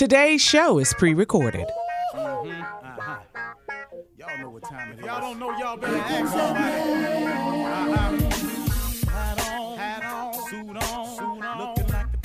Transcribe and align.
Today's 0.00 0.40
show 0.40 0.78
is 0.78 0.94
pre 0.94 1.12
recorded. 1.12 1.68
Y'all 2.14 2.46
know 4.38 4.48
what 4.48 4.62
time 4.62 4.92
it 4.92 4.98
is. 4.98 5.04
Y'all 5.04 5.20
don't 5.20 5.38
know, 5.38 5.50
y'all 5.58 5.76
better 5.76 5.94
ask 5.94 6.32
somebody. 6.32 6.64
Uh-huh. 7.66 9.10
Hat 9.10 9.52
on, 9.52 9.76
hat 9.76 10.02
on, 10.06 10.32
suit 10.48 10.70
on, 10.70 11.06
suit 11.06 11.44
on. 11.44 11.58
Looking 11.58 11.88
like 11.92 12.12
the 12.12 12.18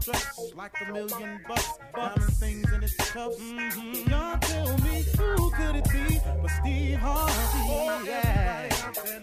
Dressed 0.00 0.54
like 0.56 0.72
a 0.80 0.90
million 0.90 1.40
bucks. 1.48 2.38
Things 2.38 2.72
in. 2.72 2.80
Mm-hmm. 2.80 4.10
Y'all 4.10 4.38
tell 4.38 4.78
me 4.78 5.04
who 5.18 5.50
could 5.50 5.76
it 5.76 5.84
be 5.92 6.18
but 6.40 6.50
Steve 6.50 6.96
Harvey? 6.96 7.32
Oh, 7.68 8.02
yeah. 8.06 8.70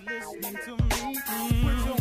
Listening 0.07 0.57
to 0.63 0.71
me. 0.83 1.15
Mm-hmm. 1.15 2.00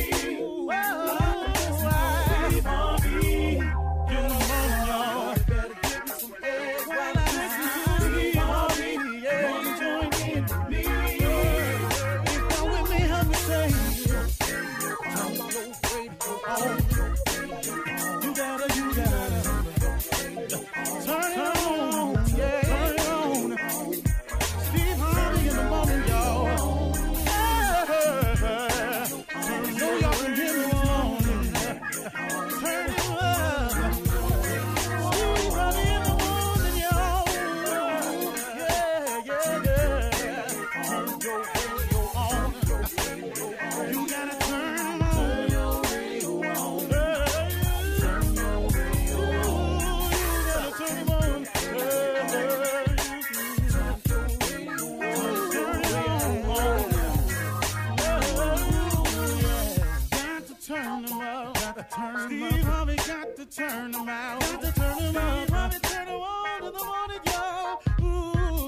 Turn 63.69 63.91
them 63.91 64.09
out. 64.09 64.39
Got 64.39 64.61
to 64.61 64.71
turn 64.71 64.97
them 64.97 65.17
out. 65.17 65.49
Harvey 65.49 65.79
turn 65.79 66.05
them 66.07 66.15
on 66.15 66.63
in 66.65 66.73
the 66.73 66.83
morning, 66.83 67.19
y'all. 67.25 67.81
Ooh, 68.01 68.67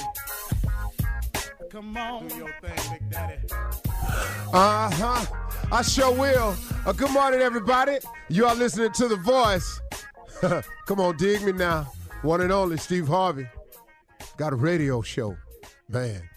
Come 1.70 1.98
on. 1.98 2.28
Do 2.28 2.36
your 2.36 2.54
thing, 2.62 2.92
Big 2.92 3.12
Daddy. 3.12 3.36
Uh 4.52 4.90
huh. 4.92 5.26
I 5.72 5.84
sure 5.84 6.12
will. 6.12 6.56
Uh, 6.88 6.94
good 6.94 7.12
morning, 7.12 7.42
everybody. 7.42 8.00
You 8.30 8.48
are 8.48 8.56
listening 8.56 8.94
to 8.94 9.08
The 9.08 9.18
Voice. 9.18 9.80
Come 10.88 11.00
on, 11.00 11.18
dig 11.18 11.44
me 11.44 11.52
now. 11.52 11.92
One 12.24 12.42
and 12.42 12.52
only 12.52 12.78
Steve 12.78 13.08
Harvey. 13.08 13.48
Got 14.38 14.54
a 14.54 14.56
radio 14.56 15.04
show. 15.04 15.38
Man. 15.88 16.29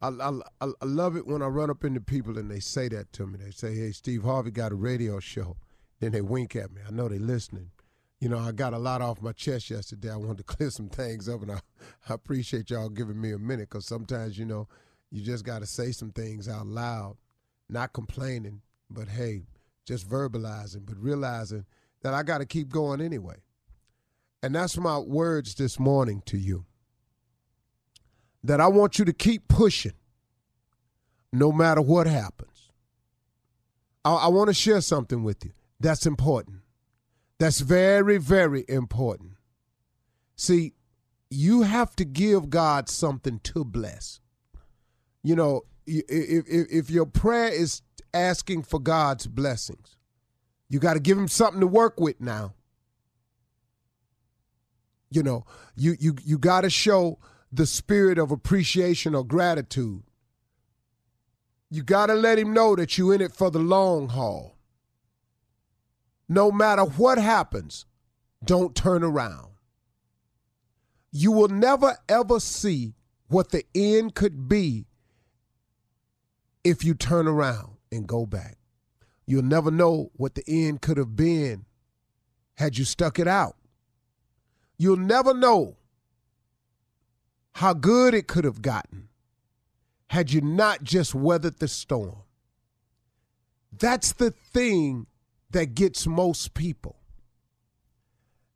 I, 0.00 0.08
I, 0.08 0.40
I 0.60 0.84
love 0.84 1.16
it 1.16 1.26
when 1.26 1.42
I 1.42 1.46
run 1.46 1.70
up 1.70 1.84
into 1.84 2.00
people 2.00 2.38
and 2.38 2.50
they 2.50 2.60
say 2.60 2.88
that 2.88 3.12
to 3.14 3.26
me. 3.26 3.38
They 3.38 3.50
say, 3.50 3.74
hey, 3.74 3.90
Steve 3.90 4.22
Harvey 4.22 4.50
got 4.50 4.72
a 4.72 4.76
radio 4.76 5.18
show. 5.18 5.56
Then 6.00 6.12
they 6.12 6.20
wink 6.20 6.54
at 6.54 6.72
me. 6.72 6.80
I 6.86 6.92
know 6.92 7.08
they're 7.08 7.18
listening. 7.18 7.70
You 8.20 8.28
know, 8.28 8.38
I 8.38 8.52
got 8.52 8.74
a 8.74 8.78
lot 8.78 9.02
off 9.02 9.22
my 9.22 9.32
chest 9.32 9.70
yesterday. 9.70 10.10
I 10.10 10.16
wanted 10.16 10.38
to 10.38 10.44
clear 10.56 10.70
some 10.70 10.88
things 10.88 11.28
up, 11.28 11.42
and 11.42 11.52
I, 11.52 11.60
I 12.08 12.14
appreciate 12.14 12.70
y'all 12.70 12.88
giving 12.88 13.20
me 13.20 13.32
a 13.32 13.38
minute 13.38 13.68
because 13.70 13.86
sometimes, 13.86 14.38
you 14.38 14.44
know, 14.44 14.68
you 15.10 15.22
just 15.22 15.44
got 15.44 15.60
to 15.60 15.66
say 15.66 15.92
some 15.92 16.10
things 16.10 16.48
out 16.48 16.66
loud, 16.66 17.16
not 17.68 17.92
complaining, 17.92 18.62
but 18.90 19.08
hey, 19.08 19.44
just 19.84 20.08
verbalizing, 20.08 20.84
but 20.84 20.96
realizing 20.98 21.64
that 22.02 22.14
I 22.14 22.22
got 22.22 22.38
to 22.38 22.46
keep 22.46 22.70
going 22.70 23.00
anyway. 23.00 23.36
And 24.42 24.54
that's 24.54 24.76
my 24.76 24.98
words 24.98 25.54
this 25.54 25.78
morning 25.78 26.22
to 26.26 26.38
you. 26.38 26.64
That 28.48 28.60
I 28.60 28.66
want 28.66 28.98
you 28.98 29.04
to 29.04 29.12
keep 29.12 29.46
pushing 29.46 29.92
no 31.32 31.52
matter 31.52 31.80
what 31.80 32.06
happens. 32.06 32.70
I, 34.04 34.14
I 34.14 34.28
want 34.28 34.48
to 34.48 34.54
share 34.54 34.80
something 34.80 35.22
with 35.22 35.44
you 35.44 35.52
that's 35.78 36.06
important. 36.06 36.58
That's 37.38 37.60
very, 37.60 38.18
very 38.18 38.64
important. 38.68 39.32
See, 40.34 40.74
you 41.30 41.62
have 41.62 41.94
to 41.96 42.04
give 42.04 42.50
God 42.50 42.88
something 42.88 43.38
to 43.44 43.64
bless 43.64 44.20
you 45.22 45.36
know, 45.36 45.62
if, 45.86 46.04
if, 46.48 46.66
if 46.70 46.90
your 46.90 47.06
prayer 47.06 47.48
is 47.48 47.82
asking 48.14 48.62
for 48.62 48.78
God's 48.78 49.26
blessings, 49.26 49.96
you 50.68 50.78
got 50.78 50.94
to 50.94 51.00
give 51.00 51.18
him 51.18 51.28
something 51.28 51.60
to 51.60 51.66
work 51.66 51.98
with 51.98 52.20
now. 52.20 52.54
You 55.10 55.22
know, 55.22 55.46
you 55.74 55.96
you 55.98 56.16
you 56.22 56.38
got 56.38 56.62
to 56.62 56.70
show 56.70 57.18
the 57.52 57.66
spirit 57.66 58.18
of 58.18 58.30
appreciation 58.30 59.14
or 59.14 59.24
gratitude. 59.24 60.02
You 61.70 61.82
got 61.82 62.06
to 62.06 62.14
let 62.14 62.38
him 62.38 62.52
know 62.52 62.76
that 62.76 62.96
you're 62.96 63.14
in 63.14 63.20
it 63.20 63.32
for 63.32 63.50
the 63.50 63.58
long 63.58 64.08
haul. 64.08 64.56
No 66.28 66.50
matter 66.50 66.82
what 66.82 67.18
happens, 67.18 67.86
don't 68.44 68.74
turn 68.74 69.02
around. 69.02 69.48
You 71.10 71.32
will 71.32 71.48
never 71.48 71.96
ever 72.08 72.38
see 72.38 72.94
what 73.28 73.50
the 73.50 73.64
end 73.74 74.14
could 74.14 74.48
be 74.48 74.86
if 76.64 76.84
you 76.84 76.94
turn 76.94 77.26
around 77.26 77.76
and 77.90 78.06
go 78.06 78.26
back. 78.26 78.58
You'll 79.26 79.42
never 79.42 79.70
know 79.70 80.10
what 80.14 80.34
the 80.34 80.44
end 80.46 80.80
could 80.80 80.96
have 80.96 81.16
been 81.16 81.64
had 82.56 82.78
you 82.78 82.84
stuck 82.84 83.18
it 83.18 83.28
out. 83.28 83.56
You'll 84.78 84.96
never 84.96 85.34
know 85.34 85.76
how 87.58 87.74
good 87.74 88.14
it 88.14 88.28
could 88.28 88.44
have 88.44 88.62
gotten 88.62 89.08
had 90.10 90.32
you 90.32 90.40
not 90.40 90.84
just 90.84 91.12
weathered 91.12 91.58
the 91.58 91.66
storm. 91.66 92.22
That's 93.76 94.12
the 94.12 94.30
thing 94.30 95.08
that 95.50 95.74
gets 95.74 96.06
most 96.06 96.54
people. 96.54 97.00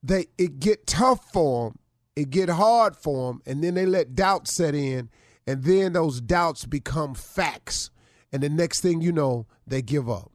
They 0.04 0.26
it 0.38 0.60
get 0.60 0.87
tough 0.87 1.32
for 1.32 1.70
them, 1.70 1.78
it 2.14 2.31
get 2.31 2.49
hard 2.49 2.94
for 2.94 3.32
them, 3.32 3.43
and 3.44 3.62
then 3.64 3.75
they 3.75 3.87
let 3.87 4.14
doubt 4.14 4.46
set 4.46 4.72
in, 4.72 5.10
and 5.48 5.64
then 5.64 5.94
those 5.94 6.20
doubts 6.20 6.64
become 6.64 7.16
facts 7.16 7.90
and 8.32 8.40
the 8.40 8.48
next 8.48 8.82
thing 8.82 9.00
you 9.00 9.10
know, 9.10 9.48
they 9.66 9.82
give 9.82 10.08
up. 10.08 10.31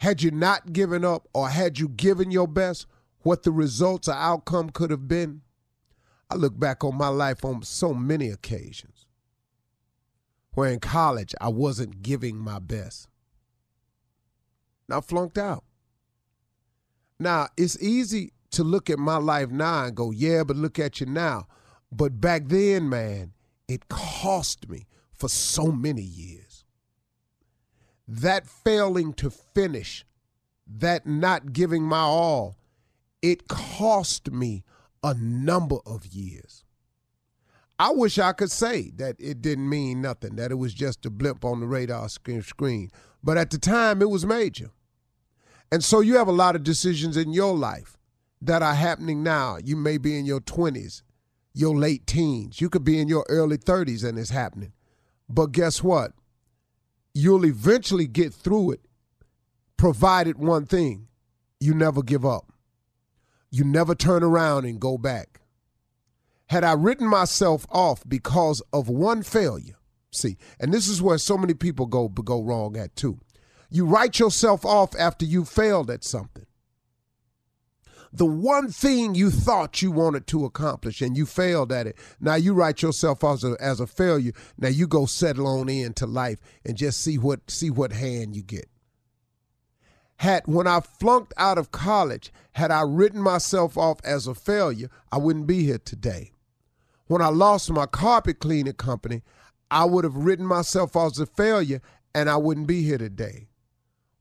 Had 0.00 0.20
you 0.20 0.32
not 0.32 0.72
given 0.72 1.04
up 1.04 1.28
or 1.32 1.48
had 1.48 1.78
you 1.78 1.88
given 1.88 2.32
your 2.32 2.48
best, 2.48 2.86
what 3.20 3.44
the 3.44 3.52
results 3.52 4.08
or 4.08 4.14
outcome 4.14 4.70
could 4.70 4.90
have 4.90 5.06
been, 5.06 5.42
I 6.32 6.34
look 6.34 6.58
back 6.58 6.82
on 6.82 6.96
my 6.96 7.08
life 7.08 7.44
on 7.44 7.62
so 7.62 7.92
many 7.92 8.30
occasions 8.30 9.06
where 10.54 10.70
in 10.70 10.80
college 10.80 11.34
I 11.42 11.48
wasn't 11.48 12.02
giving 12.02 12.38
my 12.38 12.58
best. 12.58 13.06
And 14.88 14.96
I 14.96 15.02
flunked 15.02 15.36
out. 15.36 15.62
Now, 17.18 17.48
it's 17.58 17.78
easy 17.82 18.32
to 18.52 18.64
look 18.64 18.88
at 18.88 18.98
my 18.98 19.18
life 19.18 19.50
now 19.50 19.84
and 19.84 19.94
go, 19.94 20.10
yeah, 20.10 20.42
but 20.42 20.56
look 20.56 20.78
at 20.78 21.00
you 21.00 21.06
now. 21.06 21.48
But 21.90 22.18
back 22.18 22.44
then, 22.46 22.88
man, 22.88 23.34
it 23.68 23.90
cost 23.90 24.70
me 24.70 24.86
for 25.12 25.28
so 25.28 25.66
many 25.66 26.00
years. 26.00 26.64
That 28.08 28.46
failing 28.46 29.12
to 29.14 29.28
finish, 29.28 30.06
that 30.66 31.06
not 31.06 31.52
giving 31.52 31.82
my 31.82 32.00
all, 32.00 32.56
it 33.20 33.48
cost 33.48 34.30
me 34.32 34.64
a 35.02 35.14
number 35.14 35.78
of 35.86 36.06
years. 36.06 36.64
I 37.78 37.90
wish 37.90 38.18
I 38.18 38.32
could 38.32 38.50
say 38.50 38.92
that 38.96 39.16
it 39.18 39.42
didn't 39.42 39.68
mean 39.68 40.00
nothing, 40.00 40.36
that 40.36 40.52
it 40.52 40.56
was 40.56 40.72
just 40.72 41.04
a 41.04 41.10
blimp 41.10 41.44
on 41.44 41.60
the 41.60 41.66
radar 41.66 42.08
screen. 42.08 42.90
But 43.24 43.38
at 43.38 43.50
the 43.50 43.58
time, 43.58 44.02
it 44.02 44.10
was 44.10 44.24
major. 44.24 44.70
And 45.72 45.82
so 45.82 46.00
you 46.00 46.16
have 46.16 46.28
a 46.28 46.32
lot 46.32 46.54
of 46.54 46.62
decisions 46.62 47.16
in 47.16 47.32
your 47.32 47.56
life 47.56 47.96
that 48.42 48.62
are 48.62 48.74
happening 48.74 49.22
now. 49.22 49.56
You 49.56 49.74
may 49.74 49.98
be 49.98 50.18
in 50.18 50.26
your 50.26 50.40
20s, 50.40 51.02
your 51.54 51.76
late 51.76 52.06
teens. 52.06 52.60
You 52.60 52.68
could 52.68 52.84
be 52.84 53.00
in 53.00 53.08
your 53.08 53.24
early 53.28 53.58
30s 53.58 54.04
and 54.04 54.18
it's 54.18 54.30
happening. 54.30 54.72
But 55.28 55.52
guess 55.52 55.82
what? 55.82 56.12
You'll 57.14 57.46
eventually 57.46 58.06
get 58.06 58.34
through 58.34 58.72
it, 58.72 58.80
provided 59.76 60.38
one 60.38 60.66
thing 60.66 61.08
you 61.58 61.74
never 61.74 62.02
give 62.02 62.26
up. 62.26 62.51
You 63.52 63.62
never 63.62 63.94
turn 63.94 64.24
around 64.24 64.64
and 64.64 64.80
go 64.80 64.98
back. 64.98 65.42
Had 66.46 66.64
I 66.64 66.72
written 66.72 67.06
myself 67.06 67.64
off 67.70 68.02
because 68.08 68.60
of 68.72 68.88
one 68.88 69.22
failure, 69.22 69.76
see, 70.10 70.36
and 70.58 70.74
this 70.74 70.88
is 70.88 71.00
where 71.00 71.18
so 71.18 71.38
many 71.38 71.54
people 71.54 71.86
go 71.86 72.08
go 72.08 72.42
wrong 72.42 72.76
at 72.76 72.96
too. 72.96 73.20
You 73.70 73.86
write 73.86 74.18
yourself 74.18 74.66
off 74.66 74.96
after 74.98 75.24
you 75.24 75.44
failed 75.44 75.88
at 75.88 76.02
something 76.02 76.46
the 78.12 78.26
one 78.26 78.70
thing 78.70 79.14
you 79.14 79.30
thought 79.30 79.80
you 79.80 79.90
wanted 79.90 80.26
to 80.26 80.44
accomplish 80.44 81.00
and 81.00 81.16
you 81.16 81.24
failed 81.24 81.72
at 81.72 81.86
it. 81.86 81.96
Now 82.20 82.34
you 82.34 82.52
write 82.52 82.82
yourself 82.82 83.24
as 83.24 83.42
a, 83.42 83.56
as 83.58 83.80
a 83.80 83.86
failure. 83.86 84.32
Now 84.58 84.68
you 84.68 84.86
go 84.86 85.06
settle 85.06 85.46
on 85.46 85.68
into 85.68 86.06
life 86.06 86.38
and 86.64 86.76
just 86.76 87.00
see 87.00 87.16
what 87.16 87.50
see 87.50 87.70
what 87.70 87.92
hand 87.92 88.36
you 88.36 88.42
get. 88.42 88.68
Had 90.22 90.46
when 90.46 90.68
I 90.68 90.78
flunked 90.78 91.34
out 91.36 91.58
of 91.58 91.72
college, 91.72 92.32
had 92.52 92.70
I 92.70 92.82
written 92.82 93.20
myself 93.20 93.76
off 93.76 93.98
as 94.04 94.28
a 94.28 94.36
failure, 94.36 94.88
I 95.10 95.18
wouldn't 95.18 95.48
be 95.48 95.64
here 95.64 95.78
today. 95.78 96.30
When 97.08 97.20
I 97.20 97.26
lost 97.26 97.72
my 97.72 97.86
carpet 97.86 98.38
cleaning 98.38 98.74
company, 98.74 99.22
I 99.68 99.84
would 99.84 100.04
have 100.04 100.14
written 100.14 100.46
myself 100.46 100.94
off 100.94 101.12
as 101.12 101.18
a 101.18 101.26
failure 101.26 101.82
and 102.14 102.30
I 102.30 102.36
wouldn't 102.36 102.68
be 102.68 102.82
here 102.82 102.98
today 102.98 103.48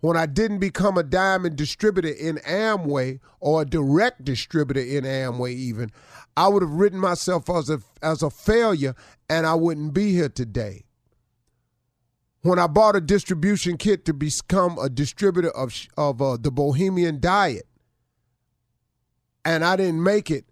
when 0.02 0.18
I 0.18 0.26
didn't 0.26 0.58
become 0.60 0.98
a 0.98 1.04
diamond 1.04 1.56
distributor 1.56 2.10
in 2.10 2.38
Amway 2.38 3.20
or 3.40 3.62
a 3.62 3.66
direct 3.66 4.26
distributor 4.26 4.82
in 4.82 5.04
Amway, 5.04 5.54
even, 5.54 5.92
I 6.36 6.48
would 6.48 6.64
have 6.64 6.72
written 6.72 7.00
myself 7.00 7.50
off 7.50 7.60
as 7.60 7.70
a, 7.70 7.82
as 8.02 8.24
a 8.24 8.32
failure 8.32 8.96
and 9.30 9.46
I 9.46 9.54
wouldn't 9.54 9.94
be 9.94 10.12
here 10.12 10.30
today. 10.30 10.86
When 12.42 12.58
I 12.58 12.68
bought 12.68 12.96
a 12.96 13.02
distribution 13.02 13.78
kit 13.78 14.04
to 14.06 14.14
become 14.14 14.78
a 14.80 14.90
distributor 14.90 15.52
of, 15.52 15.74
of 15.96 16.22
uh, 16.22 16.38
the 16.38 16.52
Bahamian 16.52 17.20
Diet 17.20 17.68
and 19.46 19.64
I 19.64 19.76
didn't 19.76 20.02
make 20.02 20.32
it, 20.32 20.46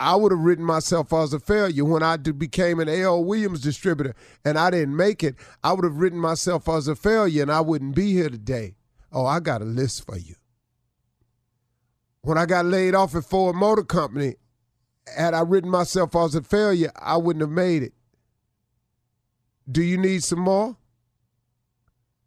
I 0.00 0.16
would 0.16 0.32
have 0.32 0.40
written 0.40 0.64
myself 0.64 1.12
as 1.12 1.32
a 1.32 1.38
failure 1.38 1.84
when 1.84 2.02
I 2.02 2.16
became 2.16 2.80
an 2.80 2.88
A.L. 2.88 3.22
Williams 3.22 3.60
distributor 3.60 4.14
and 4.44 4.58
I 4.58 4.70
didn't 4.70 4.96
make 4.96 5.22
it. 5.22 5.36
I 5.62 5.74
would 5.74 5.84
have 5.84 5.98
written 5.98 6.18
myself 6.18 6.68
as 6.68 6.88
a 6.88 6.96
failure 6.96 7.42
and 7.42 7.52
I 7.52 7.60
wouldn't 7.60 7.94
be 7.94 8.12
here 8.12 8.30
today. 8.30 8.74
Oh, 9.12 9.26
I 9.26 9.38
got 9.40 9.62
a 9.62 9.66
list 9.66 10.06
for 10.06 10.16
you. 10.16 10.34
When 12.22 12.38
I 12.38 12.46
got 12.46 12.64
laid 12.64 12.94
off 12.94 13.14
at 13.14 13.24
Ford 13.24 13.54
Motor 13.54 13.84
Company, 13.84 14.36
had 15.14 15.34
I 15.34 15.40
written 15.40 15.70
myself 15.70 16.16
as 16.16 16.34
a 16.34 16.42
failure, 16.42 16.90
I 16.96 17.16
wouldn't 17.18 17.42
have 17.42 17.50
made 17.50 17.82
it. 17.82 17.92
Do 19.70 19.82
you 19.82 19.98
need 19.98 20.24
some 20.24 20.40
more? 20.40 20.76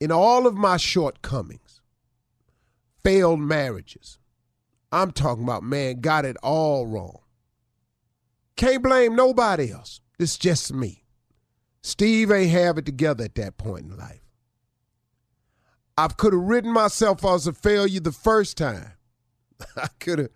In 0.00 0.10
all 0.10 0.46
of 0.46 0.54
my 0.54 0.78
shortcomings, 0.78 1.82
failed 3.04 3.40
marriages, 3.40 4.18
I'm 4.90 5.12
talking 5.12 5.44
about, 5.44 5.62
man, 5.62 6.00
got 6.00 6.24
it 6.24 6.36
all 6.42 6.86
wrong. 6.86 7.20
Can't 8.56 8.82
blame 8.82 9.14
nobody 9.14 9.72
else. 9.72 10.00
It's 10.18 10.38
just 10.38 10.72
me. 10.72 11.04
Steve 11.82 12.30
ain't 12.30 12.50
have 12.50 12.78
it 12.78 12.86
together 12.86 13.24
at 13.24 13.34
that 13.36 13.56
point 13.56 13.86
in 13.86 13.96
life. 13.96 14.22
I 15.96 16.08
could 16.08 16.32
have 16.32 16.42
written 16.42 16.72
myself 16.72 17.24
as 17.24 17.46
a 17.46 17.52
failure 17.52 18.00
the 18.00 18.12
first 18.12 18.56
time. 18.56 18.92
I 19.76 19.88
could 19.98 20.18
have, 20.18 20.30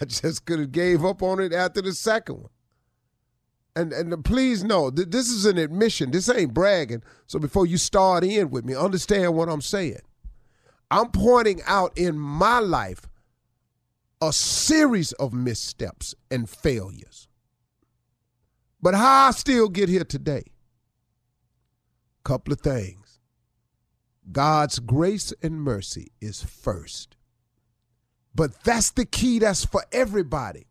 I 0.00 0.04
just 0.04 0.44
could 0.44 0.58
have 0.58 0.72
gave 0.72 1.04
up 1.04 1.22
on 1.22 1.40
it 1.40 1.52
after 1.52 1.80
the 1.80 1.94
second 1.94 2.36
one. 2.36 2.50
And 3.76 3.92
and 3.92 4.24
please 4.24 4.62
know 4.62 4.90
that 4.90 5.10
this 5.10 5.28
is 5.30 5.46
an 5.46 5.58
admission. 5.58 6.10
This 6.10 6.28
ain't 6.28 6.54
bragging. 6.54 7.02
So 7.26 7.38
before 7.38 7.66
you 7.66 7.76
start 7.76 8.22
in 8.22 8.50
with 8.50 8.64
me, 8.64 8.74
understand 8.74 9.34
what 9.34 9.48
I'm 9.48 9.60
saying. 9.60 10.00
I'm 10.90 11.10
pointing 11.10 11.60
out 11.66 11.96
in 11.96 12.18
my 12.18 12.60
life 12.60 13.08
a 14.20 14.32
series 14.32 15.12
of 15.12 15.32
missteps 15.32 16.14
and 16.30 16.48
failures. 16.48 17.28
But 18.80 18.94
how 18.94 19.28
I 19.28 19.30
still 19.32 19.68
get 19.68 19.88
here 19.88 20.04
today? 20.04 20.44
Couple 22.22 22.52
of 22.52 22.60
things. 22.60 23.18
God's 24.30 24.78
grace 24.78 25.32
and 25.42 25.60
mercy 25.60 26.12
is 26.20 26.42
first. 26.42 27.16
But 28.34 28.62
that's 28.64 28.90
the 28.90 29.04
key 29.04 29.38
that's 29.40 29.64
for 29.64 29.84
everybody. 29.92 30.66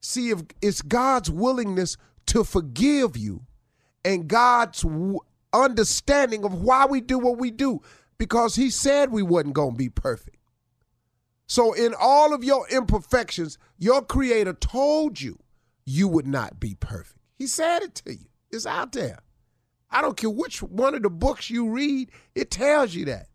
See 0.00 0.30
if 0.30 0.42
it's 0.60 0.82
God's 0.82 1.30
willingness 1.30 1.96
to 2.26 2.44
forgive 2.44 3.16
you 3.16 3.42
and 4.04 4.28
God's 4.28 4.84
understanding 5.52 6.44
of 6.44 6.54
why 6.54 6.86
we 6.86 7.00
do 7.00 7.18
what 7.18 7.38
we 7.38 7.50
do 7.50 7.80
because 8.18 8.56
he 8.56 8.70
said 8.70 9.10
we 9.10 9.22
wasn't 9.22 9.54
going 9.54 9.72
to 9.72 9.78
be 9.78 9.88
perfect. 9.88 10.36
So 11.46 11.72
in 11.72 11.94
all 11.98 12.34
of 12.34 12.42
your 12.42 12.68
imperfections, 12.68 13.58
your 13.78 14.02
creator 14.02 14.52
told 14.52 15.20
you 15.20 15.38
you 15.84 16.08
would 16.08 16.26
not 16.26 16.58
be 16.58 16.76
perfect. 16.78 17.20
He 17.36 17.46
said 17.46 17.82
it 17.82 17.94
to 17.96 18.12
you. 18.12 18.26
It's 18.50 18.66
out 18.66 18.92
there. 18.92 19.20
I 19.90 20.02
don't 20.02 20.16
care 20.16 20.30
which 20.30 20.62
one 20.62 20.94
of 20.94 21.02
the 21.02 21.10
books 21.10 21.48
you 21.48 21.70
read, 21.70 22.10
it 22.34 22.50
tells 22.50 22.94
you 22.94 23.04
that. 23.06 23.28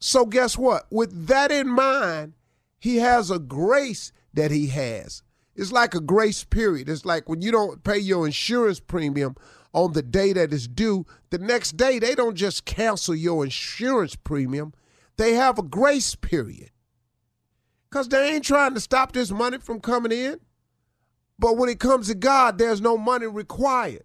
So 0.00 0.24
guess 0.24 0.56
what? 0.56 0.86
With 0.90 1.26
that 1.26 1.50
in 1.50 1.68
mind, 1.68 2.34
he 2.78 2.96
has 2.96 3.30
a 3.30 3.38
grace 3.38 4.12
that 4.32 4.50
he 4.50 4.68
has 4.68 5.22
it's 5.58 5.72
like 5.72 5.92
a 5.92 6.00
grace 6.00 6.44
period. 6.44 6.88
It's 6.88 7.04
like 7.04 7.28
when 7.28 7.42
you 7.42 7.50
don't 7.50 7.82
pay 7.82 7.98
your 7.98 8.24
insurance 8.24 8.78
premium 8.78 9.34
on 9.72 9.92
the 9.92 10.02
day 10.02 10.32
that 10.32 10.52
is 10.52 10.68
due, 10.68 11.04
the 11.30 11.38
next 11.38 11.76
day 11.76 11.98
they 11.98 12.14
don't 12.14 12.36
just 12.36 12.64
cancel 12.64 13.16
your 13.16 13.42
insurance 13.42 14.14
premium. 14.14 14.72
They 15.16 15.34
have 15.34 15.58
a 15.58 15.64
grace 15.64 16.14
period. 16.14 16.70
Because 17.90 18.08
they 18.08 18.34
ain't 18.34 18.44
trying 18.44 18.74
to 18.74 18.80
stop 18.80 19.12
this 19.12 19.32
money 19.32 19.58
from 19.58 19.80
coming 19.80 20.12
in. 20.12 20.38
But 21.40 21.56
when 21.56 21.68
it 21.68 21.80
comes 21.80 22.06
to 22.06 22.14
God, 22.14 22.58
there's 22.58 22.80
no 22.80 22.96
money 22.96 23.26
required. 23.26 24.04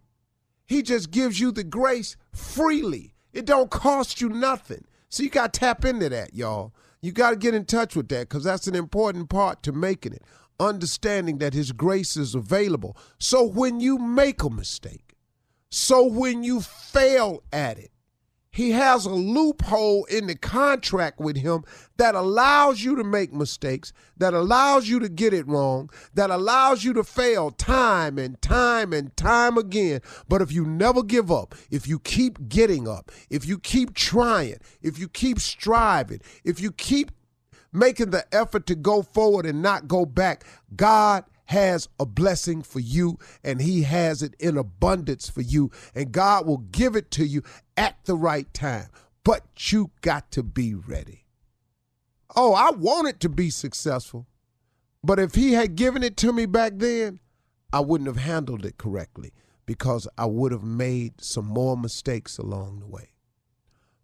He 0.65 0.81
just 0.81 1.12
gives 1.12 1.39
you 1.39 1.51
the 1.51 1.63
grace 1.63 2.15
freely. 2.31 3.13
It 3.31 3.45
don't 3.45 3.69
cost 3.69 4.22
you 4.22 4.29
nothing. 4.29 4.86
So 5.10 5.22
you 5.22 5.29
got 5.29 5.53
to 5.53 5.60
tap 5.60 5.86
into 5.86 6.10
that, 6.10 6.33
y'all. 6.33 6.74
You 7.01 7.12
got 7.12 7.31
to 7.31 7.36
get 7.36 7.53
in 7.53 7.65
touch 7.65 7.95
with 7.95 8.07
that 8.10 8.29
because 8.29 8.45
that's 8.45 8.65
an 8.65 8.75
important 8.75 9.29
part 9.29 9.62
to 9.63 9.72
making 9.72 10.13
it 10.13 10.24
understanding 10.60 11.38
that 11.39 11.53
His 11.53 11.72
grace 11.72 12.17
is 12.17 12.36
available. 12.36 12.98
So 13.17 13.43
when 13.43 13.79
you 13.79 13.98
make 13.98 14.43
a 14.43 14.50
mistake, 14.50 15.15
so 15.69 16.05
when 16.05 16.43
you 16.43 16.62
fail 16.62 17.43
at 17.51 17.79
it, 17.79 17.91
he 18.53 18.69
has 18.69 19.07
a 19.07 19.10
loophole 19.10 20.05
in 20.05 20.27
the 20.27 20.36
contract 20.36 21.19
with 21.19 21.38
him 21.38 21.63
that 21.98 22.13
allows 22.13 22.83
you 22.83 22.95
to 22.95 23.03
make 23.03 23.33
mistakes, 23.33 23.91
that 24.15 24.36
allows 24.36 24.88
you 24.88 25.00
to 25.00 25.10
get 25.10 25.33
it 25.33 25.48
wrong, 25.48 25.89
that 26.13 26.29
allows 26.29 26.83
you 26.83 26.93
to 26.93 27.03
fail 27.03 27.50
time 27.50 28.19
and 28.19 28.39
time 28.43 28.93
and 28.93 29.17
time 29.17 29.57
again. 29.57 30.01
But 30.29 30.43
if 30.43 30.51
you 30.51 30.65
never 30.67 31.01
give 31.01 31.31
up, 31.31 31.55
if 31.72 31.88
you 31.88 31.98
keep 31.98 32.48
getting 32.48 32.88
up, 32.88 33.12
if 33.31 33.43
you 33.43 33.57
keep 33.57 33.95
trying, 33.95 34.60
if 34.83 35.00
you 35.00 35.10
keep 35.10 35.39
striving, 35.39 36.22
if 36.43 36.62
you 36.62 36.72
keep 36.72 37.12
making 37.74 38.12
the 38.12 38.25
effort 38.34 38.65
to 38.68 38.75
go 38.75 39.01
forward 39.01 39.46
and 39.46 39.62
not 39.62 39.88
go 39.88 40.06
back, 40.06 40.46
God 40.75 41.25
has 41.46 41.89
a 42.00 42.06
blessing 42.06 42.63
for 42.63 42.80
you 42.80 43.18
and 43.44 43.62
he 43.62 43.84
has 43.84 44.22
it 44.22 44.36
in 44.39 44.58
abundance 44.58 45.30
for 45.30 45.42
you 45.42 45.72
and 45.94 46.12
God 46.12 46.48
will 46.48 46.58
give 46.58 46.96
it 46.96 47.12
to 47.12 47.25
you 47.25 47.44
at 47.75 47.98
the 48.06 48.15
right 48.15 48.51
time. 48.53 48.88
But 49.24 49.72
you 49.72 49.92
got 50.01 50.32
to 50.32 50.44
be 50.44 50.74
ready. 50.74 51.25
Oh, 52.36 52.53
I 52.53 52.72
wanted 52.72 53.20
to 53.22 53.30
be 53.30 53.50
successful. 53.50 54.27
But 55.03 55.20
if 55.20 55.36
he 55.36 55.53
had 55.53 55.75
given 55.75 56.01
it 56.01 56.18
to 56.18 56.32
me 56.32 56.46
back 56.46 56.74
then, 56.77 57.20
I 57.72 57.82
wouldn't 57.82 58.08
have 58.08 58.18
handled 58.18 58.65
it 58.65 58.77
correctly 58.77 59.34
because 59.65 60.08
I 60.18 60.25
would 60.25 60.51
have 60.51 60.63
made 60.63 61.22
some 61.22 61.46
more 61.46 61.77
mistakes 61.77 62.38
along 62.38 62.80
the 62.80 62.88
way. 62.88 63.10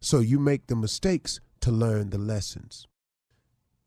So 0.02 0.20
you 0.20 0.40
make 0.40 0.68
the 0.68 0.76
mistakes 0.76 1.40
to 1.62 1.72
learn 1.72 2.10
the 2.10 2.18
lessons. 2.18 2.88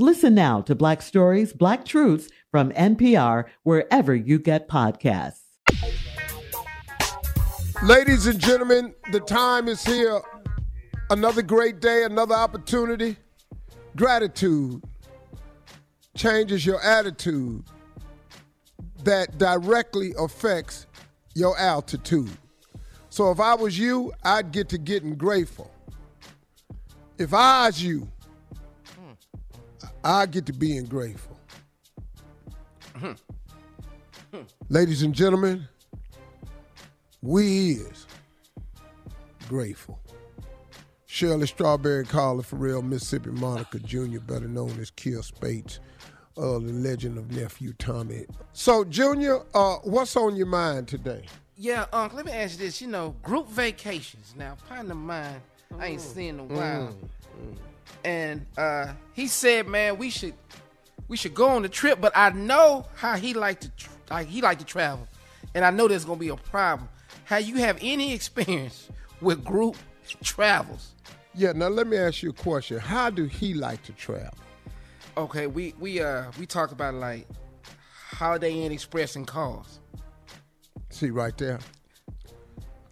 Listen 0.00 0.34
now 0.34 0.62
to 0.62 0.74
Black 0.74 1.02
Stories, 1.02 1.52
Black 1.52 1.84
Truths 1.84 2.30
from 2.50 2.72
NPR, 2.72 3.44
wherever 3.64 4.14
you 4.14 4.38
get 4.38 4.66
podcasts. 4.66 5.42
Ladies 7.82 8.26
and 8.26 8.38
gentlemen, 8.38 8.94
the 9.12 9.20
time 9.20 9.68
is 9.68 9.84
here. 9.84 10.22
Another 11.10 11.42
great 11.42 11.80
day, 11.80 12.04
another 12.04 12.34
opportunity. 12.34 13.14
Gratitude 13.94 14.82
changes 16.16 16.64
your 16.64 16.82
attitude 16.82 17.62
that 19.04 19.36
directly 19.36 20.14
affects 20.18 20.86
your 21.34 21.58
altitude. 21.58 22.30
So 23.10 23.30
if 23.30 23.38
I 23.38 23.54
was 23.54 23.78
you, 23.78 24.14
I'd 24.24 24.50
get 24.50 24.70
to 24.70 24.78
getting 24.78 25.14
grateful. 25.14 25.70
If 27.18 27.34
I 27.34 27.66
was 27.66 27.82
you, 27.82 28.08
I 30.02 30.26
get 30.26 30.46
to 30.46 30.52
being 30.52 30.84
grateful. 30.86 31.36
Ladies 34.68 35.02
and 35.02 35.14
gentlemen, 35.14 35.68
we 37.22 37.72
is 37.72 38.06
grateful. 39.48 40.00
Shirley 41.06 41.46
Strawberry 41.46 42.04
Carla 42.04 42.42
Ferrell, 42.42 42.82
Mississippi 42.82 43.30
Monica 43.30 43.78
Jr., 43.80 44.20
better 44.20 44.48
known 44.48 44.78
as 44.80 44.90
Kill 44.90 45.22
Spates, 45.22 45.80
uh, 46.38 46.52
the 46.52 46.72
legend 46.72 47.18
of 47.18 47.30
nephew 47.32 47.72
Tommy. 47.74 48.26
So, 48.52 48.84
Junior, 48.84 49.40
uh, 49.54 49.76
what's 49.82 50.16
on 50.16 50.36
your 50.36 50.46
mind 50.46 50.88
today? 50.88 51.26
Yeah, 51.56 51.86
Uncle, 51.92 52.16
let 52.16 52.26
me 52.26 52.32
ask 52.32 52.58
you 52.58 52.64
this. 52.64 52.80
You 52.80 52.88
know, 52.88 53.16
group 53.22 53.48
vacations. 53.48 54.34
Now, 54.36 54.56
partner 54.68 54.92
of 54.92 54.98
mine, 54.98 55.42
I 55.78 55.86
ain't 55.88 56.00
seen 56.00 56.38
in 56.38 56.40
a 56.40 56.44
while. 56.44 56.96
And 58.04 58.46
uh, 58.56 58.92
he 59.12 59.26
said, 59.26 59.68
man, 59.68 59.98
we 59.98 60.10
should 60.10 60.34
we 61.08 61.16
should 61.16 61.34
go 61.34 61.48
on 61.48 61.62
the 61.62 61.68
trip, 61.68 62.00
but 62.00 62.12
I 62.14 62.30
know 62.30 62.86
how 62.94 63.16
he 63.16 63.34
like 63.34 63.60
to 63.60 63.68
tr- 63.70 63.90
like 64.10 64.28
he 64.28 64.40
like 64.40 64.58
to 64.60 64.64
travel. 64.64 65.06
And 65.54 65.64
I 65.64 65.70
know 65.70 65.88
there's 65.88 66.04
gonna 66.04 66.18
be 66.18 66.28
a 66.28 66.36
problem. 66.36 66.88
How 67.24 67.38
you 67.38 67.56
have 67.56 67.78
any 67.80 68.14
experience 68.14 68.88
with 69.20 69.44
group 69.44 69.76
travels? 70.22 70.94
Yeah, 71.34 71.52
now 71.52 71.68
let 71.68 71.86
me 71.86 71.96
ask 71.96 72.22
you 72.22 72.30
a 72.30 72.32
question. 72.32 72.78
How 72.78 73.10
do 73.10 73.24
he 73.24 73.54
like 73.54 73.82
to 73.84 73.92
travel? 73.92 74.34
Okay, 75.16 75.46
we 75.46 75.74
we 75.78 76.00
uh 76.00 76.30
we 76.38 76.46
talk 76.46 76.72
about 76.72 76.94
like 76.94 77.26
Holiday 78.10 78.52
Inn 78.52 78.72
Express 78.72 79.16
and 79.16 79.26
cars. 79.26 79.80
See 80.90 81.10
right 81.10 81.36
there. 81.38 81.58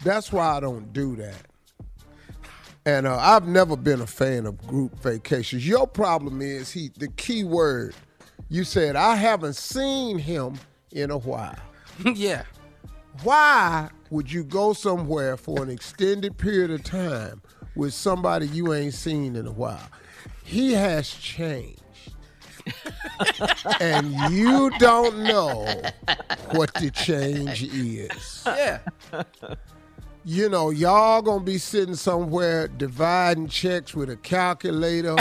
That's 0.03 0.33
why 0.33 0.57
I 0.57 0.61
don't 0.61 0.93
do 0.93 1.17
that. 1.17 1.48
And 2.89 3.07
uh, 3.07 3.19
I've 3.21 3.47
never 3.47 3.77
been 3.77 4.01
a 4.01 4.07
fan 4.07 4.47
of 4.47 4.57
group 4.67 4.99
vacations. 5.01 5.69
Your 5.69 5.87
problem 5.87 6.41
is 6.41 6.73
he. 6.73 6.89
The 6.97 7.09
key 7.09 7.45
word 7.45 7.95
you 8.49 8.65
said 8.65 8.97
I 8.97 9.15
haven't 9.15 9.57
seen 9.57 10.17
him 10.17 10.59
in 10.93 11.11
a 11.11 11.19
while. 11.19 11.59
yeah. 12.15 12.45
Why 13.23 13.91
would 14.09 14.33
you 14.33 14.43
go 14.43 14.73
somewhere 14.73 15.37
for 15.37 15.63
an 15.63 15.69
extended 15.69 16.39
period 16.39 16.71
of 16.71 16.83
time 16.83 17.43
with 17.77 17.93
somebody 17.93 18.49
you 18.49 18.73
ain't 18.73 18.95
seen 18.95 19.37
in 19.37 19.47
a 19.47 19.53
while? 19.53 19.91
He 20.43 20.73
has 20.73 21.11
changed. 21.11 21.83
and 23.81 24.15
you 24.33 24.71
don't 24.79 25.25
know 25.25 25.83
what 26.53 26.73
the 26.73 26.91
change 26.91 27.65
is. 27.65 28.45
Yeah. 28.47 28.79
You 30.31 30.51
know, 30.51 30.69
y'all 30.69 31.23
gonna 31.23 31.43
be 31.43 31.57
sitting 31.57 31.95
somewhere 31.95 32.69
dividing 32.69 33.49
checks 33.49 33.95
with 33.95 34.11
a 34.11 34.17
calculator. 34.17 35.17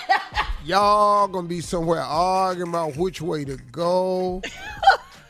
y'all 0.66 1.26
gonna 1.26 1.48
be 1.48 1.62
somewhere 1.62 2.02
arguing 2.02 2.68
about 2.68 2.96
which 2.98 3.22
way 3.22 3.46
to 3.46 3.56
go. 3.56 4.42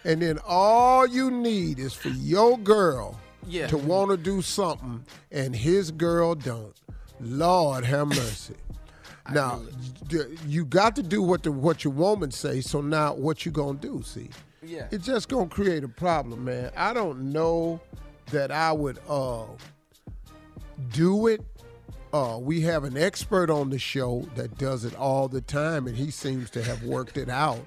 and 0.05 0.21
then 0.23 0.41
all 0.45 1.07
you 1.07 1.31
need 1.31 1.79
is 1.79 1.95
for 1.95 2.09
your 2.09 2.59
girl 2.59 3.17
Yeah. 3.47 3.69
to 3.69 3.77
want 3.77 4.11
to 4.11 4.17
do 4.17 4.43
something 4.43 5.05
and 5.31 5.55
his 5.55 5.93
girl 5.93 6.35
don't. 6.35 6.75
Lord 7.21 7.85
have 7.85 8.09
mercy. 8.09 8.55
Now, 9.33 9.63
d- 10.09 10.37
you 10.49 10.65
got 10.65 10.97
to 10.97 11.03
do 11.05 11.23
what 11.23 11.45
the 11.45 11.53
what 11.53 11.85
your 11.85 11.93
woman 11.93 12.33
say. 12.33 12.61
So 12.61 12.81
now, 12.81 13.15
what 13.15 13.47
you 13.47 13.53
gonna 13.53 13.79
do? 13.79 14.03
See, 14.05 14.31
Yeah. 14.65 14.89
it's 14.91 15.07
just 15.07 15.29
gonna 15.29 15.49
create 15.49 15.85
a 15.85 15.89
problem, 15.89 16.45
man. 16.45 16.73
I 16.77 16.93
don't 16.93 17.33
know 17.33 17.81
that 18.27 18.51
I 18.51 18.73
would 18.73 18.99
uh 19.09 19.45
do 20.91 21.27
it. 21.27 21.43
Uh, 22.13 22.39
we 22.39 22.61
have 22.61 22.85
an 22.85 22.97
expert 22.97 23.49
on 23.49 23.71
the 23.71 23.79
show 23.79 24.27
that 24.35 24.59
does 24.59 24.85
it 24.85 24.95
all 24.97 25.29
the 25.29 25.41
time, 25.41 25.87
and 25.87 25.97
he 25.97 26.11
seems 26.11 26.51
to 26.51 26.63
have 26.63 26.83
worked 26.83 27.17
it 27.17 27.31
out. 27.31 27.65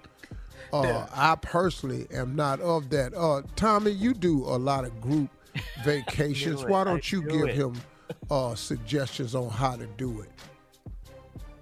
Uh, 0.71 1.07
I 1.13 1.35
personally 1.35 2.07
am 2.11 2.35
not 2.35 2.59
of 2.59 2.89
that. 2.89 3.13
Uh, 3.15 3.41
Tommy, 3.55 3.91
you 3.91 4.13
do 4.13 4.43
a 4.43 4.57
lot 4.57 4.83
of 4.83 4.99
group 5.01 5.29
vacations. 5.83 6.61
do. 6.61 6.67
Why 6.67 6.83
don't 6.83 7.11
you 7.11 7.21
do 7.23 7.29
give 7.29 7.49
it. 7.49 7.55
him 7.55 7.81
uh, 8.29 8.55
suggestions 8.55 9.35
on 9.35 9.49
how 9.49 9.77
to 9.77 9.87
do 9.97 10.21
it? 10.21 10.29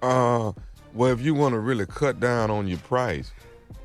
Uh, 0.02 0.52
well, 0.92 1.10
if 1.10 1.20
you 1.22 1.32
want 1.34 1.54
to 1.54 1.60
really 1.60 1.86
cut 1.86 2.20
down 2.20 2.50
on 2.50 2.66
your 2.66 2.78
price, 2.78 3.32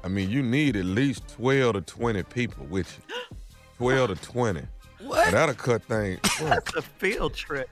I 0.03 0.07
mean, 0.07 0.29
you 0.29 0.41
need 0.41 0.75
at 0.75 0.85
least 0.85 1.27
12 1.35 1.75
to 1.75 1.81
20 1.81 2.23
people 2.23 2.65
with 2.65 2.97
you. 2.97 3.15
12 3.77 4.19
to 4.19 4.25
20. 4.25 4.61
What? 5.01 5.31
That'll 5.31 5.55
cut 5.55 5.83
things. 5.83 6.19
That's 6.39 6.75
a 6.75 6.81
field 6.81 7.33
trip. 7.33 7.69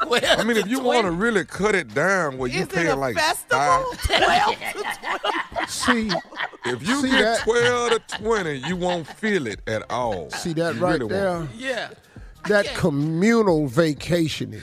I 0.00 0.44
mean, 0.44 0.56
if 0.56 0.68
you 0.68 0.78
want 0.80 1.04
to 1.06 1.10
really 1.10 1.44
cut 1.44 1.74
it 1.74 1.92
down, 1.94 2.38
where 2.38 2.48
you 2.48 2.60
Is 2.62 2.68
pay 2.68 2.92
like 2.92 3.16
festival? 3.16 3.58
five- 3.58 4.02
12 4.56 4.58
to 4.58 4.82
12. 5.56 5.70
See, 5.70 6.10
if 6.70 6.86
you 6.86 7.00
See 7.02 7.10
get 7.10 7.20
that? 7.20 7.40
12 7.40 7.90
to 8.08 8.18
20, 8.18 8.52
you 8.68 8.76
won't 8.76 9.06
feel 9.06 9.46
it 9.48 9.60
at 9.66 9.90
all. 9.90 10.30
see 10.30 10.52
that 10.54 10.76
You 10.76 10.80
right 10.80 11.00
really 11.00 11.08
there? 11.12 11.30
won't. 11.38 11.54
Yeah. 11.56 11.88
that 12.46 12.66
communal 12.74 13.66
vacationing. 13.66 14.60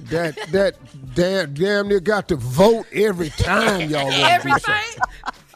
that 0.00 0.36
that 0.52 0.76
damn 1.14 1.52
damn 1.52 1.88
near 1.88 2.00
got 2.00 2.28
to 2.28 2.36
vote 2.36 2.86
every 2.94 3.30
time 3.30 3.90
y'all 3.90 4.06
want 4.06 4.42
to 4.42 4.48
do 4.48 4.58
something. 4.58 5.02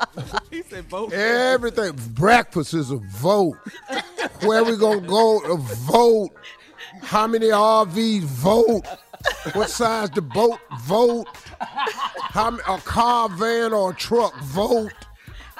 He 0.50 0.62
said 0.62 0.84
vote. 0.86 1.12
Everything. 1.12 1.92
Breakfast 2.14 2.74
is 2.74 2.90
a 2.90 2.96
vote. 2.96 3.56
Where 4.42 4.64
we 4.64 4.76
gonna 4.76 5.00
go? 5.00 5.38
A 5.40 5.56
vote. 5.56 6.30
How 7.02 7.26
many 7.26 7.46
RVs? 7.48 8.22
Vote. 8.22 8.82
What 9.52 9.70
size 9.70 10.10
the 10.10 10.22
boat? 10.22 10.58
Vote. 10.82 11.26
How 11.58 12.50
many, 12.50 12.62
a 12.68 12.78
car, 12.78 13.28
van, 13.28 13.72
or 13.72 13.90
a 13.90 13.94
truck? 13.94 14.36
Vote. 14.42 14.92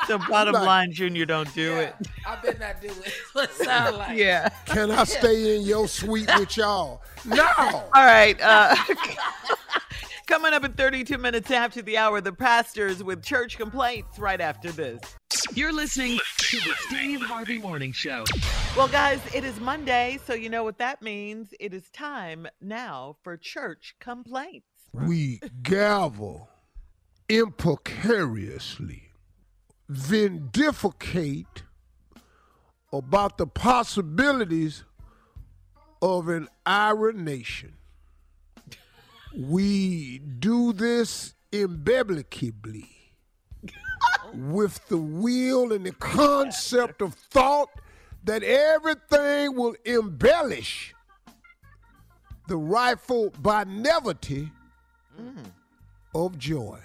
So 0.07 0.19
bottom 0.19 0.55
Like- 0.55 0.67
line, 0.67 0.93
Junior, 0.93 1.27
don't 1.27 1.53
do 1.55 1.75
it. 1.77 1.95
I 2.27 2.37
bet 2.37 2.59
not 2.59 2.81
do 2.81 2.89
it. 2.89 3.13
What 3.33 3.53
sound 3.53 3.97
like? 3.99 4.17
Yeah. 4.17 4.49
Can 4.67 4.91
I 4.91 5.05
stay 5.05 5.57
in 5.57 5.63
your 5.63 5.87
suite 5.89 6.31
with 6.39 6.57
y'all? 6.57 7.03
No. 7.27 7.47
All 7.57 7.91
right. 7.95 8.41
Uh, 8.41 8.75
coming 10.31 10.55
up 10.55 10.65
in 10.65 10.73
32 10.75 11.19
minutes 11.19 11.51
after 11.51 11.83
the 11.83 11.99
hour, 11.99 12.21
the 12.21 12.33
pastors 12.33 13.03
with 13.03 13.21
church 13.21 13.59
complaints 13.59 14.17
right 14.17 14.41
after 14.41 14.71
this. 14.71 15.01
You're 15.55 15.73
listening 15.73 16.21
to 16.39 16.57
the 16.59 16.73
Steve 16.87 17.21
Harvey 17.21 17.59
Morning 17.59 17.91
Show. 17.91 18.23
Well, 18.77 18.87
guys, 18.87 19.19
it 19.35 19.43
is 19.43 19.59
Monday, 19.59 20.21
so 20.25 20.33
you 20.33 20.49
know 20.49 20.63
what 20.63 20.79
that 20.79 21.03
means. 21.03 21.53
It 21.59 21.75
is 21.75 21.91
time 21.91 22.47
now 22.61 23.17
for 23.25 23.37
church 23.37 23.97
complaints. 23.99 24.67
we 24.93 25.41
gavel 25.65 26.49
imprecariously 27.29 29.11
vindificate 29.89 31.65
about 32.93 33.37
the 33.37 33.49
possibilities 33.49 34.85
of 36.01 36.29
an 36.29 36.47
Iron 36.65 37.25
nation. 37.25 37.75
We 39.37 40.19
do 40.19 40.73
this 40.73 41.35
imbiblicably 41.53 42.89
with 44.35 44.87
the 44.89 44.97
will 44.97 45.73
and 45.73 45.87
the 45.87 45.93
concept 45.93 47.03
of 47.03 47.15
thought 47.15 47.69
that 48.25 48.43
everything 48.43 49.57
will 49.57 49.75
embellish 49.85 50.95
the 52.49 52.57
rightful 52.57 53.33
benevolity 53.39 54.51
of 56.15 56.39
joy. 56.39 56.79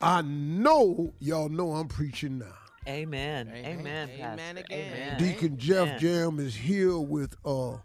I 0.00 0.22
know 0.22 1.12
y'all 1.20 1.48
know 1.48 1.72
I'm 1.72 1.88
preaching 1.88 2.38
now. 2.38 2.46
Amen. 2.88 3.50
Amen. 3.52 4.08
Amen 4.10 4.36
Pastor. 4.36 4.60
again. 4.60 4.92
Amen. 4.92 5.18
Deacon 5.18 5.58
Jeff 5.58 5.88
Amen. 5.88 5.98
Jam 5.98 6.38
is 6.38 6.54
here 6.54 6.98
with 6.98 7.36
uh 7.44 7.78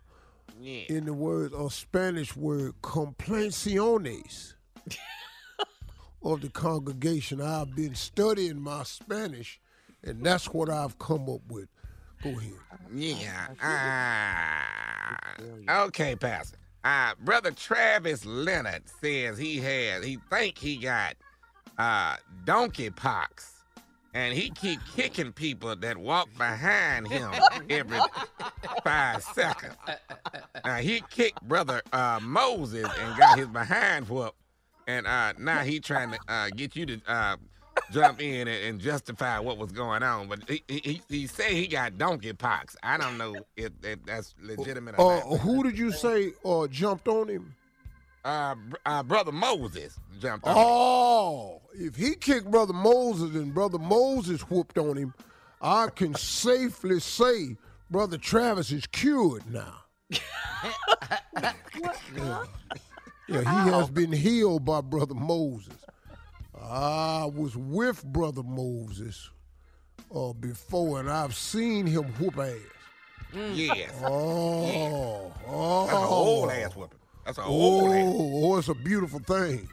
Yeah. 0.61 0.83
in 0.89 1.05
the 1.05 1.13
word 1.13 1.53
a 1.53 1.69
Spanish 1.69 2.35
word 2.35 2.73
complainciones 2.83 4.53
of 6.23 6.41
the 6.41 6.49
congregation. 6.49 7.41
I've 7.41 7.75
been 7.75 7.95
studying 7.95 8.61
my 8.61 8.83
Spanish 8.83 9.59
and 10.03 10.23
that's 10.23 10.45
what 10.47 10.69
I've 10.69 10.97
come 10.99 11.29
up 11.29 11.41
with. 11.49 11.67
Go 12.23 12.29
ahead. 12.29 12.53
Yeah. 12.93 13.47
Uh, 15.67 15.85
okay, 15.85 16.15
Pastor. 16.15 16.57
Uh, 16.83 17.13
Brother 17.19 17.51
Travis 17.51 18.25
Leonard 18.25 18.83
says 19.01 19.37
he 19.37 19.57
has, 19.57 20.03
he 20.03 20.17
think 20.29 20.57
he 20.57 20.77
got 20.77 21.15
uh, 21.77 22.15
donkey 22.45 22.89
pox. 22.89 23.50
And 24.13 24.33
he 24.33 24.49
keep 24.49 24.79
kicking 24.95 25.31
people 25.31 25.75
that 25.75 25.97
walk 25.97 26.27
behind 26.37 27.07
him 27.07 27.31
every 27.69 27.99
five 28.83 29.23
seconds. 29.23 29.75
Now 30.65 30.77
he 30.77 31.01
kicked 31.09 31.41
Brother 31.47 31.81
uh, 31.93 32.19
Moses 32.21 32.87
and 32.99 33.17
got 33.17 33.37
his 33.37 33.47
behind 33.47 34.09
whooped. 34.09 34.35
And 34.87 35.07
uh, 35.07 35.33
now 35.39 35.59
he 35.59 35.79
trying 35.79 36.11
to 36.11 36.19
uh, 36.27 36.49
get 36.53 36.75
you 36.75 36.85
to 36.87 37.01
uh, 37.07 37.37
jump 37.93 38.21
in 38.21 38.47
and, 38.49 38.63
and 38.65 38.81
justify 38.81 39.39
what 39.39 39.57
was 39.57 39.71
going 39.71 40.03
on. 40.03 40.27
But 40.27 40.39
he, 40.49 40.61
he, 40.67 41.01
he- 41.07 41.27
say 41.27 41.55
he 41.55 41.67
got 41.67 41.97
donkey 41.97 42.33
pox. 42.33 42.75
I 42.83 42.97
don't 42.97 43.17
know 43.17 43.35
if, 43.55 43.71
if 43.83 44.03
that's 44.05 44.35
legitimate 44.41 44.95
or 44.97 45.13
Uh, 45.13 45.29
not. 45.29 45.39
who 45.39 45.63
did 45.63 45.77
you 45.77 45.91
say 45.93 46.33
uh, 46.43 46.67
jumped 46.67 47.07
on 47.07 47.29
him? 47.29 47.55
Uh, 48.23 48.55
uh, 48.85 49.03
Brother 49.03 49.31
Moses 49.31 49.97
jumped 50.19 50.45
on 50.45 50.51
him. 50.55 50.63
Oh, 50.63 51.61
if 51.73 51.95
he 51.95 52.15
kicked 52.15 52.49
Brother 52.51 52.73
Moses 52.73 53.35
and 53.35 53.53
Brother 53.53 53.79
Moses 53.79 54.41
whooped 54.41 54.77
on 54.77 54.97
him, 54.97 55.13
I 55.61 55.87
can 55.87 56.13
safely 56.15 56.99
say 56.99 57.57
Brother 57.89 58.17
Travis 58.17 58.71
is 58.71 58.85
cured 58.87 59.43
now. 59.51 59.75
Yeah. 60.09 61.53
Yeah, 63.27 63.39
he 63.39 63.45
How? 63.45 63.79
has 63.79 63.89
been 63.89 64.11
healed 64.11 64.65
by 64.65 64.81
Brother 64.81 65.13
Moses. 65.13 65.73
I 66.61 67.25
was 67.33 67.55
with 67.55 68.03
Brother 68.03 68.43
Moses 68.43 69.29
uh, 70.13 70.33
before, 70.33 70.99
and 70.99 71.09
I've 71.09 71.33
seen 71.33 71.85
him 71.87 72.03
whoop 72.19 72.37
ass. 72.37 72.55
Yes. 73.53 73.91
Oh, 74.03 75.31
oh. 75.47 75.85
That's 75.85 75.97
an 75.97 76.03
old 76.03 76.51
ass 76.51 76.75
whooping. 76.75 76.99
That's 77.25 77.37
an 77.37 77.43
Oh, 77.47 77.51
old 77.51 77.91
ass. 77.91 78.13
oh, 78.15 78.57
it's 78.57 78.67
a 78.69 78.73
beautiful 78.73 79.19
thing. 79.19 79.67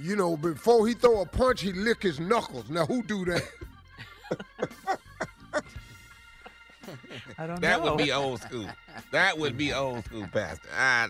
you 0.00 0.16
know, 0.16 0.36
before 0.36 0.86
he 0.88 0.94
throw 0.94 1.20
a 1.20 1.26
punch, 1.26 1.60
he 1.60 1.72
lick 1.72 2.02
his 2.02 2.18
knuckles. 2.20 2.68
Now, 2.70 2.86
who 2.86 3.02
do 3.02 3.24
that? 3.26 3.42
I 7.38 7.46
don't 7.46 7.60
That 7.60 7.82
know. 7.82 7.94
would 7.94 7.98
be 8.04 8.12
old 8.12 8.40
school. 8.40 8.66
That 9.12 9.38
would 9.38 9.56
be 9.56 9.72
old 9.72 10.04
school, 10.04 10.26
Pastor. 10.32 10.68
Uh, 10.76 11.08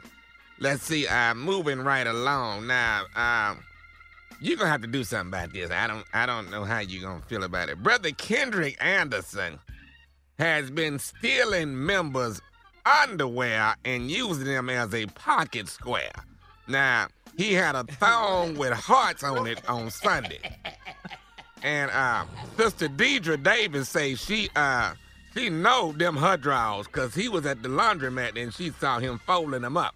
let's 0.59 0.83
see. 0.83 1.07
Uh, 1.07 1.35
moving 1.35 1.81
right 1.81 2.07
along 2.07 2.67
now. 2.67 3.05
Um, 3.17 3.63
you're 4.41 4.57
gonna 4.57 4.71
have 4.71 4.83
to 4.83 4.87
do 4.87 5.05
something 5.05 5.29
about 5.29 5.53
this. 5.53 5.71
I 5.71 5.87
don't. 5.87 6.05
I 6.13 6.27
don't 6.27 6.51
know 6.51 6.65
how 6.65 6.81
you're 6.81 7.03
gonna 7.03 7.23
feel 7.23 7.45
about 7.45 7.69
it. 7.69 7.83
Brother 7.83 8.11
Kendrick 8.13 8.77
Anderson 8.81 9.59
has 10.39 10.71
been 10.71 10.99
stealing 10.99 11.85
members' 11.85 12.41
underwear 12.85 13.75
and 13.85 14.11
using 14.11 14.45
them 14.45 14.71
as 14.71 14.95
a 14.95 15.07
pocket 15.07 15.69
square. 15.69 16.13
Now 16.69 17.09
he 17.37 17.55
had 17.55 17.75
a 17.75 17.85
thong 17.85 18.57
with 18.57 18.73
hearts 18.73 19.23
on 19.23 19.47
it 19.47 19.69
on 19.69 19.91
Sunday. 19.91 20.41
And 21.63 21.91
uh, 21.91 22.25
Sister 22.57 22.89
Deidre 22.89 23.43
Davis 23.43 23.89
say 23.89 24.15
she 24.15 24.49
uh 24.57 24.95
she 25.35 25.51
know 25.51 25.93
them 25.93 26.17
her 26.17 26.37
drawers 26.37 26.87
because 26.87 27.15
he 27.15 27.29
was 27.29 27.47
at 27.47 27.63
the 27.63 27.69
laundromat 27.69 28.41
and 28.41 28.53
she 28.53 28.71
saw 28.71 28.99
him 28.99 29.21
folding 29.27 29.63
them 29.63 29.77
up. 29.77 29.95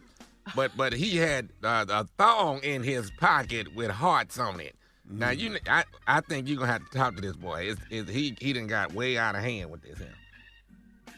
But 0.54 0.76
but 0.76 0.92
he 0.92 1.16
had 1.16 1.48
uh, 1.62 1.86
a 1.88 2.04
thong 2.18 2.62
in 2.62 2.82
his 2.82 3.10
pocket 3.12 3.74
with 3.74 3.90
hearts 3.90 4.38
on 4.38 4.60
it. 4.60 4.74
Now 5.08 5.30
you 5.30 5.56
I 5.68 5.84
I 6.06 6.20
think 6.20 6.48
you're 6.48 6.58
gonna 6.58 6.72
have 6.72 6.88
to 6.90 6.98
talk 6.98 7.16
to 7.16 7.22
this 7.22 7.36
boy. 7.36 7.74
It's, 7.90 8.10
he 8.10 8.36
he 8.40 8.52
done 8.52 8.66
got 8.66 8.92
way 8.92 9.16
out 9.16 9.34
of 9.34 9.42
hand 9.42 9.70
with 9.70 9.82
this 9.82 9.98
him. 9.98 10.12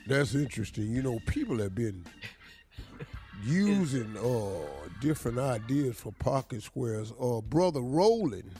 That's 0.07 0.35
interesting. 0.35 0.93
You 0.93 1.03
know, 1.03 1.19
people 1.27 1.59
have 1.59 1.75
been 1.75 2.05
using 3.45 4.17
uh, 4.17 4.67
different 5.01 5.39
ideas 5.39 5.97
for 5.97 6.13
pocket 6.13 6.63
squares. 6.63 7.13
Uh, 7.21 7.41
Brother 7.41 7.81
Roland 7.81 8.51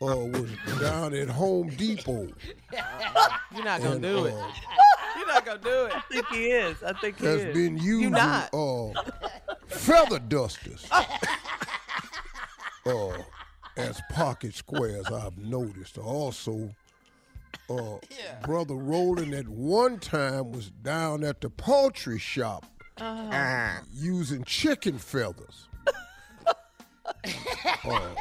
uh, 0.00 0.06
was 0.16 0.50
down 0.80 1.14
at 1.14 1.28
Home 1.28 1.68
Depot. 1.70 2.28
You're 3.54 3.64
not 3.64 3.80
gonna 3.80 3.92
and, 3.92 4.02
do 4.02 4.24
it. 4.26 4.34
uh, 4.34 4.50
You're 5.18 5.26
not 5.28 5.44
gonna 5.46 5.58
do 5.58 5.84
it. 5.86 5.92
I 5.94 6.00
think 6.10 6.26
he 6.28 6.44
is. 6.46 6.82
I 6.82 6.92
think 6.94 7.18
he 7.18 7.26
has 7.26 7.42
is. 7.44 7.54
been 7.54 7.76
You 7.78 7.96
using 7.98 8.10
not. 8.12 8.52
uh, 8.54 8.92
feather 9.66 10.18
dusters 10.18 10.86
uh, 12.86 13.16
as 13.76 14.00
pocket 14.10 14.54
squares. 14.54 15.06
I've 15.06 15.38
noticed. 15.38 15.98
Also, 15.98 16.74
uh, 17.70 17.96
brother 18.44 18.74
Roland 18.74 19.34
at 19.34 19.48
one 19.48 19.98
time 19.98 20.52
was 20.52 20.70
down 20.70 21.24
at 21.24 21.40
the 21.40 21.50
poultry 21.50 22.18
shop 22.18 22.64
Uh-huh. 23.00 23.80
using 23.92 24.44
chicken 24.44 24.98
feathers. 24.98 25.68
Uh, 27.84 28.14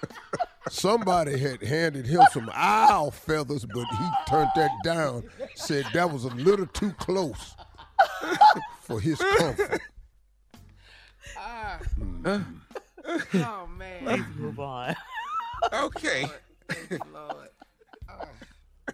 somebody 0.70 1.36
had 1.38 1.62
handed 1.62 2.06
him 2.06 2.22
some 2.32 2.48
owl 2.54 3.10
feathers, 3.10 3.66
but 3.66 3.84
he 3.98 4.08
turned 4.26 4.48
that 4.56 4.70
down. 4.82 5.22
Said 5.54 5.84
that 5.92 6.10
was 6.10 6.24
a 6.24 6.28
little 6.30 6.66
too 6.66 6.92
close 6.92 7.54
for 8.80 8.98
his 9.00 9.18
comfort. 9.36 9.80
Oh 11.36 11.78
man. 13.76 14.04
Let's 14.04 14.22
move 14.36 14.58
on. 14.60 14.94
Okay. 15.72 16.26
Lord. 17.12 17.48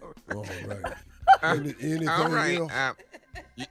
All 0.01 0.45
right. 0.67 0.93
Any, 1.43 1.75
anything 1.81 2.09
All 2.09 2.29
right. 2.29 2.57
else? 2.57 2.71
Uh, 2.71 2.93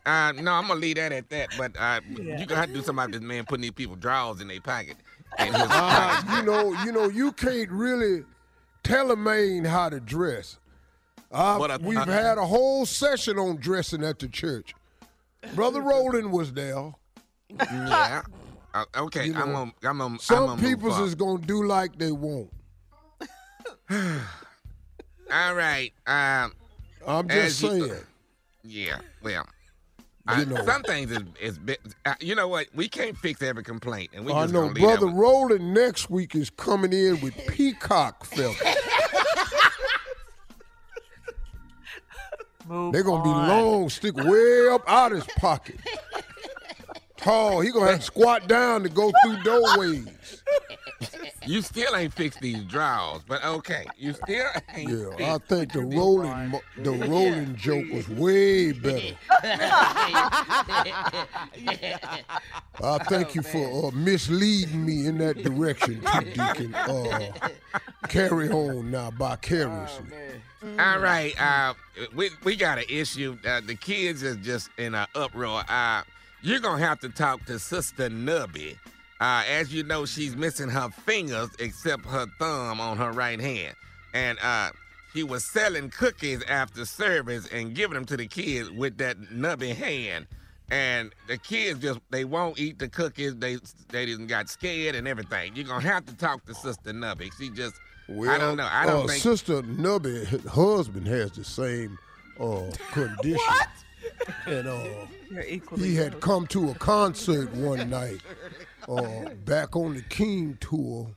uh, 0.07 0.33
no, 0.33 0.53
I'm 0.53 0.67
gonna 0.69 0.75
leave 0.81 0.97
that 0.97 1.13
at 1.13 1.29
that. 1.31 1.51
But 1.59 1.73
uh, 1.79 2.01
you're 2.09 2.47
gonna 2.47 2.57
have 2.57 2.67
to 2.69 2.73
do 2.75 2.83
something 2.83 2.95
about 3.05 3.13
this 3.13 3.21
man 3.21 3.45
putting 3.45 3.63
these 3.63 3.71
people 3.73 3.97
drawers 3.97 4.41
in 4.41 4.49
their 4.49 4.61
pocket. 4.61 4.97
And 5.39 5.55
his 5.55 5.67
Uh, 5.71 6.23
you 6.37 6.43
know, 6.43 6.73
you 6.85 6.93
know, 6.93 7.09
you 7.09 7.33
can't 7.33 7.71
really 7.71 8.25
tell 8.83 9.11
a 9.11 9.17
man 9.17 9.65
how 9.65 9.89
to 9.89 10.01
dress. 10.01 10.59
Uh, 11.31 11.59
But 11.59 11.71
I- 11.71 11.77
we've 11.77 11.99
I- 11.99 12.07
had 12.11 12.39
a 12.39 12.47
whole 12.47 12.87
session 12.87 13.39
on 13.39 13.57
dressing 13.57 14.03
at 14.05 14.19
the 14.19 14.29
church. 14.29 14.75
Brother 15.55 15.81
Roland 15.83 16.33
was 16.33 16.53
there. 16.53 16.93
yeah. 17.51 18.23
Uh, 18.75 18.85
okay, 18.97 19.27
You 19.27 19.35
know, 19.35 19.41
I'm 19.43 19.53
gonna, 19.53 19.73
I'm 19.85 19.99
gonna, 19.99 20.05
I'm 20.15 20.19
Some 20.19 20.47
gonna 20.47 20.63
people's 20.63 20.95
forward. 20.95 21.07
is 21.09 21.15
gonna 21.15 21.39
do 21.47 21.65
like 21.67 21.99
they 21.99 22.11
want. 22.13 22.51
All 25.33 25.55
right. 25.55 25.93
Um, 26.07 26.53
I'm 27.07 27.31
as 27.31 27.61
just 27.61 27.63
you- 27.75 27.87
saying. 27.89 28.03
yeah. 28.65 29.01
Well, 29.23 29.47
You 30.29 30.35
I- 30.35 30.45
know. 30.45 30.65
some 30.65 30.83
things 30.83 31.11
is 31.11 31.23
is 31.41 31.59
uh, 32.05 32.15
you 32.21 32.35
know 32.35 32.49
what 32.49 32.67
we 32.75 32.89
can't 32.89 33.17
fix 33.17 33.43
every 33.43 33.63
complaint, 33.65 34.11
and 34.15 34.25
we 34.25 34.33
I 34.33 34.47
know 34.47 34.53
gonna 34.53 34.67
leave 34.67 34.75
that 34.75 34.81
Brother 34.83 35.07
one. 35.07 35.17
Roland 35.17 35.75
next 35.75 36.11
week 36.11 36.35
is 36.35 36.51
coming 36.51 36.93
in 36.93 37.21
with 37.21 37.35
peacock 37.49 38.25
feathers. 38.27 38.57
They're 42.93 43.03
gonna 43.03 43.25
be 43.25 43.31
long, 43.31 43.89
stick 43.89 44.15
way 44.17 44.69
up 44.71 44.85
out 44.89 45.11
of 45.13 45.19
his 45.25 45.35
pocket. 45.37 45.77
Tall, 47.21 47.61
he 47.61 47.71
gonna 47.71 47.91
have 47.91 48.01
to 48.01 48.05
squat 48.07 48.49
down 48.49 48.83
to 48.83 48.89
go 48.89 49.13
through 49.23 49.43
doorways. 49.43 50.07
You 51.47 51.63
still 51.63 51.97
ain't 51.97 52.13
fixed 52.13 52.41
these 52.41 52.63
drawers, 52.65 53.23
but 53.27 53.43
okay, 53.45 53.87
you 53.97 54.13
still 54.13 54.47
ain't. 54.75 54.91
Yeah, 55.19 55.35
I 55.35 55.39
think 55.39 55.73
the 55.73 55.81
rolling 55.83 56.49
mo- 56.49 56.61
the 56.79 56.93
rolling 56.93 57.57
joke 57.57 57.87
was 57.93 58.09
way 58.09 58.73
better. 58.73 59.17
I 62.83 62.99
thank 63.09 63.35
you 63.35 63.43
for 63.43 63.89
uh, 63.89 63.91
misleading 63.93 64.85
me 64.85 65.07
in 65.07 65.19
that 65.19 65.43
direction, 65.43 66.01
too, 66.01 66.25
Deacon. 66.25 66.75
Uh, 66.75 67.33
carry 68.09 68.49
on 68.51 68.91
now 68.91 69.11
vicariously. 69.11 70.07
All 70.79 70.99
right, 70.99 71.35
uh, 71.41 71.75
we 72.15 72.31
we 72.45 72.57
got 72.57 72.79
an 72.79 72.85
issue. 72.91 73.39
Uh, 73.47 73.61
the 73.61 73.75
kids 73.75 74.23
is 74.23 74.37
just 74.39 74.71
in 74.79 74.95
an 74.95 75.07
uproar. 75.15 75.65
Uh, 75.69 76.03
you're 76.43 76.61
gonna 76.61 76.85
have 76.85 77.01
to 77.01 77.09
talk 77.09 77.45
to 77.47 77.59
Sister 77.59 78.09
Nubby. 78.09 78.77
Uh, 79.21 79.45
as 79.49 79.73
you 79.73 79.83
know, 79.83 80.07
she's 80.07 80.35
missing 80.35 80.69
her 80.69 80.89
fingers 80.89 81.51
except 81.59 82.07
her 82.07 82.27
thumb 82.39 82.81
on 82.81 82.97
her 82.97 83.13
right 83.13 83.41
hand, 83.41 83.75
and 84.15 84.39
uh, 84.43 84.71
she 85.13 85.23
was 85.23 85.45
selling 85.45 85.91
cookies 85.91 86.43
after 86.45 86.85
service 86.85 87.47
and 87.53 87.75
giving 87.75 87.95
them 87.95 88.07
to 88.07 88.17
the 88.17 88.27
kids 88.27 88.71
with 88.71 88.97
that 88.99 89.21
nubby 89.21 89.75
hand. 89.75 90.27
And 90.71 91.13
the 91.27 91.37
kids 91.37 91.81
just 91.81 91.99
they 92.11 92.25
won't 92.25 92.59
eat 92.59 92.79
the 92.79 92.89
cookies. 92.89 93.35
They 93.37 93.59
they 93.89 94.07
just 94.07 94.27
got 94.29 94.49
scared 94.49 94.95
and 94.95 95.09
everything. 95.09 95.57
You're 95.57 95.67
gonna 95.67 95.87
have 95.87 96.07
to 96.07 96.17
talk 96.17 96.47
to 96.47 96.55
Sister 96.55 96.93
Nubby. 96.93 97.31
She 97.39 97.51
just 97.51 97.75
I 98.09 98.39
don't 98.39 98.57
know. 98.57 98.69
I 98.71 98.87
don't 98.87 99.05
uh, 99.05 99.09
think 99.09 99.23
Sister 99.23 99.63
Nubby, 99.63 100.47
husband 100.49 101.07
has 101.09 101.33
the 101.33 101.45
same 101.45 101.99
uh, 102.39 102.71
condition. 102.93 103.37
what? 103.37 103.69
And 104.47 104.67
uh, 104.67 104.83
he 105.77 105.95
had 105.95 106.21
come 106.21 106.47
to 106.49 106.71
a 106.71 106.75
concert 106.75 107.53
one 107.55 107.91
night 107.91 108.21
uh, 108.89 109.29
back 109.45 109.77
on 109.77 109.95
the 109.95 110.03
King 110.03 110.59
tour 110.61 111.09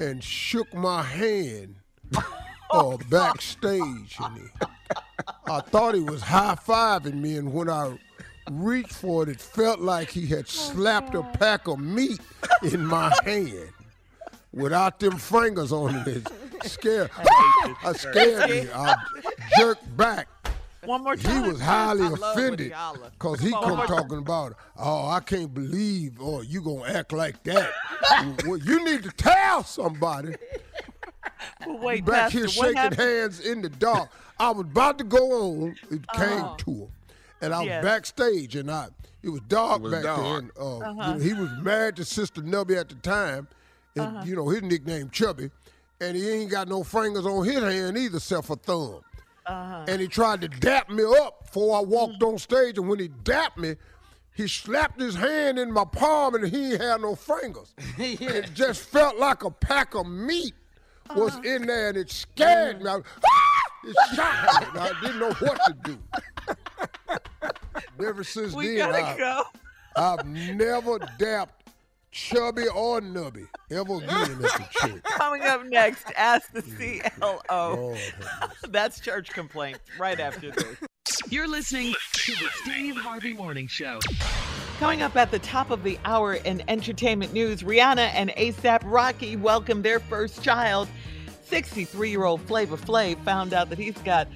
and 0.00 0.22
shook 0.22 0.72
my 0.74 1.02
hand 1.02 1.76
uh, 2.70 2.96
backstage. 3.08 4.16
And 4.18 4.38
he, 4.38 4.44
I 5.46 5.60
thought 5.60 5.94
he 5.94 6.00
was 6.00 6.22
high 6.22 6.56
fiving 6.56 7.16
me, 7.20 7.36
and 7.36 7.52
when 7.52 7.68
I 7.68 7.98
reached 8.50 8.94
for 8.94 9.22
it, 9.22 9.28
it 9.28 9.40
felt 9.40 9.80
like 9.80 10.10
he 10.10 10.26
had 10.26 10.48
slapped 10.48 11.14
a 11.14 11.22
pack 11.22 11.68
of 11.68 11.78
meat 11.78 12.20
in 12.62 12.84
my 12.84 13.12
hand 13.24 13.70
without 14.52 14.98
them 14.98 15.18
fingers 15.18 15.72
on 15.72 15.94
it. 15.96 16.06
It 16.08 16.28
scared, 16.64 17.10
I 17.84 17.92
scared 17.92 18.50
me. 18.50 18.68
I 18.74 18.96
jerked 19.58 19.96
back. 19.96 20.28
One 20.84 21.04
more 21.04 21.14
He 21.16 21.38
was 21.40 21.60
highly 21.60 22.02
I 22.04 22.08
love 22.08 22.36
when 22.36 22.54
offended 22.54 22.72
because 23.12 23.40
he 23.40 23.50
come 23.50 23.86
talking 23.86 24.18
about, 24.18 24.54
oh, 24.78 25.08
I 25.08 25.20
can't 25.20 25.52
believe, 25.52 26.16
oh, 26.20 26.40
you 26.40 26.62
gonna 26.62 26.84
act 26.92 27.12
like 27.12 27.42
that. 27.44 27.70
well, 28.46 28.56
you 28.56 28.82
need 28.84 29.02
to 29.02 29.10
tell 29.10 29.62
somebody. 29.64 30.34
Well, 31.66 31.78
wait, 31.78 32.04
Back 32.04 32.24
Pastor, 32.32 32.38
here 32.38 32.48
shaking 32.48 32.76
happened? 32.76 33.00
hands 33.00 33.40
in 33.40 33.62
the 33.62 33.68
dark. 33.68 34.10
I 34.38 34.50
was 34.50 34.62
about 34.62 34.98
to 34.98 35.04
go 35.04 35.32
on. 35.32 35.76
It 35.90 36.06
came 36.12 36.44
Oh. 36.44 36.54
to 36.58 36.70
him, 36.70 36.88
and 37.42 37.54
I 37.54 37.58
was 37.60 37.66
Yes. 37.66 37.82
backstage, 37.84 38.56
and 38.56 38.70
I 38.70 38.88
it 39.22 39.28
was 39.28 39.40
dark 39.48 39.76
It 39.80 39.82
was 39.82 39.92
back 39.92 40.02
there. 40.02 40.16
dark. 40.16 40.38
And, 40.42 40.50
uh, 40.58 40.78
Uh-huh. 40.78 40.88
you 40.88 41.12
know, 41.14 41.18
he 41.20 41.34
was 41.34 41.50
married 41.62 41.96
to 41.96 42.04
Sister 42.06 42.40
Nubby 42.40 42.78
at 42.78 42.88
the 42.88 42.94
time, 42.96 43.48
and 43.96 44.06
Uh-huh. 44.06 44.22
you 44.24 44.34
know 44.36 44.48
his 44.48 44.62
nickname 44.62 45.10
Chubby, 45.10 45.50
and 46.00 46.16
he 46.16 46.26
ain't 46.28 46.50
got 46.50 46.68
no 46.68 46.82
fingers 46.82 47.26
on 47.26 47.44
his 47.44 47.62
hand 47.62 47.98
either, 47.98 48.16
except 48.16 48.46
for 48.46 48.56
thumb. 48.56 49.00
Uh-huh. 49.46 49.84
And 49.88 50.00
he 50.00 50.06
tried 50.08 50.40
to 50.42 50.48
dap 50.48 50.88
me 50.90 51.02
up 51.22 51.44
before 51.46 51.76
I 51.76 51.80
walked 51.80 52.22
on 52.22 52.38
stage, 52.38 52.78
and 52.78 52.88
when 52.88 52.98
he 52.98 53.08
dapped 53.08 53.58
me, 53.58 53.76
he 54.32 54.46
slapped 54.46 55.00
his 55.00 55.14
hand 55.14 55.58
in 55.58 55.72
my 55.72 55.84
palm 55.84 56.34
and 56.34 56.46
he 56.46 56.72
ain't 56.72 56.80
had 56.80 57.00
no 57.02 57.14
fingers. 57.14 57.74
It 57.98 58.54
just 58.54 58.80
felt 58.82 59.16
like 59.18 59.42
a 59.44 59.50
pack 59.50 59.94
of 59.94 60.06
meat 60.06 60.54
was 61.16 61.32
Uh-huh. 61.34 61.42
in 61.42 61.66
there 61.66 61.88
and 61.88 61.98
it 61.98 62.10
scared 62.10 62.80
me. 62.80 62.88
I, 62.88 62.94
ah! 62.96 63.60
It 63.84 63.96
shocked 64.14 64.74
me. 64.74 64.80
I 64.80 64.92
didn't 65.02 65.18
know 65.18 65.32
what 65.32 65.60
to 65.66 65.76
do. 65.84 65.98
Ever 68.06 68.24
since 68.24 68.52
We 68.54 68.76
then, 68.76 68.90
gotta 68.90 69.04
I, 69.04 69.16
go. 69.18 69.42
I've 69.96 70.26
never 70.26 70.98
dapped 71.18 71.59
chubby 72.10 72.66
or 72.68 73.00
nubby 73.00 73.46
ever 73.70 73.96
again 73.96 74.30
at 74.32 74.38
the 74.38 74.66
church. 74.70 75.02
Coming 75.16 75.42
up 75.42 75.64
next, 75.66 76.04
ask 76.16 76.52
the 76.52 76.62
CLO. 76.62 77.40
Lord 77.50 78.00
That's 78.68 79.00
church 79.00 79.30
complaints 79.30 79.80
right 79.98 80.18
after 80.18 80.50
this. 80.50 80.76
You're 81.28 81.48
listening 81.48 81.94
to 82.12 82.32
the 82.32 82.48
Steve 82.62 82.96
Harvey 82.96 83.32
Morning 83.32 83.66
Show. 83.66 84.00
Coming 84.78 85.02
up 85.02 85.14
at 85.16 85.30
the 85.30 85.38
top 85.38 85.70
of 85.70 85.82
the 85.82 85.98
hour 86.04 86.34
in 86.34 86.62
entertainment 86.68 87.32
news, 87.32 87.62
Rihanna 87.62 88.10
and 88.14 88.30
ASAP 88.30 88.80
Rocky 88.84 89.36
welcome 89.36 89.82
their 89.82 90.00
first 90.00 90.42
child. 90.42 90.88
63 91.44 92.10
year 92.10 92.24
old 92.24 92.40
Flavor 92.42 92.76
Flav 92.76 93.22
found 93.24 93.52
out 93.52 93.68
that 93.70 93.78
he's 93.78 93.98
got 93.98 94.28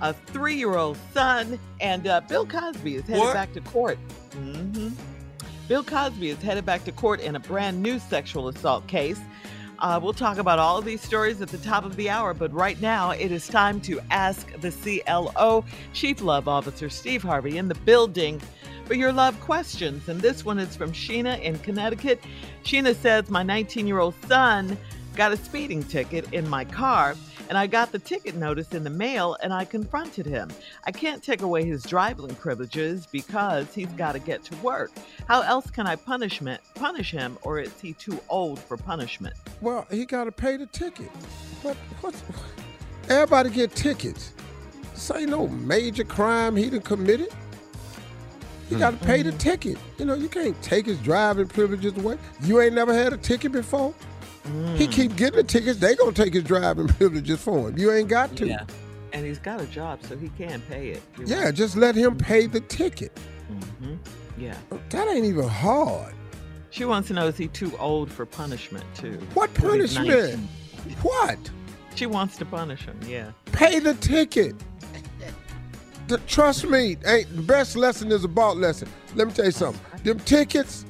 a 0.00 0.12
three 0.14 0.54
year 0.56 0.76
old 0.76 0.96
son, 1.12 1.58
and 1.80 2.06
uh, 2.06 2.20
Bill 2.22 2.46
Cosby 2.46 2.96
is 2.96 3.02
headed 3.02 3.20
What? 3.20 3.34
back 3.34 3.52
to 3.52 3.60
court. 3.60 3.98
hmm 4.32 4.88
Bill 5.70 5.84
Cosby 5.84 6.30
is 6.30 6.42
headed 6.42 6.66
back 6.66 6.82
to 6.86 6.90
court 6.90 7.20
in 7.20 7.36
a 7.36 7.38
brand 7.38 7.80
new 7.80 8.00
sexual 8.00 8.48
assault 8.48 8.88
case. 8.88 9.20
Uh, 9.78 10.00
we'll 10.02 10.12
talk 10.12 10.38
about 10.38 10.58
all 10.58 10.78
of 10.78 10.84
these 10.84 11.00
stories 11.00 11.40
at 11.40 11.48
the 11.48 11.58
top 11.58 11.84
of 11.84 11.94
the 11.94 12.10
hour, 12.10 12.34
but 12.34 12.52
right 12.52 12.80
now 12.80 13.12
it 13.12 13.30
is 13.30 13.46
time 13.46 13.80
to 13.82 14.00
ask 14.10 14.50
the 14.60 14.72
CLO, 14.72 15.64
Chief 15.92 16.22
Love 16.22 16.48
Officer 16.48 16.90
Steve 16.90 17.22
Harvey, 17.22 17.56
in 17.56 17.68
the 17.68 17.76
building 17.76 18.42
for 18.84 18.94
your 18.94 19.12
love 19.12 19.38
questions. 19.38 20.08
And 20.08 20.20
this 20.20 20.44
one 20.44 20.58
is 20.58 20.74
from 20.74 20.90
Sheena 20.90 21.40
in 21.40 21.56
Connecticut. 21.60 22.20
Sheena 22.64 22.92
says, 22.96 23.30
My 23.30 23.44
19 23.44 23.86
year 23.86 24.00
old 24.00 24.16
son 24.26 24.76
got 25.14 25.32
a 25.32 25.36
speeding 25.36 25.82
ticket 25.82 26.32
in 26.32 26.48
my 26.48 26.64
car, 26.64 27.14
and 27.48 27.58
I 27.58 27.66
got 27.66 27.90
the 27.90 27.98
ticket 27.98 28.36
notice 28.36 28.72
in 28.72 28.84
the 28.84 28.90
mail 28.90 29.36
and 29.42 29.52
I 29.52 29.64
confronted 29.64 30.24
him. 30.24 30.50
I 30.84 30.92
can't 30.92 31.22
take 31.22 31.42
away 31.42 31.64
his 31.64 31.82
driving 31.82 32.34
privileges 32.36 33.06
because 33.06 33.74
he's 33.74 33.88
got 33.88 34.12
to 34.12 34.20
get 34.20 34.44
to 34.44 34.56
work. 34.58 34.92
How 35.26 35.42
else 35.42 35.68
can 35.68 35.86
I 35.86 35.96
punishment, 35.96 36.60
punish 36.74 37.10
him, 37.10 37.38
or 37.42 37.58
is 37.58 37.78
he 37.80 37.92
too 37.94 38.20
old 38.28 38.60
for 38.60 38.76
punishment? 38.76 39.34
Well, 39.60 39.86
he 39.90 40.04
got 40.06 40.24
to 40.24 40.32
pay 40.32 40.56
the 40.56 40.66
ticket. 40.66 41.08
What? 41.62 41.76
What? 42.00 42.14
Everybody 43.08 43.50
get 43.50 43.74
tickets. 43.74 44.32
This 44.92 45.10
ain't 45.10 45.30
no 45.30 45.48
major 45.48 46.04
crime 46.04 46.54
he 46.54 46.70
done 46.70 46.82
committed. 46.82 47.32
He 48.68 48.76
got 48.76 48.92
to 48.92 49.04
pay 49.04 49.22
the 49.22 49.30
mm-hmm. 49.30 49.38
ticket. 49.38 49.78
You 49.98 50.04
know, 50.04 50.14
you 50.14 50.28
can't 50.28 50.60
take 50.62 50.86
his 50.86 50.98
driving 51.00 51.48
privileges 51.48 51.96
away. 51.98 52.18
You 52.42 52.60
ain't 52.60 52.74
never 52.74 52.94
had 52.94 53.12
a 53.12 53.16
ticket 53.16 53.50
before. 53.50 53.92
He 54.76 54.86
keep 54.86 55.16
getting 55.16 55.36
the 55.36 55.44
tickets. 55.44 55.78
They 55.78 55.94
gonna 55.94 56.12
take 56.12 56.34
his 56.34 56.44
driving 56.44 56.88
privileges 56.98 57.40
for 57.40 57.68
him. 57.68 57.78
You 57.78 57.92
ain't 57.92 58.08
got 58.08 58.34
to. 58.36 58.46
Yeah. 58.46 58.64
And 59.12 59.26
he's 59.26 59.38
got 59.38 59.60
a 59.60 59.66
job, 59.66 60.00
so 60.04 60.16
he 60.16 60.28
can 60.30 60.60
pay 60.62 60.90
it. 60.90 61.02
You're 61.18 61.26
Yeah, 61.26 61.44
right. 61.46 61.54
just 61.54 61.76
let 61.76 61.94
him 61.94 62.16
pay 62.16 62.46
the 62.46 62.60
ticket. 62.60 63.18
Mm-hmm. 63.52 63.94
Yeah. 64.38 64.54
That 64.90 65.08
ain't 65.08 65.26
even 65.26 65.48
hard. 65.48 66.14
She 66.70 66.84
wants 66.84 67.08
to 67.08 67.14
know 67.14 67.26
is 67.26 67.36
he 67.36 67.48
too 67.48 67.76
old 67.78 68.10
for 68.10 68.24
punishment, 68.24 68.84
too? 68.94 69.18
What 69.34 69.52
punishment? 69.54 70.38
What? 71.02 71.38
She 71.96 72.06
wants 72.06 72.36
to 72.36 72.44
punish 72.44 72.82
him, 72.82 72.98
yeah. 73.06 73.32
Pay 73.46 73.80
the 73.80 73.94
ticket. 73.94 74.54
The- 76.06 76.18
trust 76.26 76.66
me, 76.68 76.96
ain't 77.04 77.34
the 77.36 77.42
best 77.42 77.76
lesson 77.76 78.10
is 78.12 78.22
a 78.24 78.28
bought 78.28 78.56
lesson. 78.56 78.88
Let 79.16 79.26
me 79.28 79.32
tell 79.34 79.44
you 79.46 79.50
something. 79.50 79.80
Them 80.04 80.18
tickets, 80.20 80.84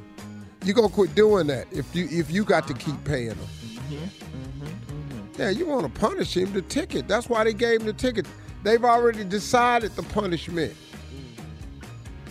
you 0.64 0.73
gonna 0.75 0.88
quit 0.88 1.14
doing 1.14 1.46
that 1.49 1.66
if 1.73 1.94
you 1.94 2.07
if 2.11 2.31
you 2.31 2.44
got 2.44 2.66
to 2.68 2.75
keep 2.75 3.03
paying 3.05 3.29
them. 3.29 3.38
Mm-hmm. 3.38 3.94
Mm-hmm. 3.96 5.40
Yeah, 5.42 5.51
you 5.51 5.66
want 5.66 5.92
to 5.92 6.01
punish 6.01 6.37
him 6.37 6.53
the 6.53 6.62
ticket. 6.62 7.09
That's 7.09 7.29
why 7.29 7.44
they 7.44 7.55
gave 7.55 7.81
him 7.81 7.87
the 7.87 7.92
ticket. 7.92 8.27
They've 8.62 8.85
already 8.85 9.25
decided 9.25 9.92
the 9.96 10.03
punishment. 10.03 10.75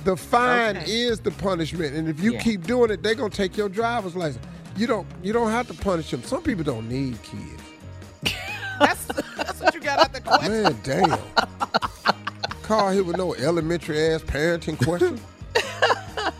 The 0.03 0.15
fine 0.15 0.77
Okay. 0.77 0.91
is 0.91 1.19
the 1.19 1.31
punishment, 1.31 1.95
and 1.95 2.07
if 2.07 2.19
you 2.21 2.33
Yeah. 2.33 2.41
keep 2.41 2.65
doing 2.65 2.89
it, 2.91 3.01
they're 3.03 3.15
gonna 3.15 3.29
take 3.29 3.57
your 3.57 3.67
driver's 3.69 4.15
license. 4.15 4.45
You 4.77 4.87
don't 4.87 5.07
you 5.23 5.33
don't 5.33 5.51
have 5.51 5.67
to 5.67 5.73
punish 5.73 6.11
them. 6.11 6.23
Some 6.23 6.41
people 6.43 6.63
don't 6.63 6.87
need 6.87 7.17
kids. 7.23 7.63
That's 8.79 9.05
that's 9.35 9.59
what 9.59 9.73
you 9.73 9.81
got 9.81 9.99
out 9.99 10.13
the 10.13 10.21
question. 10.21 10.63
Man, 10.63 10.77
damn. 10.83 11.19
Call 12.63 12.91
here 12.91 13.03
with 13.03 13.17
no 13.17 13.33
elementary 13.35 13.99
ass 13.99 14.21
parenting 14.21 14.77
question. 14.85 15.19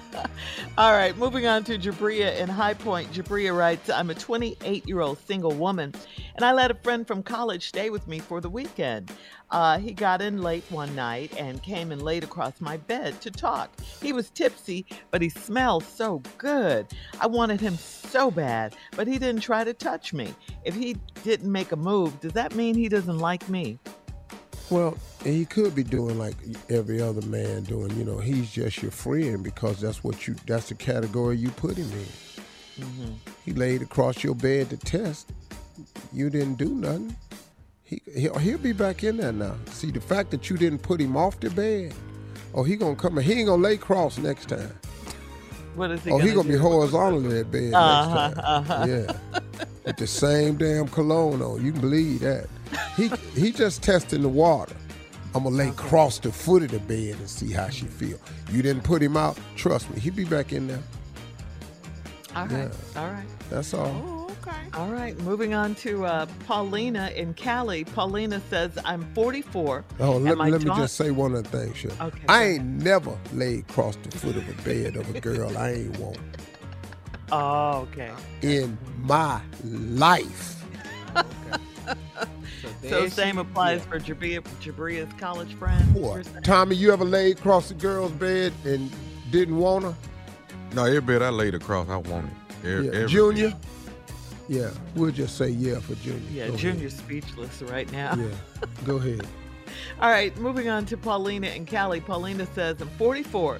All 0.80 0.94
right, 0.94 1.18
moving 1.18 1.46
on 1.46 1.66
to 1.66 1.78
Jabria 1.78 2.38
in 2.38 2.48
High 2.48 2.74
Point. 2.74 3.12
Jabria 3.12 3.54
writes, 3.54 3.90
I'm 3.90 4.12
a 4.12 4.16
28 4.16 4.88
year 4.88 5.02
old 5.02 5.20
single 5.28 5.52
woman, 5.52 5.94
and 6.36 6.46
I 6.46 6.54
let 6.54 6.72
a 6.72 6.74
friend 6.74 7.06
from 7.06 7.22
college 7.22 7.68
stay 7.68 7.90
with 7.90 8.08
me 8.08 8.20
for 8.20 8.40
the 8.40 8.50
weekend. 8.50 9.12
Uh, 9.52 9.78
he 9.78 9.92
got 9.92 10.22
in 10.22 10.42
late 10.42 10.64
one 10.70 10.96
night 10.96 11.34
and 11.38 11.62
came 11.62 11.92
and 11.92 12.02
laid 12.02 12.24
across 12.24 12.62
my 12.62 12.78
bed 12.78 13.20
to 13.20 13.30
talk. 13.30 13.78
He 14.02 14.14
was 14.14 14.30
tipsy, 14.30 14.86
but 15.12 15.22
he 15.22 15.28
smelled 15.28 15.84
so 15.84 16.22
good. 16.38 16.88
I 17.20 17.28
wanted 17.28 17.60
him 17.60 17.76
so 17.76 18.32
bad, 18.32 18.74
but 18.96 19.06
he 19.06 19.20
didn't 19.20 19.42
try 19.42 19.66
to 19.66 19.74
touch 19.74 20.14
me. 20.14 20.34
If 20.64 20.76
he 20.76 20.96
didn't 21.26 21.52
make 21.52 21.74
a 21.74 21.76
move, 21.76 22.22
does 22.22 22.32
that 22.34 22.56
mean 22.56 22.76
he 22.76 22.88
doesn't 22.88 23.20
like 23.20 23.50
me? 23.50 23.80
Well, 24.70 24.98
he 25.24 25.46
could 25.46 25.74
be 25.74 25.84
doing 25.84 26.20
like 26.20 26.36
every 26.70 27.02
other 27.02 27.22
man 27.24 27.64
doing. 27.64 27.90
You 27.98 28.04
know, 28.04 28.20
he's 28.20 28.52
just 28.52 28.82
your 28.82 28.92
friend 28.92 29.44
because 29.44 29.82
that's 29.82 30.04
what 30.04 30.28
you. 30.28 30.36
That's 30.46 30.70
the 30.70 30.76
category 30.76 31.38
you 31.38 31.50
put 31.52 31.76
him 31.78 31.92
in. 31.92 32.84
Mm-hmm. 32.86 33.14
He 33.46 33.54
laid 33.54 33.82
across 33.82 34.24
your 34.24 34.36
bed 34.36 34.70
to 34.70 34.78
test. 34.78 35.32
You 36.14 36.30
didn't 36.30 36.56
do 36.56 36.70
nothing. 36.70 37.16
He 37.84 38.02
he'll, 38.16 38.38
he'll 38.38 38.58
be 38.60 38.74
back 38.74 39.04
in 39.04 39.18
there 39.18 39.32
now. 39.32 39.56
See 39.68 39.92
the 39.92 40.02
fact 40.02 40.32
that 40.32 40.50
you 40.50 40.58
didn't 40.58 40.80
put 40.80 41.02
him 41.02 41.18
off 41.18 41.40
the 41.40 41.50
bed. 41.50 41.94
Oh, 42.54 42.64
he 42.64 42.76
gonna 42.76 42.96
come. 42.96 43.18
He 43.18 43.34
ain't 43.34 43.48
gonna 43.48 43.62
lay 43.62 43.78
cross 43.78 44.18
next 44.18 44.50
time. 44.50 44.72
What 45.76 45.92
is 45.92 46.04
he 46.04 46.12
oh, 46.12 46.18
gonna 46.18 46.30
he 46.30 46.36
gonna 46.36 46.48
do? 46.48 46.54
be 46.54 46.60
horizontal 46.60 47.20
in 47.26 47.30
that 47.30 47.52
bed 47.52 47.74
Uh-huh, 47.74 48.28
next 48.28 48.36
time. 48.40 48.46
uh-huh. 48.46 48.86
Yeah, 48.88 49.40
with 49.86 49.98
the 49.98 50.08
same 50.08 50.58
damn 50.58 50.88
cologne 50.88 51.42
on. 51.42 51.64
You 51.66 51.72
can 51.72 51.82
believe 51.82 52.20
that. 52.22 52.48
He 52.98 53.10
he 53.40 53.52
just 53.52 53.82
testing 53.84 54.22
the 54.22 54.30
water. 54.30 54.76
I'm 55.36 55.44
gonna 55.44 55.56
lay 55.56 55.72
cross 55.72 56.20
the 56.20 56.32
foot 56.32 56.64
of 56.64 56.72
the 56.72 56.80
bed 56.80 57.16
and 57.20 57.30
see 57.30 57.52
how 57.52 57.70
she 57.70 57.86
feel. 57.86 58.18
You 58.52 58.62
didn't 58.64 58.84
put 58.84 59.02
him 59.02 59.16
out. 59.16 59.38
Trust 59.56 59.90
me, 59.92 60.00
he'll 60.00 60.14
be 60.14 60.26
back 60.26 60.54
in 60.54 60.68
there. 60.68 60.82
All 62.36 62.48
right, 62.48 62.70
all 62.96 63.08
right. 63.10 63.26
That's 63.50 63.74
all. 63.74 64.19
Oh, 64.74 64.82
All 64.82 64.90
right, 64.92 65.18
moving 65.22 65.54
on 65.54 65.76
to 65.76 66.06
uh, 66.06 66.26
Paulina 66.46 67.12
in 67.16 67.34
Cali. 67.34 67.84
Paulina 67.84 68.42
says, 68.50 68.78
I'm 68.86 69.04
44. 69.14 69.84
Oh, 70.00 70.18
let, 70.18 70.38
me 70.38 70.52
let 70.52 70.62
me 70.62 70.70
just 70.76 70.96
say 70.96 71.12
one 71.12 71.34
other 71.36 71.44
thing, 71.48 71.74
sure. 71.74 71.92
Okay, 72.02 72.20
I 72.28 72.40
go 72.44 72.50
ain't 72.50 72.66
never 72.84 73.18
laid 73.34 73.62
across 73.70 73.96
the 73.98 74.12
foot 74.18 74.36
of 74.36 74.48
a 74.48 74.62
bed 74.64 74.96
of 74.96 75.14
a 75.16 75.20
girl 75.20 75.58
I 75.58 75.72
ain't 75.72 76.00
want 76.00 76.18
Oh, 77.32 77.88
okay. 77.92 78.12
in 78.42 78.78
my 79.02 79.42
life. 79.64 80.64
So 82.88 83.08
same 83.10 83.38
applies 83.38 83.84
for 83.86 84.00
Jabria, 84.00 84.42
Jabria's 84.62 85.12
college 85.20 85.54
friend. 85.56 85.94
What? 85.94 86.28
Tommy, 86.44 86.76
you 86.76 86.92
ever 86.94 87.04
laid 87.06 87.38
across 87.38 87.72
a 87.72 87.74
girl's 87.74 88.12
bed 88.14 88.54
and 88.66 88.90
didn't 89.32 89.58
want 89.58 89.86
her? 89.86 89.96
No, 90.74 90.86
every 90.86 91.02
bed 91.02 91.22
I 91.22 91.30
laid 91.30 91.56
across, 91.56 91.90
I 91.90 91.98
wanted. 91.98 92.32
Every, 92.64 92.86
Yeah. 92.86 92.92
every 92.94 93.08
Junior? 93.08 93.54
Yeah, 94.50 94.72
we'll 94.96 95.12
just 95.12 95.38
say 95.38 95.50
yeah 95.50 95.80
for 95.80 95.94
Junior. 95.96 96.20
Yeah, 96.32 96.48
Go 96.50 96.56
Junior's 96.58 96.96
speechless 96.98 97.62
right 97.62 97.90
now. 97.92 98.16
Yeah, 98.16 98.28
go 98.84 98.96
ahead. 98.98 99.26
All 100.02 100.10
right, 100.10 100.36
moving 100.38 100.68
on 100.70 100.86
to 100.88 100.98
Paulina 100.98 101.48
and 101.48 101.68
Cali. 101.68 102.02
Paulina 102.02 102.48
says, 102.48 102.82
I'm 102.82 102.90
44 102.90 103.60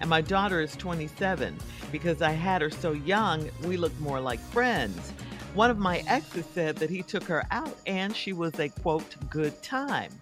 and 0.00 0.08
my 0.08 0.20
daughter 0.20 0.60
is 0.60 0.76
27. 0.76 1.56
Because 1.90 2.22
I 2.22 2.30
had 2.30 2.62
her 2.62 2.70
so 2.70 2.92
young, 2.92 3.50
we 3.64 3.76
looked 3.76 3.98
more 4.00 4.20
like 4.20 4.38
friends. 4.38 5.12
One 5.54 5.70
of 5.70 5.78
my 5.78 6.04
exes 6.06 6.46
said 6.54 6.76
that 6.76 6.88
he 6.90 7.02
took 7.02 7.24
her 7.24 7.44
out 7.50 7.74
and 7.86 8.14
she 8.14 8.32
was 8.32 8.60
a 8.60 8.68
quote, 8.68 9.16
good 9.30 9.60
time. 9.62 10.12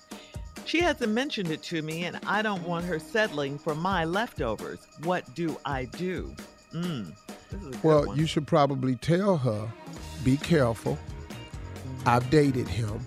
She 0.64 0.81
hasn't 0.81 1.12
mentioned 1.12 1.50
it 1.50 1.62
to 1.64 1.83
me 1.83 2.05
and 2.05 2.18
I 2.26 2.40
don't 2.40 2.62
want 2.62 2.87
her 2.87 2.98
settling 2.98 3.59
for 3.59 3.74
my 3.74 4.05
leftovers. 4.07 4.87
What 5.05 5.35
do 5.35 5.59
I 5.66 5.85
do? 5.85 6.35
Mm, 6.72 7.12
this 7.50 7.61
is 7.61 7.66
a 7.68 7.70
good 7.72 7.85
Well, 7.85 8.07
one. 8.07 8.18
you 8.18 8.26
should 8.26 8.46
probably 8.46 8.96
tell 8.96 9.37
her, 9.37 9.68
be 10.26 10.36
careful. 10.36 10.98
I've 12.04 12.28
dated 12.30 12.66
him, 12.66 13.06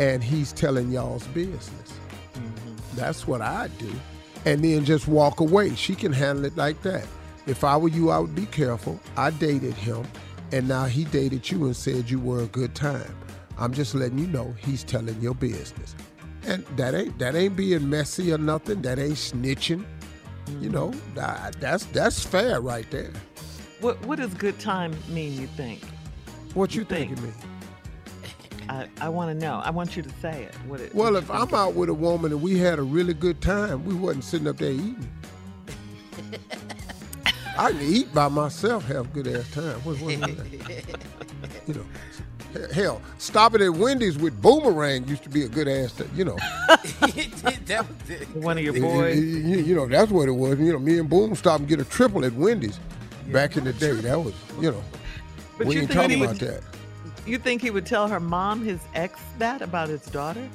and 0.00 0.24
he's 0.24 0.52
telling 0.52 0.90
y'all's 0.90 1.24
business. 1.28 1.92
Mm-hmm. 2.34 2.96
That's 2.96 3.28
what 3.28 3.40
I 3.40 3.68
do. 3.78 3.92
And 4.44 4.64
then 4.64 4.84
just 4.84 5.06
walk 5.06 5.38
away. 5.38 5.76
She 5.76 5.94
can 5.94 6.12
handle 6.12 6.44
it 6.44 6.56
like 6.56 6.82
that. 6.82 7.06
If 7.46 7.62
I 7.62 7.76
were 7.76 7.88
you, 7.88 8.10
I 8.10 8.18
would 8.18 8.34
be 8.34 8.46
careful. 8.46 8.98
I 9.16 9.30
dated 9.30 9.74
him, 9.74 10.04
and 10.50 10.66
now 10.66 10.86
he 10.86 11.04
dated 11.04 11.48
you 11.48 11.66
and 11.66 11.76
said 11.76 12.10
you 12.10 12.18
were 12.18 12.42
a 12.42 12.46
good 12.46 12.74
time. 12.74 13.16
I'm 13.56 13.72
just 13.72 13.94
letting 13.94 14.18
you 14.18 14.26
know 14.26 14.52
he's 14.58 14.82
telling 14.82 15.20
your 15.20 15.34
business. 15.34 15.94
And 16.44 16.64
that 16.76 16.92
ain't 16.96 17.20
that 17.20 17.36
ain't 17.36 17.54
being 17.54 17.88
messy 17.88 18.32
or 18.32 18.38
nothing. 18.38 18.82
That 18.82 18.98
ain't 18.98 19.12
snitching. 19.12 19.84
You 20.60 20.70
know, 20.70 20.88
mm-hmm. 20.88 21.14
that- 21.14 21.60
that's 21.60 21.84
that's 21.86 22.20
fair 22.24 22.60
right 22.60 22.90
there. 22.90 23.12
What 23.80 24.04
What 24.06 24.18
does 24.18 24.34
good 24.34 24.58
time 24.58 24.96
mean? 25.08 25.40
You 25.40 25.46
think? 25.46 25.82
What 26.54 26.74
you 26.74 26.84
think 26.84 27.12
it 27.12 27.20
mean? 27.22 27.34
I, 28.68 28.86
I 29.00 29.08
want 29.08 29.30
to 29.38 29.46
know. 29.46 29.60
I 29.64 29.70
want 29.70 29.96
you 29.96 30.02
to 30.02 30.10
say 30.20 30.42
it. 30.44 30.54
What 30.66 30.80
it 30.80 30.94
Well, 30.94 31.12
what 31.14 31.22
if 31.22 31.30
I'm 31.30 31.54
out 31.54 31.74
with 31.74 31.88
a 31.88 31.94
woman 31.94 32.32
and 32.32 32.42
we 32.42 32.58
had 32.58 32.78
a 32.78 32.82
really 32.82 33.14
good 33.14 33.40
time, 33.40 33.84
we 33.84 33.94
wasn't 33.94 34.24
sitting 34.24 34.46
up 34.46 34.58
there 34.58 34.72
eating. 34.72 35.08
I 37.58 37.72
can 37.72 37.80
eat 37.82 38.12
by 38.14 38.28
myself, 38.28 38.84
have 38.86 39.06
a 39.06 39.08
good 39.08 39.26
ass 39.26 39.50
time. 39.52 39.78
What, 39.80 39.96
what, 40.00 40.20
what, 40.20 40.30
you 41.66 41.74
know, 41.74 41.84
he- 42.52 42.74
hell, 42.74 43.00
stopping 43.18 43.62
at 43.62 43.70
Wendy's 43.72 44.16
with 44.18 44.40
Boomerang 44.40 45.06
used 45.08 45.22
to 45.24 45.28
be 45.28 45.42
a 45.44 45.48
good 45.48 45.66
ass. 45.68 45.92
Thing, 45.92 46.10
you 46.14 46.24
know, 46.24 46.36
That 46.68 47.86
was 47.88 48.10
it. 48.10 48.28
One 48.36 48.58
of 48.58 48.64
your 48.64 48.74
boys. 48.74 49.16
You, 49.18 49.22
you- 49.24 49.58
you 49.58 49.74
know, 49.74 49.86
that's 49.86 50.10
what 50.10 50.28
it 50.28 50.32
was. 50.32 50.58
You 50.58 50.72
know, 50.72 50.78
me 50.78 50.98
and 50.98 51.08
Boom 51.08 51.34
stopped 51.34 51.60
and 51.60 51.68
get 51.68 51.80
a 51.80 51.84
triple 51.84 52.24
at 52.24 52.32
Wendy's 52.34 52.78
back 53.32 53.56
in 53.56 53.64
the 53.64 53.72
day. 53.72 53.92
That 53.92 54.20
was, 54.22 54.34
you 54.60 54.70
know, 54.70 54.82
But 55.58 55.66
we 55.66 55.74
you 55.74 55.80
ain't 55.82 55.90
think 55.90 56.00
talking 56.00 56.16
he 56.18 56.24
about 56.24 56.40
would- 56.40 56.48
that. 56.48 56.62
You 57.26 57.36
think 57.36 57.60
he 57.60 57.70
would 57.70 57.84
tell 57.84 58.08
her 58.08 58.20
mom, 58.20 58.64
his 58.64 58.80
ex, 58.94 59.18
that 59.38 59.60
about 59.60 59.88
his 59.88 60.00
daughter? 60.06 60.48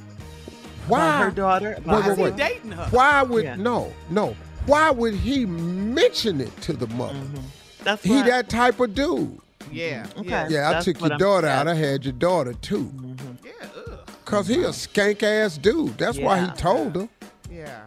Why? 0.87 0.99
About 1.07 1.23
her 1.23 1.31
daughter? 1.31 1.77
Why 1.83 1.95
Wait, 1.97 2.03
his 2.05 2.17
wait, 2.17 2.23
wait. 2.23 2.35
dating 2.35 2.71
her? 2.71 2.87
Why 2.89 3.21
would 3.21 3.43
Yeah. 3.43 3.55
no, 3.55 3.93
no? 4.09 4.35
Why 4.65 4.89
would 4.89 5.13
he 5.13 5.45
mention 5.45 6.41
it 6.41 6.55
to 6.61 6.73
the 6.73 6.87
mother? 6.87 7.13
Mm-hmm. 7.13 7.37
That's 7.83 8.01
He 8.03 8.09
why- 8.15 8.23
that 8.29 8.49
type 8.49 8.79
of 8.79 8.95
dude. 8.95 9.39
Yeah. 9.71 10.03
Mm-hmm. 10.03 10.19
Okay. 10.21 10.29
Yeah. 10.29 10.47
Yeah, 10.49 10.77
I 10.77 10.81
took 10.81 10.99
your 10.99 11.11
I'm 11.13 11.17
daughter 11.19 11.47
saying. 11.47 11.59
out. 11.59 11.67
I 11.67 11.75
had 11.75 12.05
your 12.05 12.13
daughter 12.13 12.53
too. 12.53 12.85
Mm-hmm. 12.95 13.45
Yeah. 13.45 13.51
Ugh. 13.87 13.99
Cause 14.25 14.47
he 14.47 14.63
a 14.63 14.69
skank 14.69 15.21
ass 15.21 15.57
dude. 15.57 15.97
That's 15.97 16.17
why 16.17 16.39
he 16.39 16.45
Yeah. 16.47 16.53
told 16.53 16.95
her. 16.95 17.09
Yeah. 17.51 17.81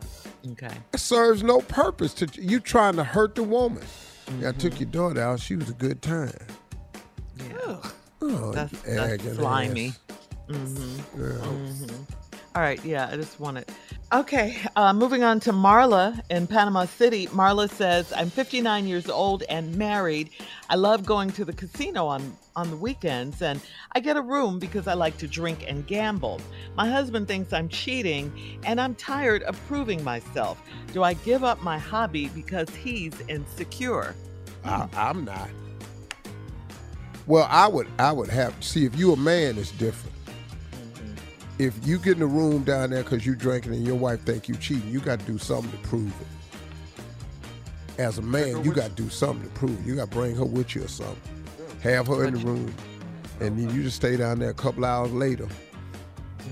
Okay. 0.53 0.71
It 0.95 1.01
serves 1.01 1.43
no 1.43 1.61
purpose 1.61 2.15
to 2.15 2.29
you 2.41 2.61
trying 2.61 2.95
to 2.97 3.05
hurt 3.05 3.35
the 3.35 3.43
woman. 3.43 3.83
Yeah, 4.41 4.49
I 4.49 4.51
Mm-hmm. 4.53 4.59
took 4.61 4.81
your 4.81 4.89
daughter 4.91 5.21
out. 5.21 5.41
She 5.41 5.57
was 5.57 5.71
a 5.71 5.75
good 5.75 6.03
time. 6.03 6.33
Oh, 8.23 8.53
That's, 8.53 8.81
that's 8.83 9.23
slimy. 9.35 9.89
ass. 9.89 9.99
Mm-hmm. 10.49 12.03
All 12.55 12.63
right, 12.63 12.83
yeah, 12.85 13.11
I 13.13 13.17
just 13.17 13.39
want 13.39 13.59
it. 13.59 13.71
Okay, 14.13 14.57
uh, 14.77 14.93
moving 14.95 15.23
on 15.23 15.41
to 15.41 15.53
Marla 15.53 16.19
in 16.31 16.47
Panama 16.47 16.87
City. 16.87 17.27
Marla 17.27 17.69
says, 17.69 18.13
I'm 18.17 18.31
59 18.31 18.87
years 18.87 19.11
old 19.11 19.43
and 19.51 19.77
married. 19.77 20.31
I 20.71 20.77
love 20.77 21.05
going 21.05 21.31
to 21.33 21.45
the 21.45 21.53
casino 21.53 22.07
on, 22.07 22.35
on 22.55 22.71
the 22.71 22.77
weekends, 22.77 23.43
and 23.43 23.61
I 23.93 24.01
get 24.01 24.17
a 24.17 24.23
room 24.23 24.59
because 24.59 24.87
I 24.87 24.95
like 24.95 25.19
to 25.19 25.27
drink 25.29 25.67
and 25.69 25.87
gamble. 25.87 26.41
My 26.77 26.89
husband 26.89 27.29
thinks 27.29 27.53
I'm 27.53 27.69
cheating, 27.69 28.33
and 28.65 28.81
I'm 28.81 28.95
tired 28.95 29.43
of 29.43 29.61
proving 29.67 30.03
myself. 30.03 30.63
Do 30.95 31.03
I 31.03 31.13
give 31.13 31.45
up 31.45 31.63
my 31.63 31.77
hobby 31.77 32.29
because 32.29 32.71
he's 32.71 33.13
insecure? 33.29 34.15
I, 34.65 34.89
I'm 34.97 35.27
not. 35.27 35.51
Well, 37.27 37.49
I 37.51 37.67
would 37.67 37.89
I 37.99 38.13
would 38.13 38.29
have 38.29 38.55
see 38.63 38.85
if 38.85 38.97
you 38.97 39.13
a 39.13 39.17
man, 39.17 39.59
it's 39.59 39.73
different. 39.73 40.15
If 41.59 41.75
you 41.87 41.99
get 41.99 42.15
in 42.15 42.21
the 42.21 42.27
room 42.27 42.65
down 42.65 42.91
there 42.91 43.03
because 43.03 43.25
you 43.25 43.35
drinking 43.35 43.73
and 43.73 43.85
your 43.85 43.97
wife 43.97 44.21
think 44.23 44.49
you 44.49 44.57
cheating, 44.57 44.91
you 44.91 45.01
got 45.01 45.21
to 45.21 45.27
do 45.27 45.39
something 45.39 45.71
to 45.71 45.89
prove 45.89 46.13
it. 46.21 48.01
As 48.01 48.19
a 48.19 48.23
man, 48.23 48.63
you 48.63 48.73
got 48.73 48.91
to 48.91 49.03
do 49.03 49.09
something 49.09 49.49
to 49.49 49.55
prove. 49.55 49.81
it. 49.81 49.87
You 49.87 49.97
got 49.97 50.11
to 50.11 50.17
bring 50.17 50.37
her 50.37 50.45
with 50.45 50.77
you 50.77 50.85
or 50.85 50.89
something. 50.89 51.17
Have 51.83 52.09
her 52.09 52.27
in 52.27 52.35
the 52.35 52.41
room, 52.41 52.75
and 53.41 53.59
then 53.59 53.75
you 53.75 53.83
just 53.83 53.97
stay 53.97 54.17
down 54.17 54.39
there 54.39 54.51
a 54.51 54.55
couple 54.55 54.85
hours 54.85 55.13
later. 55.13 55.49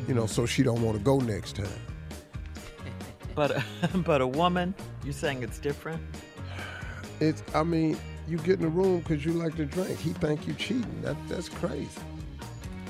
You 0.09 0.15
know, 0.15 0.27
so 0.27 0.47
she 0.47 0.63
don't 0.63 0.83
want 0.83 0.97
to 0.97 1.05
go 1.05 1.19
next 1.19 1.57
time. 1.57 1.67
But, 3.35 3.63
but 3.97 4.23
a 4.23 4.27
woman, 4.27 4.75
you're 5.05 5.13
saying 5.13 5.43
it's 5.43 5.59
different? 5.59 6.03
It's 7.21 7.43
I 7.55 7.63
mean, 7.63 7.99
you 8.27 8.39
get 8.39 8.55
in 8.55 8.63
the 8.63 8.69
room 8.69 9.01
because 9.01 9.25
you 9.25 9.33
like 9.33 9.57
to 9.57 9.67
drink. 9.67 9.99
He 9.99 10.11
think 10.11 10.47
you 10.47 10.55
cheating. 10.55 11.03
That 11.03 11.17
that's 11.29 11.49
crazy. 11.49 11.89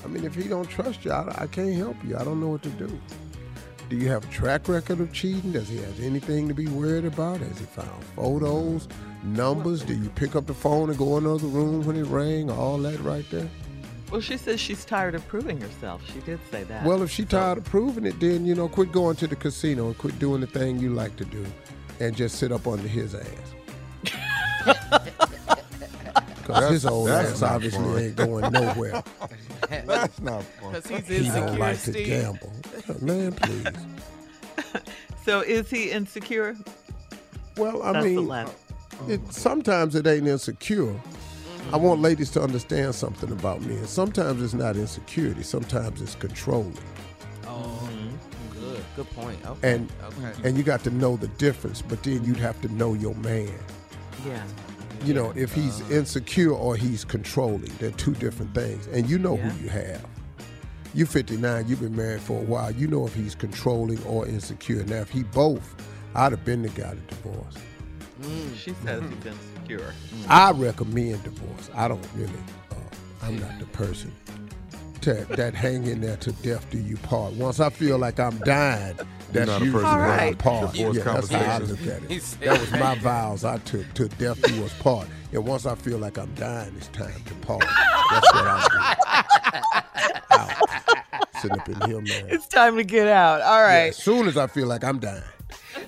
I 0.04 0.08
mean, 0.08 0.24
if 0.24 0.34
he 0.34 0.48
don't 0.48 0.68
trust 0.68 1.04
you, 1.04 1.12
I, 1.12 1.42
I 1.42 1.46
can't 1.46 1.74
help 1.74 1.96
you. 2.04 2.16
I 2.16 2.24
don't 2.24 2.40
know 2.40 2.48
what 2.48 2.62
to 2.64 2.68
do. 2.70 3.00
Do 3.88 3.96
you 3.96 4.08
have 4.08 4.24
a 4.24 4.28
track 4.28 4.68
record 4.68 5.00
of 5.00 5.12
cheating? 5.12 5.52
Does 5.52 5.68
he 5.68 5.76
have 5.78 6.00
anything 6.00 6.48
to 6.48 6.54
be 6.54 6.66
worried 6.68 7.04
about? 7.04 7.40
Has 7.40 7.58
he 7.58 7.64
found 7.66 8.04
photos, 8.16 8.88
numbers? 9.22 9.82
Do 9.82 9.94
you 9.94 10.08
pick 10.10 10.36
up 10.36 10.46
the 10.46 10.54
phone 10.54 10.88
and 10.88 10.98
go 10.98 11.18
in 11.18 11.26
another 11.26 11.46
room 11.46 11.84
when 11.84 11.96
it 11.96 12.06
rang? 12.06 12.50
All 12.50 12.78
that 12.78 12.98
right 13.00 13.24
there. 13.30 13.48
Well, 14.10 14.20
she 14.20 14.36
says 14.36 14.60
she's 14.60 14.84
tired 14.84 15.14
of 15.14 15.26
proving 15.26 15.60
herself. 15.60 16.02
She 16.12 16.20
did 16.20 16.38
say 16.50 16.64
that. 16.64 16.84
Well, 16.84 17.02
if 17.02 17.10
she 17.10 17.24
tired 17.24 17.58
of 17.58 17.64
proving 17.64 18.06
it, 18.06 18.20
then 18.20 18.46
you 18.46 18.54
know, 18.54 18.68
quit 18.68 18.92
going 18.92 19.16
to 19.16 19.26
the 19.26 19.36
casino 19.36 19.86
and 19.86 19.98
quit 19.98 20.18
doing 20.18 20.40
the 20.40 20.46
thing 20.46 20.78
you 20.78 20.90
like 20.90 21.16
to 21.16 21.24
do, 21.24 21.44
and 22.00 22.14
just 22.14 22.36
sit 22.36 22.52
up 22.52 22.66
under 22.66 22.86
his 22.86 23.14
ass. 23.14 23.54
Because 26.46 26.70
his 26.70 26.86
old 26.86 27.08
that's 27.08 27.30
ass 27.32 27.42
obviously 27.42 27.82
fun. 27.84 27.98
ain't 27.98 28.16
going 28.16 28.52
nowhere. 28.52 29.02
That's 29.86 30.20
not 30.20 30.42
fun. 30.44 30.72
Because 30.72 31.08
he's 31.08 31.26
He 31.26 31.30
don't 31.30 31.58
insecure, 31.58 31.58
like 31.58 31.82
to 31.82 31.92
gamble. 32.04 32.52
Man, 33.00 33.32
please. 33.32 33.66
So 35.24 35.40
is 35.40 35.70
he 35.70 35.90
insecure? 35.90 36.54
Well, 37.56 37.82
I 37.82 37.92
That's 37.92 38.04
the 38.04 38.16
mean, 38.16 38.30
uh, 38.30 38.50
it, 39.08 39.32
sometimes 39.32 39.94
it 39.94 40.06
ain't 40.06 40.28
insecure. 40.28 40.94
I 41.72 41.76
want 41.78 42.02
ladies 42.02 42.30
to 42.32 42.42
understand 42.42 42.94
something 42.94 43.32
about 43.32 43.62
me. 43.62 43.74
And 43.76 43.88
sometimes 43.88 44.42
it's 44.42 44.52
not 44.52 44.76
insecurity. 44.76 45.42
Sometimes 45.42 46.02
it's 46.02 46.14
controlling. 46.14 46.76
Oh, 47.46 47.88
good. 48.52 48.84
Good 48.96 49.10
point. 49.12 49.38
Okay. 49.46 49.72
And 49.74 49.90
okay. 50.04 50.46
and 50.46 50.58
you 50.58 50.62
got 50.62 50.84
to 50.84 50.90
know 50.90 51.16
the 51.16 51.28
difference. 51.28 51.80
But 51.80 52.02
then 52.02 52.22
you'd 52.22 52.36
have 52.36 52.60
to 52.60 52.68
know 52.74 52.92
your 52.92 53.14
man. 53.14 53.50
Yeah. 54.26 54.42
You 55.04 55.12
know, 55.14 55.32
if 55.36 55.52
he's 55.54 55.80
insecure 55.90 56.52
or 56.52 56.76
he's 56.76 57.04
controlling, 57.04 57.70
they're 57.78 57.90
two 57.92 58.14
different 58.14 58.54
things. 58.54 58.86
And 58.88 59.08
you 59.08 59.18
know 59.18 59.36
Yeah. 59.36 59.50
who 59.50 59.64
you 59.64 59.68
have. 59.70 60.04
You're 60.94 61.06
59, 61.06 61.66
you've 61.68 61.80
been 61.80 61.94
married 61.96 62.20
for 62.22 62.38
a 62.40 62.44
while. 62.44 62.70
You 62.70 62.86
know 62.86 63.04
if 63.06 63.14
he's 63.14 63.34
controlling 63.34 64.02
or 64.04 64.26
insecure. 64.26 64.84
Now, 64.84 65.00
if 65.00 65.10
he 65.10 65.24
both, 65.24 65.74
I'd 66.14 66.32
have 66.32 66.44
been 66.44 66.62
the 66.62 66.68
guy 66.68 66.90
to 66.94 67.14
divorce. 67.14 67.54
She 68.56 68.72
says 68.84 69.02
he's 69.02 69.26
insecure. 69.26 69.92
I 70.28 70.52
recommend 70.52 71.22
divorce. 71.24 71.68
I 71.74 71.88
don't 71.88 72.06
really, 72.14 72.32
uh, 72.70 72.74
I'm 73.22 73.38
not 73.40 73.58
the 73.58 73.66
person 73.66 74.12
to, 75.04 75.26
that 75.36 75.54
hang 75.54 75.86
in 75.86 76.00
there 76.00 76.16
to 76.18 76.32
death 76.32 76.68
do 76.70 76.78
you 76.78 76.96
part. 76.98 77.34
Once 77.34 77.60
I 77.60 77.68
feel 77.70 77.98
like 77.98 78.18
I'm 78.18 78.38
dying, 78.38 78.96
You're 78.96 79.44
that's 79.44 79.46
not 79.46 79.62
a 79.62 79.64
usually 79.64 79.82
person 79.84 79.98
when 79.98 80.10
I 80.10 80.12
Alright. 80.12 80.38
part. 80.38 80.74
Yeah, 80.74 80.92
that's 80.92 81.30
how 81.30 81.38
I 81.40 81.58
look 81.58 81.80
at 81.82 82.10
it. 82.10 82.22
That 82.40 82.60
was 82.60 82.72
my 82.72 82.94
vows 82.96 83.44
I 83.44 83.58
took 83.58 83.92
to 83.94 84.08
death 84.08 84.40
do 84.42 84.64
us 84.64 84.72
part. 84.80 85.08
And 85.32 85.44
once 85.46 85.66
I 85.66 85.74
feel 85.74 85.98
like 85.98 86.16
I'm 86.18 86.32
dying, 86.34 86.72
it's 86.76 86.88
time 86.88 87.12
to 87.26 87.34
part. 87.46 87.60
That's 87.60 88.32
what 88.34 88.44
I 88.46 88.94
do. 89.72 89.80
Out. 90.30 91.30
Sitting 91.40 91.58
up 91.60 91.68
in 91.68 91.80
here, 91.82 92.00
man. 92.00 92.26
It's 92.28 92.46
time 92.48 92.76
to 92.76 92.84
get 92.84 93.06
out. 93.06 93.40
All 93.42 93.62
Yeah, 93.62 93.88
as 93.88 93.96
soon 93.96 94.26
as 94.26 94.36
I 94.36 94.46
feel 94.46 94.66
like 94.66 94.82
I'm 94.84 94.98
dying. 94.98 95.22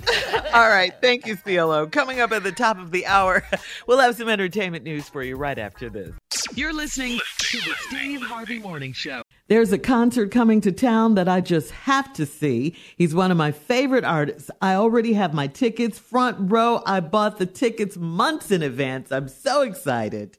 All 0.54 0.68
right. 0.68 0.92
Thank 1.00 1.26
you, 1.26 1.36
CLO. 1.36 1.86
Coming 1.86 2.20
up 2.20 2.32
at 2.32 2.42
the 2.42 2.52
top 2.52 2.78
of 2.78 2.90
the 2.90 3.06
hour, 3.06 3.42
we'll 3.86 3.98
have 3.98 4.16
some 4.16 4.28
entertainment 4.28 4.84
news 4.84 5.08
for 5.08 5.22
you 5.22 5.36
right 5.36 5.58
after 5.58 5.90
this. 5.90 6.14
You're 6.54 6.72
listening 6.72 7.18
to 7.38 7.58
the 7.58 7.74
Steve 7.88 8.22
Harvey 8.22 8.58
Morning 8.58 8.92
Show. 8.92 9.22
There's 9.48 9.72
a 9.72 9.78
concert 9.78 10.30
coming 10.30 10.60
to 10.62 10.72
town 10.72 11.14
that 11.16 11.28
I 11.28 11.40
just 11.40 11.70
have 11.72 12.12
to 12.14 12.26
see. 12.26 12.76
He's 12.96 13.14
one 13.14 13.30
of 13.30 13.36
my 13.36 13.52
favorite 13.52 14.04
artists. 14.04 14.50
I 14.60 14.74
already 14.74 15.12
have 15.14 15.34
my 15.34 15.46
tickets 15.46 15.98
front 15.98 16.50
row. 16.50 16.82
I 16.86 17.00
bought 17.00 17.38
the 17.38 17.46
tickets 17.46 17.96
months 17.96 18.50
in 18.50 18.62
advance. 18.62 19.12
I'm 19.12 19.28
so 19.28 19.62
excited. 19.62 20.38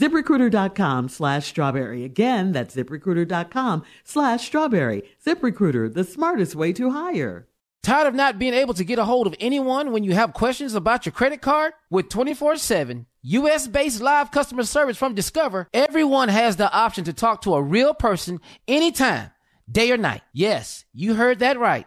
ZipRecruiter.com 0.00 1.10
slash 1.10 1.46
strawberry. 1.46 2.04
Again, 2.04 2.52
that's 2.52 2.74
ziprecruiter.com 2.74 3.82
slash 4.02 4.46
strawberry. 4.46 5.02
ZipRecruiter, 5.26 5.92
the 5.92 6.04
smartest 6.04 6.54
way 6.54 6.72
to 6.72 6.92
hire. 6.92 7.46
Tired 7.82 8.08
of 8.08 8.14
not 8.14 8.38
being 8.38 8.54
able 8.54 8.72
to 8.74 8.84
get 8.84 8.98
a 8.98 9.04
hold 9.04 9.26
of 9.26 9.34
anyone 9.38 9.92
when 9.92 10.02
you 10.02 10.14
have 10.14 10.32
questions 10.32 10.74
about 10.74 11.04
your 11.04 11.12
credit 11.12 11.42
card? 11.42 11.74
With 11.90 12.08
24 12.08 12.56
7 12.56 13.04
US 13.22 13.68
based 13.68 14.00
live 14.00 14.30
customer 14.30 14.64
service 14.64 14.96
from 14.96 15.14
Discover, 15.14 15.68
everyone 15.74 16.30
has 16.30 16.56
the 16.56 16.72
option 16.72 17.04
to 17.04 17.12
talk 17.12 17.42
to 17.42 17.54
a 17.54 17.62
real 17.62 17.92
person 17.92 18.40
anytime, 18.66 19.30
day 19.70 19.92
or 19.92 19.98
night. 19.98 20.22
Yes, 20.32 20.86
you 20.94 21.12
heard 21.12 21.40
that 21.40 21.58
right. 21.58 21.86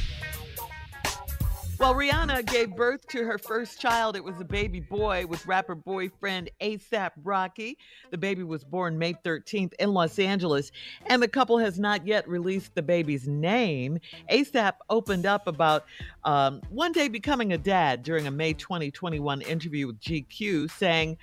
Well, 1.81 1.95
Rihanna 1.95 2.45
gave 2.45 2.75
birth 2.75 3.07
to 3.07 3.23
her 3.23 3.39
first 3.39 3.81
child. 3.81 4.15
It 4.15 4.23
was 4.23 4.39
a 4.39 4.45
baby 4.45 4.79
boy 4.79 5.25
with 5.25 5.47
rapper 5.47 5.73
boyfriend 5.73 6.51
ASAP 6.61 7.09
Rocky. 7.23 7.75
The 8.11 8.19
baby 8.19 8.43
was 8.43 8.63
born 8.63 8.99
May 8.99 9.15
13th 9.15 9.73
in 9.79 9.91
Los 9.91 10.19
Angeles, 10.19 10.71
and 11.07 11.23
the 11.23 11.27
couple 11.27 11.57
has 11.57 11.79
not 11.79 12.05
yet 12.05 12.27
released 12.29 12.75
the 12.75 12.83
baby's 12.83 13.27
name. 13.27 13.97
ASAP 14.29 14.73
opened 14.91 15.25
up 15.25 15.47
about 15.47 15.85
um, 16.23 16.61
one 16.69 16.91
day 16.91 17.07
becoming 17.07 17.51
a 17.51 17.57
dad 17.57 18.03
during 18.03 18.27
a 18.27 18.31
May 18.31 18.53
2021 18.53 19.41
interview 19.41 19.87
with 19.87 19.99
GQ, 20.01 20.69
saying, 20.69 21.17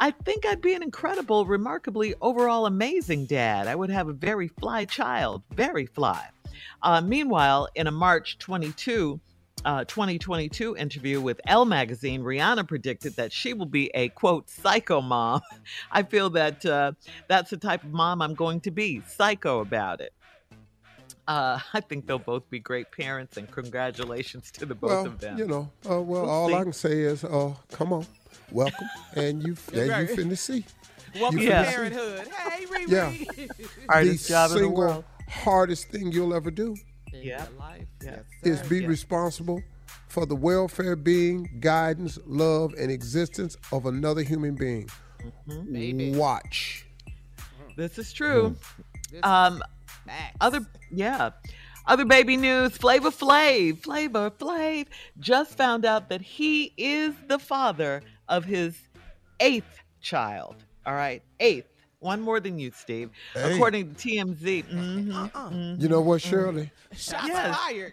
I 0.00 0.10
think 0.10 0.46
I'd 0.46 0.62
be 0.62 0.72
an 0.72 0.82
incredible, 0.82 1.44
remarkably 1.44 2.14
overall 2.22 2.64
amazing 2.64 3.26
dad. 3.26 3.66
I 3.66 3.74
would 3.74 3.90
have 3.90 4.08
a 4.08 4.14
very 4.14 4.48
fly 4.48 4.86
child, 4.86 5.42
very 5.50 5.84
fly. 5.84 6.30
Uh, 6.82 7.02
meanwhile, 7.02 7.68
in 7.74 7.86
a 7.86 7.90
March 7.90 8.38
22, 8.38 9.20
uh, 9.66 9.84
2022 9.84 10.76
interview 10.76 11.20
with 11.20 11.40
Elle 11.46 11.64
magazine, 11.64 12.22
Rihanna 12.22 12.66
predicted 12.68 13.16
that 13.16 13.32
she 13.32 13.52
will 13.52 13.66
be 13.66 13.90
a 13.94 14.08
quote 14.10 14.48
psycho 14.48 15.00
mom. 15.00 15.40
I 15.92 16.04
feel 16.04 16.30
that 16.30 16.64
uh, 16.64 16.92
that's 17.28 17.50
the 17.50 17.56
type 17.56 17.82
of 17.82 17.92
mom 17.92 18.22
I'm 18.22 18.34
going 18.34 18.60
to 18.60 18.70
be, 18.70 19.02
psycho 19.08 19.60
about 19.60 20.00
it. 20.00 20.12
Uh, 21.26 21.58
I 21.74 21.80
think 21.80 22.06
they'll 22.06 22.20
both 22.20 22.48
be 22.48 22.60
great 22.60 22.92
parents, 22.92 23.36
and 23.36 23.50
congratulations 23.50 24.52
to 24.52 24.64
the 24.64 24.76
both 24.76 24.90
well, 24.90 25.06
of 25.06 25.18
them. 25.18 25.36
you 25.36 25.46
know, 25.46 25.68
uh, 25.84 26.00
well, 26.00 26.04
We'll 26.04 26.30
all 26.30 26.48
see. 26.48 26.54
I 26.54 26.62
can 26.62 26.72
say 26.72 27.00
is, 27.00 27.24
uh, 27.24 27.52
come 27.72 27.92
on, 27.92 28.06
welcome, 28.52 28.88
and 29.16 29.42
you, 29.42 29.56
and 29.74 29.90
right. 29.90 30.08
you 30.08 30.14
finna 30.14 30.38
see. 30.38 30.64
Welcome 31.20 31.40
You 31.40 31.48
to 31.48 31.52
finna 31.52 31.64
see. 31.66 31.74
parenthood. 31.74 32.28
Hey, 32.28 32.64
Riri. 32.66 32.88
Yeah. 32.88 33.46
Hardest 33.88 34.28
the 34.28 34.28
job 34.28 34.50
in 34.50 34.54
the 34.54 34.60
single 34.60 34.76
world. 34.76 35.04
hardest 35.28 35.88
thing 35.88 36.12
you'll 36.12 36.34
ever 36.34 36.52
do 36.52 36.76
Yeah. 37.22 37.46
Life. 37.58 37.86
Yeah. 38.04 38.20
is 38.42 38.62
be 38.62 38.86
responsible 38.86 39.62
for 40.08 40.26
the 40.26 40.36
welfare, 40.36 40.96
being, 40.96 41.48
guidance, 41.60 42.18
love, 42.26 42.74
and 42.78 42.90
existence 42.90 43.56
of 43.72 43.86
another 43.86 44.22
human 44.22 44.54
being. 44.54 44.88
Mm-hmm. 45.48 46.16
Watch. 46.16 46.86
This 47.76 47.98
is 47.98 48.12
true. 48.12 48.56
Um, 49.22 49.62
other 50.40 50.60
yeah, 50.90 51.30
other 51.86 52.04
baby 52.04 52.36
news. 52.36 52.76
Flavor 52.76 53.10
Flav, 53.10 53.82
Flavor 53.82 54.30
Flav, 54.30 54.86
just 55.20 55.56
found 55.56 55.84
out 55.84 56.08
that 56.08 56.22
he 56.22 56.72
is 56.76 57.14
the 57.28 57.38
father 57.38 58.02
of 58.28 58.44
his 58.44 58.78
eighth 59.40 59.82
child. 60.00 60.56
All 60.86 60.94
right, 60.94 61.22
eighth, 61.40 61.68
one 62.00 62.20
more 62.20 62.40
than 62.40 62.58
you, 62.58 62.70
Steve. 62.74 63.10
Hey. 63.34 63.54
According 63.54 63.94
to 63.94 64.08
TMZ. 64.08 64.64
Mhm, 64.68 65.30
mhm. 65.32 65.80
You 65.80 65.88
know 65.88 66.00
what, 66.00 66.20
Shirley? 66.22 66.70
Shots 66.94 67.26
Yes. 67.28 67.56
fired. 67.56 67.92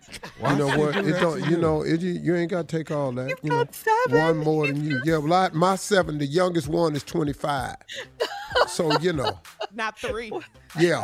You 0.49 0.55
know 0.57 0.77
what? 0.77 0.95
It 0.97 1.19
don't. 1.19 1.49
You 1.49 1.57
know, 1.57 1.81
it, 1.83 2.01
you, 2.01 2.11
you 2.11 2.35
ain't 2.35 2.51
got 2.51 2.67
to 2.67 2.77
take 2.77 2.91
all 2.91 3.11
that. 3.13 3.37
you 3.43 3.49
know, 3.49 3.65
one 4.09 4.37
more 4.37 4.67
than 4.67 4.83
you. 4.83 5.01
Yeah, 5.05 5.17
well, 5.17 5.33
I, 5.33 5.49
my 5.53 5.75
seven, 5.75 6.17
the 6.17 6.25
youngest 6.25 6.67
one 6.67 6.95
is 6.95 7.03
twenty 7.03 7.33
five. 7.33 7.75
so 8.67 8.97
you 8.99 9.13
know, 9.13 9.39
Not 9.73 9.97
three. 9.97 10.31
yeah, 10.79 11.03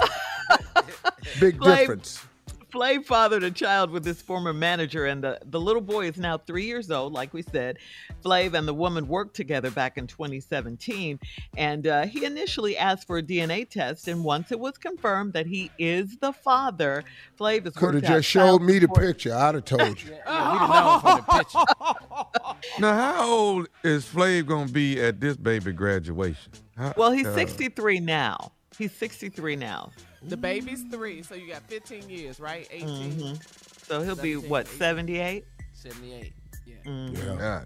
big 1.39 1.57
Flav- 1.57 1.77
difference. 1.77 2.25
Flav 2.71 3.05
fathered 3.05 3.43
a 3.43 3.51
child 3.51 3.89
with 3.89 4.05
his 4.05 4.21
former 4.21 4.53
manager, 4.53 5.05
and 5.05 5.23
the, 5.23 5.39
the 5.45 5.59
little 5.59 5.81
boy 5.81 6.07
is 6.07 6.17
now 6.17 6.37
three 6.37 6.65
years 6.65 6.91
old, 6.91 7.13
like 7.13 7.33
we 7.33 7.41
said. 7.41 7.77
Flav 8.23 8.53
and 8.53 8.67
the 8.67 8.73
woman 8.73 9.07
worked 9.07 9.35
together 9.35 9.71
back 9.71 9.97
in 9.97 10.05
2017, 10.07 11.19
and 11.57 11.87
uh, 11.87 12.05
he 12.05 12.25
initially 12.25 12.77
asked 12.77 13.07
for 13.07 13.17
a 13.17 13.23
DNA 13.23 13.67
test, 13.67 14.07
and 14.07 14.23
once 14.23 14.51
it 14.51 14.59
was 14.59 14.77
confirmed 14.77 15.33
that 15.33 15.47
he 15.47 15.71
is 15.79 16.17
the 16.17 16.31
father, 16.31 17.03
Flav 17.39 17.63
has 17.65 17.73
Could 17.73 17.95
have 17.95 18.03
just 18.03 18.27
showed 18.27 18.39
child 18.45 18.61
me 18.63 18.73
the 18.73 18.81
support- 18.81 19.01
picture. 19.05 19.33
I'd 19.35 19.55
have 19.55 19.65
told 19.65 20.01
you. 20.03 20.11
Yeah, 20.29 20.51
we 20.53 20.59
done 20.59 20.69
know 20.69 20.99
from 21.01 21.17
the 21.17 21.37
picture. 21.37 22.79
Now, 22.79 22.93
how 22.93 23.29
old 23.29 23.67
is 23.83 24.05
Flav 24.05 24.45
gonna 24.45 24.69
be 24.71 25.01
at 25.01 25.19
this 25.21 25.37
baby 25.37 25.71
graduation? 25.71 26.51
How- 26.77 26.93
Well, 26.97 27.11
he's 27.11 27.25
uh, 27.25 27.33
63 27.33 27.99
now. 28.01 28.51
He's 28.79 28.93
63 28.93 29.57
now. 29.57 29.91
The 30.23 30.37
baby's 30.37 30.83
three, 30.83 31.21
so 31.21 31.35
you 31.35 31.49
got 31.51 31.61
15 31.63 32.09
years, 32.09 32.39
right? 32.39 32.65
18. 32.71 33.11
Mhm. 33.11 33.85
So 33.85 34.01
he'll 34.01 34.15
be, 34.15 34.37
what, 34.37 34.67
18. 34.67 34.77
78? 34.79 35.45
78. 35.73 36.33
Yeah. 36.65 36.75
Mhm. 36.85 37.17
Yeah, 37.17 37.65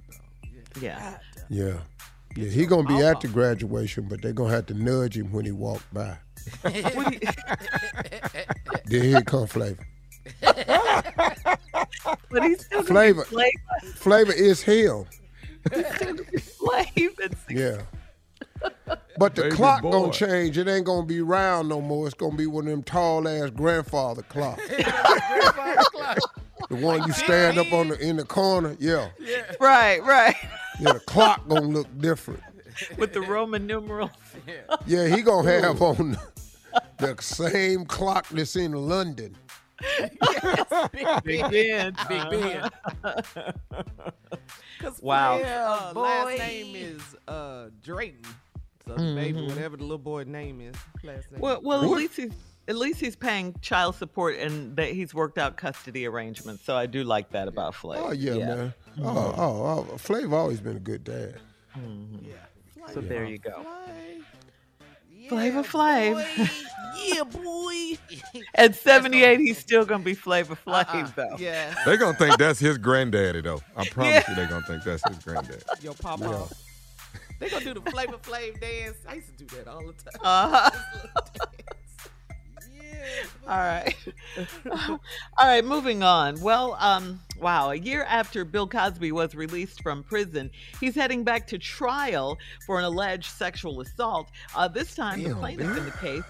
Yeah. 0.81 1.17
yeah, 1.49 1.77
yeah. 2.35 2.49
He 2.49 2.65
gonna 2.65 2.87
be 2.87 3.01
at 3.03 3.21
the 3.21 3.27
graduation, 3.27 4.07
but 4.09 4.21
they're 4.23 4.33
gonna 4.33 4.53
have 4.53 4.65
to 4.67 4.73
nudge 4.73 5.15
him 5.17 5.31
when 5.31 5.45
he 5.45 5.51
walk 5.51 5.83
by. 5.93 6.17
What 6.63 6.73
do 6.73 6.79
you- 7.13 7.19
Then 8.85 9.03
here 9.03 9.21
come 9.21 9.45
Flavor. 9.47 9.85
but 10.41 12.43
he's 12.43 12.65
still 12.65 12.81
Flavor. 12.83 13.21
be 13.23 13.27
Flavor. 13.29 13.93
Flavor 13.95 14.33
is 14.33 14.61
him. 14.63 15.05
Flav 15.69 17.19
and 17.23 17.35
Yeah. 17.49 17.81
But 19.17 19.35
the 19.35 19.43
Baby 19.43 19.55
clock 19.55 19.81
boy. 19.83 19.91
gonna 19.91 20.11
change. 20.11 20.57
It 20.57 20.67
ain't 20.67 20.85
gonna 20.85 21.05
be 21.05 21.21
round 21.21 21.69
no 21.69 21.79
more. 21.81 22.07
It's 22.07 22.15
gonna 22.15 22.35
be 22.35 22.47
one 22.47 22.65
of 22.65 22.71
them 22.71 22.81
tall 22.83 23.27
ass 23.27 23.51
grandfather 23.51 24.23
clocks. 24.23 24.67
the 24.77 26.27
one 26.77 27.03
you 27.05 27.13
stand 27.13 27.59
up 27.59 27.71
on 27.71 27.89
the 27.89 27.99
in 27.99 28.15
the 28.17 28.25
corner. 28.25 28.75
Yeah. 28.79 29.09
Right, 29.59 30.01
right. 30.03 30.35
Yeah, 30.79 30.93
the 30.93 30.99
clock 31.01 31.47
gonna 31.47 31.61
look 31.67 31.87
different. 31.99 32.41
With 32.97 33.13
the 33.13 33.21
Roman 33.21 33.67
numerals. 33.67 34.09
Yeah, 34.87 35.07
he 35.15 35.21
gonna 35.21 35.49
have 35.49 35.81
on 35.81 36.17
the 36.97 37.15
same 37.21 37.85
clock 37.85 38.27
that's 38.29 38.55
in 38.55 38.71
London. 38.73 39.35
Big 40.01 40.19
Ben. 41.51 41.95
Big 42.09 42.29
Ben. 42.29 42.69
Cause 44.79 44.99
Wow. 45.01 45.39
Flav, 45.39 45.95
uh, 45.95 45.99
last 45.99 46.37
name 46.39 46.75
is 46.75 47.01
uh, 47.27 47.67
Drayton. 47.83 48.21
So 48.87 48.95
the 48.95 49.15
baby, 49.15 49.39
Mhm. 49.39 49.47
whatever 49.49 49.77
the 49.77 49.83
little 49.83 49.97
boy 49.97 50.23
name 50.23 50.59
is, 50.61 50.75
last 51.03 51.31
name. 51.31 51.39
Well, 51.39 51.59
well, 51.63 51.83
at 51.83 51.89
least 51.89 52.15
he's 52.17 52.31
at 52.67 52.75
least 52.77 52.99
he's 53.01 53.15
paying 53.15 53.53
child 53.61 53.95
support 53.95 54.37
and 54.37 54.75
that 54.77 54.89
he's 54.91 55.13
worked 55.13 55.37
out 55.37 55.57
custody 55.57 56.05
arrangements. 56.05 56.63
So 56.65 56.75
I 56.75 56.85
do 56.85 57.03
like 57.03 57.29
that 57.31 57.47
about 57.47 57.73
Flav. 57.73 57.97
Oh 57.99 58.11
yeah, 58.11 58.35
man. 58.37 58.73
Oh, 59.01 59.33
oh, 59.37 59.87
oh, 59.91 59.95
Flav 59.97 60.31
always 60.33 60.59
been 60.61 60.77
a 60.77 60.81
good 60.81 61.03
dad. 61.03 61.39
Yeah. 62.21 62.33
So 62.93 62.99
there 63.01 63.25
you 63.25 63.37
go. 63.37 63.65
Yeah, 65.13 65.29
Flavor 65.29 65.63
Flav. 65.63 66.51
yeah, 67.05 67.23
boy. 67.23 67.97
At 68.55 68.75
78, 68.75 69.39
he's 69.39 69.57
still 69.57 69.85
gonna 69.85 70.03
be 70.03 70.13
Flavor 70.13 70.55
Flav 70.55 70.85
Uh-uh. 70.93 71.11
though. 71.15 71.35
Yeah, 71.39 71.73
They're 71.85 71.97
gonna 71.97 72.17
think 72.17 72.37
that's 72.37 72.59
his 72.59 72.77
granddaddy 72.77 73.41
though. 73.41 73.61
I 73.75 73.87
promise 73.87 74.27
you, 74.27 74.35
they're 74.35 74.47
gonna 74.47 74.65
think 74.65 74.83
that's 74.83 75.01
his 75.07 75.17
granddaddy. 75.19 75.63
yo, 75.81 75.93
Papa. 75.93 76.47
They 77.39 77.49
gonna 77.49 77.65
do 77.65 77.73
the 77.73 77.91
Flavor 77.91 78.17
Flav 78.17 78.59
dance. 78.59 78.97
I 79.07 79.15
used 79.15 79.37
to 79.37 79.43
do 79.45 79.55
that 79.57 79.67
all 79.67 79.85
the 79.85 79.93
time. 79.93 80.21
Uh-huh. 80.23 80.69
This 81.03 81.03
little 81.03 81.49
dance. 81.57 82.09
Yeah. 82.73 83.49
All 83.49 83.57
right. 83.57 83.95
All 85.37 85.47
right, 85.47 85.65
moving 85.65 86.03
on. 86.03 86.39
Well, 86.41 86.77
um, 86.79 87.19
wow, 87.39 87.71
a 87.71 87.75
year 87.75 88.03
after 88.03 88.45
Bill 88.45 88.67
Cosby 88.67 89.11
was 89.11 89.35
released 89.35 89.81
from 89.83 90.03
prison, 90.03 90.49
he's 90.79 90.95
heading 90.95 91.23
back 91.23 91.45
to 91.47 91.57
trial 91.57 92.37
for 92.65 92.79
an 92.79 92.85
alleged 92.85 93.31
sexual 93.31 93.81
assault. 93.81 94.29
Uh, 94.55 94.67
this 94.69 94.95
time, 94.95 95.21
the 95.21 95.29
Damn, 95.29 95.37
plaintiff 95.39 95.77
in 95.77 95.85
the 95.85 95.91
case, 95.91 96.23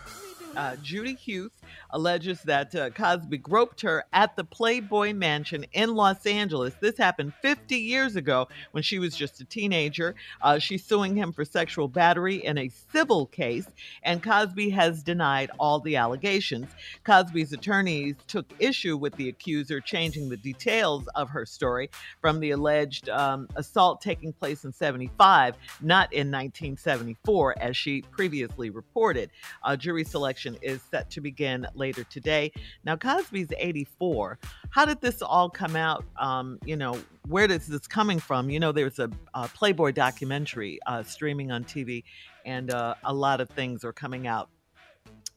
uh, 0.55 0.75
Judy 0.81 1.17
Huth, 1.25 1.51
alleges 1.89 2.41
that 2.43 2.73
uh, 2.75 2.89
Cosby 2.89 3.37
groped 3.37 3.81
her 3.81 4.05
at 4.13 4.35
the 4.35 4.43
Playboy 4.43 5.13
Mansion 5.13 5.65
in 5.73 5.95
Los 5.95 6.25
Angeles. 6.25 6.73
This 6.79 6.97
happened 6.97 7.33
50 7.41 7.75
years 7.75 8.15
ago 8.15 8.47
when 8.71 8.83
she 8.83 8.99
was 8.99 9.15
just 9.15 9.41
a 9.41 9.45
teenager. 9.45 10.15
Uh, 10.41 10.59
she's 10.59 10.83
suing 10.83 11.15
him 11.15 11.31
for 11.31 11.45
sexual 11.45 11.87
battery 11.87 12.43
in 12.43 12.57
a 12.57 12.69
civil 12.91 13.25
case, 13.27 13.67
and 14.03 14.23
Cosby 14.23 14.69
has 14.71 15.03
denied 15.03 15.51
all 15.59 15.79
the 15.79 15.95
allegations. 15.95 16.69
Cosby's 17.03 17.53
attorneys 17.53 18.15
took 18.27 18.45
issue 18.59 18.97
with 18.97 19.15
the 19.15 19.29
accuser 19.29 19.79
changing 19.79 20.29
the 20.29 20.37
details 20.37 21.07
of 21.15 21.29
her 21.29 21.45
story 21.45 21.89
from 22.21 22.39
the 22.39 22.51
alleged 22.51 23.09
um, 23.09 23.47
assault 23.55 24.01
taking 24.01 24.33
place 24.33 24.65
in 24.65 24.73
75, 24.73 25.55
not 25.81 26.11
in 26.13 26.27
1974, 26.27 27.55
as 27.59 27.77
she 27.77 28.01
previously 28.01 28.69
reported. 28.69 29.29
Uh, 29.63 29.75
jury 29.75 30.03
selection 30.03 30.57
is 30.61 30.81
set 30.89 31.09
to 31.11 31.21
begin 31.21 31.62
later 31.73 32.03
today. 32.05 32.51
Now, 32.83 32.95
Cosby's 32.95 33.49
84. 33.57 34.39
How 34.69 34.85
did 34.85 35.01
this 35.01 35.21
all 35.21 35.49
come 35.49 35.75
out? 35.75 36.03
Um, 36.17 36.59
you 36.65 36.75
know, 36.75 36.99
where 37.27 37.49
is 37.51 37.67
this 37.67 37.87
coming 37.87 38.19
from? 38.19 38.49
You 38.49 38.59
know, 38.59 38.71
there's 38.71 38.99
a, 38.99 39.09
a 39.33 39.47
Playboy 39.47 39.91
documentary 39.91 40.79
uh, 40.85 41.03
streaming 41.03 41.51
on 41.51 41.63
TV, 41.63 42.03
and 42.45 42.71
uh, 42.71 42.95
a 43.03 43.13
lot 43.13 43.41
of 43.41 43.49
things 43.49 43.83
are 43.83 43.93
coming 43.93 44.27
out 44.27 44.49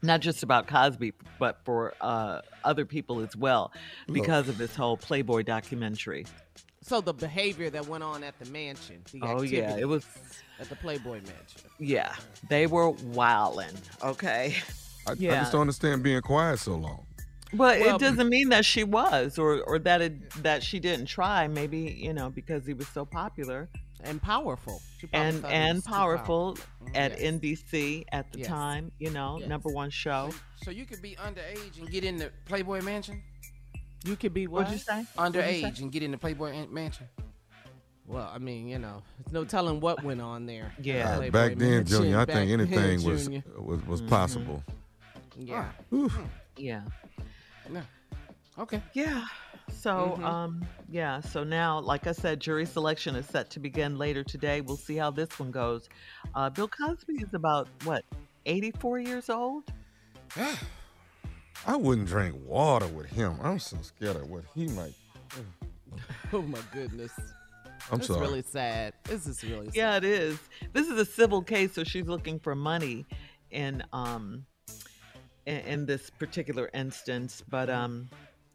not 0.02 0.20
just 0.20 0.42
about 0.42 0.66
Cosby, 0.66 1.14
but 1.38 1.60
for 1.64 1.94
uh, 2.00 2.42
other 2.64 2.84
people 2.84 3.20
as 3.20 3.34
well, 3.34 3.72
because 4.12 4.46
of 4.48 4.58
this 4.58 4.76
whole 4.76 4.96
Playboy 4.96 5.42
documentary. 5.42 6.26
So 6.82 7.00
the 7.00 7.14
behavior 7.14 7.70
that 7.70 7.88
went 7.88 8.04
on 8.04 8.22
at 8.22 8.38
the 8.38 8.48
mansion. 8.50 9.02
The 9.10 9.20
Oh, 9.22 9.42
yeah, 9.42 9.76
it 9.76 9.88
was- 9.88 10.06
at 10.60 10.68
the 10.68 10.76
Playboy 10.76 11.14
Mansion. 11.16 11.62
Yeah, 11.78 12.14
they 12.48 12.66
were 12.66 12.90
wilding. 12.90 13.74
Okay. 14.02 14.54
I, 15.08 15.12
I 15.12 15.14
just 15.16 15.52
don't 15.52 15.60
understand 15.62 16.02
being 16.02 16.20
quiet 16.22 16.58
so 16.58 16.74
long. 16.76 17.06
But 17.52 17.78
Well- 17.80 17.96
it 17.96 18.00
doesn't 18.00 18.28
mean 18.28 18.48
that 18.50 18.64
she 18.64 18.84
was, 18.84 19.38
or 19.38 19.60
or 19.62 19.78
that 19.80 20.02
it 20.02 20.30
that 20.42 20.62
she 20.62 20.80
didn't 20.80 21.06
try. 21.06 21.46
Maybe 21.46 21.78
you 21.78 22.12
know 22.12 22.28
because 22.30 22.66
he 22.66 22.74
was 22.74 22.88
so 22.88 23.04
popular 23.04 23.68
and 24.02 24.20
powerful. 24.20 24.82
And 25.12 25.44
and 25.46 25.84
powerful 25.84 26.56
powerful. 26.56 26.58
at 26.94 27.12
Yes. 27.20 27.20
NBC 27.34 28.04
at 28.12 28.30
the 28.32 28.40
Yes. 28.40 28.48
time. 28.48 28.90
You 28.98 29.10
know, 29.10 29.38
Yes. 29.38 29.48
number 29.48 29.70
one 29.70 29.90
show. 29.90 30.32
So 30.64 30.70
you 30.70 30.84
could 30.86 31.00
be 31.00 31.14
underage 31.16 31.78
and 31.78 31.88
get 31.90 32.04
in 32.04 32.16
the 32.16 32.30
Playboy 32.46 32.82
Mansion? 32.82 33.22
You 34.04 34.16
could 34.16 34.34
be 34.34 34.46
what? 34.48 34.64
What'd 34.64 34.72
you 34.74 34.78
say? 34.78 35.04
What'd 35.14 35.34
you? 35.34 35.40
Underage 35.40 35.80
and 35.80 35.90
get 35.92 36.02
in 36.02 36.10
the 36.10 36.18
Playboy 36.18 36.66
Mansion? 36.68 37.06
Well, 38.06 38.30
I 38.32 38.38
mean, 38.38 38.68
you 38.68 38.78
know, 38.78 39.02
there's 39.18 39.32
no 39.32 39.44
telling 39.44 39.80
what 39.80 40.02
went 40.04 40.20
on 40.20 40.46
there. 40.46 40.72
Yeah. 40.80 41.18
Uh, 41.18 41.30
back 41.30 41.56
then, 41.56 41.84
Junior, 41.84 42.18
I 42.18 42.24
back 42.24 42.36
think 42.36 42.50
anything 42.52 43.02
was 43.04 43.28
was 43.56 43.84
was 43.86 44.00
Mm-hmm. 44.00 44.08
possible. 44.08 44.62
Yeah. 45.38 45.70
Yeah. 46.56 46.82
No. 47.68 47.82
Okay. 48.58 48.82
Yeah. 48.94 49.24
So, 49.70 50.16
Mhm. 50.18 50.24
um, 50.24 50.66
yeah. 50.88 51.20
So 51.20 51.44
now, 51.44 51.80
like 51.80 52.06
I 52.06 52.12
said, 52.12 52.40
jury 52.40 52.64
selection 52.64 53.14
is 53.16 53.26
set 53.26 53.50
to 53.50 53.60
begin 53.60 53.98
later 53.98 54.24
today. 54.24 54.60
We'll 54.60 54.76
see 54.76 54.96
how 54.96 55.10
this 55.10 55.38
one 55.38 55.50
goes. 55.50 55.88
Uh, 56.34 56.48
Bill 56.50 56.68
Cosby 56.68 57.14
is 57.14 57.34
about 57.34 57.68
what, 57.84 58.04
84 58.46 59.00
years 59.00 59.28
old? 59.28 59.64
I 61.66 61.76
wouldn't 61.76 62.06
drink 62.08 62.36
water 62.44 62.86
with 62.86 63.06
him. 63.06 63.38
I'm 63.42 63.58
so 63.58 63.76
scared 63.82 64.16
of 64.16 64.30
what 64.30 64.44
he 64.54 64.66
might. 64.68 64.94
Oh 66.32 66.42
my 66.42 66.58
goodness. 66.72 67.12
I'm 67.90 67.98
It's 67.98 68.08
sorry. 68.08 68.20
really 68.20 68.42
sad. 68.42 68.92
This 69.04 69.26
is 69.26 69.42
really 69.42 69.66
sad. 69.66 69.74
Yeah, 69.74 69.96
it 69.96 70.04
is. 70.04 70.38
This 70.74 70.88
is 70.88 70.98
a 70.98 71.04
civil 71.06 71.40
case, 71.42 71.72
so 71.72 71.84
she's 71.84 72.06
looking 72.06 72.38
for 72.38 72.54
money 72.54 73.06
in 73.50 73.82
um 73.94 74.44
in, 75.46 75.56
in 75.60 75.86
this 75.86 76.10
particular 76.10 76.70
instance. 76.74 77.42
But 77.48 77.70
um, 77.70 78.08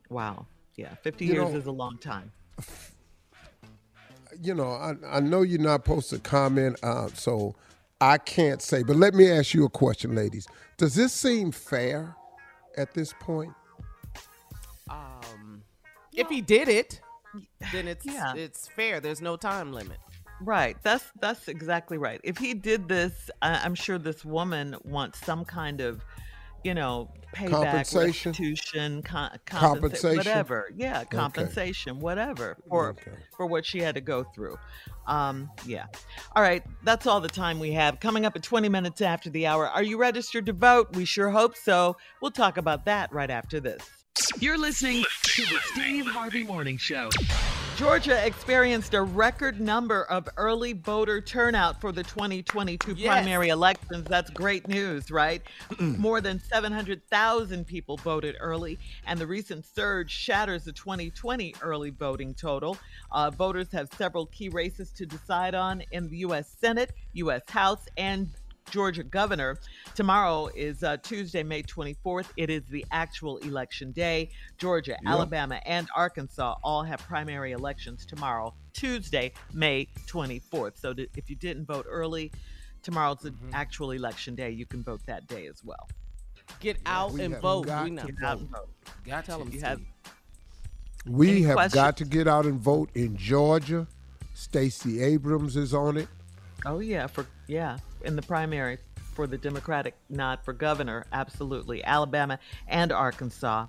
wow, 0.10 0.46
yeah, 0.76 0.94
50 1.02 1.26
You 1.26 1.34
years 1.34 1.52
know- 1.52 1.58
is 1.58 1.66
a 1.66 1.72
long 1.72 1.98
time. 1.98 2.32
you 4.42 4.54
know, 4.54 4.70
I, 4.72 4.96
I 5.06 5.20
know 5.20 5.42
you're 5.42 5.60
not 5.60 5.86
supposed 5.86 6.10
to 6.12 6.20
comment, 6.20 6.78
uh, 6.84 7.08
so 7.14 7.56
I 8.00 8.18
can't 8.18 8.62
say. 8.62 8.84
But 8.84 8.96
let 8.96 9.14
me 9.14 9.30
ask 9.30 9.54
you 9.54 9.66
a 9.66 9.70
question, 9.70 10.16
ladies. 10.16 10.48
Does 10.78 10.96
this 10.96 11.14
seem 11.14 11.52
fair 11.52 12.16
at 12.78 12.94
this 12.94 13.14
point? 13.20 13.54
Um, 14.90 15.64
if 16.14 16.28
he 16.30 16.42
did 16.42 16.68
it, 16.68 17.02
then 17.72 17.88
it's 17.88 18.06
Yeah. 18.06 18.34
it's 18.36 18.68
fair. 18.68 19.00
There's 19.00 19.22
no 19.22 19.36
time 19.38 19.72
limit. 19.74 19.98
Right. 20.42 20.76
That's 20.82 21.06
that's 21.20 21.48
exactly 21.48 21.98
right. 21.98 22.20
If 22.24 22.38
he 22.38 22.54
did 22.54 22.88
this, 22.88 23.30
I, 23.42 23.62
I'm 23.64 23.76
sure 23.76 23.98
this 24.00 24.26
woman 24.26 24.76
wants 24.84 25.24
some 25.24 25.46
kind 25.46 25.82
of, 25.82 26.04
you 26.64 26.74
know, 26.74 27.10
payback, 27.36 27.50
Compensation? 27.52 28.32
restitution, 28.32 29.02
con- 29.04 29.32
compensa- 29.46 29.60
Compensation? 29.60 30.18
whatever. 30.18 30.70
Yeah, 30.76 31.04
compensation, 31.06 32.00
whatever 32.00 32.58
for 32.70 32.90
Okay. 32.90 33.12
for 33.36 33.46
what 33.46 33.66
she 33.66 33.80
had 33.80 33.96
to 33.96 34.02
go 34.02 34.24
through. 34.36 34.58
Um, 35.08 35.50
yeah. 35.66 35.86
All 36.36 36.44
right. 36.44 36.64
That's 36.84 37.08
all 37.08 37.20
the 37.22 37.28
time 37.30 37.60
we 37.60 37.72
have. 37.72 38.00
Coming 38.00 38.26
up 38.26 38.36
at 38.36 38.44
20 38.44 38.70
minutes 38.70 39.02
after 39.02 39.30
the 39.30 39.48
hour. 39.48 39.68
Are 39.68 39.84
you 39.84 39.98
registered 39.98 40.46
to 40.46 40.54
vote? 40.54 40.96
We 40.96 41.06
sure 41.06 41.30
hope 41.32 41.56
so. 41.58 41.98
We'll 42.22 42.32
talk 42.32 42.58
about 42.58 42.86
that 42.86 43.12
right 43.12 43.30
after 43.32 43.60
this. 43.60 43.82
You're 44.40 44.58
listening 44.58 45.04
to 45.24 45.42
the 45.44 45.60
Steve 45.74 46.06
Harvey 46.06 46.44
Morning 46.44 46.78
Show. 46.78 47.10
Georgia 47.82 48.24
experienced 48.28 48.94
a 48.94 49.02
record 49.02 49.60
number 49.60 50.04
of 50.04 50.30
early 50.38 50.72
voter 50.74 51.20
turnout 51.20 51.82
for 51.82 51.92
the 51.92 52.04
2022 52.04 52.94
Yes. 52.94 53.08
primary 53.08 53.50
elections. 53.50 54.06
That's 54.08 54.30
great 54.30 54.68
news, 54.68 55.10
right? 55.10 55.42
More 55.80 56.22
than 56.22 56.40
700,000 56.40 57.66
people 57.66 57.98
voted 57.98 58.36
early, 58.40 58.78
and 59.08 59.20
the 59.20 59.26
recent 59.26 59.66
surge 59.66 60.12
shatters 60.12 60.66
the 60.66 60.72
2020 60.74 61.56
early 61.64 61.90
voting 61.90 62.36
total. 62.36 62.78
Uh, 63.12 63.32
voters 63.32 63.72
have 63.72 63.90
several 63.98 64.28
key 64.28 64.50
races 64.50 64.92
to 64.92 65.08
decide 65.08 65.56
on 65.56 65.82
in 65.92 66.08
the 66.08 66.18
U.S. 66.18 66.56
Senate, 66.62 66.94
U.S. 67.14 67.42
House, 67.50 67.88
and 67.98 68.30
Georgia 68.70 69.04
governor. 69.04 69.58
Tomorrow 69.96 70.48
is 70.56 70.84
uh, 70.84 70.98
Tuesday, 70.98 71.44
May 71.44 71.64
24th. 71.64 72.28
It 72.38 72.50
is 72.50 72.64
the 72.70 72.86
actual 72.92 73.38
election 73.38 73.92
day. 73.92 74.30
Georgia, 74.58 74.96
Alabama, 75.06 75.60
and 75.66 75.88
Arkansas 75.96 76.56
all 76.64 76.84
have 76.84 77.00
primary 77.00 77.52
elections 77.52 78.06
tomorrow, 78.06 78.54
Tuesday, 78.74 79.32
May 79.54 79.88
24th. 80.08 80.78
So 80.80 80.94
th- 80.94 81.10
if 81.18 81.30
you 81.30 81.36
didn't 81.36 81.66
vote 81.66 81.86
early, 81.90 82.32
tomorrow's 82.84 83.20
the 83.20 83.34
actual 83.54 83.92
election 83.92 84.36
day. 84.36 84.52
You 84.52 84.66
can 84.66 84.84
vote 84.84 85.02
that 85.08 85.28
day 85.28 85.48
as 85.48 85.64
well. 85.64 85.90
Get 86.60 86.78
out 86.86 87.12
we 87.14 87.24
and 87.24 87.34
have 87.34 87.42
vote. 87.42 87.66
got 87.66 87.84
We 87.84 87.90
to 87.92 87.96
not 87.96 88.06
Get 88.08 88.16
out 88.24 88.38
vote. 88.38 88.42
and 88.42 88.50
vote. 88.52 88.70
Got 89.06 89.26
Tell 89.26 89.42
'em, 89.42 89.52
You 89.52 89.62
have 89.62 89.82
We 91.06 91.30
Any 91.32 91.42
have 91.44 91.54
questions? 91.56 91.74
got 91.74 91.98
to 91.98 92.06
get 92.06 92.28
out 92.28 92.46
and 92.46 92.60
vote 92.60 92.90
in 92.94 93.18
Georgia. 93.18 93.88
Stacey 94.34 95.02
Abrams 95.02 95.56
is 95.58 95.74
on 95.74 95.98
it. 95.98 96.08
Oh 96.66 96.80
yeah, 96.80 97.08
for 97.08 97.26
yeah, 97.48 97.78
in 98.04 98.16
the 98.16 98.22
primary 98.22 98.78
for 99.14 99.28
the 99.28 99.38
Democratic 99.38 99.96
nod 100.10 100.40
for 100.44 100.54
governor, 100.54 101.06
absolutely. 101.12 101.84
Alabama 101.84 102.40
and 102.68 102.92
Arkansas. 102.92 103.68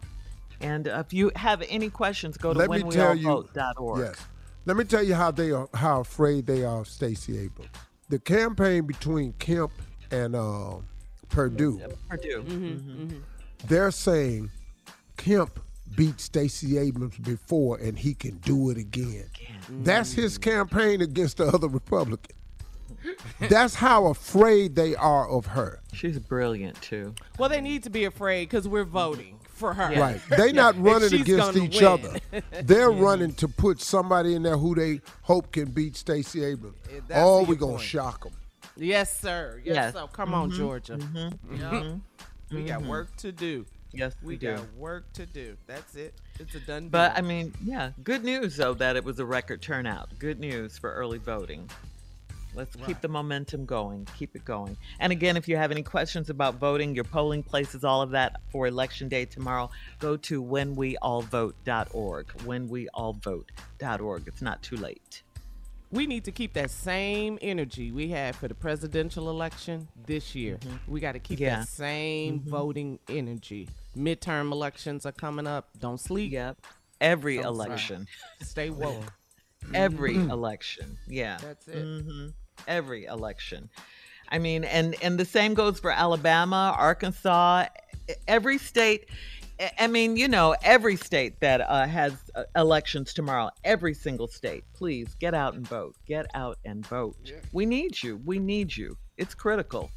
And 0.60 0.86
if 0.86 1.12
you 1.12 1.32
have 1.36 1.62
any 1.68 1.90
questions, 1.90 2.36
go 2.36 2.52
to 2.52 2.58
Let 2.58 2.70
me 2.70 2.82
tell 2.90 3.14
you. 3.16 3.26
whenweallvote.org. 3.28 3.98
Yes. 4.00 4.16
Let 4.64 4.76
me 4.76 4.84
tell 4.84 5.02
you 5.02 5.14
how 5.14 5.32
they 5.32 5.50
are, 5.50 5.68
how 5.74 6.00
afraid 6.00 6.46
they 6.46 6.64
are 6.64 6.80
of 6.82 6.88
Stacey 6.88 7.36
Abrams. 7.38 7.70
The 8.08 8.20
campaign 8.20 8.86
between 8.86 9.32
Kemp 9.40 9.72
and 10.12 10.36
uh, 10.36 10.74
Perdue, 11.28 11.80
Perdue. 12.08 12.42
Mm-hmm, 12.42 13.02
Mhm. 13.06 13.20
they're 13.66 13.90
saying 13.90 14.50
Kemp 15.16 15.58
beat 15.96 16.20
Stacey 16.20 16.78
Abrams 16.78 17.16
before 17.18 17.78
and 17.78 17.98
he 17.98 18.14
can 18.14 18.36
do 18.38 18.70
it 18.70 18.76
again. 18.78 19.24
That's 19.82 20.12
his 20.12 20.38
campaign 20.38 21.00
against 21.00 21.38
the 21.38 21.46
other 21.46 21.68
Republican. 21.68 22.36
That's 23.40 23.74
how 23.74 24.06
afraid 24.06 24.74
they 24.76 24.94
are 24.96 25.28
of 25.28 25.46
her. 25.46 25.80
She's 25.92 26.18
brilliant 26.18 26.80
too. 26.82 27.14
Well, 27.38 27.48
they 27.48 27.60
need 27.60 27.82
to 27.84 27.90
be 27.90 28.04
afraid 28.04 28.48
because 28.48 28.66
we're 28.68 28.84
voting 28.84 29.38
for 29.48 29.74
her. 29.74 29.94
Right. 30.00 30.20
they're 30.30 30.52
not 30.52 30.80
running 30.80 31.12
against 31.20 31.56
each 31.56 31.76
win. 31.76 31.84
other. 31.84 32.20
They're 32.62 32.90
running 32.90 33.32
to 33.34 33.46
put 33.48 33.80
somebody 33.80 34.34
in 34.34 34.42
there 34.42 34.56
who 34.56 34.74
they 34.74 35.00
hope 35.22 35.52
can 35.52 35.70
beat 35.70 35.94
Stacey 35.96 36.42
Abrams. 36.44 36.76
Eh, 36.90 37.00
that's 37.06 37.20
Oh, 37.22 37.40
your 37.40 37.48
we 37.48 37.56
going 37.56 37.72
to 37.74 37.78
point. 37.78 37.88
shock 37.88 38.24
them. 38.24 38.32
Yes, 38.76 39.20
sir. 39.20 39.60
Yes, 39.64 39.74
Yes. 39.74 39.92
sir. 39.94 40.06
Come 40.12 40.34
on, 40.34 40.50
Mhm. 40.50 40.56
Georgia. 40.56 40.96
Mhm. 40.96 41.38
Yup. 41.60 42.00
We 42.50 42.64
got 42.64 42.82
Mhm. 42.82 42.86
work 42.88 43.14
to 43.18 43.30
do. 43.30 43.64
Yes, 43.92 44.14
We 44.22 44.28
we 44.28 44.36
do. 44.38 44.56
got 44.56 44.74
work 44.74 45.12
to 45.12 45.26
do. 45.26 45.56
That's 45.66 45.94
it. 45.94 46.14
It's 46.40 46.54
a 46.54 46.60
done 46.60 46.84
deal. 46.84 46.90
But 46.90 47.16
I 47.16 47.20
mean, 47.20 47.52
yeah, 47.62 47.90
good 48.02 48.24
news 48.24 48.56
though 48.56 48.74
that 48.74 48.96
it 48.96 49.04
was 49.04 49.18
a 49.20 49.24
record 49.26 49.60
turnout. 49.62 50.18
Good 50.18 50.40
news 50.40 50.78
for 50.78 50.92
early 50.94 51.18
voting. 51.18 51.68
Let's 52.54 52.76
keep 52.76 53.00
the 53.00 53.08
momentum 53.08 53.64
going. 53.64 54.06
Keep 54.18 54.36
it 54.36 54.44
going. 54.44 54.76
And 55.00 55.10
again, 55.10 55.36
if 55.36 55.48
you 55.48 55.56
have 55.56 55.70
any 55.70 55.82
questions 55.82 56.28
about 56.30 56.56
voting, 56.56 56.94
your 56.94 57.04
polling 57.04 57.42
places, 57.42 57.82
all 57.82 58.02
of 58.02 58.10
that 58.10 58.40
for 58.50 58.66
election 58.66 59.08
day 59.08 59.24
tomorrow, 59.24 59.70
go 60.00 60.16
to 60.18 60.42
whenweallvote.org. 60.42 62.26
Whenweallvote.org. 62.26 64.22
It's 64.26 64.42
not 64.42 64.62
too 64.62 64.76
late. 64.76 65.22
we 65.90 66.06
need 66.06 66.24
to 66.24 66.32
keep 66.32 66.54
that 66.54 66.70
same 66.70 67.38
energy 67.42 67.92
we 67.92 68.08
had 68.08 68.34
for 68.34 68.48
the 68.48 68.54
presidential 68.54 69.28
election 69.28 69.86
this 70.06 70.34
year. 70.34 70.58
We 70.88 71.00
got 71.00 71.12
to 71.12 71.18
keep 71.18 71.38
Yeah. 71.38 71.60
that 71.60 71.68
same 71.68 72.40
voting 72.40 72.98
energy 73.08 73.68
Midterm 73.94 74.52
elections 74.52 75.04
are 75.04 75.12
coming 75.12 75.46
up. 75.46 75.68
Don't 75.78 76.00
sleep. 76.00 76.32
Yep. 76.32 76.56
Every 77.02 77.36
Don't 77.36 77.44
election. 77.46 78.06
sleep. 78.38 78.48
Stay 78.48 78.70
woke. 78.70 79.04
Every 79.74 80.14
election. 80.38 80.96
Yeah. 81.06 81.36
That's 81.42 81.68
it. 81.68 81.82
hmm 81.84 82.28
Every 82.66 83.04
election. 83.06 83.68
I 84.28 84.38
mean, 84.38 84.64
and 84.64 84.94
and 85.02 85.18
the 85.18 85.24
same 85.24 85.54
goes 85.54 85.78
for 85.80 85.90
Alabama, 85.90 86.74
Arkansas, 86.78 87.66
every 88.26 88.58
state. 88.58 89.06
I- 89.60 89.70
I 89.80 89.86
mean, 89.86 90.16
you 90.16 90.26
know, 90.28 90.56
every 90.62 90.96
state 90.96 91.38
that 91.40 91.60
uh, 91.60 91.86
has 91.86 92.14
uh, 92.34 92.44
elections 92.56 93.12
tomorrow, 93.14 93.50
every 93.64 93.94
single 93.94 94.26
state, 94.26 94.64
please 94.72 95.14
get 95.20 95.34
out 95.34 95.54
and 95.54 95.66
vote. 95.68 95.94
Get 96.06 96.26
out 96.34 96.58
and 96.64 96.84
vote. 96.86 97.16
We 97.52 97.66
need 97.66 98.02
you. 98.02 98.20
We 98.24 98.38
need 98.38 98.74
you. 98.76 98.96
It's 99.18 99.34
critical. 99.34 99.90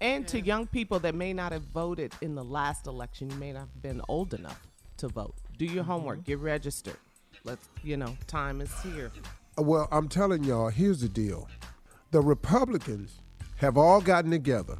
And 0.00 0.26
to 0.28 0.40
young 0.40 0.66
people 0.66 0.98
that 1.00 1.14
may 1.14 1.32
not 1.32 1.52
have 1.52 1.64
voted 1.64 2.14
in 2.20 2.34
the 2.34 2.44
last 2.44 2.86
election, 2.86 3.28
you 3.30 3.36
may 3.36 3.52
not 3.52 3.60
have 3.60 3.82
been 3.82 4.00
old 4.08 4.32
enough 4.34 4.60
to 4.98 5.08
vote. 5.08 5.34
Do 5.58 5.64
your 5.66 5.84
homework. 5.84 6.24
Get 6.24 6.38
registered. 6.38 6.98
Let's, 7.44 7.68
you 7.82 7.96
know, 7.96 8.16
time 8.26 8.60
is 8.60 8.72
here. 8.82 9.10
Well, 9.58 9.88
I'm 9.90 10.08
telling 10.08 10.44
y'all, 10.44 10.68
here's 10.68 11.00
the 11.00 11.08
deal. 11.08 11.48
The 12.10 12.20
Republicans 12.20 13.20
have 13.56 13.76
all 13.76 14.00
gotten 14.00 14.30
together 14.30 14.78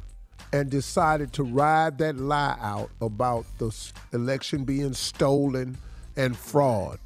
and 0.53 0.69
decided 0.69 1.33
to 1.33 1.43
ride 1.43 1.97
that 1.97 2.17
lie 2.17 2.57
out 2.61 2.89
about 3.01 3.45
the 3.57 3.75
election 4.13 4.63
being 4.63 4.93
stolen 4.93 5.77
and 6.15 6.37
fraud. 6.37 6.99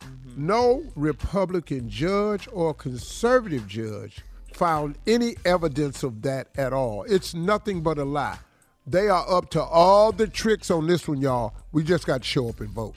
Mm-hmm. 0.00 0.46
No 0.46 0.82
Republican 0.94 1.90
judge 1.90 2.48
or 2.52 2.72
conservative 2.72 3.66
judge 3.68 4.22
found 4.54 4.96
any 5.06 5.36
evidence 5.44 6.02
of 6.02 6.22
that 6.22 6.48
at 6.56 6.72
all. 6.72 7.04
It's 7.04 7.34
nothing 7.34 7.82
but 7.82 7.98
a 7.98 8.04
lie. 8.04 8.38
They 8.86 9.08
are 9.08 9.28
up 9.28 9.50
to 9.50 9.62
all 9.62 10.12
the 10.12 10.28
tricks 10.28 10.70
on 10.70 10.86
this 10.86 11.06
one, 11.08 11.20
y'all. 11.20 11.54
We 11.72 11.82
just 11.82 12.06
got 12.06 12.22
to 12.22 12.26
show 12.28 12.48
up 12.48 12.60
and 12.60 12.70
vote. 12.70 12.94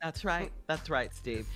That's 0.00 0.24
right. 0.24 0.52
That's 0.68 0.88
right, 0.88 1.12
Steve. 1.14 1.46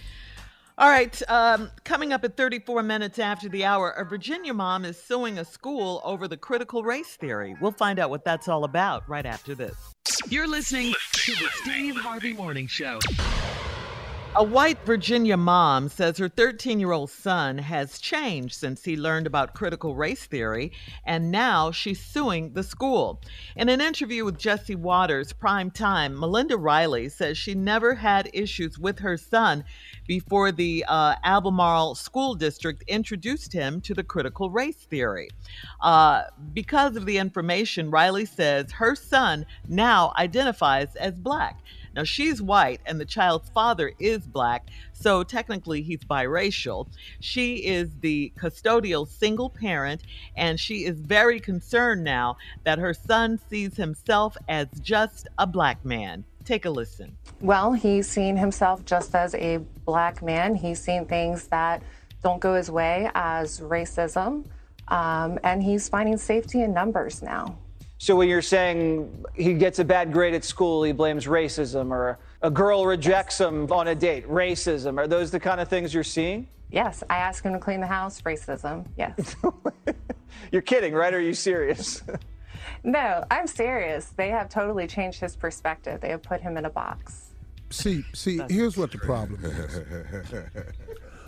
All 0.79 0.89
right. 0.89 1.21
Um, 1.29 1.73
coming 1.83 2.13
up 2.13 2.23
at 2.23 2.37
34 2.37 2.85
minutes 2.85 3.19
after 3.19 3.49
the 3.49 3.65
hour, 3.65 3.91
a 3.91 4.05
Virginia 4.05 4.55
mom 4.55 4.85
is 4.85 4.97
suing 4.97 5.37
a 5.37 5.45
school 5.45 6.01
over 6.05 6.29
the 6.29 6.37
critical 6.37 6.85
race 6.85 7.17
theory. 7.17 7.57
We'll 7.61 7.73
find 7.73 7.99
out 7.99 8.11
what 8.11 8.25
that's 8.25 8.47
all 8.47 8.63
about 8.63 9.03
right 9.09 9.27
after 9.27 9.57
this. 9.57 9.75
You're 10.29 10.47
listening 10.47 10.95
to 11.15 11.33
the 11.33 11.49
Steve 11.63 11.97
Harvey 11.97 12.33
Morning 12.33 12.69
Show. 12.69 13.01
A 14.39 14.45
white 14.45 14.79
Virginia 14.87 15.37
mom 15.37 15.89
says 15.89 16.17
her 16.19 16.29
13 16.29 16.79
year 16.79 16.93
old 16.93 17.11
son 17.11 17.59
has 17.59 17.99
changed 17.99 18.55
since 18.55 18.85
he 18.85 18.97
learned 18.97 19.27
about 19.27 19.53
critical 19.53 19.97
race 19.97 20.27
theory, 20.27 20.71
and 21.05 21.33
now 21.33 21.73
she's 21.73 22.01
suing 22.01 22.53
the 22.53 22.63
school. 22.63 23.21
In 23.57 23.69
an 23.69 23.81
interview 23.81 24.25
with 24.25 24.39
Jesse 24.39 24.77
Watters, 24.77 25.33
Prime 25.33 25.73
Time, 25.73 26.17
Melinda 26.17 26.57
Riley 26.57 27.09
says 27.09 27.37
she 27.37 27.57
never 27.57 27.97
had 27.97 28.31
issues 28.33 28.79
with 28.79 29.01
her 29.01 29.17
son 29.17 29.65
before 30.07 30.53
the 30.53 30.85
uh, 30.87 31.17
Albemarle 31.25 31.97
School 31.97 32.37
District 32.37 32.85
introduced 32.87 33.53
him 33.53 33.81
to 33.81 33.93
the 33.93 34.05
critical 34.05 34.53
race 34.53 34.87
theory. 34.89 35.31
Uh, 35.81 36.23
because 36.53 36.95
of 36.95 37.07
the 37.07 37.19
information, 37.19 37.91
Riley 37.91 38.25
says 38.25 38.71
her 38.71 38.95
son 38.95 39.47
now 39.67 40.13
identifies 40.17 40.95
as 40.95 41.19
black. 41.19 41.59
Now, 41.95 42.05
she's 42.05 42.41
white 42.41 42.81
and 42.87 43.01
the 43.01 43.05
child's 43.05 43.49
father 43.51 43.93
is 43.99 44.27
black, 44.27 44.69
so 44.93 45.23
technically 45.23 45.83
he's 45.83 46.05
biracial. 46.05 46.89
She 47.21 47.57
is 47.57 47.91
the 48.01 48.33
custodial 48.39 49.07
single 49.09 49.51
parent, 49.51 50.03
and 50.37 50.59
she 50.59 50.85
is 50.85 50.99
very 51.01 51.41
concerned 51.41 52.05
now 52.05 52.37
that 52.65 52.79
her 52.79 52.95
son 52.95 53.39
sees 53.51 53.77
himself 53.77 54.37
as 54.49 54.69
just 54.81 55.29
a 55.39 55.47
black 55.47 55.85
man. 55.85 56.25
Take 56.45 56.65
a 56.65 56.71
listen. 56.71 57.17
Well, 57.41 57.73
he's 57.73 58.09
seen 58.09 58.37
himself 58.37 58.85
just 58.85 59.15
as 59.15 59.35
a 59.35 59.59
black 59.85 60.23
man. 60.23 60.55
He's 60.55 60.81
seen 60.81 61.05
things 61.05 61.49
that 61.49 61.83
don't 62.23 62.41
go 62.41 62.55
his 62.55 62.71
way 62.71 63.11
as 63.15 63.61
racism, 63.61 64.47
um, 64.89 65.39
and 65.45 65.63
he's 65.63 65.89
finding 65.89 66.17
safety 66.17 66.63
in 66.63 66.73
numbers 66.73 67.23
now. 67.23 67.59
So 67.99 68.15
when 68.15 68.29
you're 68.29 68.43
saying 68.43 69.25
he 69.35 69.55
gets 69.55 69.81
a 69.81 69.85
bad 69.85 70.13
grade 70.13 70.33
at 70.33 70.45
school, 70.45 70.85
he 70.85 70.93
blames 70.93 71.27
racism, 71.27 71.91
or 71.91 72.19
a 72.43 72.51
girl 72.51 72.87
rejects 72.87 73.39
him 73.41 73.71
on 73.73 73.89
a 73.89 73.95
date, 73.95 74.27
racism. 74.29 74.99
Are 74.99 75.09
those 75.09 75.33
the 75.33 75.41
kind 75.41 75.61
of 75.61 75.69
things 75.69 75.93
you're 75.93 76.05
seeing? 76.05 76.47
Yes, 76.71 77.03
I 77.11 77.17
asked 77.17 77.45
him 77.45 77.53
to 77.55 77.59
clean 77.59 77.81
the 77.81 77.87
house, 77.87 78.21
racism. 78.23 78.87
Yes. 78.97 79.37
You're 80.53 80.63
kidding, 80.63 80.93
right? 80.93 81.13
Are 81.15 81.21
you 81.21 81.33
serious? 81.33 82.03
no, 82.85 83.25
I'm 83.31 83.47
serious. 83.47 84.13
They 84.17 84.29
have 84.29 84.49
totally 84.51 84.87
changed 84.87 85.19
his 85.19 85.35
perspective. 85.35 86.01
They 86.01 86.11
have 86.11 86.23
put 86.23 86.43
him 86.43 86.59
in 86.59 86.67
a 86.67 86.71
box. 86.71 87.31
See, 87.71 88.05
see, 88.13 88.41
here's 88.51 88.77
what 88.77 88.93
the 88.93 88.99
problem 88.99 89.45
is. 89.45 90.45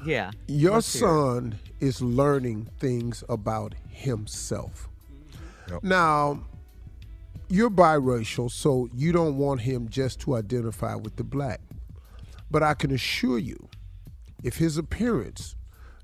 Yeah. 0.06 0.30
Your 0.46 0.76
Let's 0.76 0.94
hear 0.94 1.06
it. 1.06 1.10
son 1.10 1.58
is 1.80 2.00
learning 2.00 2.70
things 2.78 3.22
about 3.28 3.74
himself. 3.90 4.88
Now, 5.82 6.40
you're 7.50 7.70
biracial, 7.70 8.50
so 8.50 8.88
you 8.94 9.12
don't 9.12 9.36
want 9.36 9.62
him 9.62 9.88
just 9.88 10.20
to 10.20 10.36
identify 10.36 10.94
with 10.94 11.16
the 11.16 11.24
black. 11.24 11.60
But 12.50 12.62
I 12.62 12.74
can 12.74 12.90
assure 12.92 13.38
you, 13.38 13.68
if 14.42 14.56
his 14.56 14.76
appearance 14.76 15.56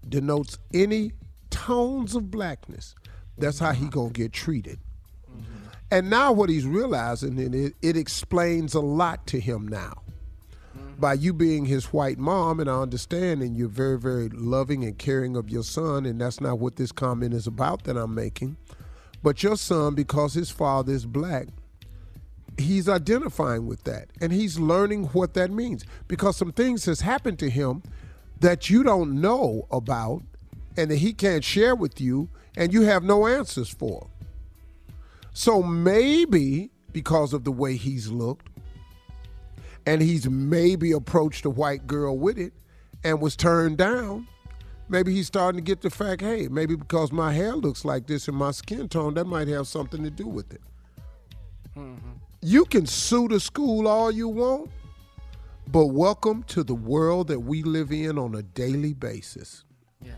denotes 0.08 0.58
any 0.74 1.12
tones 1.50 2.14
of 2.14 2.30
blackness, 2.30 2.94
that's 3.38 3.58
how 3.58 3.72
he 3.72 3.88
gonna 3.88 4.10
get 4.10 4.32
treated. 4.32 4.80
Mm-hmm. 5.30 5.68
And 5.90 6.10
now 6.10 6.32
what 6.32 6.50
he's 6.50 6.66
realizing, 6.66 7.38
and 7.38 7.54
it, 7.54 7.74
it 7.82 7.96
explains 7.96 8.74
a 8.74 8.80
lot 8.80 9.26
to 9.28 9.40
him 9.40 9.68
now. 9.68 10.02
Mm-hmm. 10.76 11.00
By 11.00 11.14
you 11.14 11.32
being 11.32 11.64
his 11.64 11.86
white 11.86 12.18
mom, 12.18 12.60
and 12.60 12.68
I 12.68 12.80
understand, 12.80 13.42
and 13.42 13.56
you're 13.56 13.68
very, 13.68 13.98
very 13.98 14.28
loving 14.30 14.84
and 14.84 14.98
caring 14.98 15.36
of 15.36 15.48
your 15.50 15.62
son, 15.62 16.06
and 16.06 16.20
that's 16.20 16.40
not 16.40 16.58
what 16.58 16.76
this 16.76 16.92
comment 16.92 17.34
is 17.34 17.46
about 17.46 17.84
that 17.84 17.96
I'm 17.96 18.14
making. 18.14 18.56
But 19.26 19.42
your 19.42 19.56
son, 19.56 19.96
because 19.96 20.34
his 20.34 20.52
father 20.52 20.92
is 20.92 21.04
black, 21.04 21.48
he's 22.56 22.88
identifying 22.88 23.66
with 23.66 23.82
that, 23.82 24.06
and 24.20 24.32
he's 24.32 24.56
learning 24.56 25.06
what 25.06 25.34
that 25.34 25.50
means. 25.50 25.84
Because 26.06 26.36
some 26.36 26.52
things 26.52 26.84
has 26.84 27.00
happened 27.00 27.40
to 27.40 27.50
him 27.50 27.82
that 28.38 28.70
you 28.70 28.84
don't 28.84 29.20
know 29.20 29.66
about, 29.72 30.22
and 30.76 30.92
that 30.92 30.98
he 30.98 31.12
can't 31.12 31.42
share 31.42 31.74
with 31.74 32.00
you, 32.00 32.28
and 32.56 32.72
you 32.72 32.82
have 32.82 33.02
no 33.02 33.26
answers 33.26 33.68
for. 33.68 34.06
So 35.32 35.60
maybe 35.60 36.70
because 36.92 37.32
of 37.32 37.42
the 37.42 37.50
way 37.50 37.74
he's 37.74 38.06
looked, 38.06 38.46
and 39.86 40.00
he's 40.00 40.30
maybe 40.30 40.92
approached 40.92 41.44
a 41.46 41.50
white 41.50 41.88
girl 41.88 42.16
with 42.16 42.38
it 42.38 42.52
and 43.02 43.20
was 43.20 43.34
turned 43.34 43.76
down, 43.76 44.28
maybe 44.88 45.12
he's 45.12 45.26
starting 45.26 45.58
to 45.58 45.64
get 45.64 45.80
the 45.80 45.90
fact, 45.90 46.22
hey, 46.22 46.48
maybe 46.48 46.76
because 46.76 47.12
my 47.12 47.32
hair 47.32 47.54
looks 47.54 47.84
like 47.84 48.06
this 48.06 48.28
and 48.28 48.36
my 48.36 48.50
skin 48.50 48.88
tone, 48.88 49.14
that 49.14 49.26
might 49.26 49.48
have 49.48 49.66
something 49.66 50.02
to 50.04 50.10
do 50.10 50.26
with 50.26 50.52
it. 50.52 50.60
Mm-hmm. 51.76 52.12
You 52.42 52.64
can 52.64 52.86
sue 52.86 53.28
the 53.28 53.40
school 53.40 53.88
all 53.88 54.10
you 54.10 54.28
want, 54.28 54.70
but 55.68 55.86
welcome 55.86 56.42
to 56.44 56.62
the 56.62 56.74
world 56.74 57.28
that 57.28 57.40
we 57.40 57.62
live 57.62 57.90
in 57.90 58.18
on 58.18 58.34
a 58.34 58.42
daily 58.42 58.94
basis. 58.94 59.64
Yeah. 60.00 60.12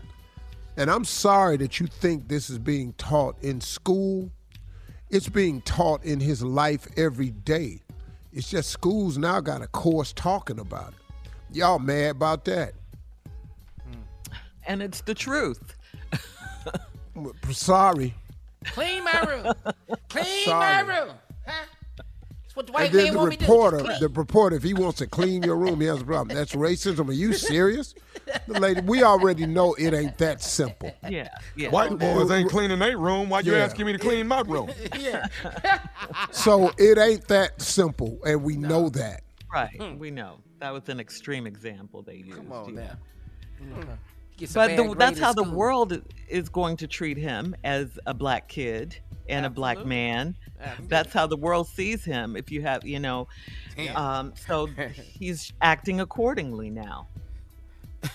And 0.77 0.91
I'm 0.91 1.05
sorry 1.05 1.57
that 1.57 1.79
you 1.79 1.87
think 1.87 2.27
this 2.27 2.49
is 2.49 2.59
being 2.59 2.93
taught 2.93 3.35
in 3.41 3.61
school. 3.61 4.29
It's 5.09 5.27
being 5.27 5.61
taught 5.61 6.03
in 6.03 6.19
his 6.19 6.43
life 6.43 6.87
every 6.95 7.31
day. 7.31 7.81
It's 8.31 8.49
just 8.49 8.69
schools 8.69 9.17
now 9.17 9.39
got 9.39 9.63
a 9.63 9.67
course 9.67 10.13
talking 10.13 10.59
about 10.59 10.89
it. 10.89 11.31
Y'all 11.51 11.79
mad 11.79 12.11
about 12.11 12.45
that? 12.45 12.73
And 14.69 14.83
it's 14.83 15.01
the 15.01 15.15
truth. 15.15 15.75
Sorry. 17.51 18.13
Clean 18.65 19.03
my 19.03 19.19
room. 19.21 19.53
Clean 20.09 20.45
Sorry. 20.45 20.85
my 20.85 20.93
room. 20.93 21.09
Huh? 21.47 21.65
That's 22.43 22.55
what 22.55 22.67
the 22.67 22.71
white 22.73 22.91
and 22.91 22.99
then 22.99 23.13
the 23.13 23.17
want 23.17 23.29
me 23.31 23.37
to 23.37 23.45
do. 23.45 23.51
reporter, 23.51 23.77
Just 23.77 23.87
clean. 23.87 23.99
the 24.01 24.09
reporter, 24.09 24.55
if 24.57 24.63
he 24.63 24.73
wants 24.75 24.99
to 24.99 25.07
clean 25.07 25.41
your 25.41 25.55
room, 25.55 25.81
he 25.81 25.87
has 25.87 26.01
a 26.01 26.05
problem. 26.05 26.37
That's 26.37 26.53
racism. 26.53 27.09
Are 27.09 27.13
you 27.13 27.33
serious? 27.33 27.95
The 28.47 28.59
lady, 28.59 28.81
we 28.81 29.01
already 29.01 29.47
know 29.47 29.73
it 29.73 29.91
ain't 29.95 30.19
that 30.19 30.43
simple. 30.43 30.95
Yeah. 31.09 31.29
yeah. 31.55 31.69
White 31.69 31.97
boys 31.97 32.29
ain't 32.29 32.51
cleaning 32.51 32.77
their 32.77 32.95
room. 32.97 33.29
Why 33.29 33.39
you 33.39 33.53
Yeah. 33.53 33.63
asking 33.65 33.87
me 33.87 33.93
to 33.93 33.97
clean 33.97 34.27
my 34.27 34.41
room? 34.41 34.69
yeah. 34.99 35.27
So 36.31 36.71
it 36.77 36.99
ain't 36.99 37.27
that 37.29 37.59
simple, 37.59 38.19
and 38.23 38.43
we 38.43 38.55
know 38.55 38.89
that. 38.89 39.23
Right. 39.51 39.97
We 39.97 40.11
know. 40.11 40.41
That 40.59 40.73
was 40.73 40.87
an 40.89 40.99
extreme 40.99 41.47
example 41.47 42.03
they 42.03 42.17
used. 42.17 42.37
Come 42.37 42.51
on 42.51 42.75
yeah. 42.75 42.93
Now. 44.39 44.45
Gets 44.45 44.51
a 44.51 44.55
But 44.55 44.75
the, 44.75 44.95
that's 44.95 45.19
how 45.19 45.33
the 45.33 45.43
world 45.43 46.01
is 46.27 46.49
going 46.49 46.77
to 46.77 46.87
treat 46.87 47.17
him 47.17 47.55
as 47.63 47.99
a 48.05 48.13
black 48.13 48.47
kid 48.47 48.97
and 49.27 49.45
a 49.45 49.49
black 49.49 49.85
man. 49.85 50.35
Absolutely. 50.59 50.87
That's 50.87 51.13
how 51.13 51.27
the 51.27 51.37
world 51.37 51.67
sees 51.67 52.03
him. 52.03 52.35
If 52.35 52.51
you 52.51 52.61
have, 52.63 52.85
you 52.85 52.99
know, 52.99 53.27
um, 53.95 54.33
so 54.47 54.67
he's 55.19 55.53
acting 55.61 56.01
accordingly 56.01 56.69
now. 56.69 57.07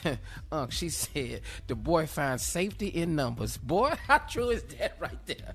Unc, 0.53 0.73
she 0.73 0.89
said 0.89 1.43
the 1.67 1.75
boy 1.75 2.07
finds 2.07 2.43
safety 2.43 2.89
in 2.89 3.15
numbers. 3.15 3.57
Boy, 3.59 3.95
how 4.07 4.19
true 4.19 4.51
is 4.51 4.63
that 4.79 4.97
right 4.99 5.19
there? 5.27 5.55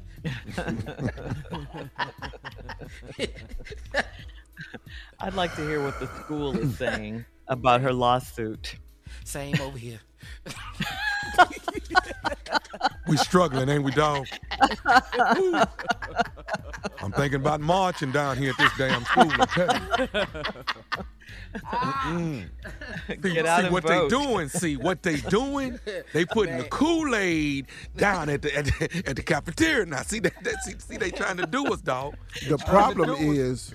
I'd 5.19 5.33
like 5.33 5.55
to 5.55 5.61
hear 5.61 5.83
what 5.83 5.99
the 5.99 6.07
school 6.23 6.57
is 6.57 6.77
saying 6.77 7.25
about 7.47 7.81
her 7.81 7.93
lawsuit. 7.93 8.75
Same 9.23 9.59
over 9.61 9.77
here. 9.77 9.99
We 13.07 13.17
struggling, 13.17 13.69
ain't 13.69 13.83
we, 13.83 13.91
dog? 13.91 14.25
I'm 17.01 17.11
thinking 17.13 17.39
about 17.39 17.61
marching 17.61 18.11
down 18.11 18.37
here 18.37 18.51
at 18.51 18.57
this 18.57 18.71
damn 18.77 19.03
school. 19.05 19.31
I 19.31 19.45
tell 19.45 19.75
you. 19.75 19.81
Mm-mm. 21.55 22.49
See, 23.07 23.15
Get 23.33 23.45
out 23.45 23.59
see 23.59 23.65
and 23.65 23.73
what 23.73 23.83
vote. 23.83 24.09
they 24.09 24.15
doing. 24.17 24.49
See 24.49 24.77
what 24.77 25.03
they 25.03 25.17
doing. 25.17 25.79
They 26.13 26.25
putting 26.25 26.57
the 26.57 26.63
Kool 26.65 27.15
Aid 27.15 27.67
down 27.95 28.29
at 28.29 28.41
the, 28.41 28.55
at 28.55 28.65
the 28.65 29.03
at 29.07 29.15
the 29.15 29.23
cafeteria. 29.23 29.85
Now, 29.85 30.01
see 30.01 30.19
that, 30.19 30.33
that 30.43 30.61
see, 30.63 30.73
see 30.77 30.97
they 30.97 31.11
trying 31.11 31.37
to 31.37 31.45
do 31.47 31.65
us, 31.67 31.81
dog. 31.81 32.15
The 32.47 32.57
problem 32.57 33.11
is 33.19 33.73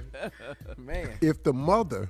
Man. 0.77 1.11
if 1.21 1.43
the 1.43 1.53
mother 1.53 2.09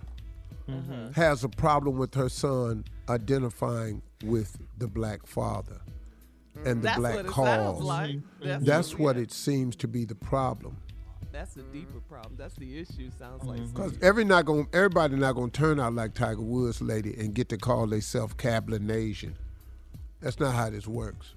Mm-hmm. 0.67 1.13
has 1.13 1.45
a 1.45 1.49
problem 1.51 1.99
with 1.99 2.15
her 2.15 2.31
son 2.31 2.87
identifying 3.09 4.03
with 4.25 4.57
the 4.79 4.87
black 4.89 5.27
father 5.27 5.81
and 6.65 6.79
the 6.81 6.85
That's 6.87 6.99
black 6.99 7.15
what 7.17 7.25
it 7.27 7.29
cause. 7.31 7.47
sounds 7.47 7.81
like. 7.83 8.11
Mm-hmm. 8.11 8.47
That's 8.47 8.65
That's 8.65 8.93
what- 8.93 9.01
what 9.01 9.17
it 9.17 9.33
seems 9.33 9.77
to 9.77 9.89
be 9.89 10.05
the 10.05 10.15
problem. 10.15 10.77
That's 11.33 11.55
the 11.55 11.63
deeper 11.63 11.99
problem. 12.09 12.37
That's 12.39 12.55
the 12.55 12.79
issue. 12.79 13.11
Sounds 13.19 13.43
like. 13.43 13.59
Mm-hmm. 13.59 13.75
Because 13.75 13.99
every 14.01 14.25
not 14.25 14.45
going 14.45 14.69
everybody 14.73 15.17
not 15.17 15.33
gonna 15.35 15.51
turn 15.51 15.81
out 15.81 15.93
like 15.93 16.15
Tiger 16.15 16.41
Woods 16.41 16.81
lady 16.81 17.13
and 17.19 17.35
get 17.35 17.49
to 17.49 17.57
call 17.59 17.89
themselves 17.89 18.35
Cablinasian. 18.35 19.33
That's 20.21 20.39
not 20.39 20.55
how 20.55 20.71
this 20.71 20.87
works. 20.87 21.35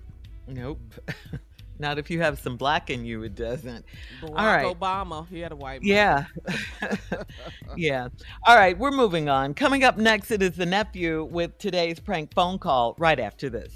Nope. 0.48 0.80
Not 1.80 2.00
if 2.00 2.10
you 2.10 2.22
have 2.22 2.40
some 2.40 2.58
black 2.58 2.90
in 2.90 3.06
you, 3.06 3.24
it 3.24 3.36
doesn't. 3.36 3.86
Barack 4.22 4.30
All 4.30 4.46
right. 4.46 4.80
Obama, 4.80 5.28
he 5.30 5.40
had 5.40 5.52
a 5.52 5.56
white. 5.56 5.84
Yeah. 5.84 6.26
yeah. 7.78 8.10
All 8.46 8.56
right, 8.56 8.78
we're 8.78 8.92
moving 8.92 9.30
on. 9.30 9.54
Coming 9.54 9.84
up 9.84 9.98
next, 9.98 10.32
it 10.32 10.42
is 10.42 10.56
the 10.56 10.66
nephew 10.66 11.24
with 11.26 11.58
today's 11.60 12.00
prank 12.00 12.34
phone 12.34 12.58
call 12.58 12.96
right 12.98 13.20
after 13.20 13.50
this. 13.50 13.72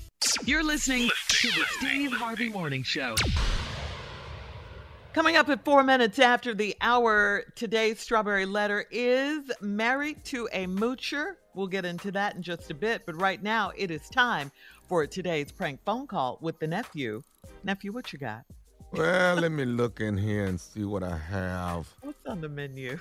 You're 0.46 0.64
listening 0.64 1.10
to 1.30 1.48
the 1.48 1.66
Steve 1.78 2.12
Harvey 2.14 2.50
Morning 2.50 2.84
Show. 2.84 3.16
Coming 5.14 5.36
up 5.36 5.50
at 5.50 5.66
four 5.66 5.84
minutes 5.84 6.20
after 6.20 6.54
the 6.54 6.76
hour, 6.80 7.44
today's 7.56 8.00
strawberry 8.00 8.46
letter 8.46 8.86
is 8.92 9.52
married 9.60 10.24
to 10.26 10.48
a 10.54 10.68
moocher. 10.68 11.34
We'll 11.54 11.68
get 11.68 11.84
into 11.84 12.12
that 12.14 12.36
in 12.36 12.42
just 12.42 12.72
a 12.72 12.74
bit, 12.74 13.06
but 13.06 13.20
right 13.20 13.44
now 13.44 13.74
it 13.76 13.92
is 13.92 14.08
time 14.10 14.54
for 14.92 15.08
today's 15.08 15.54
prank 15.54 15.80
phone 15.86 16.06
call 16.06 16.38
with 16.42 16.60
the 16.60 16.68
nephew. 16.68 17.24
Nephew, 17.64 17.94
what 17.94 18.12
you 18.12 18.20
got? 18.20 18.42
Well, 18.92 19.38
let 19.38 19.50
me 19.50 19.64
look 19.64 20.02
in 20.02 20.18
here 20.18 20.44
and 20.44 20.60
see 20.60 20.84
what 20.84 21.02
I 21.02 21.16
have. 21.16 21.88
What's 22.02 22.26
on 22.26 22.42
the 22.42 22.50
menu? 22.50 23.00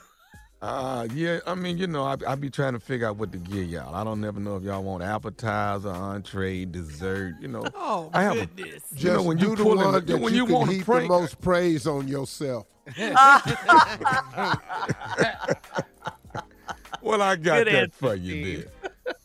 Uh, 0.62 1.08
yeah, 1.12 1.40
I 1.48 1.56
mean, 1.56 1.78
you 1.78 1.88
know, 1.88 2.04
I, 2.04 2.14
I 2.28 2.36
be 2.36 2.48
trying 2.48 2.74
to 2.74 2.78
figure 2.78 3.08
out 3.08 3.16
what 3.16 3.32
to 3.32 3.38
give 3.38 3.64
y'all. 3.64 3.92
I 3.92 4.04
don't 4.04 4.20
never 4.20 4.38
know 4.38 4.56
if 4.56 4.62
y'all 4.62 4.84
want 4.84 5.02
appetizer, 5.02 5.88
entree, 5.88 6.64
dessert. 6.64 7.34
You 7.40 7.48
know, 7.48 7.64
Oh, 7.74 8.08
I 8.14 8.22
have 8.22 8.36
a, 8.36 8.46
goodness. 8.46 8.84
Just 8.92 9.02
you 9.02 9.10
know, 9.10 9.24
when 9.24 9.38
do 9.38 9.48
you 9.48 9.56
the 9.56 9.64
pull 9.64 9.78
one 9.78 9.96
in, 9.96 10.06
that 10.06 10.20
when 10.20 10.32
you, 10.32 10.42
you, 10.42 10.46
can 10.46 10.54
want 10.54 10.70
heap 10.70 10.78
to 10.78 10.84
prank, 10.84 11.10
the 11.10 11.18
most 11.18 11.40
praise 11.40 11.88
on 11.88 12.06
yourself. 12.06 12.66
Well, 17.02 17.22
I 17.22 17.36
got 17.36 17.64
Good 17.64 17.66
that 17.68 17.74
answer, 17.74 17.96
for 17.98 18.14
you 18.14 18.42
Steve. 18.42 18.70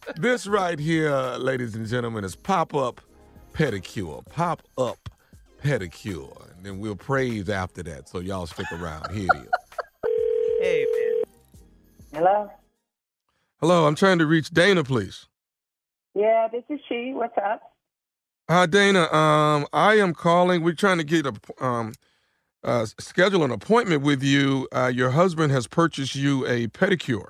There. 0.06 0.14
this 0.18 0.48
right 0.48 0.80
here, 0.80 1.12
ladies 1.38 1.76
and 1.76 1.88
gentlemen, 1.88 2.24
is 2.24 2.36
pop 2.36 2.74
up 2.74 3.02
pedicure. 3.54 4.26
Pop 4.28 4.62
up 4.78 5.10
pedicure. 5.64 6.56
And 6.56 6.66
then 6.66 6.80
we'll 6.80 6.96
praise 6.96 7.50
after 7.50 7.84
that. 7.84 8.10
So 8.10 8.20
y'all 8.20 8.48
stick 8.48 8.68
around. 8.72 9.14
Here 9.14 9.28
it 9.34 9.38
is. 9.38 9.50
Hey, 10.62 10.86
man. 10.92 11.24
Hello? 12.14 12.52
Hello, 13.60 13.88
I'm 13.88 13.96
trying 13.96 14.20
to 14.20 14.26
reach 14.26 14.52
Dana, 14.52 14.84
please. 14.84 15.28
Yeah, 16.14 16.48
this 16.52 16.64
is 16.70 16.80
she. 16.88 17.12
What's 17.14 17.38
up? 17.38 17.62
Hi, 18.50 18.66
Dana. 18.66 19.12
Um, 19.12 19.68
I 19.74 19.96
am 19.96 20.14
calling. 20.14 20.64
We're 20.64 20.74
trying 20.74 20.98
to 20.98 21.04
get 21.04 21.26
a 21.26 21.34
um, 21.64 21.94
uh, 22.64 22.86
schedule 23.00 23.44
an 23.44 23.52
appointment 23.52 24.02
with 24.02 24.24
you. 24.24 24.68
Uh, 24.72 24.92
your 24.94 25.12
husband 25.12 25.52
has 25.52 25.68
purchased 25.68 26.16
you 26.16 26.46
a 26.46 26.68
pedicure, 26.68 27.30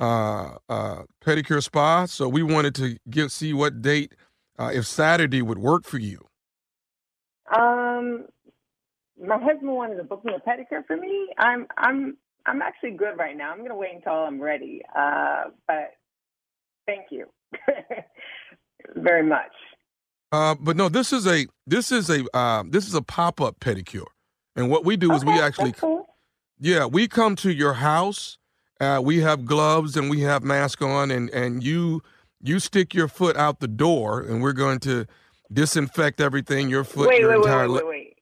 uh, 0.00 0.56
uh, 0.68 1.02
pedicure 1.24 1.62
spa. 1.62 2.06
So 2.06 2.28
we 2.28 2.42
wanted 2.42 2.74
to 2.76 2.98
get 3.08 3.30
see 3.30 3.52
what 3.52 3.82
date, 3.82 4.14
uh, 4.58 4.70
if 4.72 4.86
Saturday 4.86 5.42
would 5.42 5.58
work 5.58 5.84
for 5.84 5.98
you. 5.98 6.26
Um, 7.54 8.26
my 9.22 9.38
husband 9.38 9.72
wanted 9.72 9.96
to 9.96 10.04
book 10.04 10.24
me 10.24 10.32
a 10.34 10.48
pedicure 10.48 10.84
for 10.86 10.96
me. 10.96 11.28
I'm 11.38 11.66
I'm 11.76 12.16
I'm 12.46 12.62
actually 12.62 12.92
good 12.92 13.18
right 13.18 13.36
now. 13.36 13.52
I'm 13.52 13.58
gonna 13.58 13.76
wait 13.76 13.94
until 13.94 14.12
I'm 14.12 14.40
ready. 14.40 14.82
Uh, 14.96 15.44
but 15.66 15.92
thank 16.86 17.06
you 17.10 17.26
very 18.96 19.24
much. 19.24 19.52
Uh, 20.32 20.54
but 20.54 20.76
no, 20.76 20.88
this 20.88 21.12
is 21.12 21.26
a 21.26 21.46
this 21.66 21.90
is 21.90 22.08
a 22.08 22.24
uh, 22.34 22.62
this 22.68 22.86
is 22.86 22.94
a 22.94 23.02
pop 23.02 23.40
up 23.40 23.58
pedicure, 23.60 24.06
and 24.54 24.70
what 24.70 24.84
we 24.84 24.96
do 24.96 25.12
is 25.12 25.24
we 25.24 25.40
actually, 25.40 25.72
cool. 25.72 26.06
yeah, 26.60 26.86
we 26.86 27.08
come 27.08 27.34
to 27.36 27.52
your 27.52 27.74
house. 27.74 28.38
Uh, 28.80 29.00
we 29.02 29.20
have 29.20 29.44
gloves 29.44 29.96
and 29.96 30.08
we 30.08 30.20
have 30.20 30.42
mask 30.42 30.80
on, 30.82 31.10
and 31.10 31.28
and 31.30 31.62
you 31.62 32.02
you 32.42 32.58
stick 32.58 32.94
your 32.94 33.08
foot 33.08 33.36
out 33.36 33.60
the 33.60 33.68
door, 33.68 34.20
and 34.20 34.42
we're 34.42 34.54
going 34.54 34.78
to 34.80 35.06
disinfect 35.52 36.20
everything. 36.20 36.68
Your 36.70 36.84
foot, 36.84 37.08
wait, 37.08 37.20
your 37.20 37.30
wait, 37.30 37.40
wait, 37.40 37.44
entire. 37.46 37.68
wait, 37.68 37.84
le- 37.84 37.86
wait, 37.86 38.06
wait. 38.06 38.16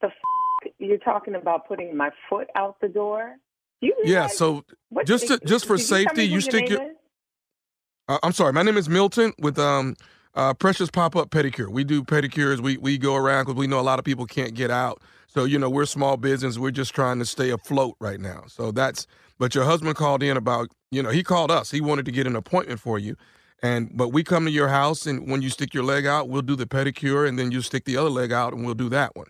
The 0.00 0.06
f- 0.06 0.72
you're 0.78 0.98
talking 0.98 1.34
about 1.34 1.68
putting 1.68 1.94
my 1.96 2.10
foot 2.30 2.48
out 2.56 2.76
the 2.80 2.88
door? 2.88 3.36
You 3.80 3.94
Yeah, 4.02 4.28
so 4.28 4.64
what- 4.88 5.06
just 5.06 5.26
to, 5.28 5.38
just 5.46 5.66
for 5.66 5.76
did 5.76 5.82
you 5.82 5.86
safety, 5.86 6.24
you 6.24 6.40
stick 6.40 6.70
name 6.70 6.78
your. 6.78 6.90
Uh, 8.08 8.18
I'm 8.22 8.32
sorry, 8.32 8.52
my 8.52 8.62
name 8.62 8.76
is 8.78 8.88
Milton 8.88 9.32
with 9.38 9.58
um 9.58 9.96
uh 10.34 10.54
Precious 10.54 10.90
Pop 10.90 11.16
Up 11.16 11.30
Pedicure. 11.30 11.68
We 11.68 11.84
do 11.84 12.02
pedicures. 12.02 12.60
We 12.60 12.76
we 12.76 12.98
go 12.98 13.16
around 13.16 13.44
because 13.44 13.58
we 13.58 13.66
know 13.66 13.80
a 13.80 13.82
lot 13.82 13.98
of 13.98 14.04
people 14.04 14.26
can't 14.26 14.54
get 14.54 14.70
out. 14.70 15.02
So 15.26 15.44
you 15.44 15.58
know 15.58 15.70
we're 15.70 15.86
small 15.86 16.16
business. 16.16 16.58
We're 16.58 16.70
just 16.70 16.94
trying 16.94 17.18
to 17.18 17.24
stay 17.24 17.50
afloat 17.50 17.96
right 18.00 18.20
now. 18.20 18.44
So 18.46 18.72
that's. 18.72 19.06
But 19.36 19.52
your 19.54 19.64
husband 19.64 19.96
called 19.96 20.22
in 20.22 20.36
about 20.36 20.68
you 20.90 21.02
know 21.02 21.10
he 21.10 21.22
called 21.22 21.50
us. 21.50 21.70
He 21.70 21.80
wanted 21.80 22.06
to 22.06 22.12
get 22.12 22.26
an 22.26 22.36
appointment 22.36 22.80
for 22.80 22.98
you, 22.98 23.16
and 23.62 23.90
but 23.96 24.08
we 24.08 24.22
come 24.22 24.44
to 24.44 24.50
your 24.50 24.68
house 24.68 25.06
and 25.06 25.28
when 25.28 25.42
you 25.42 25.50
stick 25.50 25.74
your 25.74 25.82
leg 25.82 26.06
out, 26.06 26.28
we'll 26.28 26.42
do 26.42 26.54
the 26.54 26.66
pedicure, 26.66 27.28
and 27.28 27.38
then 27.38 27.50
you 27.50 27.60
stick 27.60 27.84
the 27.84 27.96
other 27.96 28.10
leg 28.10 28.30
out, 28.30 28.52
and 28.52 28.64
we'll 28.64 28.74
do 28.74 28.88
that 28.90 29.16
one. 29.16 29.26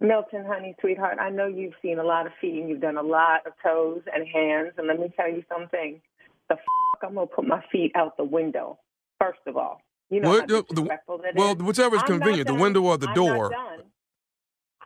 Milton, 0.00 0.44
honey, 0.46 0.74
sweetheart, 0.80 1.18
I 1.20 1.30
know 1.30 1.46
you've 1.46 1.74
seen 1.80 1.98
a 1.98 2.04
lot 2.04 2.26
of 2.26 2.32
feet 2.40 2.60
and 2.60 2.68
you've 2.68 2.82
done 2.82 2.98
a 2.98 3.02
lot 3.02 3.46
of 3.46 3.54
toes 3.64 4.02
and 4.12 4.26
hands. 4.28 4.72
And 4.76 4.86
let 4.86 4.98
me 4.98 5.10
tell 5.16 5.28
you 5.28 5.42
something. 5.48 6.00
The 6.48 6.56
fuck 6.56 7.02
I'm 7.02 7.14
to 7.14 7.26
put 7.26 7.46
my 7.46 7.64
feet 7.72 7.92
out 7.94 8.16
the 8.16 8.24
window, 8.24 8.78
first 9.18 9.40
of 9.46 9.56
all. 9.56 9.80
You 10.10 10.20
know 10.20 10.30
Well, 10.30 10.40
the- 10.46 10.46
the- 10.46 10.62
disrespectful 10.62 11.18
that 11.18 11.34
well, 11.34 11.56
is. 11.56 11.62
whichever 11.62 11.96
is 11.96 12.02
I'm 12.02 12.08
convenient, 12.08 12.46
the 12.46 12.54
window 12.54 12.82
or 12.82 12.96
the 12.98 13.08
I'm 13.08 13.14
door. 13.14 13.52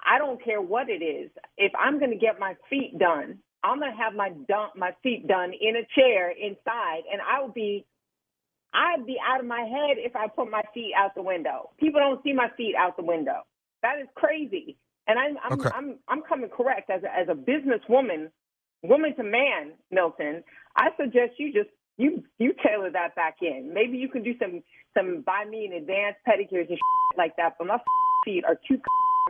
I 0.05 0.19
don't 0.19 0.43
care 0.43 0.61
what 0.61 0.89
it 0.89 1.03
is. 1.05 1.31
If 1.57 1.73
I'm 1.79 1.99
going 1.99 2.11
to 2.11 2.17
get 2.17 2.39
my 2.41 2.57
feet 2.69 2.99
done, 2.99 3.39
I'm 3.63 3.79
going 3.79 3.93
to 3.93 3.97
have 3.97 4.15
my 4.15 4.31
done, 4.49 4.71
my 4.75 4.93
feet 5.03 5.29
done 5.29 5.53
in 5.53 5.77
a 5.77 5.85
chair 5.95 6.31
inside, 6.31 7.03
and 7.13 7.21
I 7.21 7.41
will 7.43 7.53
be, 7.53 7.85
I'd 8.73 9.05
be 9.07 9.19
out 9.25 9.41
of 9.41 9.47
my 9.47 9.61
head 9.61 9.99
if 9.99 10.17
I 10.17 10.27
put 10.29 10.51
my 10.51 10.63
feet 10.73 10.93
out 10.97 11.15
the 11.15 11.23
window. 11.23 11.71
People 11.79 12.01
don't 12.01 12.23
see 12.25 12.33
my 12.33 12.49
feet 12.57 12.75
out 12.79 12.97
the 12.97 13.05
window. 13.05 13.43
That 13.83 13.99
is 14.01 14.09
crazy. 14.15 14.77
And 15.07 15.19
I'm 15.19 15.37
I'm 15.43 15.53
Okay. 15.61 15.71
I'm 15.75 15.99
I'm 16.09 16.23
coming 16.23 16.51
correct 16.51 16.89
as 16.91 17.03
a, 17.03 17.13
as 17.19 17.29
a 17.29 17.35
businesswoman, 17.35 18.31
woman 18.83 19.17
to 19.17 19.25
man, 19.25 19.73
Milton. 19.91 20.45
I 20.77 20.89
suggest 20.97 21.33
you 21.39 21.53
just 21.53 21.71
you 22.01 22.25
you 22.39 22.55
tailor 22.65 22.91
that 22.91 23.15
back 23.15 23.37
in. 23.43 23.73
Maybe 23.73 23.99
you 23.99 24.09
can 24.09 24.23
do 24.23 24.33
some 24.39 24.63
some 24.97 25.23
buy 25.25 25.45
me 25.49 25.67
an 25.67 25.73
advanced 25.75 26.19
pedicures 26.27 26.69
and 26.69 26.79
like 27.17 27.37
that. 27.37 27.57
But 27.59 27.67
my 27.67 27.79
feet 28.25 28.45
are 28.45 28.59
too 28.67 28.81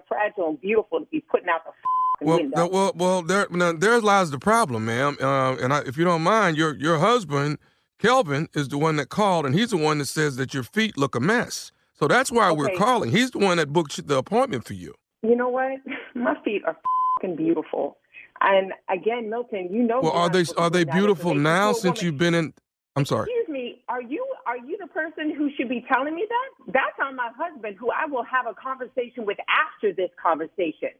fragile 0.08 0.50
and 0.50 0.60
beautiful 0.60 1.00
to 1.00 1.06
be 1.06 1.20
putting 1.20 1.48
out 1.48 1.62
the 1.64 2.24
Well, 2.24 2.38
th- 2.38 2.70
well, 2.70 2.92
well, 2.94 3.22
there, 3.22 3.46
now, 3.50 3.72
there 3.72 4.00
lies 4.00 4.30
the 4.30 4.38
problem, 4.38 4.86
ma'am. 4.86 5.16
Uh, 5.20 5.56
and 5.56 5.72
I, 5.72 5.80
if 5.80 5.96
you 5.96 6.04
don't 6.04 6.22
mind, 6.22 6.56
your 6.56 6.74
your 6.76 6.98
husband, 6.98 7.58
Kelvin, 7.98 8.48
is 8.54 8.68
the 8.68 8.78
one 8.78 8.96
that 8.96 9.08
called, 9.08 9.46
and 9.46 9.54
he's 9.54 9.70
the 9.70 9.76
one 9.76 9.98
that 9.98 10.06
says 10.06 10.36
that 10.36 10.54
your 10.54 10.62
feet 10.62 10.96
look 10.96 11.14
a 11.14 11.20
mess. 11.20 11.72
So 11.98 12.08
that's 12.08 12.32
why 12.32 12.50
we're 12.52 12.76
calling. 12.76 13.10
He's 13.10 13.30
the 13.30 13.38
one 13.38 13.58
that 13.58 13.72
booked 13.72 14.06
the 14.06 14.16
appointment 14.16 14.64
for 14.64 14.72
you. 14.72 14.94
You 15.22 15.36
know 15.36 15.50
what? 15.50 15.72
My 16.14 16.34
feet 16.44 16.62
are 16.66 16.76
fucking 17.20 17.36
beautiful. 17.36 17.98
And 18.40 18.72
again, 18.88 19.28
Milton, 19.28 19.68
you 19.70 19.82
know. 19.82 20.00
Well, 20.00 20.14
you're 20.14 20.30
they 20.30 20.52
are 20.56 20.70
they 20.70 20.84
beautiful 20.84 21.34
now 21.34 21.72
since 21.72 22.02
you've 22.02 22.18
been 22.18 22.34
in? 22.34 22.54
I'm 22.96 23.04
sorry. 23.04 23.28
Excuse 23.30 23.48
me. 23.48 23.82
Are 23.88 24.02
you 24.02 24.24
are 24.46 24.56
you 24.56 24.76
the 24.80 24.86
person 24.88 25.34
who 25.36 25.50
should 25.56 25.68
be 25.68 25.84
telling 25.92 26.14
me 26.14 26.26
that? 26.28 26.72
That's 26.72 27.06
on 27.06 27.16
my 27.16 27.30
husband, 27.36 27.76
who 27.78 27.90
I 27.90 28.06
will 28.06 28.24
have 28.24 28.46
a 28.46 28.54
conversation 28.54 29.26
with 29.26 29.38
after 29.48 29.92
this 29.92 30.10
conversation. 30.22 30.90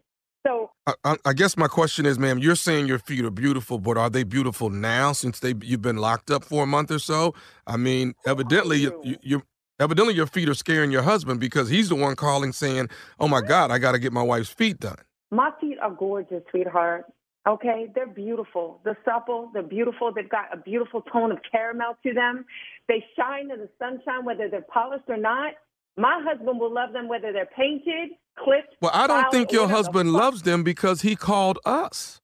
So 0.47 0.71
I, 0.87 0.95
I, 1.05 1.17
I 1.27 1.33
guess 1.33 1.57
my 1.57 1.69
question 1.69 2.07
is, 2.07 2.19
ma'am, 2.19 2.39
you're 2.39 2.55
saying 2.55 2.87
your 2.87 2.99
feet 2.99 3.25
are 3.25 3.31
beautiful, 3.31 3.79
but 3.79 3.99
are 3.99 4.09
they 4.09 4.23
beautiful 4.23 4.71
now 4.71 5.13
since 5.13 5.41
they 5.41 5.55
you've 5.63 5.83
been 5.83 5.99
locked 5.99 6.31
up 6.31 6.45
for 6.45 6.65
a 6.65 6.67
month 6.67 6.91
or 6.91 6.99
so? 6.99 7.35
I 7.67 7.77
mean, 7.77 8.15
evidently, 8.27 8.79
you, 8.79 9.01
you, 9.03 9.17
you 9.23 9.43
evidently 9.79 10.15
your 10.15 10.27
feet 10.27 10.49
are 10.49 10.55
scaring 10.55 10.91
your 10.93 11.03
husband 11.03 11.41
because 11.41 11.69
he's 11.69 11.89
the 11.89 11.95
one 11.95 12.17
calling 12.17 12.53
saying, 12.53 12.89
"Oh 13.19 13.29
my 13.29 13.41
God, 13.41 13.71
I 13.71 13.79
got 13.79 13.93
to 13.93 13.99
get 13.99 14.13
my 14.13 14.23
wife's 14.23 14.51
feet 14.51 14.79
done." 14.79 14.97
my 15.31 15.51
feet 15.61 15.79
are 15.81 15.91
gorgeous, 15.93 16.43
sweetheart. 16.51 17.05
Okay, 17.49 17.91
they're 17.95 18.07
beautiful. 18.07 18.81
They're 18.85 18.99
supple. 19.05 19.51
They're 19.55 19.63
beautiful. 19.63 20.13
They've 20.15 20.29
got 20.29 20.53
a 20.53 20.59
beautiful 20.59 21.01
tone 21.01 21.33
of 21.33 21.39
caramel 21.51 21.97
to 22.03 22.13
them. 22.13 22.45
They 22.87 23.05
shine 23.17 23.51
in 23.51 23.61
the 23.61 23.69
sunshine, 23.79 24.25
whether 24.25 24.49
they're 24.49 24.61
polished 24.61 25.09
or 25.09 25.17
not. 25.17 25.55
My 25.97 26.23
husband 26.23 26.61
will 26.61 26.73
love 26.73 26.93
them 26.93 27.09
whether 27.09 27.33
they're 27.33 27.49
painted, 27.57 28.11
clipped. 28.39 28.77
Well, 28.81 28.91
I 28.95 29.07
don't 29.07 29.31
think 29.31 29.53
your 29.53 29.69
husband 29.69 30.13
loves 30.13 30.43
them 30.43 30.63
because 30.63 31.01
he 31.01 31.17
called 31.17 31.59
us. 31.65 32.21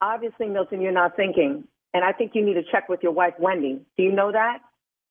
Obviously, 0.00 0.46
Milton, 0.46 0.80
you're 0.80 0.92
not 0.92 1.16
thinking, 1.16 1.64
and 1.92 2.04
I 2.04 2.12
think 2.12 2.32
you 2.34 2.44
need 2.44 2.54
to 2.54 2.62
check 2.70 2.88
with 2.88 3.02
your 3.02 3.12
wife, 3.12 3.34
Wendy. 3.40 3.80
Do 3.96 4.02
you 4.04 4.12
know 4.12 4.30
that? 4.30 4.58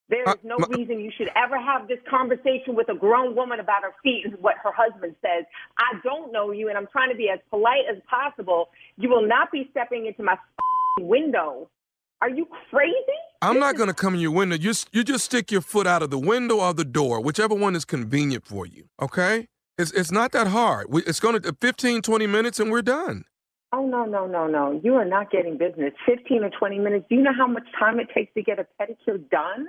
There 0.09 0.27
uh, 0.27 0.33
is 0.33 0.39
no 0.43 0.57
reason 0.69 0.99
you 0.99 1.11
should 1.17 1.29
ever 1.35 1.59
have 1.59 1.87
this 1.87 1.99
conversation 2.09 2.75
with 2.75 2.89
a 2.89 2.95
grown 2.95 3.35
woman 3.35 3.59
about 3.59 3.83
her 3.83 3.93
feet 4.01 4.23
and 4.25 4.35
what 4.39 4.55
her 4.63 4.71
husband 4.71 5.15
says. 5.21 5.45
I 5.77 5.99
don't 6.03 6.31
know 6.31 6.51
you, 6.51 6.69
and 6.69 6.77
I'm 6.77 6.87
trying 6.87 7.09
to 7.09 7.15
be 7.15 7.29
as 7.29 7.39
polite 7.49 7.83
as 7.91 8.01
possible. 8.09 8.69
You 8.97 9.09
will 9.09 9.27
not 9.27 9.51
be 9.51 9.67
stepping 9.71 10.05
into 10.05 10.23
my 10.23 10.37
window. 10.99 11.69
Are 12.21 12.29
you 12.29 12.47
crazy? 12.69 12.95
I'm 13.41 13.59
not 13.59 13.75
going 13.75 13.89
to 13.89 13.93
come 13.93 14.15
in 14.15 14.19
your 14.21 14.31
window. 14.31 14.55
You, 14.55 14.73
you 14.91 15.03
just 15.03 15.25
stick 15.25 15.51
your 15.51 15.61
foot 15.61 15.85
out 15.85 16.01
of 16.01 16.09
the 16.09 16.17
window 16.17 16.61
or 16.61 16.73
the 16.73 16.85
door, 16.85 17.21
whichever 17.21 17.53
one 17.53 17.75
is 17.75 17.85
convenient 17.85 18.45
for 18.45 18.65
you. 18.65 18.85
Okay? 18.99 19.47
It's, 19.77 19.91
it's 19.91 20.11
not 20.11 20.31
that 20.31 20.47
hard. 20.47 20.87
We, 20.89 21.03
it's 21.03 21.19
going 21.19 21.39
to 21.39 21.49
uh, 21.49 21.51
15, 21.61 22.01
20 22.01 22.27
minutes 22.27 22.59
and 22.59 22.71
we're 22.71 22.81
done. 22.81 23.25
Oh, 23.73 23.85
no, 23.85 24.05
no, 24.05 24.25
no, 24.25 24.47
no. 24.47 24.79
You 24.83 24.95
are 24.95 25.05
not 25.05 25.29
getting 25.29 25.57
business. 25.57 25.93
15 26.07 26.45
or 26.45 26.49
20 26.49 26.79
minutes. 26.79 27.05
Do 27.09 27.15
you 27.15 27.21
know 27.21 27.33
how 27.37 27.47
much 27.47 27.65
time 27.77 27.99
it 27.99 28.07
takes 28.15 28.33
to 28.33 28.41
get 28.41 28.57
a 28.57 28.65
pedicure 28.81 29.29
done? 29.29 29.67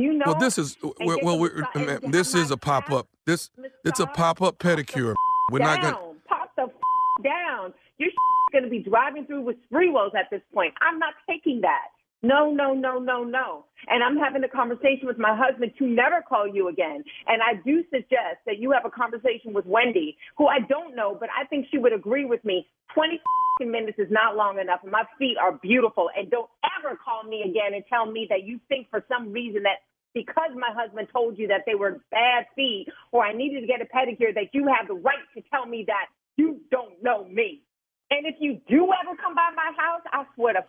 You 0.00 0.14
know? 0.14 0.24
Well, 0.26 0.38
this 0.38 0.58
is 0.58 0.76
well, 0.82 1.18
well 1.22 1.36
the 1.36 1.40
we're, 1.40 1.54
massage- 1.58 1.86
ma'am, 1.86 2.00
and 2.04 2.14
this 2.14 2.34
is 2.34 2.50
a 2.50 2.56
pop 2.56 2.90
up. 2.90 3.08
This 3.26 3.50
it's 3.84 4.00
a 4.00 4.06
pop 4.06 4.40
up 4.40 4.58
pedicure. 4.58 5.14
We're 5.50 5.58
not 5.58 5.82
down. 5.82 5.92
going. 5.92 6.16
Pop 6.26 6.52
the 6.56 6.62
f- 6.62 7.24
down. 7.24 7.74
You're 7.98 8.10
going 8.52 8.64
to 8.64 8.70
be 8.70 8.78
driving 8.78 9.26
through 9.26 9.42
with 9.42 9.56
spree 9.64 9.88
rolls 9.88 10.12
at 10.18 10.30
this 10.30 10.42
point. 10.54 10.74
I'm 10.80 10.98
not 10.98 11.14
taking 11.28 11.60
that. 11.62 11.88
No, 12.22 12.50
no, 12.50 12.74
no, 12.74 12.98
no, 12.98 13.24
no. 13.24 13.64
And 13.88 14.04
I'm 14.04 14.16
having 14.16 14.44
a 14.44 14.48
conversation 14.48 15.06
with 15.06 15.18
my 15.18 15.34
husband 15.34 15.72
to 15.78 15.86
never 15.86 16.22
call 16.26 16.46
you 16.46 16.68
again. 16.68 17.02
And 17.26 17.40
I 17.42 17.54
do 17.64 17.82
suggest 17.90 18.44
that 18.44 18.58
you 18.58 18.72
have 18.72 18.84
a 18.84 18.90
conversation 18.90 19.54
with 19.54 19.64
Wendy, 19.64 20.18
who 20.36 20.46
I 20.46 20.60
don't 20.68 20.94
know, 20.94 21.16
but 21.18 21.30
I 21.30 21.46
think 21.46 21.66
she 21.70 21.78
would 21.78 21.94
agree 21.94 22.26
with 22.26 22.44
me. 22.44 22.66
20 22.94 23.20
minutes 23.64 23.98
is 23.98 24.08
not 24.10 24.36
long 24.36 24.58
enough, 24.58 24.80
and 24.82 24.92
my 24.92 25.04
feet 25.18 25.36
are 25.40 25.52
beautiful. 25.52 26.10
And 26.16 26.30
don't 26.30 26.50
ever 26.78 26.98
call 27.02 27.24
me 27.24 27.42
again 27.42 27.74
and 27.74 27.84
tell 27.88 28.10
me 28.10 28.26
that 28.28 28.44
you 28.44 28.60
think 28.68 28.90
for 28.90 29.02
some 29.08 29.32
reason 29.32 29.62
that 29.62 29.80
because 30.14 30.50
my 30.54 30.70
husband 30.74 31.08
told 31.12 31.38
you 31.38 31.46
that 31.48 31.62
they 31.66 31.74
were 31.74 32.00
bad 32.10 32.46
feet 32.56 32.86
or 33.12 33.24
I 33.24 33.32
needed 33.32 33.60
to 33.60 33.66
get 33.66 33.80
a 33.80 33.84
pedicure, 33.84 34.34
that 34.34 34.52
you 34.52 34.66
have 34.66 34.88
the 34.88 34.94
right 34.94 35.24
to 35.36 35.42
tell 35.50 35.66
me 35.66 35.84
that 35.86 36.06
you 36.36 36.60
don't 36.70 37.02
know 37.02 37.24
me. 37.24 37.62
And 38.10 38.26
if 38.26 38.36
you 38.40 38.60
do 38.68 38.90
ever 38.90 39.16
come 39.16 39.34
by 39.34 39.50
my 39.54 39.70
house, 39.76 40.02
I 40.12 40.24
swear 40.34 40.54
to 40.54 40.64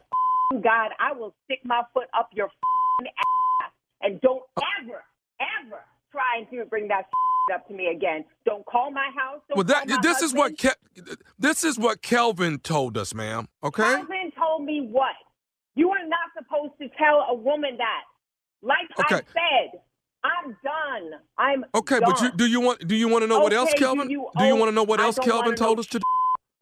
God, 0.62 0.92
I 1.00 1.14
will 1.14 1.34
stick 1.46 1.60
my 1.64 1.82
foot 1.94 2.08
up 2.18 2.30
your 2.34 2.48
ass. 2.48 3.72
And 4.02 4.22
don't 4.22 4.44
ever, 4.82 5.04
ever 5.40 5.82
try 6.12 6.44
and 6.52 6.70
bring 6.70 6.88
that 6.90 7.06
up 7.54 7.68
to 7.68 7.74
me 7.74 7.88
again. 7.88 8.26
Don't 8.46 8.66
call 8.66 8.92
my 8.92 9.10
house. 9.16 9.42
Well, 9.54 9.64
that 9.66 9.88
this 10.02 10.22
is 10.22 10.34
what. 10.34 10.58
Ke- 10.58 10.78
this 11.40 11.64
is 11.64 11.80
what 11.80 12.02
Kelvin 12.02 12.60
told 12.60 12.98
us, 12.98 13.14
ma'am. 13.14 13.48
Okay. 13.64 13.84
Calvin 13.84 14.32
told 14.38 14.64
me 14.64 14.88
what? 14.92 15.16
You 15.76 15.90
are 15.90 16.06
not 16.06 16.30
supposed 16.38 16.74
to 16.82 16.88
tell 16.98 17.26
a 17.30 17.34
woman 17.34 17.78
that. 17.78 18.04
Like 18.62 18.88
I 19.00 19.10
said, 19.12 19.80
I'm 20.24 20.56
done. 20.64 21.20
I'm 21.38 21.66
Okay, 21.76 22.00
done. 22.00 22.10
but 22.12 22.22
you, 22.22 22.32
do 22.34 22.46
you 22.46 22.62
want 22.62 22.88
do 22.88 22.96
you 22.96 23.08
want 23.08 23.24
to 23.24 23.28
know 23.28 23.40
what 23.40 23.54
else, 23.54 23.70
Okay, 23.70 23.80
do 23.80 23.86
Kelvin? 23.86 24.10
you- 24.10 24.30
do 24.38 24.46
you 24.46 24.56
want 24.56 24.70
to 24.70 24.76
know 24.76 24.84
what 24.84 25.00
else 25.00 25.18
Kelvin 25.18 25.56
told 25.56 25.78
know 25.78 25.82
us 25.82 25.88
to 25.88 26.00
do? 26.00 26.04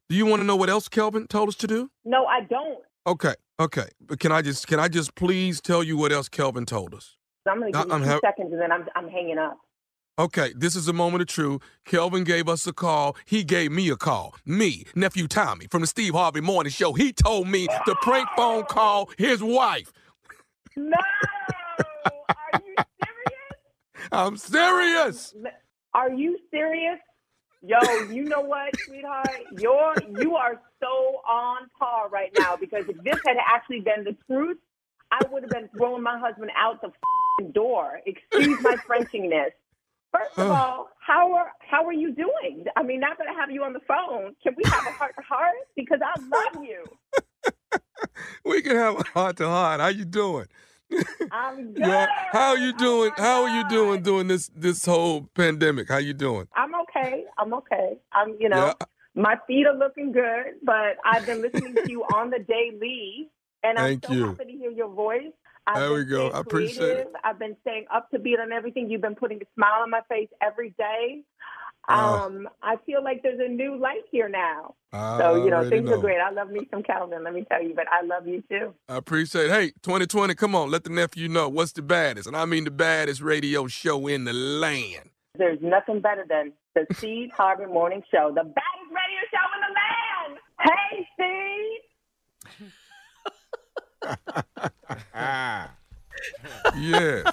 Do 0.09 0.15
you 0.15 0.25
want 0.25 0.41
to 0.41 0.45
know 0.45 0.55
what 0.55 0.69
else 0.69 0.87
Kelvin 0.87 1.27
told 1.27 1.49
us 1.49 1.55
to 1.55 1.67
do? 1.67 1.91
No, 2.05 2.25
I 2.25 2.41
don't. 2.41 2.79
Okay, 3.05 3.33
okay. 3.59 3.85
But 4.01 4.19
can 4.19 4.31
I 4.31 4.41
just 4.41 4.65
can 4.67 4.79
I 4.79 4.87
just 4.87 5.13
please 5.15 5.61
tell 5.61 5.83
you 5.83 5.97
what 5.97 6.11
else 6.11 6.29
Kelvin 6.29 6.65
told 6.65 6.95
us? 6.95 7.15
I'm 7.47 7.59
going 7.59 7.73
to 7.73 7.79
give 7.79 7.87
you 7.87 7.93
I'm 7.93 8.01
two 8.01 8.07
hav- 8.09 8.19
seconds 8.23 8.51
and 8.53 8.61
then 8.61 8.71
I'm, 8.71 8.85
I'm 8.95 9.07
hanging 9.09 9.37
up. 9.39 9.57
Okay, 10.19 10.51
this 10.55 10.75
is 10.75 10.87
a 10.87 10.93
moment 10.93 11.21
of 11.21 11.27
truth. 11.27 11.61
Kelvin 11.85 12.23
gave 12.25 12.47
us 12.49 12.67
a 12.67 12.73
call. 12.73 13.15
He 13.25 13.43
gave 13.43 13.71
me 13.71 13.89
a 13.89 13.95
call. 13.95 14.35
Me, 14.45 14.83
nephew 14.95 15.27
Tommy 15.27 15.65
from 15.71 15.81
the 15.81 15.87
Steve 15.87 16.13
Harvey 16.13 16.41
Morning 16.41 16.71
Show. 16.71 16.93
He 16.93 17.11
told 17.13 17.47
me 17.47 17.67
to 17.85 17.95
prank 18.01 18.27
phone 18.35 18.65
call 18.65 19.09
his 19.17 19.41
wife. 19.41 19.91
No! 20.75 20.97
I'm 24.12 24.38
serious. 24.38 25.34
Are 25.93 26.12
you 26.12 26.38
serious? 26.51 26.99
Yo, 27.62 27.78
you 28.10 28.24
know 28.24 28.41
what, 28.41 28.72
sweetheart? 28.86 29.30
You're 29.57 29.95
you 30.20 30.36
are 30.36 30.62
so 30.82 31.22
on 31.28 31.70
par 31.78 32.10
right 32.10 32.32
now 32.39 32.55
because 32.55 32.86
if 32.88 32.97
this 33.03 33.20
had 33.26 33.38
actually 33.45 33.82
been 33.82 34.05
the 34.05 34.16
truth, 34.28 34.57
I 35.12 35.20
would 35.30 35.43
have 35.43 35.49
been 35.51 35.70
throwing 35.78 36.01
my 36.03 36.18
husband 36.18 36.51
out 36.57 36.82
the 36.82 36.88
f***ing 36.88 37.51
door. 37.51 37.99
Excuse 38.05 38.62
my 38.62 38.78
Frenchiness. 38.88 39.51
First 40.14 40.38
of 40.38 40.51
all, 40.51 40.89
how 41.05 41.34
are 41.34 41.51
how 41.60 41.86
are 41.86 41.93
you 41.93 42.14
doing? 42.14 42.66
I 42.78 42.84
mean, 42.84 43.01
not 43.01 43.18
that 43.18 43.28
I 43.28 43.34
have 43.34 43.51
you 43.51 43.64
on 43.64 43.74
the 43.74 43.82
phone, 43.82 44.36
can 44.41 44.55
we 44.55 44.64
have 44.66 44.88
a 44.88 44.91
heart 44.91 45.16
to 45.18 45.22
heart? 45.24 45.55
Because 45.76 45.99
I 46.03 46.20
love 46.22 46.64
you. 46.64 46.84
We 48.45 48.62
can 48.62 48.76
have 48.76 48.99
a 48.99 49.03
heart 49.03 49.38
to 49.38 49.47
heart. 49.47 49.82
How 49.82 49.88
you 49.88 50.05
doing? 50.05 50.47
I'm 51.31 51.73
good. 51.73 51.79
Yeah. 51.89 52.07
How 52.31 52.55
you 52.55 52.73
doing? 52.73 53.11
How 53.17 53.43
are 53.43 53.49
you 53.49 53.67
doing 53.69 54.01
during 54.01 54.27
this 54.27 54.49
this 54.55 54.85
whole 54.85 55.23
pandemic? 55.35 55.89
How 55.89 55.97
you 55.97 56.13
doing? 56.13 56.47
I'm 56.55 56.71
okay. 56.81 57.25
I'm 57.37 57.53
okay. 57.53 57.97
I'm, 58.11 58.35
you 58.39 58.49
know, 58.49 58.73
my 59.15 59.37
feet 59.47 59.65
are 59.65 59.77
looking 59.77 60.11
good, 60.11 60.55
but 60.63 60.97
I've 61.05 61.25
been 61.25 61.41
listening 61.41 61.75
to 61.75 61.89
you 61.89 62.03
on 62.03 62.29
the 62.29 62.39
daily, 62.39 63.29
and 63.63 63.77
Thank 63.77 64.05
I'm 64.05 64.11
so 64.11 64.15
you. 64.15 64.25
happy 64.27 64.45
to 64.45 64.51
hear 64.51 64.71
your 64.71 64.89
voice. 64.89 65.31
I've 65.67 65.77
There 65.77 65.93
we 65.93 66.05
go. 66.05 66.29
I 66.29 66.39
appreciate 66.39 66.97
it. 66.97 67.11
I've 67.23 67.37
been 67.37 67.55
staying 67.61 67.85
up 67.93 68.09
to 68.11 68.19
beat 68.19 68.39
on 68.39 68.51
everything. 68.51 68.89
You've 68.89 69.01
been 69.01 69.15
putting 69.15 69.37
a 69.41 69.45
smile 69.55 69.81
on 69.83 69.89
my 69.89 70.01
face 70.09 70.29
every 70.41 70.71
day. 70.77 71.21
Oh. 71.89 72.25
Um, 72.25 72.47
I 72.61 72.75
feel 72.85 73.03
like 73.03 73.23
there's 73.23 73.39
a 73.39 73.47
new 73.47 73.75
light 73.77 74.03
here 74.11 74.29
now. 74.29 74.75
I 74.93 75.17
so 75.17 75.43
you 75.43 75.49
know, 75.49 75.67
things 75.69 75.89
know. 75.89 75.95
are 75.95 76.01
great. 76.01 76.19
I 76.19 76.29
love 76.29 76.49
me 76.49 76.67
some 76.71 76.83
Calvin. 76.83 77.23
Let 77.23 77.33
me 77.33 77.45
tell 77.49 77.63
you, 77.63 77.73
but 77.75 77.85
I 77.91 78.05
love 78.05 78.27
you 78.27 78.43
too. 78.49 78.73
I 78.87 78.97
appreciate 78.97 79.45
it. 79.45 79.51
Hey, 79.51 79.71
2020, 79.81 80.35
come 80.35 80.55
on, 80.55 80.69
let 80.69 80.83
the 80.83 80.89
nephew 80.89 81.27
know 81.27 81.49
what's 81.49 81.71
the 81.71 81.81
baddest. 81.81 82.27
And 82.27 82.37
I 82.37 82.45
mean 82.45 82.63
the 82.63 82.71
baddest 82.71 83.21
radio 83.21 83.67
show 83.67 84.07
in 84.07 84.25
the 84.25 84.33
land. 84.33 85.09
There's 85.37 85.59
nothing 85.61 85.99
better 86.01 86.25
than 86.27 86.53
the 86.75 86.85
Steve 86.95 87.31
Harvey 87.35 87.65
Morning 87.65 88.03
Show, 88.11 88.29
the 88.29 88.43
baddest 88.43 88.91
radio 88.91 89.21
show 89.31 89.45
in 89.55 89.61
the 89.65 89.73
land. 89.75 90.37
Hey, 90.61 91.07
Steve. 91.15 91.79
Yeah. 96.77 97.23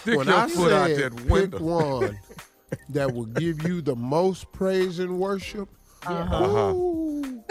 Stick 0.00 0.18
when 0.18 0.26
your 0.26 0.36
I 0.36 0.48
foot 0.48 0.72
out 0.72 0.88
said 0.88 1.12
that 1.12 1.50
pick 1.50 1.60
one 1.60 2.18
that 2.90 3.12
will 3.12 3.26
give 3.26 3.66
you 3.66 3.80
the 3.82 3.96
most 3.96 4.50
praise 4.52 4.98
and 4.98 5.18
worship, 5.18 5.68
Uh-huh. 6.06 6.72
ooh, 6.74 7.42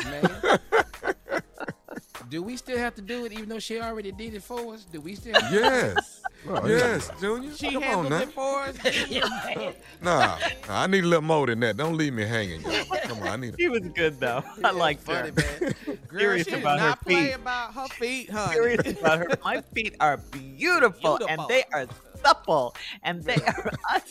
Do 2.30 2.42
we 2.44 2.56
still 2.56 2.78
have 2.78 2.96
to 2.96 3.02
do 3.02 3.26
it 3.26 3.34
even 3.34 3.50
though 3.50 3.60
she 3.60 3.82
already 3.82 4.12
did 4.14 4.34
it 4.36 4.44
for 4.44 4.74
us? 4.74 4.86
Do 4.86 5.02
we 5.02 5.16
still 5.16 5.34
have 5.34 5.50
to 5.50 5.56
Yes. 5.56 6.18
Oh, 6.48 6.66
yes, 6.66 7.12
Junior. 7.20 7.54
She 7.54 7.72
come 7.74 7.84
on 7.84 7.84
handled 7.84 8.10
now. 8.10 8.20
it 8.22 8.32
for 8.34 8.62
us. 8.64 9.74
Nah, 10.02 10.18
nah, 10.20 10.38
I 10.70 10.88
need 10.88 11.04
a 11.04 11.08
little 11.08 11.22
more 11.22 11.46
than 11.46 11.60
that. 11.60 11.78
Don't 11.78 11.96
leave 11.98 12.14
me 12.14 12.24
hanging. 12.24 12.62
y'all. 12.62 12.84
Come 13.04 13.22
on, 13.22 13.28
I 13.28 13.36
need. 13.36 13.56
She 13.60 13.70
was 13.70 13.82
good 13.94 14.20
though. 14.20 14.44
I 14.64 14.72
liked 14.72 15.06
her. 15.08 15.30
Girl, 16.08 16.20
Serious 16.20 16.48
she 16.48 16.52
did 16.56 16.62
about 16.62 16.80
her 16.80 16.88
not 16.90 17.02
play 17.04 17.26
feet. 17.28 17.36
about 17.36 17.74
her 17.76 17.88
feet, 17.90 18.30
honey. 18.32 18.54
Serious 18.54 19.00
about 19.00 19.20
her. 19.20 19.28
My 19.44 19.62
feet 19.62 19.96
are 20.00 20.18
beautiful, 20.18 21.20
and 21.30 21.40
they 21.48 21.64
are 21.74 21.86
supple, 22.24 22.76
and 23.04 23.22
they 23.24 23.36
are. 23.36 23.72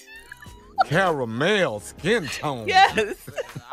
Caramel 0.87 1.81
skin 1.81 2.27
tone. 2.27 2.67
yes. 2.69 3.17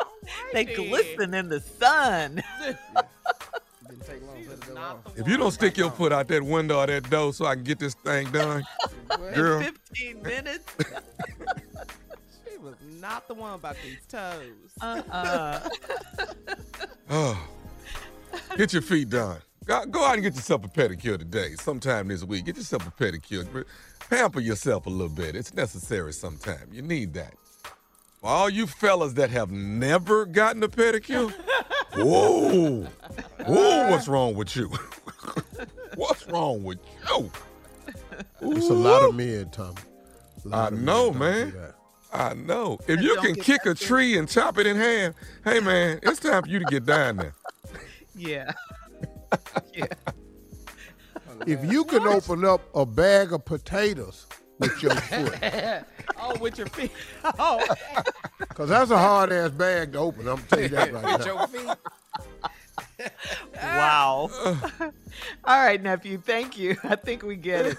they 0.52 0.64
glisten 0.64 1.34
in 1.34 1.48
the 1.48 1.60
sun. 1.60 2.42
If 5.16 5.26
you 5.26 5.36
don't 5.36 5.50
stick 5.50 5.76
your 5.76 5.90
foot 5.90 6.12
out 6.12 6.28
that 6.28 6.42
window 6.42 6.78
or 6.78 6.86
that 6.86 7.10
door 7.10 7.32
so 7.32 7.44
I 7.46 7.54
can 7.56 7.64
get 7.64 7.78
this 7.78 7.94
thing 7.94 8.30
done, 8.30 8.62
girl. 9.34 9.60
15 9.60 10.22
minutes. 10.22 10.64
She 12.48 12.56
was 12.58 12.74
not 13.00 13.26
the 13.26 13.34
one 13.34 13.54
about 13.54 13.76
these 13.82 13.98
toes. 14.08 14.52
Uh-uh. 14.80 15.68
Oh, 17.10 17.48
get 18.56 18.72
your 18.72 18.82
feet 18.82 19.10
done. 19.10 19.38
Go, 19.64 19.84
go 19.86 20.04
out 20.04 20.14
and 20.14 20.22
get 20.22 20.34
yourself 20.34 20.64
a 20.64 20.68
pedicure 20.68 21.18
today, 21.18 21.54
sometime 21.60 22.08
this 22.08 22.24
week. 22.24 22.44
Get 22.46 22.56
yourself 22.56 22.86
a 22.86 22.90
pedicure. 22.90 23.64
Pamper 24.10 24.40
yourself 24.40 24.86
a 24.86 24.90
little 24.90 25.08
bit. 25.14 25.36
It's 25.36 25.54
necessary 25.54 26.12
sometimes. 26.12 26.74
You 26.74 26.82
need 26.82 27.14
that. 27.14 27.34
For 28.20 28.26
all 28.26 28.50
you 28.50 28.66
fellas 28.66 29.12
that 29.14 29.30
have 29.30 29.50
never 29.50 30.24
gotten 30.24 30.62
a 30.62 30.68
pedicure, 30.68 31.30
whoa, 31.94 32.82
whoa, 33.46 33.90
what's 33.90 34.08
wrong 34.08 34.34
with 34.34 34.56
you? 34.56 34.72
what's 35.94 36.26
wrong 36.26 36.64
with 36.64 36.78
you? 37.08 37.30
it's 38.40 38.70
a 38.70 38.74
lot 38.74 39.02
of 39.02 39.14
men, 39.14 39.50
Tommy. 39.50 39.76
I 40.52 40.70
know, 40.70 41.12
man. 41.12 41.54
I 42.12 42.34
know. 42.34 42.78
If 42.88 43.02
you 43.02 43.16
can 43.16 43.34
kick 43.34 43.66
a 43.66 43.74
tree 43.74 44.16
and 44.16 44.28
chop 44.28 44.58
it 44.58 44.66
in 44.66 44.76
half, 44.76 45.14
hey 45.44 45.60
man, 45.60 46.00
it's 46.02 46.20
time 46.20 46.42
for 46.42 46.48
you 46.48 46.58
to 46.58 46.64
get 46.64 46.86
down 46.86 47.16
there. 47.16 47.34
Yeah. 48.20 48.50
yeah. 49.72 49.86
If 51.48 51.64
you 51.64 51.84
can 51.86 52.06
open 52.06 52.44
up 52.44 52.60
a 52.74 52.84
bag 52.84 53.32
of 53.32 53.42
potatoes 53.46 54.26
with 54.58 54.82
your 54.82 54.94
foot, 54.96 55.38
oh, 56.20 56.38
with 56.38 56.58
your 56.58 56.66
feet. 56.66 56.92
Oh. 57.38 57.64
because 58.38 58.68
that's 58.68 58.90
a 58.90 58.98
hard 58.98 59.32
ass 59.32 59.50
bag 59.52 59.94
to 59.94 59.98
open. 59.98 60.28
I'm 60.28 60.42
telling 60.42 60.64
you 60.64 60.68
that 60.70 60.92
right 60.92 61.04
With 61.18 61.26
now. 61.26 61.38
your 61.38 61.46
feet. 61.48 61.70
Wow. 63.54 64.30
All 65.44 65.64
right, 65.64 65.82
nephew. 65.82 66.18
Thank 66.18 66.58
you. 66.58 66.76
I 66.84 66.96
think 66.96 67.22
we 67.22 67.36
get 67.36 67.66
it. 67.66 67.76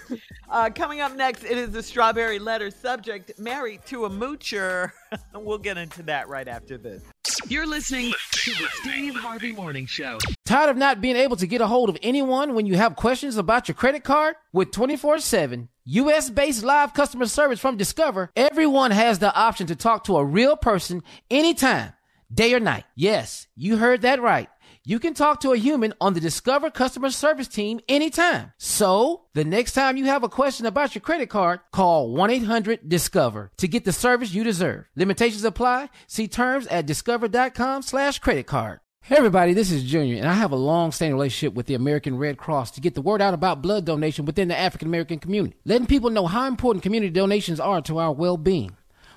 Uh, 0.50 0.70
coming 0.74 1.02
up 1.02 1.16
next, 1.16 1.44
it 1.44 1.58
is 1.58 1.72
the 1.72 1.84
strawberry 1.84 2.40
letter 2.40 2.72
subject 2.72 3.38
married 3.40 3.86
to 3.88 4.06
a 4.06 4.10
moocher. 4.10 4.92
we'll 5.34 5.58
get 5.58 5.78
into 5.78 6.04
that 6.04 6.28
right 6.28 6.48
after 6.48 6.78
this. 6.78 7.04
You're 7.48 7.68
listening 7.68 8.14
to 8.32 8.52
the 8.52 8.68
Steve 8.82 9.16
Harvey 9.16 9.52
Morning 9.52 9.86
Show. 9.86 10.20
Tired 10.46 10.70
of 10.70 10.78
not 10.78 11.02
being 11.02 11.16
able 11.16 11.38
to 11.38 11.48
get 11.48 11.62
a 11.62 11.68
hold 11.68 11.90
of 11.90 11.98
anyone 12.02 12.56
when 12.56 12.66
you 12.66 12.76
have 12.76 12.96
questions 12.96 13.38
about 13.38 13.68
your 13.68 13.76
credit 13.76 14.04
card? 14.04 14.36
With 14.52 14.72
24 14.72 15.20
7 15.20 15.70
US 15.86 16.30
based 16.30 16.64
live 16.64 16.94
customer 16.94 17.26
service 17.26 17.60
from 17.60 17.78
Discover, 17.78 18.32
everyone 18.36 18.92
has 18.92 19.20
the 19.20 19.34
option 19.34 19.68
to 19.68 19.76
talk 19.76 20.04
to 20.06 20.18
a 20.18 20.26
real 20.26 20.58
person 20.58 21.04
anytime, 21.32 21.94
day 22.34 22.54
or 22.54 22.60
night. 22.60 22.86
Yes, 22.96 23.48
you 23.56 23.78
heard 23.78 24.02
that 24.02 24.22
right. 24.22 24.50
You 24.90 24.98
can 24.98 25.14
talk 25.14 25.42
to 25.42 25.52
a 25.52 25.56
human 25.56 25.94
on 26.02 26.16
the 26.16 26.20
Discover 26.20 26.72
customer 26.72 27.12
service 27.12 27.48
team 27.48 27.80
anytime. 27.88 28.54
So, 28.58 29.26
the 29.36 29.44
next 29.44 29.74
time 29.74 29.98
you 29.98 30.06
have 30.06 30.24
a 30.24 30.30
question 30.30 30.66
about 30.66 30.96
your 30.96 31.04
credit 31.04 31.30
card, 31.30 31.60
call 31.72 32.10
1 32.10 32.32
800 32.32 32.90
Discover 32.90 33.52
to 33.58 33.68
get 33.68 33.86
the 33.86 33.94
service 33.94 34.34
you 34.34 34.44
deserve. 34.44 34.86
Limitations 34.96 35.44
apply. 35.44 35.92
See 36.08 36.28
terms 36.28 36.66
at 36.66 36.88
discover.com/slash 36.88 38.18
credit 38.18 38.48
card. 38.48 38.80
Hey 39.04 39.18
everybody, 39.18 39.54
this 39.54 39.70
is 39.70 39.84
Junior, 39.84 40.18
and 40.18 40.28
I 40.28 40.34
have 40.34 40.52
a 40.52 40.56
long-standing 40.56 41.14
relationship 41.14 41.54
with 41.54 41.68
the 41.68 41.76
American 41.76 42.18
Red 42.18 42.40
Cross 42.40 42.72
to 42.72 42.82
get 42.82 42.96
the 42.96 43.04
word 43.04 43.22
out 43.22 43.36
about 43.36 43.62
blood 43.62 43.86
donation 43.86 44.26
within 44.26 44.48
the 44.48 44.58
African 44.58 44.88
American 44.88 45.20
community, 45.20 45.56
letting 45.66 45.86
people 45.86 46.10
know 46.10 46.26
how 46.26 46.48
important 46.48 46.82
community 46.82 47.14
donations 47.14 47.60
are 47.60 47.84
to 47.84 48.00
our 48.00 48.12
well-being. 48.12 48.76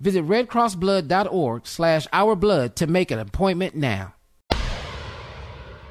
Visit 0.00 0.24
redcrossblood.org 0.26 1.66
slash 1.66 2.06
our 2.12 2.36
blood 2.36 2.76
to 2.76 2.86
make 2.86 3.10
an 3.10 3.18
appointment 3.18 3.74
now. 3.74 4.14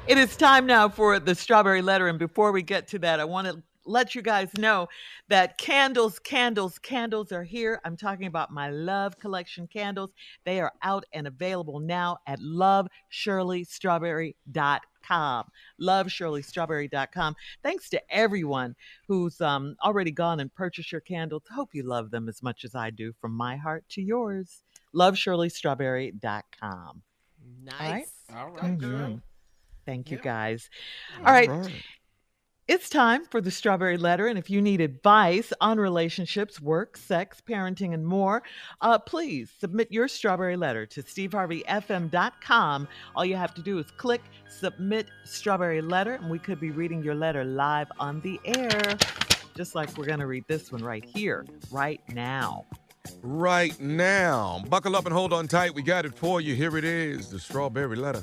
It 0.06 0.16
is 0.16 0.36
time 0.36 0.66
now 0.66 0.88
for 0.88 1.20
the 1.20 1.34
strawberry 1.34 1.82
letter. 1.82 2.08
And 2.08 2.18
before 2.18 2.50
we 2.50 2.62
get 2.62 2.88
to 2.88 2.98
that, 3.00 3.20
I 3.20 3.24
want 3.24 3.46
to 3.46 3.62
let 3.84 4.14
you 4.14 4.22
guys 4.22 4.48
know 4.56 4.88
that 5.28 5.58
candles, 5.58 6.18
candles, 6.18 6.78
candles 6.78 7.30
are 7.32 7.44
here. 7.44 7.82
I'm 7.84 7.96
talking 7.96 8.26
about 8.26 8.50
my 8.50 8.70
Love 8.70 9.18
Collection 9.18 9.66
candles. 9.66 10.12
They 10.44 10.60
are 10.60 10.72
out 10.82 11.04
and 11.12 11.26
available 11.26 11.80
now 11.80 12.18
at 12.26 12.40
loveshirleystrawberry.com. 12.40 14.80
Loveshirleystrawberry.com. 15.80 17.36
Thanks 17.62 17.88
to 17.90 18.00
everyone 18.10 18.74
who's 19.06 19.40
um, 19.40 19.76
already 19.84 20.10
gone 20.10 20.40
and 20.40 20.52
purchased 20.54 20.92
your 20.92 21.00
candles. 21.00 21.42
Hope 21.52 21.74
you 21.74 21.82
love 21.82 22.10
them 22.10 22.28
as 22.28 22.42
much 22.42 22.64
as 22.64 22.74
I 22.74 22.90
do 22.90 23.12
from 23.20 23.32
my 23.32 23.56
heart 23.56 23.84
to 23.90 24.02
yours. 24.02 24.62
Loveshirleystrawberry.com. 24.94 27.02
Nice. 27.64 28.12
All 28.34 28.50
right, 28.50 28.78
girl. 28.78 29.08
Mhm. 29.08 29.22
Thank 29.86 30.10
you 30.10 30.18
guys. 30.18 30.68
All 31.18 31.32
right. 31.32 31.48
It's 32.68 32.90
time 32.90 33.24
for 33.24 33.40
the 33.40 33.50
strawberry 33.50 33.96
letter. 33.96 34.26
And 34.26 34.38
if 34.38 34.50
you 34.50 34.60
need 34.60 34.82
advice 34.82 35.54
on 35.58 35.78
relationships, 35.78 36.60
work, 36.60 36.98
sex, 36.98 37.40
parenting, 37.40 37.94
and 37.94 38.06
more, 38.06 38.42
uh, 38.82 38.98
please 38.98 39.50
submit 39.58 39.90
your 39.90 40.06
strawberry 40.06 40.54
letter 40.54 40.84
to 40.84 41.02
steveharveyfm.com. 41.02 42.88
All 43.16 43.24
you 43.24 43.36
have 43.36 43.54
to 43.54 43.62
do 43.62 43.78
is 43.78 43.86
click 43.92 44.20
submit 44.50 45.06
strawberry 45.24 45.80
letter, 45.80 46.16
and 46.16 46.28
we 46.28 46.38
could 46.38 46.60
be 46.60 46.70
reading 46.70 47.02
your 47.02 47.14
letter 47.14 47.42
live 47.42 47.90
on 47.98 48.20
the 48.20 48.38
air, 48.44 48.98
just 49.56 49.74
like 49.74 49.96
we're 49.96 50.04
going 50.04 50.20
to 50.20 50.26
read 50.26 50.44
this 50.46 50.70
one 50.70 50.84
right 50.84 51.06
here, 51.06 51.46
right 51.70 52.02
now. 52.12 52.66
Right 53.22 53.78
now. 53.80 54.62
Buckle 54.68 54.96
up 54.96 55.06
and 55.06 55.12
hold 55.12 55.32
on 55.32 55.48
tight. 55.48 55.74
We 55.74 55.82
got 55.82 56.04
it 56.04 56.14
for 56.14 56.40
you. 56.40 56.54
Here 56.54 56.76
it 56.76 56.84
is 56.84 57.30
the 57.30 57.38
strawberry 57.38 57.96
letter. 57.96 58.22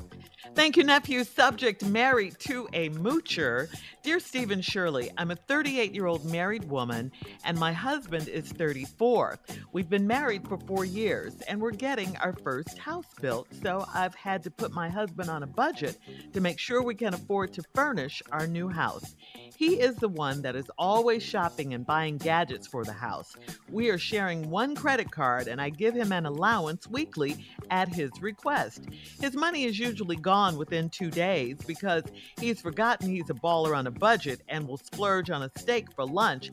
Thank 0.54 0.76
you, 0.76 0.84
nephew. 0.84 1.24
Subject 1.24 1.84
married 1.84 2.38
to 2.40 2.68
a 2.72 2.88
moocher. 2.90 3.68
Dear 4.02 4.20
Stephen 4.20 4.62
Shirley, 4.62 5.10
I'm 5.18 5.32
a 5.32 5.36
38 5.36 5.92
year 5.92 6.06
old 6.06 6.24
married 6.24 6.70
woman 6.70 7.10
and 7.44 7.58
my 7.58 7.72
husband 7.72 8.28
is 8.28 8.52
34. 8.52 9.38
We've 9.72 9.90
been 9.90 10.06
married 10.06 10.46
for 10.46 10.56
four 10.58 10.84
years 10.84 11.34
and 11.48 11.60
we're 11.60 11.72
getting 11.72 12.16
our 12.18 12.32
first 12.32 12.78
house 12.78 13.06
built, 13.20 13.48
so 13.62 13.84
I've 13.92 14.14
had 14.14 14.44
to 14.44 14.50
put 14.50 14.72
my 14.72 14.88
husband 14.88 15.28
on 15.28 15.42
a 15.42 15.46
budget 15.46 15.98
to 16.32 16.40
make 16.40 16.60
sure 16.60 16.82
we 16.84 16.94
can 16.94 17.14
afford 17.14 17.52
to 17.54 17.64
furnish 17.74 18.22
our 18.30 18.46
new 18.46 18.68
house. 18.68 19.16
He 19.56 19.80
is 19.80 19.96
the 19.96 20.08
one 20.08 20.42
that 20.42 20.54
is 20.54 20.70
always 20.78 21.24
shopping 21.24 21.74
and 21.74 21.84
buying 21.84 22.16
gadgets 22.16 22.68
for 22.68 22.84
the 22.84 22.92
house. 22.92 23.34
We 23.68 23.90
are 23.90 23.98
sharing 23.98 24.50
one 24.50 24.75
credit 24.76 25.10
card 25.10 25.48
and 25.48 25.60
I 25.60 25.70
give 25.70 25.94
him 25.94 26.12
an 26.12 26.26
allowance 26.26 26.86
weekly 26.88 27.36
at 27.70 27.88
his 27.88 28.10
request. 28.20 28.84
His 29.20 29.34
money 29.34 29.64
is 29.64 29.78
usually 29.78 30.16
gone 30.16 30.56
within 30.56 30.88
two 30.88 31.10
days 31.10 31.56
because 31.66 32.04
he's 32.40 32.60
forgotten 32.60 33.08
he's 33.08 33.30
a 33.30 33.34
baller 33.34 33.76
on 33.76 33.86
a 33.86 33.90
budget 33.90 34.42
and 34.48 34.68
will 34.68 34.76
splurge 34.76 35.30
on 35.30 35.42
a 35.42 35.50
steak 35.58 35.92
for 35.94 36.04
lunch 36.06 36.50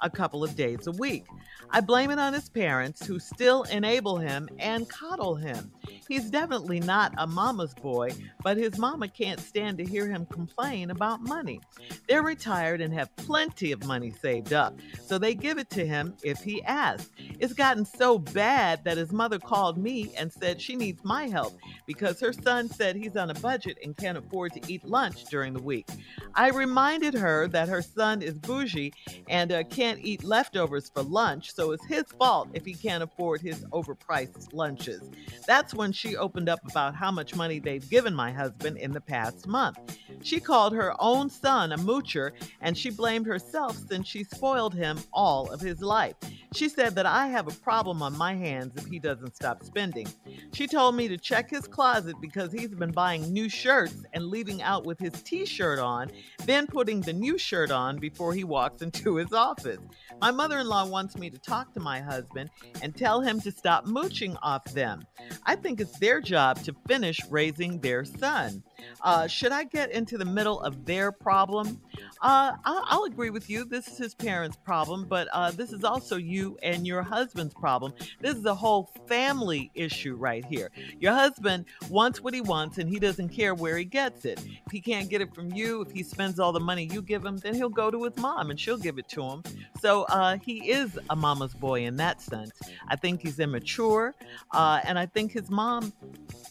a 0.00 0.10
couple 0.10 0.42
of 0.42 0.56
days 0.56 0.86
a 0.86 0.92
week. 0.92 1.26
I 1.70 1.80
blame 1.80 2.10
it 2.10 2.18
on 2.18 2.32
his 2.32 2.48
parents 2.48 3.04
who 3.04 3.18
still 3.18 3.64
enable 3.64 4.18
him 4.18 4.48
and 4.58 4.88
coddle 4.88 5.34
him. 5.34 5.72
He's 6.08 6.30
definitely 6.30 6.80
not 6.80 7.12
a 7.18 7.26
mama's 7.26 7.74
boy, 7.74 8.10
but 8.42 8.56
his 8.56 8.78
mama 8.78 9.08
can't 9.08 9.40
stand 9.40 9.78
to 9.78 9.84
hear 9.84 10.06
him 10.06 10.26
complain 10.26 10.90
about 10.90 11.22
money. 11.22 11.60
They're 12.08 12.22
retired 12.22 12.80
and 12.80 12.94
have 12.94 13.14
plenty 13.16 13.72
of 13.72 13.84
money 13.84 14.10
saved 14.10 14.52
up, 14.52 14.78
so 15.04 15.18
they 15.18 15.34
give 15.34 15.58
it 15.58 15.70
to 15.70 15.86
him 15.86 16.14
if 16.22 16.38
he 16.38 16.62
asks. 16.62 17.10
It's 17.38 17.52
gotten 17.66 17.84
so 17.84 18.16
bad 18.16 18.84
that 18.84 18.96
his 18.96 19.10
mother 19.10 19.40
called 19.40 19.76
me 19.76 20.12
and 20.16 20.32
said 20.32 20.62
she 20.62 20.76
needs 20.76 21.02
my 21.02 21.26
help 21.26 21.52
because 21.84 22.20
her 22.20 22.32
son 22.32 22.68
said 22.68 22.94
he's 22.94 23.16
on 23.16 23.28
a 23.28 23.34
budget 23.34 23.76
and 23.82 23.96
can't 23.96 24.16
afford 24.16 24.52
to 24.52 24.60
eat 24.72 24.84
lunch 24.84 25.24
during 25.24 25.52
the 25.52 25.60
week. 25.60 25.88
I 26.36 26.50
reminded 26.50 27.12
her 27.14 27.48
that 27.48 27.68
her 27.68 27.82
son 27.82 28.22
is 28.22 28.34
bougie 28.34 28.92
and 29.28 29.50
uh, 29.50 29.64
can't 29.64 29.98
eat 30.00 30.22
leftovers 30.22 30.92
for 30.94 31.02
lunch, 31.02 31.52
so 31.52 31.72
it's 31.72 31.84
his 31.86 32.04
fault 32.04 32.50
if 32.54 32.64
he 32.64 32.72
can't 32.72 33.02
afford 33.02 33.40
his 33.40 33.64
overpriced 33.72 34.52
lunches. 34.52 35.02
That's 35.44 35.74
when 35.74 35.90
she 35.90 36.16
opened 36.16 36.48
up 36.48 36.60
about 36.70 36.94
how 36.94 37.10
much 37.10 37.34
money 37.34 37.58
they've 37.58 37.90
given 37.90 38.14
my 38.14 38.30
husband 38.30 38.76
in 38.76 38.92
the 38.92 39.00
past 39.00 39.48
month. 39.48 39.98
She 40.22 40.38
called 40.38 40.72
her 40.72 40.94
own 41.00 41.30
son 41.30 41.72
a 41.72 41.78
moocher 41.78 42.30
and 42.60 42.78
she 42.78 42.90
blamed 42.90 43.26
herself 43.26 43.76
since 43.88 44.06
she 44.06 44.22
spoiled 44.22 44.74
him 44.74 45.00
all 45.12 45.50
of 45.52 45.60
his 45.60 45.80
life. 45.80 46.14
She 46.52 46.68
said 46.68 46.94
that 46.94 47.06
I 47.06 47.26
have 47.26 47.45
a 47.46 47.54
problem 47.60 48.02
on 48.02 48.16
my 48.16 48.34
hands 48.34 48.72
if 48.76 48.86
he 48.86 48.98
doesn't 48.98 49.36
stop 49.36 49.62
spending. 49.62 50.06
She 50.52 50.66
told 50.66 50.94
me 50.94 51.08
to 51.08 51.16
check 51.16 51.50
his 51.50 51.66
closet 51.66 52.16
because 52.20 52.52
he's 52.52 52.74
been 52.74 52.92
buying 52.92 53.32
new 53.32 53.48
shirts 53.48 54.04
and 54.12 54.26
leaving 54.26 54.62
out 54.62 54.84
with 54.84 54.98
his 54.98 55.12
t 55.22 55.44
shirt 55.44 55.78
on, 55.78 56.10
then 56.44 56.66
putting 56.66 57.00
the 57.00 57.12
new 57.12 57.38
shirt 57.38 57.70
on 57.70 57.98
before 57.98 58.32
he 58.32 58.44
walks 58.44 58.82
into 58.82 59.16
his 59.16 59.32
office. 59.32 59.78
My 60.20 60.30
mother 60.30 60.58
in 60.58 60.68
law 60.68 60.86
wants 60.86 61.16
me 61.16 61.30
to 61.30 61.38
talk 61.38 61.72
to 61.74 61.80
my 61.80 62.00
husband 62.00 62.50
and 62.82 62.96
tell 62.96 63.20
him 63.20 63.40
to 63.40 63.50
stop 63.50 63.86
mooching 63.86 64.36
off 64.42 64.64
them. 64.66 65.04
I 65.44 65.56
think 65.56 65.80
it's 65.80 65.98
their 65.98 66.20
job 66.20 66.62
to 66.64 66.74
finish 66.86 67.20
raising 67.30 67.80
their 67.80 68.04
son. 68.04 68.62
Uh, 69.02 69.26
should 69.26 69.52
I 69.52 69.64
get 69.64 69.90
into 69.90 70.18
the 70.18 70.24
middle 70.24 70.60
of 70.60 70.84
their 70.84 71.12
problem? 71.12 71.80
Uh, 72.22 72.52
I'll, 72.64 72.84
I'll 72.86 73.04
agree 73.04 73.30
with 73.30 73.50
you. 73.50 73.64
This 73.64 73.88
is 73.88 73.98
his 73.98 74.14
parents' 74.14 74.56
problem, 74.56 75.04
but 75.04 75.28
uh, 75.32 75.50
this 75.50 75.72
is 75.72 75.84
also 75.84 76.16
you 76.16 76.58
and 76.62 76.86
your 76.86 77.02
husband's 77.02 77.54
problem. 77.54 77.92
This 78.20 78.36
is 78.36 78.44
a 78.44 78.54
whole 78.54 78.90
family 79.06 79.70
issue 79.74 80.14
right 80.14 80.44
here. 80.44 80.70
Your 80.98 81.12
husband 81.12 81.66
wants 81.90 82.22
what 82.22 82.34
he 82.34 82.40
wants 82.40 82.78
and 82.78 82.88
he 82.88 82.98
doesn't 82.98 83.28
care 83.28 83.54
where 83.54 83.76
he 83.76 83.84
gets 83.84 84.24
it. 84.24 84.40
If 84.66 84.72
he 84.72 84.80
can't 84.80 85.08
get 85.08 85.20
it 85.20 85.34
from 85.34 85.52
you, 85.52 85.82
if 85.82 85.92
he 85.92 86.02
spends 86.02 86.38
all 86.38 86.52
the 86.52 86.60
money 86.60 86.88
you 86.90 87.02
give 87.02 87.24
him, 87.24 87.36
then 87.38 87.54
he'll 87.54 87.68
go 87.68 87.90
to 87.90 88.04
his 88.04 88.16
mom 88.16 88.50
and 88.50 88.58
she'll 88.58 88.78
give 88.78 88.98
it 88.98 89.08
to 89.10 89.22
him. 89.22 89.42
So 89.80 90.04
uh, 90.04 90.38
he 90.38 90.70
is 90.70 90.98
a 91.10 91.16
mama's 91.16 91.54
boy 91.54 91.84
in 91.84 91.96
that 91.96 92.20
sense. 92.20 92.58
I 92.88 92.96
think 92.96 93.22
he's 93.22 93.38
immature, 93.38 94.14
uh, 94.52 94.80
and 94.84 94.98
I 94.98 95.06
think 95.06 95.32
his 95.32 95.50
mom 95.50 95.92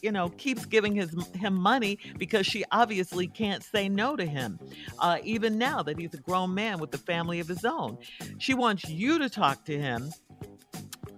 you 0.02 0.12
know, 0.12 0.28
keeps 0.30 0.64
giving 0.64 0.94
his 0.94 1.14
him 1.34 1.54
money 1.54 1.98
because 2.18 2.46
she 2.46 2.64
obviously 2.72 3.26
can't 3.26 3.62
say 3.62 3.88
no 3.88 4.16
to 4.16 4.24
him, 4.24 4.58
uh, 4.98 5.18
even 5.22 5.58
now 5.58 5.82
that 5.82 5.98
he's 5.98 6.14
a 6.14 6.18
grown 6.18 6.54
man 6.54 6.78
with 6.78 6.94
a 6.94 6.98
family 6.98 7.40
of 7.40 7.48
his 7.48 7.64
own. 7.64 7.98
She 8.38 8.54
wants 8.54 8.88
you 8.88 9.18
to 9.18 9.28
talk 9.28 9.64
to 9.66 9.78
him 9.78 10.12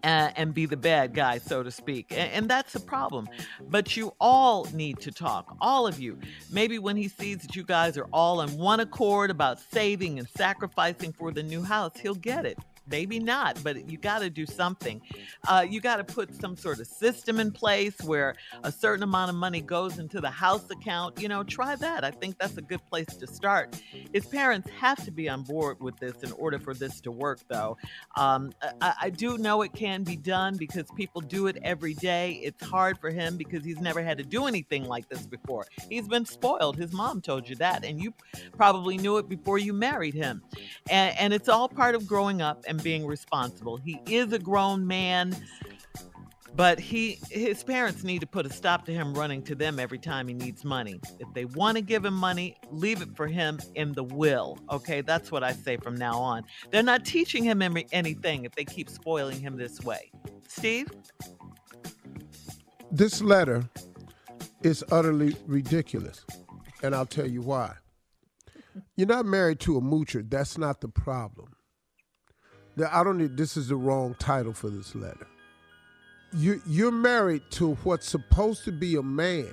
uh, 0.05 0.31
and 0.37 0.55
be 0.55 0.67
the 0.67 0.77
bad 0.77 1.15
guy, 1.15 1.39
so 1.39 1.63
to 1.63 1.71
speak. 1.71 2.07
And, 2.11 2.49
that's 2.49 2.75
a 2.75 2.81
problem. 2.81 3.29
But 3.69 3.97
you 3.97 4.15
all 4.21 4.67
need 4.73 5.01
to 5.01 5.11
talk, 5.11 5.57
all 5.61 5.87
of 5.87 6.01
you. 6.01 6.19
Maybe 6.51 6.79
when 6.79 6.97
he 6.97 7.09
sees 7.09 7.39
that 7.39 7.55
you 7.55 7.63
guys 7.63 7.99
are 7.99 8.07
all 8.13 8.41
in 8.41 8.57
one 8.57 8.81
accord 8.81 9.31
about 9.31 9.59
saving 9.61 10.19
and 10.19 10.29
sacrificing 10.29 11.13
for 11.13 11.31
the 11.31 11.43
new 11.43 11.63
house, 11.63 11.93
he'll 12.01 12.15
get 12.15 12.47
it 12.47 12.59
maybe 12.91 13.19
not, 13.19 13.63
but 13.63 13.89
you 13.89 13.99
got 13.99 14.21
to 14.21 14.31
do 14.31 14.47
something. 14.47 15.01
Uh, 15.47 15.67
you 15.69 15.81
got 15.81 15.97
to 15.97 16.05
put 16.05 16.35
some 16.35 16.57
sort 16.57 16.81
of 16.81 16.87
system 16.87 17.41
in 17.41 17.51
place 17.51 18.01
where 18.03 18.35
a 18.65 18.73
certain 18.73 19.03
amount 19.03 19.31
of 19.31 19.37
money 19.37 19.61
goes 19.61 19.99
into 19.99 20.21
the 20.21 20.31
house 20.31 20.71
account. 20.71 21.21
You 21.21 21.29
know, 21.29 21.43
try 21.43 21.77
that. 21.77 22.05
I 22.05 22.11
think 22.11 22.39
that's 22.39 22.57
a 22.57 22.63
good 22.63 22.85
place 22.87 23.07
to 23.07 23.27
start. 23.27 23.81
His 24.13 24.27
parents 24.27 24.69
have 24.81 25.05
to 25.05 25.11
be 25.11 25.29
on 25.29 25.43
board 25.43 25.81
with 25.81 25.97
this 25.99 26.23
in 26.23 26.33
order 26.33 26.59
for 26.59 26.75
this 26.75 27.01
to 27.03 27.11
work, 27.11 27.41
though. 27.49 27.77
Um, 28.17 28.53
I, 28.81 28.95
I 29.03 29.11
do 29.11 29.39
know 29.39 29.63
it 29.63 29.73
can 29.73 30.03
be 30.03 30.17
done 30.17 30.57
because 30.57 30.85
people 30.97 31.21
do 31.21 31.47
it 31.47 31.59
every 31.63 31.95
day. 31.95 32.41
It's 32.43 32.65
hard 32.65 32.99
for 32.99 33.11
him 33.11 33.37
because 33.37 33.65
he's 33.65 33.81
never 33.81 34.03
had 34.03 34.19
to 34.19 34.25
do 34.25 34.47
anything 34.47 34.85
like 34.85 35.09
this 35.09 35.27
before. 35.27 35.67
He's 35.89 36.09
been 36.09 36.25
spoiled. 36.25 36.77
His 36.77 36.93
mom 36.93 37.21
told 37.21 37.49
you 37.49 37.57
that, 37.57 37.85
and 37.85 38.01
you 38.01 38.13
probably 38.57 38.97
knew 38.97 39.19
it 39.19 39.29
before 39.29 39.59
you 39.59 39.73
married 39.73 40.15
him. 40.15 40.43
And, 40.91 41.17
and 41.19 41.33
it's 41.33 41.49
all 41.49 41.69
part 41.69 41.95
of 41.95 42.07
growing 42.07 42.43
up 42.43 42.65
and 42.67 42.78
being 42.79 43.07
responsible. 43.07 43.77
He 43.77 44.01
is 44.07 44.33
a 44.33 44.39
grown 44.39 44.87
man, 44.87 45.37
but 46.55 46.81
he 46.81 47.19
his 47.31 47.63
parents 47.63 48.03
need 48.03 48.21
to 48.21 48.27
put 48.27 48.47
a 48.47 48.51
stop 48.51 48.85
to 48.87 48.93
him 48.93 49.15
running 49.15 49.43
to 49.43 49.55
them 49.55 49.79
every 49.79 49.99
time 49.99 50.27
he 50.29 50.35
needs 50.35 50.65
money. 50.65 51.01
If 51.21 51.33
they 51.35 51.45
want 51.45 51.77
to 51.77 51.83
give 51.83 52.05
him 52.05 52.15
money, 52.15 52.57
leave 52.71 53.03
it 53.03 53.15
for 53.17 53.27
him 53.27 53.61
in 53.75 53.93
the 53.93 54.05
will. 54.05 54.59
Okay, 54.71 55.01
that's 55.03 55.31
what 55.31 55.45
I 55.45 55.53
say 55.53 55.77
from 55.77 55.95
now 55.95 56.19
on. 56.19 56.45
They're 56.71 56.83
not 56.83 57.05
teaching 57.05 57.45
him 57.45 57.63
anything 57.93 58.45
if 58.45 58.55
they 58.55 58.65
keep 58.65 58.89
spoiling 58.89 59.41
him 59.41 59.57
this 59.57 59.81
way. 59.83 60.11
Steve? 60.49 60.89
This 62.91 63.21
letter 63.21 63.69
is 64.63 64.83
utterly 64.91 65.37
ridiculous, 65.47 66.25
and 66.83 66.95
I'll 66.95 67.07
tell 67.07 67.29
you 67.29 67.43
why. 67.43 67.75
You're 68.97 69.07
not 69.07 69.27
married 69.27 69.61
to 69.61 69.77
a 69.77 69.81
moocher. 69.81 70.29
That's 70.29 70.59
not 70.59 70.81
the 70.81 70.89
problem. 70.89 71.55
I 72.83 73.03
don't 73.03 73.19
need, 73.19 73.37
this 73.37 73.57
is 73.57 73.69
the 73.69 73.77
wrong 73.77 74.15
title 74.19 74.53
for 74.53 74.71
this 74.71 74.95
letter. 74.95 75.27
You, 76.33 76.61
you're 76.67 76.93
married 76.93 77.43
to 77.53 77.75
what's 77.77 78.09
supposed 78.09 78.65
to 78.65 78.73
be 78.73 78.97
a 78.97 79.03
man 79.03 79.49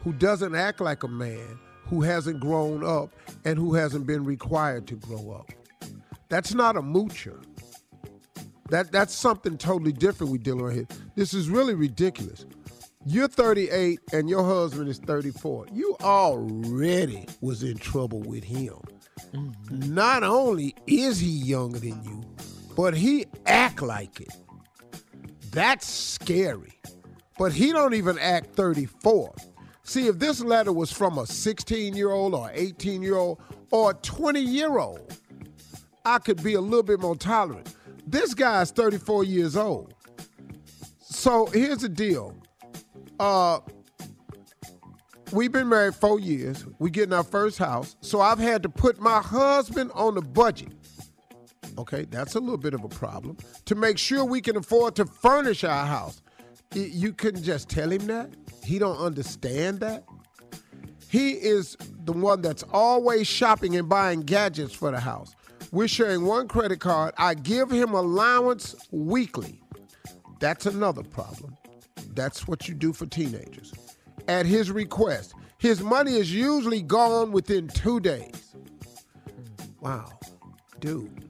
who 0.00 0.12
doesn't 0.12 0.54
act 0.54 0.80
like 0.80 1.02
a 1.02 1.08
man, 1.08 1.58
who 1.86 2.02
hasn't 2.02 2.40
grown 2.40 2.84
up, 2.84 3.10
and 3.44 3.58
who 3.58 3.74
hasn't 3.74 4.06
been 4.06 4.24
required 4.24 4.86
to 4.88 4.96
grow 4.96 5.32
up. 5.32 5.50
That's 6.28 6.54
not 6.54 6.76
a 6.76 6.82
moocher. 6.82 7.42
That, 8.70 8.92
that's 8.92 9.14
something 9.14 9.56
totally 9.56 9.92
different 9.92 10.32
we 10.32 10.38
dealing 10.38 10.64
with 10.64 10.74
here. 10.74 10.86
This 11.14 11.32
is 11.32 11.48
really 11.48 11.74
ridiculous. 11.74 12.44
You're 13.06 13.28
38 13.28 14.00
and 14.12 14.28
your 14.28 14.44
husband 14.44 14.88
is 14.88 14.98
34. 14.98 15.68
You 15.72 15.96
already 16.02 17.26
was 17.40 17.62
in 17.62 17.78
trouble 17.78 18.20
with 18.20 18.44
him. 18.44 18.74
Mm-hmm. 19.32 19.94
Not 19.94 20.22
only 20.22 20.74
is 20.86 21.18
he 21.18 21.30
younger 21.30 21.78
than 21.78 22.02
you, 22.04 22.22
but 22.78 22.94
he 22.94 23.26
act 23.44 23.82
like 23.82 24.20
it. 24.20 24.32
That's 25.50 25.84
scary. 25.84 26.80
But 27.36 27.52
he 27.52 27.72
don't 27.72 27.92
even 27.92 28.16
act 28.20 28.54
34. 28.54 29.34
See, 29.82 30.06
if 30.06 30.20
this 30.20 30.40
letter 30.40 30.72
was 30.72 30.92
from 30.92 31.18
a 31.18 31.26
16 31.26 31.96
year 31.96 32.12
old 32.12 32.34
or 32.34 32.52
18 32.54 33.02
year 33.02 33.16
old 33.16 33.40
or 33.72 33.90
a 33.90 33.94
20 33.94 34.40
year 34.40 34.78
old, 34.78 35.12
I 36.04 36.20
could 36.20 36.40
be 36.40 36.54
a 36.54 36.60
little 36.60 36.84
bit 36.84 37.00
more 37.00 37.16
tolerant. 37.16 37.74
This 38.06 38.32
guy's 38.32 38.70
34 38.70 39.24
years 39.24 39.56
old. 39.56 39.92
So 41.00 41.46
here's 41.46 41.78
the 41.78 41.88
deal. 41.88 42.32
Uh, 43.18 43.58
we've 45.32 45.50
been 45.50 45.68
married 45.68 45.96
four 45.96 46.20
years. 46.20 46.64
We 46.78 46.90
getting 46.90 47.12
our 47.12 47.24
first 47.24 47.58
house. 47.58 47.96
So 48.02 48.20
I've 48.20 48.38
had 48.38 48.62
to 48.62 48.68
put 48.68 49.00
my 49.00 49.20
husband 49.20 49.90
on 49.94 50.14
the 50.14 50.22
budget 50.22 50.77
Okay, 51.76 52.06
that's 52.10 52.34
a 52.34 52.40
little 52.40 52.58
bit 52.58 52.74
of 52.74 52.84
a 52.84 52.88
problem. 52.88 53.36
To 53.66 53.74
make 53.74 53.98
sure 53.98 54.24
we 54.24 54.40
can 54.40 54.56
afford 54.56 54.96
to 54.96 55.04
furnish 55.04 55.64
our 55.64 55.86
house. 55.86 56.22
You 56.74 57.12
couldn't 57.12 57.42
just 57.42 57.68
tell 57.68 57.90
him 57.90 58.06
that? 58.06 58.30
He 58.64 58.78
don't 58.78 58.98
understand 58.98 59.80
that? 59.80 60.04
He 61.08 61.30
is 61.30 61.76
the 62.04 62.12
one 62.12 62.42
that's 62.42 62.62
always 62.72 63.26
shopping 63.26 63.76
and 63.76 63.88
buying 63.88 64.20
gadgets 64.20 64.74
for 64.74 64.90
the 64.90 65.00
house. 65.00 65.34
We're 65.72 65.88
sharing 65.88 66.24
one 66.24 66.48
credit 66.48 66.80
card. 66.80 67.14
I 67.16 67.34
give 67.34 67.70
him 67.70 67.94
allowance 67.94 68.74
weekly. 68.90 69.62
That's 70.40 70.66
another 70.66 71.02
problem. 71.02 71.56
That's 72.14 72.46
what 72.46 72.68
you 72.68 72.74
do 72.74 72.92
for 72.92 73.06
teenagers. 73.06 73.72
At 74.28 74.44
his 74.44 74.70
request, 74.70 75.34
his 75.58 75.82
money 75.82 76.16
is 76.16 76.32
usually 76.32 76.82
gone 76.82 77.32
within 77.32 77.68
two 77.68 78.00
days. 78.00 78.54
Wow, 79.80 80.18
dude 80.80 81.27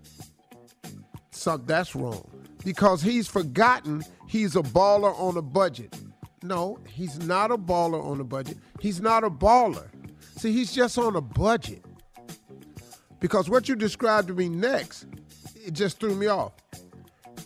so 1.39 1.57
that's 1.57 1.95
wrong 1.95 2.28
because 2.64 3.01
he's 3.01 3.28
forgotten 3.28 4.05
he's 4.26 4.57
a 4.57 4.62
baller 4.62 5.18
on 5.18 5.36
a 5.36 5.43
budget. 5.43 5.97
No, 6.43 6.78
he's 6.89 7.18
not 7.20 7.51
a 7.51 7.59
baller 7.59 8.05
on 8.05 8.20
a 8.20 8.24
budget. 8.24 8.59
He's 8.80 9.01
not 9.01 9.24
a 9.24 9.30
baller. 9.30 9.89
See, 10.36 10.53
he's 10.53 10.72
just 10.72 10.99
on 10.99 11.16
a 11.16 11.20
budget. 11.20 11.84
Because 13.20 13.51
what 13.51 13.68
you 13.68 13.74
described 13.74 14.28
to 14.28 14.34
me 14.34 14.49
next, 14.49 15.07
it 15.55 15.72
just 15.72 15.99
threw 15.99 16.14
me 16.14 16.26
off. 16.26 16.53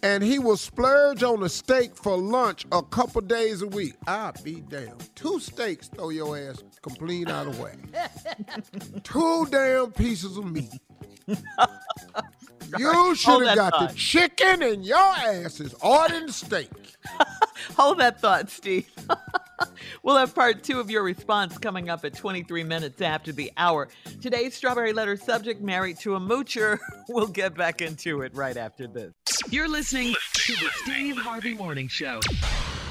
And 0.02 0.22
he 0.22 0.38
will 0.38 0.56
splurge 0.56 1.22
on 1.22 1.42
a 1.42 1.48
steak 1.48 1.94
for 1.94 2.16
lunch 2.16 2.66
a 2.72 2.82
couple 2.82 3.20
days 3.20 3.62
a 3.62 3.68
week. 3.68 3.94
I'll 4.06 4.34
be 4.42 4.60
damned. 4.60 5.08
Two 5.14 5.38
steaks 5.38 5.88
throw 5.88 6.10
your 6.10 6.36
ass 6.36 6.62
complete 6.82 7.30
out 7.30 7.46
of 7.46 7.58
whack. 7.60 7.78
Two 9.04 9.46
damn 9.50 9.92
pieces 9.92 10.36
of 10.36 10.50
meat. 10.50 10.72
You 12.78 13.14
should 13.14 13.46
have 13.46 13.56
got 13.56 13.72
thought. 13.72 13.90
the 13.90 13.94
chicken 13.94 14.62
and 14.62 14.84
your 14.84 14.98
asses 14.98 15.74
ordering 15.82 16.30
steak. 16.30 16.70
Hold 17.76 17.98
that 17.98 18.20
thought, 18.20 18.50
Steve. 18.50 18.90
we'll 20.02 20.16
have 20.16 20.34
part 20.34 20.62
two 20.62 20.80
of 20.80 20.90
your 20.90 21.02
response 21.02 21.58
coming 21.58 21.88
up 21.88 22.04
at 22.04 22.14
23 22.14 22.64
minutes 22.64 23.00
after 23.00 23.32
the 23.32 23.52
hour. 23.56 23.88
Today's 24.20 24.54
Strawberry 24.54 24.92
Letter 24.92 25.16
subject 25.16 25.60
married 25.60 25.98
to 26.00 26.16
a 26.16 26.20
moocher. 26.20 26.78
We'll 27.08 27.26
get 27.26 27.54
back 27.54 27.82
into 27.82 28.22
it 28.22 28.34
right 28.34 28.56
after 28.56 28.86
this. 28.86 29.12
You're 29.50 29.68
listening 29.68 30.14
to 30.34 30.52
the 30.54 30.70
Steve 30.82 31.16
Harvey 31.18 31.52
Morning 31.52 31.88
Show. 31.88 32.20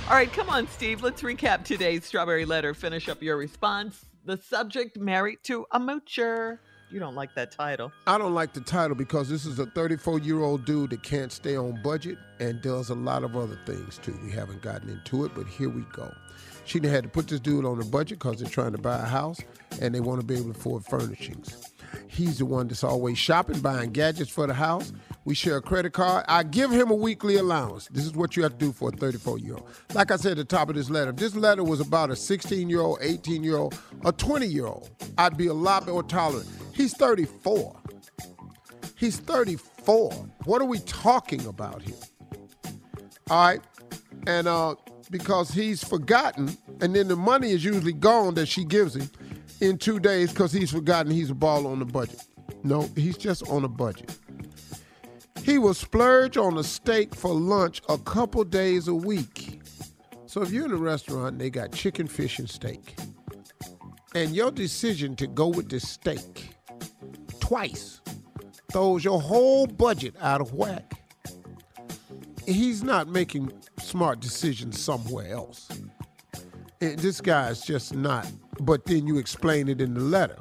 All 0.08 0.16
right, 0.16 0.32
come 0.32 0.50
on, 0.50 0.68
Steve. 0.68 1.02
Let's 1.02 1.22
recap 1.24 1.64
today's 1.64 2.06
Strawberry 2.06 2.46
Letter. 2.46 2.74
Finish 2.74 3.10
up 3.10 3.24
your 3.24 3.38
response. 3.38 4.06
The 4.26 4.38
subject 4.38 4.98
married 4.98 5.40
to 5.44 5.66
a 5.72 5.80
moocher. 5.80 6.60
You 6.92 7.00
don't 7.00 7.16
like 7.16 7.34
that 7.36 7.52
title. 7.52 7.94
I 8.06 8.18
don't 8.18 8.34
like 8.34 8.52
the 8.52 8.60
title 8.60 8.96
because 8.96 9.30
this 9.30 9.46
is 9.46 9.60
a 9.60 9.66
34 9.66 10.20
year 10.20 10.42
old 10.42 10.66
dude 10.66 10.90
that 10.90 11.02
can't 11.04 11.32
stay 11.32 11.56
on 11.56 11.82
budget 11.82 12.18
and 12.40 12.62
does 12.62 12.90
a 12.90 12.96
lot 12.96 13.24
of 13.24 13.38
other 13.38 13.58
things 13.66 13.98
too. 13.98 14.18
We 14.24 14.32
haven't 14.32 14.62
gotten 14.62 14.90
into 14.90 15.24
it, 15.24 15.32
but 15.34 15.48
here 15.48 15.70
we 15.70 15.84
go. 15.94 16.14
She 16.66 16.80
had 16.86 17.04
to 17.04 17.10
put 17.10 17.28
this 17.28 17.40
dude 17.40 17.66
on 17.66 17.82
a 17.82 17.86
budget 17.86 18.20
because 18.20 18.40
they're 18.40 18.50
trying 18.50 18.72
to 18.72 18.78
buy 18.78 19.00
a 19.00 19.06
house 19.06 19.40
and 19.82 19.94
they 19.94 20.00
want 20.00 20.22
to 20.22 20.26
be 20.26 20.36
able 20.36 20.54
to 20.54 20.60
afford 20.60 20.86
furnishings. 20.86 21.72
He's 22.08 22.38
the 22.38 22.46
one 22.46 22.68
that's 22.68 22.84
always 22.84 23.18
shopping, 23.18 23.60
buying 23.60 23.92
gadgets 23.92 24.30
for 24.30 24.48
the 24.48 24.54
house. 24.54 24.94
We 25.26 25.36
share 25.36 25.58
a 25.58 25.62
credit 25.62 25.94
card. 25.94 26.26
I 26.28 26.44
give 26.44 26.72
him 26.72 26.90
a 26.90 26.96
weekly 26.96 27.38
allowance. 27.38 27.88
This 27.92 28.06
is 28.06 28.14
what 28.14 28.36
you 28.36 28.44
have 28.44 28.54
to 28.54 28.58
do 28.58 28.72
for 28.72 28.90
a 28.90 28.92
34 28.92 29.40
year 29.40 29.54
old. 29.56 29.70
Like 29.94 30.12
I 30.12 30.16
said 30.16 30.32
at 30.32 30.38
the 30.38 30.44
top 30.46 30.70
of 30.70 30.76
this 30.76 30.90
letter, 30.90 31.12
if 31.12 31.18
this 31.18 31.36
letter 31.36 31.64
was 31.64 31.80
about 31.80 32.10
a 32.10 32.16
16 32.16 32.70
year 32.70 32.82
old, 32.82 33.00
18 33.02 33.44
year 33.44 33.58
old, 33.58 33.78
a 34.06 34.12
20 34.12 34.46
year 34.46 34.68
old, 34.68 34.90
I'd 35.18 35.38
be 35.38 35.48
a 35.48 35.54
lot 35.54 35.88
more 35.88 36.04
tolerant. 36.04 36.50
He's 36.74 36.96
34. 36.96 37.76
He's 38.98 39.18
34. 39.20 40.12
What 40.46 40.62
are 40.62 40.66
we 40.66 40.80
talking 40.80 41.46
about 41.46 41.82
here? 41.82 41.96
All 43.30 43.48
right. 43.48 43.62
And 44.28 44.48
uh, 44.48 44.76
because 45.12 45.52
he's 45.52 45.84
forgotten, 45.84 46.58
and 46.80 46.96
then 46.96 47.08
the 47.08 47.16
money 47.16 47.52
is 47.52 47.64
usually 47.64 47.94
gone 47.94 48.34
that 48.36 48.48
she 48.48 48.64
gives 48.64 48.96
him 48.96 49.10
in 49.60 49.78
two 49.78 50.00
days 50.00 50.32
because 50.32 50.52
he's 50.52 50.72
forgotten 50.72 51.12
he's 51.12 51.30
a 51.30 51.36
ball 51.36 51.68
on 51.68 51.80
the 51.80 51.86
budget. 51.86 52.24
No, 52.64 52.90
he's 52.96 53.18
just 53.18 53.48
on 53.50 53.64
a 53.64 53.68
budget. 53.68 54.18
He 55.44 55.58
will 55.58 55.74
splurge 55.74 56.38
on 56.38 56.58
a 56.58 56.64
steak 56.64 57.14
for 57.14 57.34
lunch 57.34 57.82
a 57.90 57.98
couple 57.98 58.44
days 58.44 58.88
a 58.88 58.94
week. 58.94 59.62
So 60.28 60.42
if 60.42 60.52
you're 60.52 60.66
in 60.66 60.72
a 60.72 60.78
restaurant 60.78 61.34
and 61.34 61.42
they 61.42 61.50
got 61.50 61.74
chicken, 61.74 62.08
fish, 62.08 62.40
and 62.40 62.50
steak, 62.50 62.96
and 64.16 64.36
your 64.36 64.52
decision 64.52 65.16
to 65.18 65.28
go 65.28 65.48
with 65.48 65.70
the 65.70 65.80
steak 65.80 66.56
twice 67.40 68.02
throws 68.72 69.04
your 69.04 69.20
whole 69.20 69.68
budget 69.68 70.16
out 70.22 70.40
of 70.40 70.54
whack, 70.54 71.01
he's 72.48 72.84
not 72.84 73.08
making 73.08 73.52
smart 73.80 74.20
decisions 74.20 74.80
somewhere 74.82 75.32
else. 75.32 75.68
eh, 76.82 76.96
this 76.98 77.22
guy's 77.22 77.62
just 77.62 77.94
not. 77.96 78.30
But 78.60 78.86
then 78.86 79.08
you 79.08 79.18
explain 79.18 79.68
it 79.70 79.82
in 79.82 79.94
the 79.94 80.02
letter. 80.02 80.38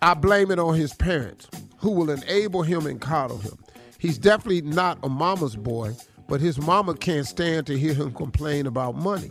I 0.00 0.14
blame 0.14 0.50
it 0.50 0.58
on 0.58 0.74
his 0.74 0.94
parents, 0.94 1.48
who 1.78 1.92
will 1.92 2.10
enable 2.10 2.62
him 2.62 2.86
and 2.86 3.00
coddle 3.00 3.38
him. 3.38 3.58
He's 3.98 4.18
definitely 4.18 4.62
not 4.62 4.98
a 5.04 5.08
mama's 5.08 5.54
boy, 5.56 5.94
but 6.28 6.40
his 6.40 6.60
mama 6.60 6.94
can't 6.94 7.26
stand 7.26 7.66
to 7.68 7.78
hear 7.78 7.94
him 7.94 8.12
complain 8.12 8.66
about 8.66 8.96
money. 8.96 9.30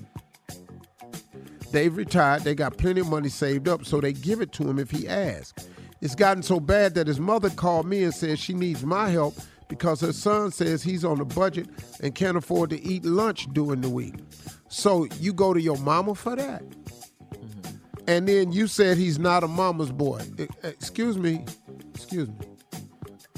They've 1.71 1.95
retired, 1.95 2.43
they 2.43 2.55
got 2.55 2.77
plenty 2.77 3.01
of 3.01 3.09
money 3.09 3.29
saved 3.29 3.67
up, 3.67 3.85
so 3.85 3.99
they 4.01 4.13
give 4.13 4.41
it 4.41 4.51
to 4.53 4.69
him 4.69 4.79
if 4.79 4.91
he 4.91 5.07
asks. 5.07 5.67
It's 6.01 6.15
gotten 6.15 6.43
so 6.43 6.59
bad 6.59 6.95
that 6.95 7.07
his 7.07 7.19
mother 7.19 7.49
called 7.49 7.85
me 7.85 8.03
and 8.03 8.13
said 8.13 8.39
she 8.39 8.53
needs 8.53 8.85
my 8.85 9.09
help 9.09 9.35
because 9.71 10.01
her 10.01 10.11
son 10.11 10.51
says 10.51 10.83
he's 10.83 11.05
on 11.05 11.21
a 11.21 11.25
budget 11.25 11.65
and 12.01 12.13
can't 12.13 12.35
afford 12.35 12.69
to 12.71 12.83
eat 12.83 13.05
lunch 13.05 13.47
during 13.53 13.79
the 13.79 13.87
week. 13.87 14.15
So 14.67 15.07
you 15.21 15.31
go 15.31 15.53
to 15.53 15.61
your 15.61 15.77
mama 15.77 16.13
for 16.13 16.35
that? 16.35 16.61
Mm-hmm. 16.69 17.75
And 18.05 18.27
then 18.27 18.51
you 18.51 18.67
said 18.67 18.97
he's 18.97 19.17
not 19.17 19.45
a 19.45 19.47
mama's 19.47 19.93
boy. 19.93 20.23
Excuse 20.63 21.17
me. 21.17 21.45
Excuse 21.95 22.27
me. 22.27 22.35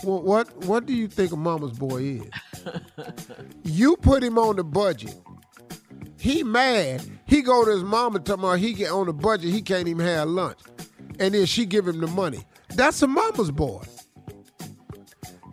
Well, 0.03 0.23
what 0.23 0.65
what 0.65 0.87
do 0.87 0.93
you 0.93 1.07
think 1.07 1.33
a 1.33 1.37
mama's 1.37 1.77
boy 1.77 2.01
is? 2.01 2.29
you 3.63 3.95
put 3.97 4.23
him 4.23 4.39
on 4.39 4.55
the 4.55 4.63
budget. 4.63 5.15
He 6.17 6.41
mad. 6.41 7.03
He 7.27 7.43
go 7.43 7.63
to 7.63 7.71
his 7.71 7.83
mama 7.83 8.23
about 8.25 8.57
he 8.57 8.73
get 8.73 8.91
on 8.91 9.05
the 9.05 9.13
budget. 9.13 9.51
He 9.51 9.61
can't 9.61 9.87
even 9.87 10.03
have 10.03 10.27
lunch, 10.29 10.57
and 11.19 11.35
then 11.35 11.45
she 11.45 11.67
give 11.67 11.87
him 11.87 12.01
the 12.01 12.07
money. 12.07 12.43
That's 12.69 13.03
a 13.03 13.07
mama's 13.07 13.51
boy. 13.51 13.83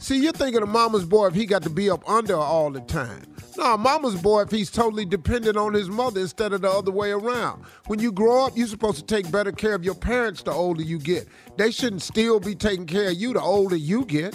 See, 0.00 0.16
you're 0.16 0.32
thinking 0.32 0.62
of 0.62 0.68
mama's 0.70 1.04
boy 1.04 1.26
if 1.26 1.34
he 1.34 1.44
got 1.44 1.62
to 1.62 1.70
be 1.70 1.90
up 1.90 2.08
under 2.08 2.34
all 2.34 2.70
the 2.70 2.80
time. 2.80 3.22
No, 3.58 3.76
mama's 3.76 4.20
boy 4.20 4.40
if 4.40 4.50
he's 4.50 4.70
totally 4.70 5.04
dependent 5.04 5.58
on 5.58 5.74
his 5.74 5.90
mother 5.90 6.22
instead 6.22 6.54
of 6.54 6.62
the 6.62 6.70
other 6.70 6.90
way 6.90 7.10
around. 7.10 7.64
When 7.86 7.98
you 7.98 8.10
grow 8.10 8.46
up, 8.46 8.56
you're 8.56 8.66
supposed 8.66 8.96
to 8.96 9.04
take 9.04 9.30
better 9.30 9.52
care 9.52 9.74
of 9.74 9.84
your 9.84 9.94
parents 9.94 10.42
the 10.42 10.52
older 10.52 10.82
you 10.82 10.98
get. 10.98 11.28
They 11.58 11.70
shouldn't 11.70 12.00
still 12.00 12.40
be 12.40 12.54
taking 12.54 12.86
care 12.86 13.08
of 13.08 13.14
you 13.14 13.34
the 13.34 13.42
older 13.42 13.76
you 13.76 14.06
get. 14.06 14.34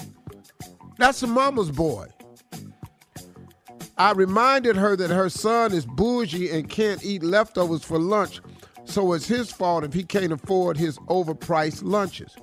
That's 1.00 1.24
a 1.24 1.28
mama's 1.28 1.72
boy. 1.72 2.10
I 3.98 4.12
reminded 4.12 4.76
her 4.76 4.96
that 4.98 5.10
her 5.10 5.30
son 5.30 5.74
is 5.74 5.88
bougie 5.88 6.52
and 6.52 6.70
can't 6.70 7.04
eat 7.04 7.24
leftovers 7.24 7.84
for 7.84 7.98
lunch, 7.98 8.40
so 8.84 9.14
it's 9.14 9.28
his 9.28 9.52
fault 9.52 9.84
if 9.84 9.94
he 9.94 10.04
can't 10.04 10.32
afford 10.32 10.78
his 10.78 11.00
overpriced 11.10 11.82
lunches. 11.84 12.36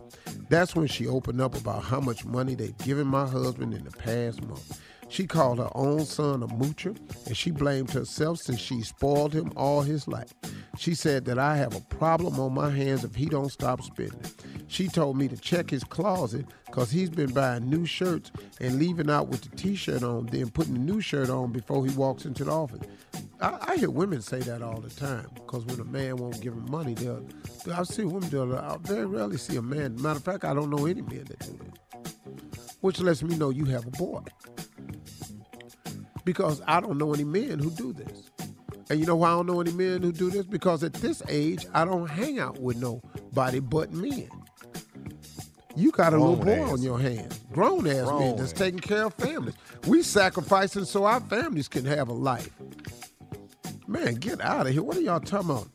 That's 0.53 0.77
when 0.77 0.87
she 0.87 1.07
opened 1.07 1.41
up 1.41 1.57
about 1.57 1.83
how 1.83 1.99
much 1.99 2.27
money 2.27 2.55
they'd 2.55 2.77
given 2.77 3.07
my 3.07 3.27
husband 3.27 3.73
in 3.73 3.85
the 3.85 3.91
past 3.91 4.43
month. 4.43 4.83
She 5.13 5.27
called 5.27 5.59
her 5.59 5.69
own 5.75 6.07
son 6.07 6.43
a 6.43 6.47
moocher, 6.47 6.97
and 7.27 7.37
she 7.37 7.51
blamed 7.51 7.91
herself 7.91 8.39
since 8.39 8.59
she 8.59 8.81
spoiled 8.81 9.35
him 9.35 9.53
all 9.57 9.83
his 9.83 10.09
life. 10.09 10.33
She 10.79 10.95
said 10.95 11.27
that 11.27 11.39
I 11.39 11.55
have 11.59 11.77
a 11.77 11.83
problem 11.83 12.41
on 12.41 12.55
my 12.55 12.71
hands 12.71 13.05
if 13.05 13.15
he 13.15 13.27
don't 13.27 13.53
stop 13.53 13.83
spending. 13.83 14.23
She 14.69 14.89
told 14.89 15.19
me 15.19 15.29
to 15.29 15.37
check 15.37 15.69
his 15.69 15.85
closet 15.85 16.47
because 16.65 16.91
he's 16.91 17.11
been 17.11 17.31
buying 17.35 17.69
new 17.69 17.85
shirts 17.85 18.33
and 18.59 18.79
leaving 18.79 19.11
out 19.11 19.29
with 19.29 19.43
the 19.43 19.55
t-shirt 19.55 20.03
on, 20.03 20.25
then 20.29 20.49
putting 20.49 20.73
the 20.73 20.81
new 20.81 21.03
shirt 21.03 21.29
on 21.29 21.53
before 21.53 21.85
he 21.85 21.95
walks 21.95 22.25
into 22.25 22.45
the 22.45 22.51
office. 22.51 22.81
I, 23.39 23.59
I 23.61 23.77
hear 23.77 23.91
women 23.91 24.23
say 24.23 24.39
that 24.39 24.63
all 24.63 24.81
the 24.81 24.89
time 24.89 25.27
because 25.35 25.67
when 25.67 25.79
a 25.79 25.85
man 25.85 26.17
won't 26.17 26.41
give 26.41 26.55
them 26.55 26.71
money, 26.71 26.95
they'll. 26.95 27.23
I 27.71 27.83
see 27.83 28.05
women 28.05 28.31
do 28.31 28.51
it. 28.51 28.57
I 28.57 28.79
very 28.81 29.05
rarely 29.05 29.37
see 29.37 29.57
a 29.57 29.63
man. 29.63 30.01
Matter 30.01 30.17
of 30.17 30.25
fact, 30.25 30.47
I 30.47 30.55
don't 30.55 30.71
know 30.71 30.87
any 30.87 31.03
men 31.03 31.25
that 31.25 31.39
do 31.41 31.59
that. 31.59 32.15
Which 32.81 32.99
lets 32.99 33.23
me 33.23 33.37
know 33.37 33.51
you 33.51 33.67
have 33.67 33.87
a 33.87 33.91
boy 33.91 34.23
because 36.25 36.63
I 36.67 36.81
don't 36.81 36.99
know 36.99 37.13
any 37.15 37.25
men 37.25 37.59
who 37.59 37.71
do 37.71 37.93
this. 37.93 38.31
And 38.91 39.01
you 39.01 39.07
know 39.07 39.17
why 39.17 39.29
I 39.29 39.33
don't 39.33 39.47
know 39.47 39.61
any 39.61 39.73
men 39.73 40.03
who 40.03 40.13
do 40.13 40.31
this? 40.31 40.45
Because 40.45 40.83
at 40.83 40.93
this 40.95 41.23
age, 41.29 41.67
I 41.73 41.85
don't 41.85 42.07
hang 42.09 42.39
out 42.39 42.61
with 42.61 42.77
nobody 42.79 43.61
but 43.61 43.93
men. 43.93 44.29
You 45.75 45.91
got 45.91 46.13
a 46.13 46.17
Grown 46.19 46.39
little 46.39 46.45
boy 46.45 46.63
ass. 46.65 46.73
on 46.73 46.83
your 46.83 46.99
hands, 47.01 47.41
grown 47.51 47.87
ass 47.87 48.05
Grown 48.05 48.19
men 48.21 48.37
that's 48.37 48.53
ass. 48.53 48.59
taking 48.59 48.81
care 48.81 49.05
of 49.07 49.15
families. 49.15 49.55
We 49.87 50.03
sacrificing 50.03 50.85
so 50.85 51.05
our 51.05 51.21
families 51.21 51.69
can 51.69 51.87
have 51.87 52.09
a 52.09 52.13
life. 52.13 52.51
Man, 53.87 54.15
get 54.17 54.41
out 54.43 54.67
of 54.67 54.73
here. 54.75 54.83
What 54.83 54.97
are 54.99 55.01
y'all 55.01 55.21
talking 55.21 55.51
about? 55.51 55.69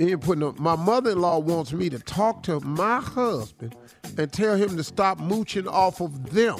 Ain't 0.00 0.20
putting 0.22 0.44
up. 0.44 0.58
My 0.58 0.76
mother-in-law 0.76 1.40
wants 1.40 1.72
me 1.72 1.90
to 1.90 1.98
talk 1.98 2.42
to 2.44 2.60
my 2.60 3.00
husband 3.00 3.74
and 4.16 4.32
tell 4.32 4.56
him 4.56 4.76
to 4.76 4.84
stop 4.84 5.18
mooching 5.18 5.66
off 5.68 6.00
of 6.00 6.30
them. 6.30 6.58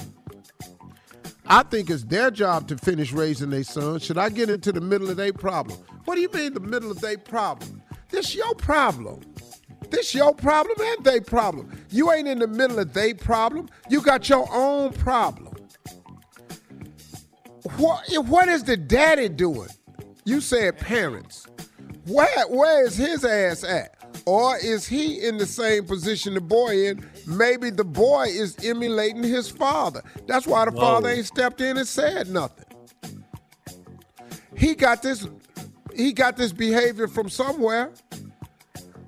I 1.50 1.62
think 1.62 1.88
it's 1.88 2.04
their 2.04 2.30
job 2.30 2.68
to 2.68 2.76
finish 2.76 3.12
raising 3.12 3.48
their 3.48 3.64
son. 3.64 4.00
Should 4.00 4.18
I 4.18 4.28
get 4.28 4.50
into 4.50 4.70
the 4.70 4.82
middle 4.82 5.08
of 5.08 5.16
their 5.16 5.32
problem? 5.32 5.78
What 6.04 6.16
do 6.16 6.20
you 6.20 6.30
mean 6.30 6.52
the 6.52 6.60
middle 6.60 6.90
of 6.90 7.00
their 7.00 7.16
problem? 7.16 7.82
This 8.10 8.34
your 8.34 8.54
problem. 8.54 9.20
This 9.90 10.14
your 10.14 10.34
problem 10.34 10.76
and 10.78 11.04
they 11.04 11.20
problem. 11.20 11.70
You 11.90 12.12
ain't 12.12 12.28
in 12.28 12.38
the 12.38 12.46
middle 12.46 12.78
of 12.78 12.92
they 12.92 13.14
problem. 13.14 13.68
You 13.88 14.02
got 14.02 14.28
your 14.28 14.46
own 14.52 14.92
problem. 14.92 15.54
What, 17.76 18.04
what 18.26 18.48
is 18.48 18.64
the 18.64 18.76
daddy 18.76 19.28
doing? 19.28 19.68
You 20.24 20.42
said 20.42 20.78
parents. 20.78 21.46
Where, 22.06 22.46
where 22.48 22.84
is 22.86 22.96
his 22.96 23.24
ass 23.24 23.64
at? 23.64 23.94
Or 24.26 24.58
is 24.58 24.86
he 24.86 25.26
in 25.26 25.38
the 25.38 25.46
same 25.46 25.86
position 25.86 26.34
the 26.34 26.40
boy 26.40 26.88
in? 26.88 27.08
Maybe 27.28 27.68
the 27.68 27.84
boy 27.84 28.28
is 28.30 28.56
emulating 28.64 29.22
his 29.22 29.50
father. 29.50 30.02
That's 30.26 30.46
why 30.46 30.64
the 30.64 30.70
Whoa. 30.70 30.80
father 30.80 31.10
ain't 31.10 31.26
stepped 31.26 31.60
in 31.60 31.76
and 31.76 31.86
said 31.86 32.28
nothing. 32.28 32.64
He 34.56 34.74
got 34.74 35.02
this 35.02 35.28
he 35.94 36.12
got 36.12 36.36
this 36.36 36.52
behavior 36.52 37.06
from 37.06 37.28
somewhere. 37.28 37.92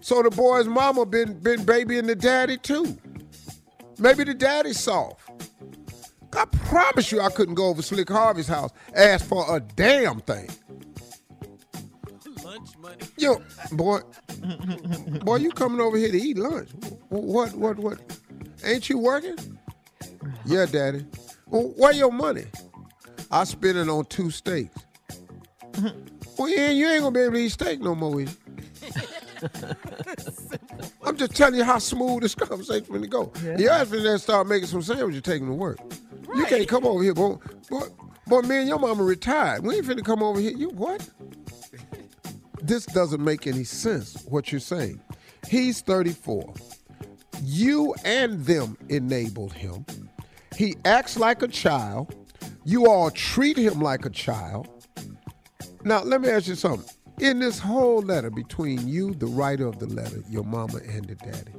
So 0.01 0.23
the 0.23 0.31
boy's 0.31 0.67
mama 0.67 1.07
been 1.07 1.39
been 1.41 1.65
babying 1.65 2.07
the 2.07 2.15
daddy 2.15 2.59
too. 2.59 2.99
Maybe 3.99 4.25
the 4.25 4.35
daddy's 4.35 4.79
soft. 4.79 5.31
I 6.35 6.45
promise 6.45 7.11
you 7.11 7.21
I 7.21 7.31
couldn't 7.31 7.55
go 7.55 7.69
over 7.69 7.83
Slick 7.83 8.09
Harvey's 8.09 8.49
house, 8.49 8.71
ask 8.95 9.27
for 9.27 9.57
a 9.57 9.61
damn 9.61 10.21
thing. 10.21 10.49
Yo, 13.17 13.43
boy, 13.73 14.01
boy, 15.25 15.37
you 15.37 15.51
coming 15.51 15.81
over 15.81 15.97
here 15.97 16.11
to 16.11 16.17
eat 16.21 16.39
lunch? 16.39 16.71
What, 17.09 17.53
what, 17.55 17.79
what? 17.79 17.99
Ain't 18.65 18.89
you 18.89 18.99
working? 18.99 19.37
Yeah, 20.45 20.67
daddy. 20.67 21.05
Well, 21.47 21.73
where 21.77 21.93
your 21.93 22.13
money? 22.13 22.45
I 23.31 23.45
spent 23.45 23.77
it 23.77 23.89
on 23.89 24.05
two 24.07 24.31
steaks. 24.31 24.75
well, 26.39 26.49
you 26.49 26.57
ain't, 26.57 26.77
you 26.77 26.89
ain't 26.89 27.03
gonna 27.03 27.13
be 27.13 27.21
able 27.21 27.33
to 27.35 27.39
eat 27.39 27.51
steak 27.51 27.81
no 27.81 27.95
more. 27.95 28.21
is? 28.21 28.37
I'm 31.05 31.17
just 31.17 31.35
telling 31.35 31.55
you 31.55 31.65
how 31.65 31.79
smooth 31.79 32.23
this 32.23 32.35
conversation 32.35 33.01
to 33.01 33.07
go. 33.07 33.33
Yeah. 33.45 33.59
You 33.59 33.69
ask 33.69 33.91
me 33.91 34.03
to 34.03 34.19
start 34.19 34.47
making 34.47 34.69
some 34.69 34.83
sandwiches, 34.83 35.23
take 35.23 35.41
them 35.41 35.49
to 35.49 35.55
work. 35.55 35.79
You 36.35 36.45
can't 36.47 36.69
come 36.69 36.85
over 36.87 37.03
here, 37.03 37.15
boy. 37.15 37.37
Boy, 37.69 37.87
boy, 38.27 38.41
me 38.43 38.59
and 38.59 38.69
your 38.69 38.79
mama 38.79 39.03
retired. 39.03 39.65
We 39.65 39.77
ain't 39.77 39.87
finna 39.87 40.05
come 40.05 40.23
over 40.23 40.41
here. 40.41 40.53
You 40.53 40.71
what? 40.71 41.09
This 42.63 42.87
doesn't 42.87 43.23
make 43.23 43.47
any 43.47 43.65
sense 43.65 44.25
what 44.29 44.53
you're 44.53 44.61
saying. 44.61 45.01
He's 45.49 45.81
34. 45.81 46.55
You 47.43 47.95
and 48.05 48.45
them 48.45 48.77
enabled 48.89 49.53
him. 49.53 49.85
He 50.57 50.77
acts 50.85 51.17
like 51.17 51.43
a 51.43 51.49
child. 51.49 52.15
You 52.65 52.87
all 52.89 53.11
treat 53.11 53.57
him 53.57 53.81
like 53.81 54.05
a 54.05 54.11
child. 54.11 54.69
Now, 55.85 56.03
let 56.03 56.21
me 56.21 56.29
ask 56.29 56.47
you 56.47 56.55
something. 56.55 56.89
In 57.21 57.39
this 57.39 57.59
whole 57.59 58.01
letter 58.01 58.31
between 58.31 58.87
you, 58.87 59.15
the 59.15 59.27
writer 59.27 59.67
of 59.67 59.79
the 59.79 59.87
letter, 59.87 60.23
your 60.29 60.45
mama, 60.45 60.81
and 60.89 61.07
the 61.07 61.15
daddy, 61.15 61.53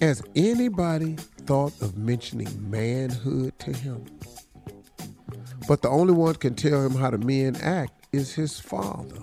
has 0.00 0.22
anybody 0.34 1.14
thought 1.46 1.80
of 1.80 1.96
mentioning 1.96 2.70
manhood 2.70 3.58
to 3.60 3.72
him? 3.72 4.04
But 5.68 5.82
the 5.82 5.88
only 5.88 6.12
one 6.12 6.34
can 6.34 6.54
tell 6.54 6.84
him 6.84 6.92
how 6.94 7.10
the 7.10 7.18
men 7.18 7.56
act 7.56 8.08
is 8.12 8.34
his 8.34 8.58
father. 8.58 9.18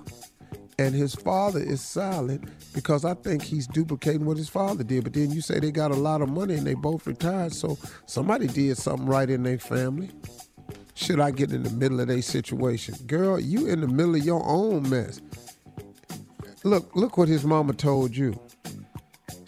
And 0.79 0.95
his 0.95 1.13
father 1.13 1.59
is 1.59 1.81
silent 1.81 2.47
because 2.73 3.03
I 3.03 3.13
think 3.13 3.43
he's 3.43 3.67
duplicating 3.67 4.25
what 4.25 4.37
his 4.37 4.47
father 4.47 4.81
did. 4.81 5.03
But 5.03 5.11
then 5.11 5.29
you 5.29 5.41
say 5.41 5.59
they 5.59 5.71
got 5.71 5.91
a 5.91 5.95
lot 5.95 6.21
of 6.21 6.29
money 6.29 6.55
and 6.55 6.65
they 6.65 6.73
both 6.73 7.05
retired, 7.05 7.51
so 7.51 7.77
somebody 8.05 8.47
did 8.47 8.77
something 8.77 9.05
right 9.05 9.29
in 9.29 9.43
their 9.43 9.59
family. 9.59 10.09
Should 10.93 11.19
I 11.19 11.31
get 11.31 11.51
in 11.51 11.63
the 11.63 11.69
middle 11.71 11.99
of 11.99 12.07
their 12.07 12.21
situation? 12.21 12.95
Girl, 13.07 13.37
you 13.37 13.67
in 13.67 13.81
the 13.81 13.89
middle 13.89 14.15
of 14.15 14.23
your 14.23 14.41
own 14.45 14.89
mess. 14.89 15.19
Look, 16.63 16.95
look 16.95 17.17
what 17.17 17.27
his 17.27 17.43
mama 17.43 17.73
told 17.73 18.15
you. 18.15 18.39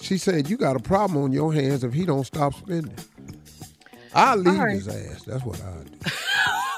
She 0.02 0.18
said 0.18 0.50
you 0.50 0.58
got 0.58 0.76
a 0.76 0.80
problem 0.80 1.24
on 1.24 1.32
your 1.32 1.54
hands 1.54 1.86
if 1.86 1.94
he 1.94 2.06
don't 2.06 2.26
stop 2.26 2.56
spending. 2.56 2.94
I'll 4.14 4.36
leave 4.36 4.60
right. 4.60 4.74
his 4.74 4.90
ass. 4.90 5.24
That's 5.24 5.46
what 5.46 5.62
I 5.62 5.84
do. 5.84 6.12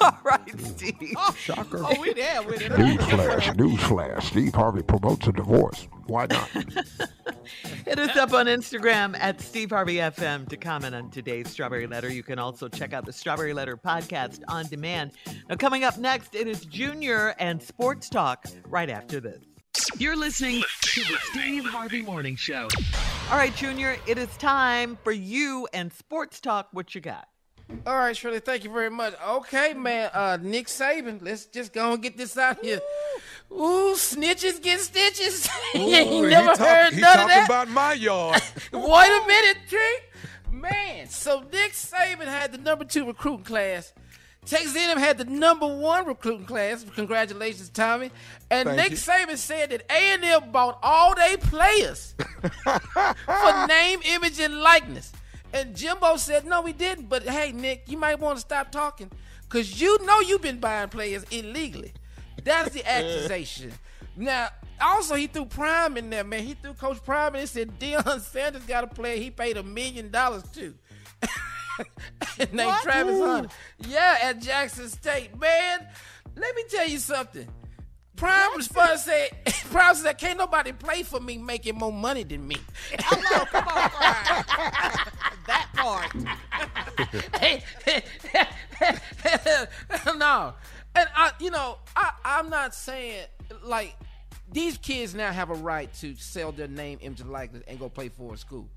All 0.04 0.20
right, 0.24 0.60
Steve. 0.60 1.14
Oh, 1.16 1.34
shocker. 1.38 1.80
Oh, 1.82 2.00
we 2.00 2.14
there 2.14 2.42
with 2.44 2.62
it. 2.62 2.72
Newsflash, 2.74 3.56
newsflash. 3.56 4.24
Steve 4.24 4.54
Harvey 4.54 4.84
promotes 4.84 5.28
a 5.28 5.32
divorce. 5.32 5.88
Why 6.08 6.26
not? 6.26 6.50
Hit 7.86 8.00
us 8.00 8.16
up 8.18 8.34
on 8.34 8.48
Instagram 8.48 9.16
at 9.20 9.40
Steve 9.40 9.70
Harvey 9.70 9.96
FM 9.96 10.48
to 10.50 10.58
comment 10.58 10.96
on 10.96 11.10
today's 11.10 11.50
Strawberry 11.50 11.88
Letter. 11.88 12.12
You 12.12 12.24
can 12.24 12.40
also 12.40 12.68
check 12.68 12.94
out 12.94 13.06
the 13.06 13.14
Strawberry 13.14 13.54
Letter 13.54 13.78
podcast 13.78 14.42
on 14.48 14.68
demand. 14.68 15.12
Now, 15.50 15.56
coming 15.56 15.84
up 15.84 15.98
next, 15.98 16.36
it 16.36 16.48
is 16.48 16.66
Junior 16.66 17.36
and 17.40 17.62
Sports 17.62 18.10
Talk 18.10 18.46
right 18.68 18.90
after 18.90 19.20
this. 19.20 19.40
You're 19.98 20.16
listening 20.16 20.62
to 20.82 21.02
the 21.02 21.18
Steve 21.32 21.66
Harvey 21.66 22.02
Morning 22.02 22.36
Show. 22.36 22.68
All 23.32 23.38
right, 23.38 23.56
Junior, 23.56 23.98
it 24.06 24.18
is 24.18 24.30
time 24.38 24.98
for 25.04 25.12
you 25.12 25.68
and 25.74 25.92
Sports 25.92 26.40
Talk. 26.40 26.68
What 26.72 26.94
you 26.94 27.02
got? 27.02 27.28
All 27.88 27.98
right, 27.98 28.16
Shirley, 28.16 28.40
thank 28.40 28.64
you 28.64 28.72
very 28.72 28.90
much. 28.90 29.14
Okay, 29.28 29.74
man, 29.74 30.10
uh, 30.14 30.38
Nick 30.42 30.68
Saban, 30.68 31.22
let's 31.24 31.46
just 31.46 31.74
go 31.74 31.94
and 31.94 32.04
get 32.04 32.18
this 32.18 32.38
out 32.38 32.64
here. 32.64 32.80
Ooh, 33.52 33.94
snitches 33.96 34.62
get 34.62 34.80
stitches. 34.80 35.50
Ooh, 35.76 35.80
you 35.80 35.96
ain't 35.96 36.10
he 36.10 36.22
never 36.22 36.50
talk- 36.56 36.60
heard 36.68 36.94
he 36.94 37.02
none 37.02 37.10
of 37.12 37.16
talking 37.16 37.28
that. 37.30 37.46
about 37.46 37.68
my 37.70 37.94
yard. 37.94 38.42
Wait 38.74 38.82
a 38.84 39.28
minute, 39.28 39.58
Tree. 39.70 39.98
Man, 40.52 41.08
so 41.10 41.40
Nick 41.52 41.72
Saban 41.74 42.26
had 42.26 42.52
the 42.52 42.58
number 42.58 42.86
two 42.86 43.06
recruiting 43.06 43.44
class. 43.46 43.92
Texas 44.46 44.76
A&M 44.76 44.98
had 44.98 45.18
the 45.18 45.26
number 45.26 45.66
one 45.66 46.06
recruiting 46.06 46.46
class. 46.46 46.86
Congratulations, 46.96 47.70
Tommy. 47.70 48.12
And 48.52 48.68
Thank 48.68 48.78
Nick 48.78 48.92
you. 48.92 48.98
Saban 48.98 49.38
said 49.38 49.70
that 49.72 49.84
A&M 49.90 50.52
bought 50.52 50.80
all 50.84 51.16
their 51.16 51.38
players 51.38 52.14
for 52.64 53.68
name, 53.68 54.00
image, 54.06 54.40
and 54.40 54.60
likeness. 54.60 55.12
And 55.54 55.76
Jimbo 55.76 56.18
said, 56.18 56.46
no, 56.46 56.62
we 56.62 56.74
didn't. 56.74 57.08
But 57.08 57.24
hey, 57.24 57.52
Nick, 57.52 57.84
you 57.88 57.98
might 57.98 58.20
want 58.20 58.38
to 58.38 58.42
stop 58.42 58.72
talking 58.72 59.12
because 59.44 59.80
you 59.80 60.04
know 60.06 60.20
you've 60.22 60.42
been 60.42 60.60
buying 60.60 60.90
players 60.90 61.24
illegally. 61.32 61.94
That's 62.44 62.72
the 62.72 62.86
accusation. 62.90 63.72
Now, 64.16 64.50
also, 64.82 65.16
he 65.16 65.28
threw 65.28 65.46
Prime 65.46 65.98
in 65.98 66.10
there, 66.10 66.24
man. 66.24 66.44
He 66.44 66.56
threw 66.56 66.74
Coach 66.74 67.04
Prime 67.04 67.34
and 67.36 67.42
he 67.42 67.46
said 67.46 67.80
Deion 67.80 68.20
Sanders 68.32 68.64
got 68.64 68.84
a 68.84 68.88
player 68.88 69.18
he 69.18 69.30
paid 69.32 69.58
a 69.58 69.64
million 69.64 70.10
dollars 70.10 70.44
to. 70.54 70.74
named 72.52 72.74
Travis 72.82 73.20
Hunter. 73.20 73.50
Yeah, 73.88 74.18
at 74.24 74.42
Jackson 74.42 74.90
State. 74.90 75.40
Man, 75.40 75.88
let 76.36 76.56
me 76.56 76.64
tell 76.70 76.88
you 76.88 76.98
something. 76.98 77.48
Prime 78.24 78.56
responded 78.56 79.00
said, 79.00 79.30
Prime 79.72 79.96
said, 79.96 80.18
can't 80.18 80.38
nobody 80.38 80.72
play 80.72 81.04
for 81.04 81.20
me 81.20 81.38
making 81.38 81.76
more 81.76 81.92
money 81.92 82.24
than 82.24 82.48
me. 82.48 82.56
Oh, 83.00 83.22
Hello, 83.22 83.46
come 83.46 83.68
on, 83.68 83.90
Prime. 83.90 85.06
that 85.48 85.68
part. 85.76 86.16
no. 90.18 90.54
And 90.96 91.10
I 91.16 91.32
you 91.40 91.50
know, 91.52 91.80
I, 91.96 92.12
I'm 92.24 92.50
not 92.50 92.74
saying 92.76 93.26
like 93.64 93.96
these 94.52 94.78
kids 94.78 95.14
now 95.16 95.32
have 95.32 95.50
a 95.50 95.56
right 95.56 95.92
to 95.96 96.16
sell 96.16 96.52
their 96.52 96.68
name, 96.68 97.00
image, 97.02 97.20
and 97.22 97.32
likeness 97.32 97.64
and 97.68 97.78
go 97.80 97.90
play 97.90 98.08
for 98.10 98.34
a 98.36 98.38
school. 98.38 98.70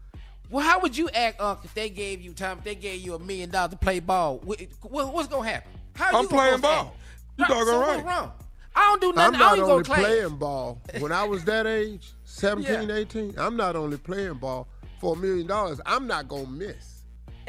Well, 0.50 0.64
how 0.64 0.80
would 0.80 0.96
you 0.96 1.08
act, 1.10 1.40
Unc, 1.40 1.60
if 1.64 1.74
they 1.74 1.88
gave 1.90 2.20
you 2.20 2.32
time, 2.32 2.58
if 2.58 2.64
they 2.64 2.74
gave 2.74 3.00
you 3.00 3.14
a 3.14 3.18
million 3.18 3.50
dollars 3.50 3.72
to 3.72 3.76
play 3.76 4.00
ball? 4.00 4.38
What, 4.44 4.60
what- 4.82 5.12
what's 5.12 5.28
gonna 5.28 5.48
happen? 5.48 5.70
How 5.94 6.16
I'm 6.18 6.22
you 6.24 6.28
playing 6.30 6.56
go 6.56 6.62
ball. 6.62 6.96
You 7.36 7.44
Right, 7.44 7.48
doggone 7.50 7.66
so 7.66 7.80
right. 7.80 7.88
what's 7.96 8.06
wrong? 8.08 8.32
I 8.76 8.80
don't 8.80 9.00
do 9.00 9.08
I'm 9.10 9.32
nothing. 9.32 9.34
I 9.36 9.38
not 9.38 9.48
don't 9.50 9.58
even 9.58 9.70
only 9.70 9.82
go 9.82 9.86
class. 9.94 10.00
playing 10.00 10.36
ball. 10.36 10.80
When 10.98 11.10
I 11.12 11.24
was 11.24 11.44
that 11.44 11.66
age, 11.66 12.12
17, 12.24 12.90
18, 12.90 13.34
I'm 13.38 13.56
not 13.56 13.74
only 13.74 13.96
playing 13.96 14.34
ball 14.34 14.68
for 15.00 15.14
a 15.14 15.18
million 15.18 15.46
dollars. 15.46 15.80
I'm 15.86 16.06
not 16.06 16.28
going 16.28 16.44
to 16.44 16.50
miss. 16.50 17.02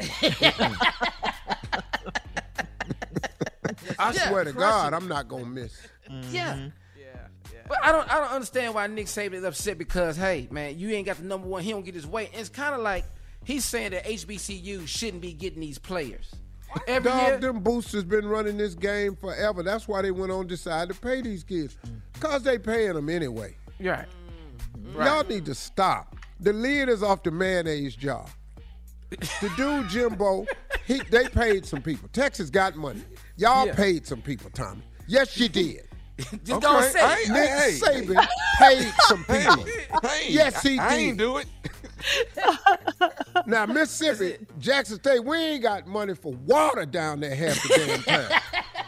I 3.98 4.12
Yeah, 4.12 4.28
swear 4.28 4.44
to 4.44 4.52
God, 4.52 4.92
it. 4.92 4.96
I'm 4.96 5.08
not 5.08 5.28
going 5.28 5.44
to 5.44 5.50
mm-hmm. 5.50 6.20
miss. 6.20 6.32
Yeah. 6.32 6.68
Yeah. 6.96 7.58
But 7.68 7.78
I 7.82 7.92
don't 7.92 8.10
I 8.10 8.18
don't 8.20 8.30
understand 8.30 8.74
why 8.74 8.86
Nick 8.86 9.06
Saban 9.06 9.34
is 9.34 9.44
upset 9.44 9.76
because 9.76 10.16
hey 10.16 10.48
man, 10.50 10.78
you 10.78 10.90
ain't 10.90 11.06
got 11.06 11.16
the 11.18 11.24
number 11.24 11.46
one, 11.46 11.62
he 11.62 11.70
don't 11.70 11.84
get 11.84 11.94
his 11.94 12.06
way. 12.06 12.26
And 12.26 12.36
it's 12.36 12.48
kind 12.48 12.74
of 12.74 12.80
like 12.80 13.04
he's 13.44 13.64
saying 13.64 13.90
that 13.90 14.04
HBCU 14.06 14.86
shouldn't 14.86 15.20
be 15.20 15.32
getting 15.34 15.60
these 15.60 15.78
players. 15.78 16.34
Every 16.86 17.10
Dog, 17.10 17.26
year, 17.28 17.36
them 17.38 17.60
boosters 17.60 18.04
been 18.04 18.26
running 18.26 18.56
this 18.56 18.74
game 18.74 19.16
forever. 19.16 19.62
That's 19.62 19.88
why 19.88 20.02
they 20.02 20.10
went 20.10 20.32
on 20.32 20.42
to 20.42 20.48
decide 20.48 20.88
to 20.88 20.94
pay 20.94 21.20
these 21.22 21.42
kids. 21.44 21.76
Mm. 21.86 22.00
Because 22.12 22.42
they 22.42 22.58
paying 22.58 22.94
them 22.94 23.08
anyway. 23.08 23.56
right. 23.80 24.06
Y'all 24.94 25.24
need 25.24 25.44
to 25.46 25.54
stop. 25.54 26.16
The 26.40 26.52
lid 26.52 26.88
is 26.88 27.02
off 27.02 27.22
the 27.22 27.30
mayonnaise 27.30 27.96
jar. 27.96 28.26
The 29.10 29.50
dude 29.56 29.88
Jimbo, 29.88 30.46
he 30.86 31.00
they 31.10 31.28
paid 31.28 31.64
some 31.64 31.80
people. 31.80 32.08
Texas 32.12 32.50
got 32.50 32.76
money. 32.76 33.02
Y'all 33.36 33.66
Yeah. 33.66 33.74
paid 33.74 34.06
some 34.06 34.20
people, 34.20 34.50
Tommy. 34.50 34.82
Yes, 35.06 35.38
you 35.38 35.48
did. 35.48 35.82
Just 36.44 36.60
don't 36.60 36.82
say 36.84 37.00
I 37.00 37.24
it. 37.24 37.28
Nick 37.30 37.48
hey, 37.48 37.72
hey. 37.72 38.02
Saban 38.06 38.28
paid 38.58 38.92
some 39.06 39.24
people. 39.24 39.64
Hey, 40.10 40.26
Yes, 40.32 40.62
he 40.62 40.78
I, 40.78 40.88
I 40.88 40.96
ain't 40.96 41.16
do 41.18 41.38
it. 41.38 41.46
Now, 43.46 43.66
Mississippi, 43.66 44.44
Jackson 44.58 44.98
State, 44.98 45.24
we 45.24 45.36
ain't 45.36 45.62
got 45.62 45.86
money 45.86 46.14
for 46.14 46.32
water 46.44 46.84
down 46.84 47.20
there 47.20 47.34
half 47.34 47.62
the 47.62 48.02
damn 48.06 48.28
time. 48.28 48.40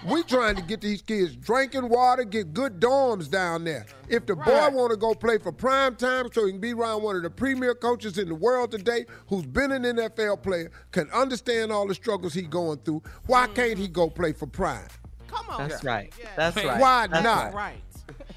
we 0.04 0.22
trying 0.24 0.56
to 0.56 0.62
get 0.62 0.80
these 0.80 1.02
kids 1.02 1.34
drinking 1.36 1.88
water, 1.88 2.24
get 2.24 2.52
good 2.52 2.80
dorms 2.80 3.30
down 3.30 3.64
there. 3.64 3.86
If 4.08 4.26
the 4.26 4.36
boy 4.36 4.68
want 4.70 4.90
to 4.90 4.96
go 4.96 5.14
play 5.14 5.38
for 5.38 5.52
prime 5.52 5.96
time 5.96 6.28
so 6.32 6.46
he 6.46 6.52
can 6.52 6.60
be 6.60 6.72
around 6.72 7.02
one 7.02 7.16
of 7.16 7.22
the 7.22 7.30
premier 7.30 7.74
coaches 7.74 8.18
in 8.18 8.28
the 8.28 8.34
world 8.34 8.70
today 8.70 9.06
who's 9.28 9.46
been 9.46 9.72
an 9.72 9.82
NFL 9.82 10.42
player, 10.42 10.70
can 10.92 11.08
understand 11.10 11.72
all 11.72 11.86
the 11.86 11.94
struggles 11.94 12.34
he 12.34 12.42
going 12.42 12.78
through, 12.78 13.02
why 13.26 13.46
mm. 13.46 13.54
can't 13.54 13.78
he 13.78 13.88
go 13.88 14.10
play 14.10 14.32
for 14.32 14.46
prime? 14.46 14.88
Come 15.28 15.48
on. 15.48 15.68
That's 15.68 15.84
right. 15.84 16.12
That's 16.36 16.56
right. 16.56 16.80
Why 16.80 17.06
That's 17.06 17.22
not? 17.22 17.54
Right. 17.54 17.80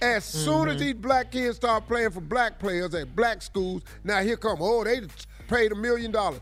As 0.04 0.26
soon 0.26 0.54
Mm-hmm. 0.64 0.70
as 0.70 0.80
these 0.82 0.94
black 0.96 1.32
kids 1.32 1.56
start 1.56 1.88
playing 1.88 2.12
for 2.12 2.20
black 2.22 2.60
players 2.60 2.94
at 2.94 3.16
black 3.16 3.42
schools, 3.42 3.84
now 4.04 4.22
here 4.22 4.36
come, 4.38 4.58
oh, 4.60 4.84
they 4.84 5.02
paid 5.48 5.72
a 5.72 5.76
million 5.76 6.12
dollars. 6.12 6.42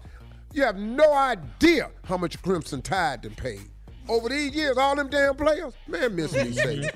You 0.54 0.64
have 0.64 0.78
no 0.78 1.14
idea 1.14 1.92
how 2.06 2.18
much 2.18 2.42
Crimson 2.42 2.82
Tide 2.82 3.22
done 3.22 3.36
paid. 3.36 3.62
Over 4.10 4.30
these 4.30 4.54
years, 4.56 4.78
all 4.78 4.96
them 4.96 5.10
damn 5.10 5.36
players, 5.36 5.74
man, 5.88 6.16
miss 6.16 6.34
me 6.34 6.52
say. 6.52 6.90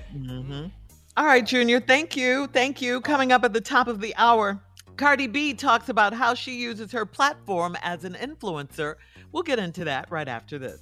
All 1.16 1.26
right, 1.26 1.46
Junior. 1.46 1.80
Thank 1.80 2.18
you. 2.18 2.48
Thank 2.48 2.82
you. 2.82 3.00
Coming 3.00 3.32
up 3.32 3.44
at 3.46 3.54
the 3.54 3.62
top 3.62 3.88
of 3.88 4.02
the 4.02 4.14
hour, 4.18 4.60
Cardi 4.98 5.28
B 5.28 5.54
talks 5.54 5.88
about 5.88 6.14
how 6.14 6.34
she 6.34 6.56
uses 6.56 6.92
her 6.92 7.06
platform 7.06 7.78
as 7.84 8.04
an 8.04 8.16
influencer. 8.16 8.96
We'll 9.32 9.44
get 9.44 9.60
into 9.60 9.86
that 9.86 10.10
right 10.12 10.28
after 10.28 10.58
this. 10.58 10.82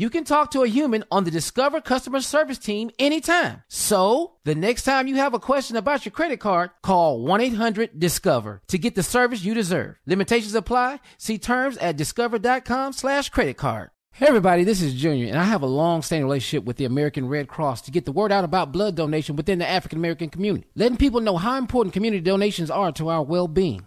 You 0.00 0.08
can 0.08 0.24
talk 0.24 0.52
to 0.52 0.62
a 0.62 0.66
human 0.66 1.04
on 1.10 1.24
the 1.24 1.30
Discover 1.30 1.82
customer 1.82 2.22
service 2.22 2.56
team 2.56 2.90
anytime. 2.98 3.64
So, 3.68 4.36
the 4.44 4.54
next 4.54 4.84
time 4.84 5.06
you 5.06 5.16
have 5.16 5.34
a 5.34 5.38
question 5.38 5.76
about 5.76 6.06
your 6.06 6.12
credit 6.12 6.40
card, 6.40 6.70
call 6.82 7.20
1 7.20 7.42
800 7.42 8.00
Discover 8.00 8.62
to 8.68 8.78
get 8.78 8.94
the 8.94 9.02
service 9.02 9.44
you 9.44 9.52
deserve. 9.52 9.96
Limitations 10.06 10.54
apply. 10.54 11.00
See 11.18 11.36
terms 11.36 11.76
at 11.76 11.98
discover.com/slash 11.98 13.28
credit 13.28 13.58
card. 13.58 13.90
Hey 14.12 14.26
everybody, 14.26 14.64
this 14.64 14.80
is 14.80 14.94
Junior, 14.94 15.28
and 15.28 15.38
I 15.38 15.44
have 15.44 15.62
a 15.62 15.66
long-standing 15.66 16.24
relationship 16.24 16.64
with 16.64 16.78
the 16.78 16.86
American 16.86 17.28
Red 17.28 17.48
Cross 17.48 17.82
to 17.82 17.90
get 17.90 18.06
the 18.06 18.12
word 18.12 18.32
out 18.32 18.44
about 18.44 18.72
blood 18.72 18.94
donation 18.94 19.36
within 19.36 19.58
the 19.58 19.68
African 19.68 19.98
American 19.98 20.30
community, 20.30 20.66
letting 20.74 20.96
people 20.96 21.20
know 21.20 21.36
how 21.36 21.58
important 21.58 21.92
community 21.92 22.22
donations 22.22 22.70
are 22.70 22.90
to 22.92 23.10
our 23.10 23.22
well-being. 23.22 23.86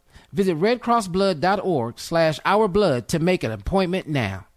Visit 0.33 0.57
redcrossblood.org 0.57 1.99
slash 1.99 2.39
our 2.45 2.67
blood 2.67 3.07
to 3.09 3.19
make 3.19 3.43
an 3.43 3.51
appointment 3.51 4.07
now. 4.07 4.47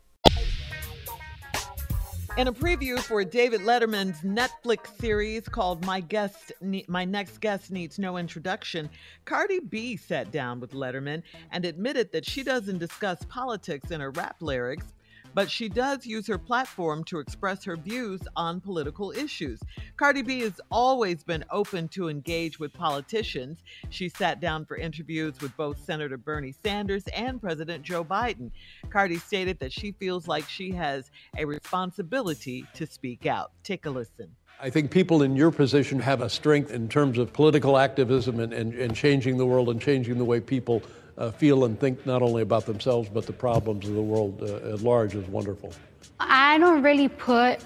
In 2.36 2.48
a 2.48 2.52
preview 2.52 2.98
for 2.98 3.22
David 3.22 3.60
Letterman's 3.60 4.22
Netflix 4.22 4.88
series 5.00 5.48
called 5.48 5.84
"My 5.84 6.00
Guest, 6.00 6.50
Ne- 6.60 6.84
My 6.88 7.04
Next 7.04 7.40
Guest 7.40 7.70
Needs 7.70 7.96
No 7.96 8.16
Introduction," 8.16 8.90
Cardi 9.24 9.60
B 9.60 9.96
sat 9.96 10.32
down 10.32 10.58
with 10.58 10.72
Letterman 10.72 11.22
and 11.52 11.64
admitted 11.64 12.10
that 12.10 12.26
she 12.26 12.42
doesn't 12.42 12.78
discuss 12.78 13.20
politics 13.28 13.92
in 13.92 14.00
her 14.00 14.10
rap 14.10 14.38
lyrics. 14.40 14.93
But 15.34 15.50
she 15.50 15.68
does 15.68 16.06
use 16.06 16.26
her 16.26 16.38
platform 16.38 17.04
to 17.04 17.18
express 17.18 17.64
her 17.64 17.76
views 17.76 18.20
on 18.36 18.60
political 18.60 19.10
issues. 19.10 19.60
Cardi 19.96 20.22
B 20.22 20.40
has 20.40 20.60
always 20.70 21.22
been 21.24 21.44
open 21.50 21.88
to 21.88 22.08
engage 22.08 22.58
with 22.58 22.72
politicians. 22.72 23.58
She 23.90 24.08
sat 24.08 24.40
down 24.40 24.64
for 24.64 24.76
interviews 24.76 25.40
with 25.40 25.56
both 25.56 25.84
Senator 25.84 26.16
Bernie 26.16 26.54
Sanders 26.64 27.04
and 27.14 27.40
President 27.40 27.82
Joe 27.82 28.04
Biden. 28.04 28.50
Cardi 28.90 29.18
stated 29.18 29.58
that 29.58 29.72
she 29.72 29.92
feels 29.92 30.28
like 30.28 30.48
she 30.48 30.70
has 30.72 31.10
a 31.36 31.44
responsibility 31.44 32.66
to 32.74 32.86
speak 32.86 33.26
out. 33.26 33.50
Take 33.62 33.86
a 33.86 33.90
listen. 33.90 34.30
I 34.60 34.70
think 34.70 34.90
people 34.90 35.22
in 35.22 35.34
your 35.34 35.50
position 35.50 35.98
have 35.98 36.22
a 36.22 36.30
strength 36.30 36.70
in 36.70 36.88
terms 36.88 37.18
of 37.18 37.32
political 37.32 37.76
activism 37.76 38.38
and, 38.38 38.52
and, 38.52 38.72
and 38.74 38.94
changing 38.94 39.36
the 39.36 39.44
world 39.44 39.68
and 39.68 39.80
changing 39.80 40.16
the 40.16 40.24
way 40.24 40.40
people 40.40 40.82
uh, 41.18 41.30
feel 41.30 41.64
and 41.64 41.78
think 41.78 42.04
not 42.06 42.22
only 42.22 42.42
about 42.42 42.66
themselves 42.66 43.08
but 43.08 43.26
the 43.26 43.32
problems 43.32 43.86
of 43.88 43.94
the 43.94 44.02
world 44.02 44.42
uh, 44.42 44.74
at 44.74 44.80
large 44.80 45.14
is 45.14 45.26
wonderful. 45.28 45.72
I 46.20 46.58
don't 46.58 46.82
really 46.82 47.08
put 47.08 47.60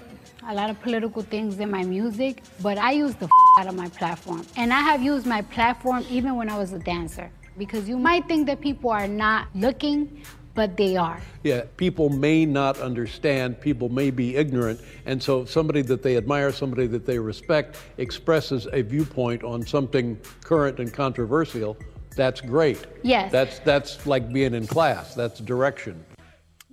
a 0.47 0.53
lot 0.53 0.69
of 0.69 0.81
political 0.81 1.21
things 1.21 1.59
in 1.59 1.69
my 1.69 1.83
music, 1.83 2.43
but 2.61 2.77
I 2.77 2.91
use 2.91 3.13
the 3.15 3.25
f- 3.25 3.31
out 3.59 3.67
of 3.67 3.75
my 3.75 3.89
platform. 3.89 4.45
And 4.55 4.73
I 4.73 4.81
have 4.81 5.03
used 5.03 5.25
my 5.25 5.41
platform 5.41 6.05
even 6.09 6.35
when 6.35 6.49
I 6.49 6.57
was 6.57 6.73
a 6.73 6.79
dancer. 6.79 7.29
Because 7.57 7.89
you 7.89 7.97
might 7.97 8.27
think 8.27 8.47
that 8.47 8.61
people 8.61 8.89
are 8.89 9.07
not 9.07 9.47
looking, 9.53 10.23
but 10.55 10.75
they 10.77 10.95
are. 10.97 11.21
Yeah, 11.43 11.65
people 11.77 12.09
may 12.09 12.45
not 12.45 12.79
understand, 12.79 13.61
people 13.61 13.89
may 13.89 14.11
be 14.11 14.35
ignorant, 14.35 14.81
and 15.05 15.21
so 15.21 15.45
somebody 15.45 15.81
that 15.83 16.01
they 16.01 16.17
admire, 16.17 16.51
somebody 16.51 16.87
that 16.87 17.05
they 17.05 17.19
respect, 17.19 17.77
expresses 17.97 18.67
a 18.73 18.81
viewpoint 18.81 19.43
on 19.43 19.65
something 19.65 20.19
current 20.43 20.79
and 20.79 20.91
controversial. 20.91 21.77
That's 22.19 22.41
great. 22.41 22.85
Yes. 23.01 23.31
That's 23.31 23.59
that's 23.59 24.05
like 24.05 24.33
being 24.33 24.53
in 24.53 24.67
class. 24.67 25.15
That's 25.15 25.39
direction. 25.39 26.03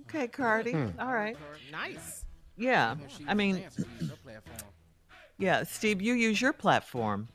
Okay, 0.01 0.27
Cardi. 0.27 0.73
Hmm. 0.73 0.87
All 0.99 1.13
right. 1.13 1.37
Nice. 1.71 2.25
Yeah. 2.57 2.95
I 3.29 3.33
mean, 3.33 3.63
yeah, 5.37 5.63
Steve, 5.63 6.01
you 6.01 6.15
use 6.15 6.41
your 6.41 6.51
platform 6.51 7.29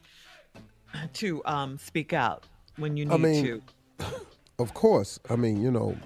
to 1.15 1.43
um, 1.47 1.79
speak 1.79 2.13
out 2.13 2.45
when 2.77 2.99
you 2.99 3.07
need 3.07 3.15
I 3.15 3.17
mean, 3.17 3.45
to. 3.47 3.63
of 4.59 4.75
course. 4.75 5.19
I 5.31 5.37
mean, 5.37 5.63
you 5.63 5.71
know, 5.71 5.97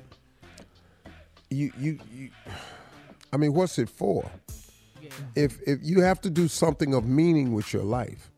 you 1.50 1.72
you 1.76 1.98
you. 2.14 2.30
I 3.32 3.36
mean, 3.36 3.52
what's 3.52 3.80
it 3.80 3.88
for? 3.88 4.30
If 5.34 5.58
if 5.66 5.80
you 5.82 6.02
have 6.02 6.20
to 6.20 6.30
do 6.30 6.46
something 6.46 6.94
of 6.94 7.04
meaning 7.04 7.52
with 7.52 7.72
your 7.72 7.82
life, 7.82 8.30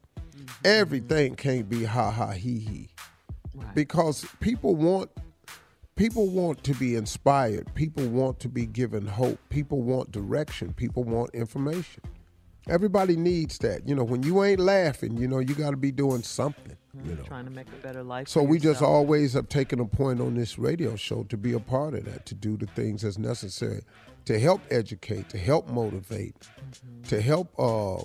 everything 0.64 1.36
can't 1.36 1.68
be 1.68 1.84
ha 1.84 2.10
ha 2.10 2.30
he 2.30 2.58
he, 2.58 2.88
because 3.74 4.26
people 4.40 4.74
want 4.76 5.10
people 5.96 6.28
want 6.28 6.62
to 6.64 6.74
be 6.74 6.94
inspired. 6.94 7.72
People 7.74 8.06
want 8.06 8.40
to 8.40 8.48
be 8.48 8.66
given 8.66 9.06
hope. 9.06 9.38
People 9.48 9.82
want 9.82 10.12
direction. 10.12 10.72
People 10.72 11.04
want 11.04 11.34
information. 11.34 12.02
Everybody 12.68 13.16
needs 13.16 13.58
that. 13.58 13.88
You 13.88 13.94
know, 13.94 14.04
when 14.04 14.22
you 14.22 14.44
ain't 14.44 14.60
laughing, 14.60 15.16
you 15.16 15.26
know, 15.26 15.38
you 15.38 15.54
got 15.54 15.70
to 15.70 15.76
be 15.76 15.90
doing 15.90 16.22
something. 16.22 16.76
You 17.02 17.14
know. 17.14 17.22
Trying 17.22 17.46
to 17.46 17.50
make 17.50 17.68
a 17.68 17.82
better 17.82 18.02
life. 18.02 18.28
So 18.28 18.42
we 18.42 18.58
just 18.58 18.82
always 18.82 19.32
have 19.32 19.48
taken 19.48 19.80
a 19.80 19.86
point 19.86 20.20
on 20.20 20.34
this 20.34 20.58
radio 20.58 20.94
show 20.96 21.24
to 21.24 21.36
be 21.36 21.52
a 21.52 21.60
part 21.60 21.94
of 21.94 22.04
that, 22.04 22.26
to 22.26 22.34
do 22.34 22.56
the 22.56 22.66
things 22.66 23.02
that's 23.02 23.18
necessary 23.18 23.82
to 24.28 24.38
help 24.38 24.60
educate, 24.70 25.26
to 25.30 25.38
help 25.38 25.70
motivate, 25.70 26.34
to 27.04 27.18
help, 27.18 27.50
uh, 27.58 28.04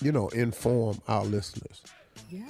you 0.00 0.12
know, 0.12 0.28
inform 0.28 1.00
our 1.08 1.24
listeners. 1.24 1.82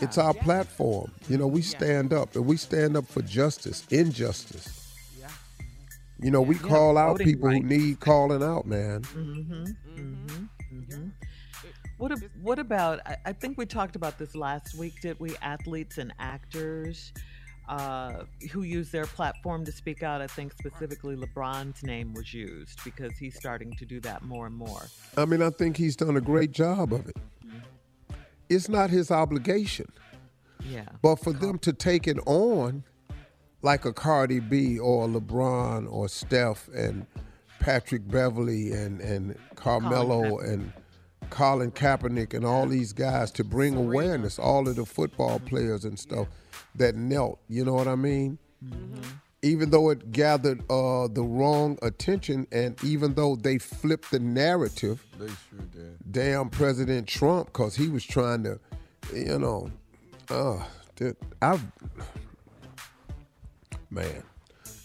It's 0.01 0.19
our 0.19 0.35
platform. 0.35 1.11
You 1.29 1.39
know, 1.39 1.47
we 1.47 1.63
stand 1.63 2.13
up 2.13 2.35
and 2.37 2.47
we 2.47 2.57
stand 2.57 2.97
up 2.97 3.07
for 3.07 3.23
justice, 3.23 3.85
injustice. 3.91 4.81
You 6.21 6.31
know, 6.31 6.41
we 6.41 6.55
Yeah, 6.55 6.63
call 6.63 6.97
out 6.97 7.19
voting 7.19 7.27
people 7.27 7.51
who 7.51 7.61
need 7.61 8.01
calling 8.01 8.43
out, 8.43 8.67
man. 8.67 9.03
Mm-hmm. 9.03 9.65
Mm-hmm. 9.65 10.45
Mm-hmm. 10.73 11.09
What 11.99 12.13
ab- 12.13 12.31
what 12.41 12.59
about? 12.59 13.01
I, 13.05 13.17
I 13.27 13.33
think 13.33 13.59
we 13.59 13.67
talked 13.67 13.97
about 13.97 14.19
this 14.19 14.35
last 14.35 14.75
week, 14.75 15.01
did 15.01 15.19
we? 15.21 15.37
Athletes 15.43 15.99
and 15.99 16.15
actors 16.19 17.13
uh, 17.69 18.23
who 18.53 18.63
use 18.63 18.91
their 18.91 19.07
platform 19.07 19.65
to 19.65 19.73
speak 19.73 20.03
out. 20.03 20.21
I 20.21 20.27
think 20.27 20.53
specifically 20.53 21.17
LeBron's 21.17 21.83
name 21.83 22.15
was 22.15 22.33
used 22.33 22.83
because 22.85 23.17
he's 23.19 23.37
starting 23.37 23.73
to 23.75 23.85
do 23.85 24.01
that 24.01 24.23
more 24.23 24.47
and 24.47 24.55
more. 24.57 24.87
I 25.17 25.25
mean, 25.25 25.43
I 25.43 25.51
think 25.51 25.77
he's 25.77 25.97
done 25.97 26.17
a 26.17 26.21
great 26.21 26.53
job 26.53 26.93
of 26.93 27.09
it. 27.09 27.17
It's 28.49 28.69
not 28.69 28.91
his 28.91 29.11
obligation. 29.11 29.87
Yeah. 30.65 30.89
But 31.03 31.17
for 31.17 31.33
them 31.33 31.59
to 31.61 31.73
take 31.73 32.07
it 32.07 32.19
on, 32.27 32.85
like 33.63 33.85
a 33.85 33.93
Cardi 33.93 34.41
B 34.41 34.79
or 34.79 35.05
a 35.05 35.09
LeBron 35.09 35.91
or 35.91 36.09
Steph 36.09 36.69
and 36.69 37.07
Patrick 37.61 38.07
Beverley 38.07 38.73
and, 38.73 39.01
and 39.01 39.37
Carmelo 39.55 40.39
and 40.39 40.73
Colin 41.31 41.71
Kaepernick 41.71 42.35
and 42.35 42.45
all 42.45 42.67
these 42.67 42.93
guys 42.93 43.31
to 43.33 43.45
bring 43.45 43.75
awareness, 43.75 44.39
all 44.39 44.69
of 44.69 44.77
the 44.77 44.85
football 44.85 45.39
players 45.39 45.85
and 45.85 45.99
stuff 45.99 46.29
that 46.75 46.95
knelt, 46.95 47.39
you 47.49 47.65
know 47.65 47.73
what 47.73 47.89
I 47.89 47.95
mean? 47.95 48.39
Even 49.45 49.71
though 49.71 49.91
it 49.91 50.11
gathered 50.11 50.61
uh, 50.71 51.07
the 51.09 51.23
wrong 51.23 51.79
attention 51.83 52.47
and 52.51 52.83
even 52.83 53.13
though 53.15 53.37
they 53.37 53.59
flipped 53.59 54.11
the 54.11 54.19
narrative, 54.19 55.05
They 55.19 55.27
sure 55.27 55.67
did. 55.71 55.99
damn 56.11 56.49
President 56.49 57.07
Trump 57.07 57.49
because 57.49 57.77
he 57.77 57.89
was 57.89 58.05
trying 58.05 58.43
to, 58.45 58.59
you 59.15 59.39
know, 59.39 59.71
uh, 60.31 60.65
I, 61.43 61.61
man, 63.91 64.23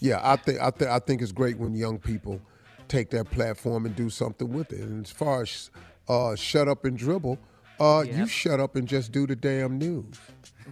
yeah, 0.00 0.20
I 0.22 0.36
think 0.36 0.60
I 0.60 0.70
think 0.70 0.90
I 0.90 0.98
think 0.98 1.22
it's 1.22 1.32
great 1.32 1.58
when 1.58 1.74
young 1.74 1.98
people 1.98 2.40
take 2.88 3.10
that 3.10 3.30
platform 3.30 3.86
and 3.86 3.94
do 3.96 4.10
something 4.10 4.52
with 4.52 4.72
it. 4.72 4.80
And 4.80 5.06
as 5.06 5.12
far 5.12 5.42
as 5.42 5.70
uh, 6.08 6.34
shut 6.34 6.68
up 6.68 6.84
and 6.84 6.98
dribble, 6.98 7.38
uh, 7.80 8.02
you 8.02 8.26
shut 8.26 8.60
up 8.60 8.76
and 8.76 8.86
just 8.86 9.10
do 9.10 9.26
the 9.26 9.34
damn 9.34 9.78
news. 9.78 10.20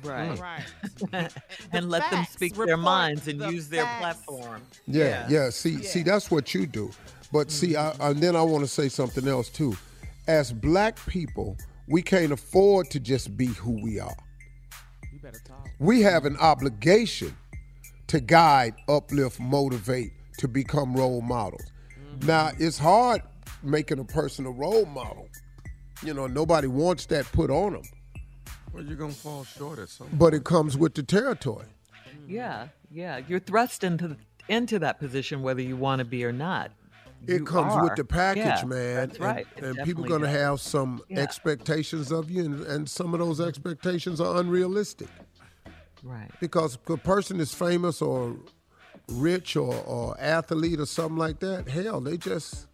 Right. 0.04 0.38
Right. 0.38 0.64
and 1.72 1.88
let 1.88 2.08
them 2.10 2.24
speak 2.30 2.54
their 2.54 2.76
minds 2.76 3.26
and 3.26 3.40
the 3.40 3.48
use 3.48 3.68
their 3.68 3.86
platform. 3.98 4.62
Yeah, 4.86 5.26
yeah. 5.28 5.50
See, 5.50 5.82
see, 5.82 6.02
that's 6.02 6.30
what 6.30 6.54
you 6.54 6.66
do. 6.66 6.90
But 7.32 7.50
see, 7.50 7.76
I, 7.76 7.94
and 8.00 8.20
then 8.20 8.36
I 8.36 8.42
want 8.42 8.64
to 8.64 8.68
say 8.68 8.88
something 8.88 9.26
else 9.26 9.48
too. 9.48 9.76
As 10.26 10.52
black 10.52 11.04
people, 11.06 11.56
we 11.88 12.02
can't 12.02 12.32
afford 12.32 12.90
to 12.90 13.00
just 13.00 13.36
be 13.36 13.46
who 13.46 13.82
we 13.82 13.98
are. 13.98 14.16
You 15.12 15.18
better 15.20 15.40
talk. 15.44 15.68
We 15.78 16.02
have 16.02 16.26
an 16.26 16.36
obligation 16.36 17.36
to 18.08 18.20
guide, 18.20 18.74
uplift, 18.88 19.40
motivate, 19.40 20.12
to 20.38 20.48
become 20.48 20.94
role 20.94 21.20
models. 21.20 21.72
Now, 22.22 22.50
it's 22.58 22.78
hard 22.78 23.22
making 23.62 23.98
a 23.98 24.04
person 24.04 24.46
a 24.46 24.50
role 24.50 24.86
model. 24.86 25.27
You 26.02 26.14
know, 26.14 26.26
nobody 26.26 26.68
wants 26.68 27.06
that 27.06 27.26
put 27.32 27.50
on 27.50 27.72
them, 27.72 27.82
Well, 28.72 28.84
you're 28.84 28.96
gonna 28.96 29.12
fall 29.12 29.44
short 29.44 29.78
at 29.78 29.88
some. 29.88 30.08
but 30.12 30.32
it 30.34 30.44
comes 30.44 30.76
with 30.76 30.94
the 30.94 31.02
territory. 31.02 31.66
Hmm. 31.92 32.30
Yeah, 32.30 32.68
yeah. 32.90 33.20
You're 33.26 33.40
thrust 33.40 33.82
into 33.84 34.16
into 34.48 34.78
that 34.78 34.98
position 34.98 35.42
whether 35.42 35.60
you 35.60 35.76
want 35.76 35.98
to 35.98 36.04
be 36.04 36.24
or 36.24 36.32
not. 36.32 36.70
It 37.26 37.40
You 37.40 37.44
comes 37.44 37.72
are. 37.74 37.82
with 37.84 37.96
the 37.96 38.04
package, 38.04 38.44
Yeah, 38.44 38.64
man. 38.64 38.94
That's 38.94 39.16
and- 39.16 39.24
right. 39.24 39.46
And, 39.56 39.64
people 39.64 39.74
definitely 40.04 40.08
going 40.08 40.20
to 40.22 40.26
does. 40.28 40.36
have 40.36 40.60
some 40.60 41.02
Yeah. 41.08 41.18
expectations 41.18 42.12
of 42.12 42.30
you, 42.30 42.44
and, 42.44 42.62
and 42.64 42.88
some 42.88 43.12
of 43.12 43.18
those 43.20 43.40
expectations 43.40 44.20
are 44.20 44.38
unrealistic. 44.40 45.08
Right. 46.04 46.30
Because 46.40 46.78
a 46.86 46.96
person 46.96 47.40
is 47.40 47.52
famous 47.52 48.00
or 48.00 48.36
rich 49.08 49.56
or, 49.56 49.74
or 49.84 50.16
athlete 50.20 50.78
or 50.78 50.86
something 50.86 51.16
like 51.18 51.40
that, 51.40 51.68
hell, 51.68 52.00
they 52.00 52.16
just, 52.16 52.68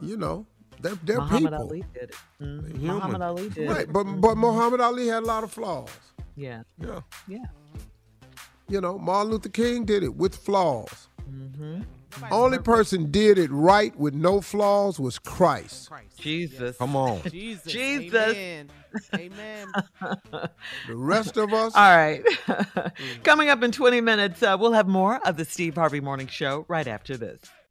you 0.00 0.16
know, 0.16 0.46
they're, 0.84 0.98
they're 1.04 1.16
Muhammad 1.18 1.52
people. 1.52 1.66
Ali 1.66 1.84
did 1.94 2.02
it. 2.10 2.16
Mhm. 2.40 2.78
Muhammad 2.80 3.22
Ali 3.22 3.48
did 3.48 3.68
Right, 3.68 3.80
it. 3.82 3.92
but 3.92 4.04
but 4.04 4.36
Muhammad 4.36 4.80
Ali 4.80 5.08
had 5.08 5.22
a 5.22 5.26
lot 5.26 5.42
of 5.44 5.50
flaws. 5.52 5.88
Yeah. 6.36 6.62
Yeah. 6.80 7.00
Yeah. 7.26 7.38
You 8.68 8.80
know, 8.80 8.98
Martin 8.98 9.32
Luther 9.32 9.48
King 9.50 9.84
did 9.84 10.02
it 10.02 10.14
with 10.14 10.34
flaws. 10.36 11.08
Mm-hmm. 11.30 11.82
Only 12.30 12.58
person 12.58 13.10
did 13.10 13.38
it 13.38 13.50
right 13.50 13.94
with 13.98 14.14
no 14.14 14.40
flaws 14.40 15.00
was 15.00 15.18
Christ. 15.18 15.90
Jesus. 16.16 16.76
Come 16.78 16.94
on. 16.96 17.20
Jesus. 17.30 17.72
Jesus. 17.72 18.14
Amen. 18.36 18.70
Amen. 19.14 19.66
The 20.88 20.96
rest 20.96 21.36
of 21.36 21.52
us, 21.52 21.74
All 21.74 21.96
right. 21.96 22.22
Coming 23.24 23.48
up 23.48 23.62
in 23.64 23.72
20 23.72 24.00
minutes, 24.00 24.42
uh, 24.42 24.56
we'll 24.58 24.72
have 24.72 24.86
more 24.86 25.18
of 25.26 25.36
the 25.36 25.44
Steve 25.44 25.74
Harvey 25.74 26.00
Morning 26.00 26.28
Show 26.28 26.64
right 26.68 26.86
after 26.86 27.16
this. 27.16 27.40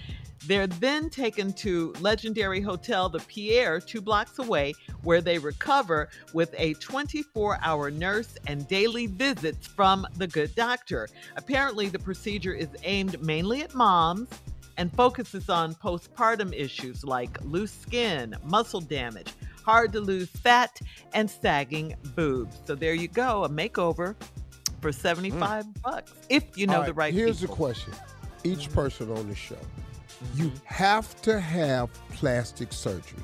They're 0.48 0.68
then 0.68 1.10
taken 1.10 1.54
to 1.54 1.94
legendary 2.02 2.62
hotel 2.62 3.10
The 3.10 3.20
Pierre, 3.20 3.80
two 3.80 4.02
blocks 4.02 4.38
away, 4.38 4.74
where 5.02 5.22
they 5.22 5.40
recover 5.40 6.10
with 6.34 6.54
a 6.58 6.76
24 6.76 7.58
hour 7.64 7.90
nurse 7.90 8.38
and 8.46 8.68
daily 8.68 9.08
visits 9.08 9.66
from 9.66 10.06
the 10.18 10.28
good 10.28 10.54
doctor. 10.54 11.08
Apparently, 11.36 11.90
the 11.90 12.00
procedure 12.00 12.54
is 12.54 12.70
aimed 12.84 13.20
mainly 13.24 13.64
at 13.64 13.74
moms 13.74 14.30
and 14.78 14.94
focuses 14.94 15.50
on 15.50 15.74
postpartum 15.76 16.54
issues 16.54 17.04
like 17.04 17.44
loose 17.44 17.72
skin, 17.72 18.36
muscle 18.44 18.82
damage, 18.82 19.32
hard 19.66 19.92
to 19.94 20.00
lose 20.00 20.30
fat, 20.30 20.80
and 21.14 21.30
sagging 21.30 21.96
boobs. 22.16 22.60
So 22.66 22.76
there 22.76 22.94
you 22.94 23.08
go, 23.08 23.44
a 23.44 23.50
makeover 23.50 24.16
for 24.82 24.92
75 24.92 25.66
mm. 25.66 25.82
bucks 25.82 26.14
if 26.30 26.44
you 26.56 26.68
know 26.68 26.82
All 26.82 26.86
the 26.86 26.94
right 26.94 27.14
Here's 27.14 27.42
people. 27.42 27.56
the 27.56 27.58
question: 27.58 27.94
Each 28.44 28.60
mm-hmm. 28.60 28.74
person 28.74 29.12
on 29.12 29.28
the 29.28 29.36
show, 29.36 29.56
mm-hmm. 29.56 30.44
you 30.44 30.52
have 30.66 31.20
to 31.24 31.40
have 31.40 31.92
plastic 32.10 32.72
surgery. 32.72 33.24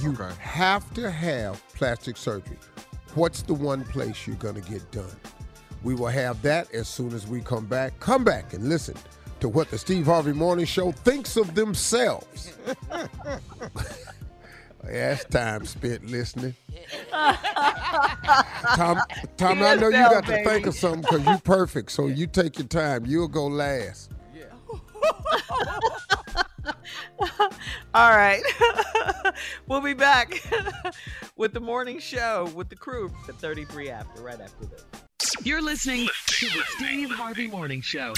You 0.00 0.12
have 0.40 0.92
to 0.94 1.10
have 1.10 1.62
plastic 1.74 2.16
surgery. 2.16 2.58
What's 3.14 3.42
the 3.42 3.54
one 3.54 3.84
place 3.84 4.26
you're 4.26 4.36
going 4.36 4.60
to 4.60 4.68
get 4.68 4.90
done? 4.90 5.16
We 5.84 5.94
will 5.94 6.08
have 6.08 6.40
that 6.42 6.72
as 6.74 6.88
soon 6.88 7.12
as 7.12 7.28
we 7.28 7.42
come 7.42 7.66
back. 7.66 8.00
Come 8.00 8.24
back 8.24 8.54
and 8.54 8.68
listen 8.68 8.96
to 9.38 9.48
what 9.48 9.70
the 9.70 9.78
Steve 9.78 10.06
Harvey 10.06 10.32
Morning 10.32 10.64
Show 10.64 10.90
thinks 10.90 11.36
of 11.36 11.54
themselves. 11.54 12.54
That's 14.86 15.24
time 15.24 15.64
spent 15.66 16.06
listening. 16.06 16.54
Tom, 17.10 19.00
Tom, 19.36 19.62
I 19.62 19.76
know 19.76 19.88
you 19.88 19.96
TSL, 19.96 20.10
got 20.10 20.26
to 20.26 20.44
think 20.44 20.66
of 20.66 20.74
something 20.74 21.02
because 21.02 21.24
you're 21.24 21.38
perfect. 21.38 21.90
So 21.92 22.06
you 22.06 22.26
take 22.26 22.58
your 22.58 22.66
time. 22.66 23.06
You'll 23.06 23.28
go 23.28 23.46
last. 23.46 24.12
Yeah. 24.34 24.44
All 27.94 28.10
right. 28.10 28.42
we'll 29.68 29.80
be 29.80 29.94
back 29.94 30.42
with 31.36 31.52
the 31.52 31.60
morning 31.60 31.98
show 31.98 32.50
with 32.54 32.68
the 32.68 32.76
crew 32.76 33.12
at 33.28 33.36
33 33.36 33.90
after, 33.90 34.22
right 34.22 34.40
after 34.40 34.66
this. 34.66 34.84
You're 35.42 35.62
listening 35.62 36.08
to 36.26 36.46
the 36.46 36.62
Steve 36.76 37.10
Harvey 37.10 37.46
Morning 37.46 37.80
Show. 37.80 38.14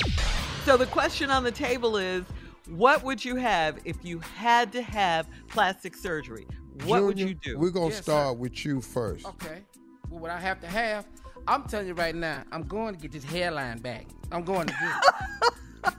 So 0.64 0.76
the 0.76 0.86
question 0.86 1.30
on 1.30 1.44
the 1.44 1.52
table 1.52 1.96
is 1.96 2.24
what 2.68 3.02
would 3.04 3.24
you 3.24 3.36
have 3.36 3.78
if 3.84 4.04
you 4.04 4.18
had 4.18 4.72
to 4.72 4.82
have 4.82 5.28
plastic 5.48 5.96
surgery? 5.96 6.46
What 6.84 7.02
would 7.04 7.18
you 7.18 7.34
do? 7.34 7.58
We're 7.58 7.70
gonna 7.70 7.86
Yes, 7.86 7.96
sir. 7.96 8.02
start 8.02 8.38
with 8.38 8.64
you 8.64 8.80
first. 8.80 9.26
Okay. 9.26 9.62
Well, 10.10 10.20
what 10.20 10.30
I 10.30 10.38
have 10.38 10.60
to 10.60 10.66
have, 10.66 11.06
I'm 11.48 11.64
telling 11.64 11.86
you 11.86 11.94
right 11.94 12.14
now, 12.14 12.44
I'm 12.52 12.62
going 12.62 12.94
to 12.94 13.00
get 13.00 13.12
this 13.12 13.24
hairline 13.24 13.78
back. 13.78 14.06
I'm 14.30 14.44
going 14.44 14.66
to 14.66 14.74
get 14.74 15.92
it. 15.92 15.94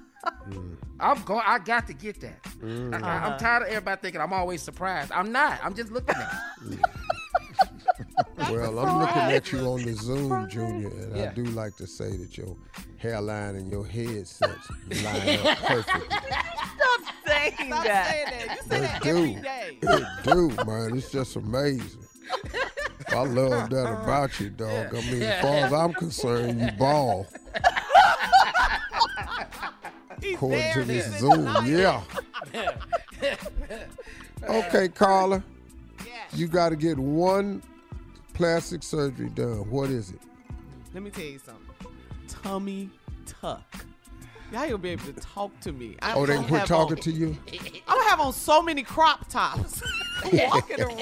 I'm 0.99 1.21
going. 1.23 1.43
I 1.45 1.59
got 1.59 1.87
to 1.87 1.93
get 1.93 2.19
that. 2.21 2.43
Mm. 2.59 3.03
I, 3.03 3.33
am 3.33 3.39
tired 3.39 3.63
of 3.63 3.69
everybody 3.69 4.01
thinking 4.01 4.21
I'm 4.21 4.33
always 4.33 4.61
surprised. 4.61 5.11
I'm 5.11 5.31
not. 5.31 5.59
I'm 5.63 5.75
just 5.75 5.91
looking 5.91 6.15
at 6.15 6.33
it. 6.71 6.79
Well, 8.37 8.79
I'm 8.79 8.99
looking 8.99 9.21
at 9.21 9.51
you 9.51 9.59
on 9.59 9.83
the 9.83 9.93
Zoom, 9.93 10.47
Junior, 10.49 10.89
and 10.89 11.19
I 11.19 11.33
do 11.33 11.43
like 11.45 11.75
to 11.77 11.87
say 11.87 12.15
that 12.15 12.37
your 12.37 12.55
hairline 12.97 13.55
and 13.55 13.69
your 13.69 13.85
head 13.85 14.07
headsets 14.07 14.69
line 15.03 15.39
up 15.39 15.57
perfect. 15.65 16.13
Stop 16.13 17.15
saying 17.25 17.69
that. 17.69 18.49
You 18.49 18.69
say 18.69 18.79
that 18.81 19.05
every 19.05 19.35
day. 19.35 19.77
It 19.81 19.81
do. 19.81 19.89
It 19.89 20.57
do, 20.57 20.65
man. 20.65 20.97
It's 20.97 21.11
just 21.11 21.35
amazing. 21.35 22.07
I 23.09 23.23
love 23.23 23.69
that 23.71 24.01
about 24.03 24.39
you, 24.39 24.49
dog. 24.49 24.95
I 24.95 25.01
mean, 25.11 25.23
as 25.23 25.41
far 25.41 25.55
as 25.55 25.73
I'm 25.73 25.93
concerned, 25.93 26.61
you 26.61 26.71
ball. 26.77 27.27
According 30.33 30.73
to 30.73 30.83
this 30.83 31.19
Zoom, 31.19 31.45
yeah. 31.65 32.01
Okay, 34.43 34.89
Carla. 34.89 35.43
You 36.33 36.47
got 36.47 36.69
to 36.69 36.75
get 36.75 36.97
one 36.97 37.63
plastic 38.37 38.83
surgery 38.83 39.29
done. 39.29 39.69
What 39.69 39.89
is 39.89 40.11
it? 40.11 40.19
Let 40.93 41.03
me 41.03 41.09
tell 41.09 41.23
you 41.25 41.39
something. 41.39 41.65
Tummy 42.27 42.89
tuck. 43.25 43.63
Y'all 44.53 44.61
gonna 44.63 44.77
be 44.77 44.89
able 44.91 45.05
to 45.11 45.13
talk 45.19 45.59
to 45.59 45.73
me. 45.73 45.97
I'm 46.01 46.17
Oh, 46.17 46.25
they 46.25 46.35
gonna 46.35 46.47
quit 46.47 46.65
talking 46.67 46.95
on- 46.97 47.01
to 47.03 47.11
you? 47.11 47.35
I'm 47.87 47.97
gonna 47.97 48.09
have 48.09 48.21
on 48.21 48.31
so 48.31 48.61
many 48.61 48.81
crop 48.83 49.27
tops 49.27 49.81
walking 50.31 50.79
around. 50.81 50.97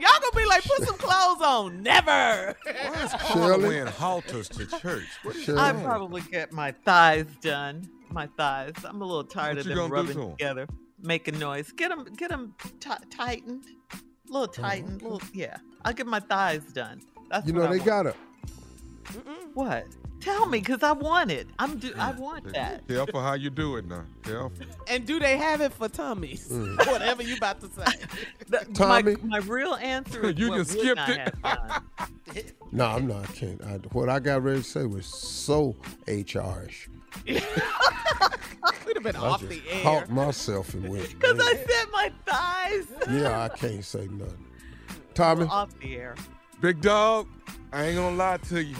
Y'all 0.00 0.20
gonna 0.20 0.36
be 0.36 0.44
like, 0.46 0.62
put 0.64 0.84
some 0.86 0.96
clothes 0.96 1.42
on. 1.42 1.82
Never. 1.82 2.54
Why 2.64 3.02
is 3.04 3.12
Paul 3.18 3.60
wearing 3.60 3.86
halters 3.92 4.48
to 4.50 4.66
church. 4.78 5.04
I'd 5.48 5.82
probably 5.84 6.22
get 6.22 6.52
my 6.52 6.72
thighs 6.84 7.26
done. 7.42 7.90
My 8.10 8.26
thighs. 8.38 8.72
I'm 8.84 9.02
a 9.02 9.04
little 9.04 9.24
tired 9.24 9.56
What 9.58 9.66
of 9.66 9.74
them 9.76 9.90
rubbing 9.90 10.14
to 10.16 10.22
'em? 10.22 10.30
together, 10.30 10.66
making 11.02 11.38
noise. 11.38 11.72
Get 11.72 11.90
them, 11.90 12.04
get 12.16 12.30
them 12.30 12.54
t- 12.80 12.90
tightened, 13.10 13.64
a 13.92 13.96
little 14.34 14.48
tightened, 14.48 15.02
little 15.02 15.22
yeah. 15.32 15.56
I'll 15.84 15.92
get 15.92 16.06
my 16.06 16.20
thighs 16.20 16.64
done. 16.72 17.00
That's 17.30 17.46
You 17.46 17.54
what 17.54 17.70
know, 17.70 17.78
they 17.78 17.84
got 17.84 18.02
to. 18.02 18.14
What? 19.54 19.86
Tell 20.20 20.46
me, 20.46 20.60
cause 20.62 20.82
I 20.82 20.92
want 20.92 21.30
it. 21.30 21.46
I'm 21.58 21.76
do. 21.78 21.92
I 21.98 22.12
want 22.12 22.50
that. 22.54 22.88
Careful 22.88 23.20
how 23.20 23.34
you 23.34 23.50
do 23.50 23.76
it 23.76 23.86
now. 23.86 24.04
Careful. 24.22 24.66
And 24.88 25.04
do 25.06 25.18
they 25.20 25.36
have 25.36 25.60
it 25.60 25.72
for 25.74 25.86
tummies? 25.88 26.48
Mm. 26.48 26.78
Whatever 26.90 27.22
you 27.22 27.36
about 27.36 27.60
to 27.60 27.68
say. 27.68 27.84
My, 28.48 28.58
Tommy? 29.02 29.16
my 29.22 29.38
real 29.38 29.74
answer 29.74 30.24
is 30.30 30.38
You 30.38 30.48
what 30.50 30.56
just 30.58 30.70
skipped 30.70 31.08
it. 31.10 31.34
have. 31.44 31.82
No, 32.72 32.86
I'm 32.86 33.06
not. 33.06 33.24
I 33.28 33.32
can't. 33.32 33.62
I, 33.62 33.72
what 33.92 34.08
I 34.08 34.18
got 34.18 34.42
ready 34.42 34.60
to 34.62 34.64
say 34.64 34.84
was 34.86 35.04
so 35.06 35.76
HRish. 36.06 36.88
We'd 37.26 37.42
have 38.96 39.02
been 39.02 39.16
I 39.16 39.20
off 39.20 39.40
just 39.40 39.50
the 39.50 39.62
air. 39.70 39.82
caught 39.82 40.10
myself 40.10 40.72
and 40.74 40.88
went. 40.88 41.20
Cause 41.20 41.38
I 41.38 41.54
said 41.54 41.86
my 41.92 42.12
thighs. 42.26 42.86
Yeah, 43.10 43.42
I 43.42 43.48
can't 43.50 43.84
say 43.84 44.08
nothing. 44.10 44.46
Tommy, 45.12 45.46
Off 45.46 45.78
the 45.80 45.96
air. 45.96 46.14
Big 46.60 46.80
dog, 46.80 47.28
I 47.72 47.84
ain't 47.86 47.96
gonna 47.96 48.16
lie 48.16 48.38
to 48.48 48.62
you. 48.62 48.76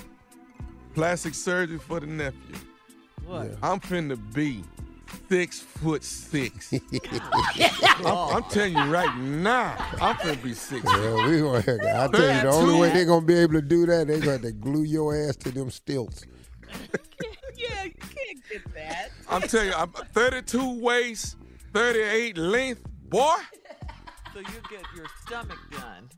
Plastic 0.94 1.34
surgery 1.34 1.78
for 1.78 2.00
the 2.00 2.06
nephew. 2.06 2.56
What? 3.26 3.56
I'm 3.62 3.80
finna 3.80 4.18
be 4.32 4.62
six 5.28 5.60
foot 5.60 6.04
six. 6.04 6.72
I'm, 6.72 8.06
I'm 8.06 8.42
telling 8.44 8.74
you 8.76 8.84
right 8.84 9.16
now, 9.18 9.74
I'm 10.00 10.14
finna 10.16 10.42
be 10.42 10.54
six. 10.54 10.84
yeah, 10.84 11.26
we 11.28 11.40
gonna. 11.40 11.58
I 11.58 12.08
tell 12.08 12.36
you, 12.36 12.42
the 12.42 12.50
only 12.52 12.78
way 12.80 12.92
they're 12.92 13.06
gonna 13.06 13.24
be 13.26 13.34
able 13.34 13.54
to 13.54 13.62
do 13.62 13.86
that, 13.86 14.06
they're 14.06 14.18
gonna 14.20 14.32
have 14.32 14.42
to 14.42 14.52
glue 14.52 14.84
your 14.84 15.16
ass 15.28 15.36
to 15.36 15.50
them 15.50 15.70
stilts. 15.70 16.24
Yeah, 17.56 17.84
you 17.84 17.92
can't 17.92 18.40
get 18.50 18.74
that. 18.74 19.10
I'm 19.28 19.40
telling 19.42 19.68
you, 19.68 19.74
I'm 19.74 19.88
32 19.90 20.80
waist, 20.80 21.36
38 21.72 22.36
length, 22.36 22.82
boy. 23.08 23.30
So 24.34 24.40
you 24.40 24.46
get 24.68 24.82
your 24.96 25.06
stomach 25.24 25.58
done. 25.70 26.10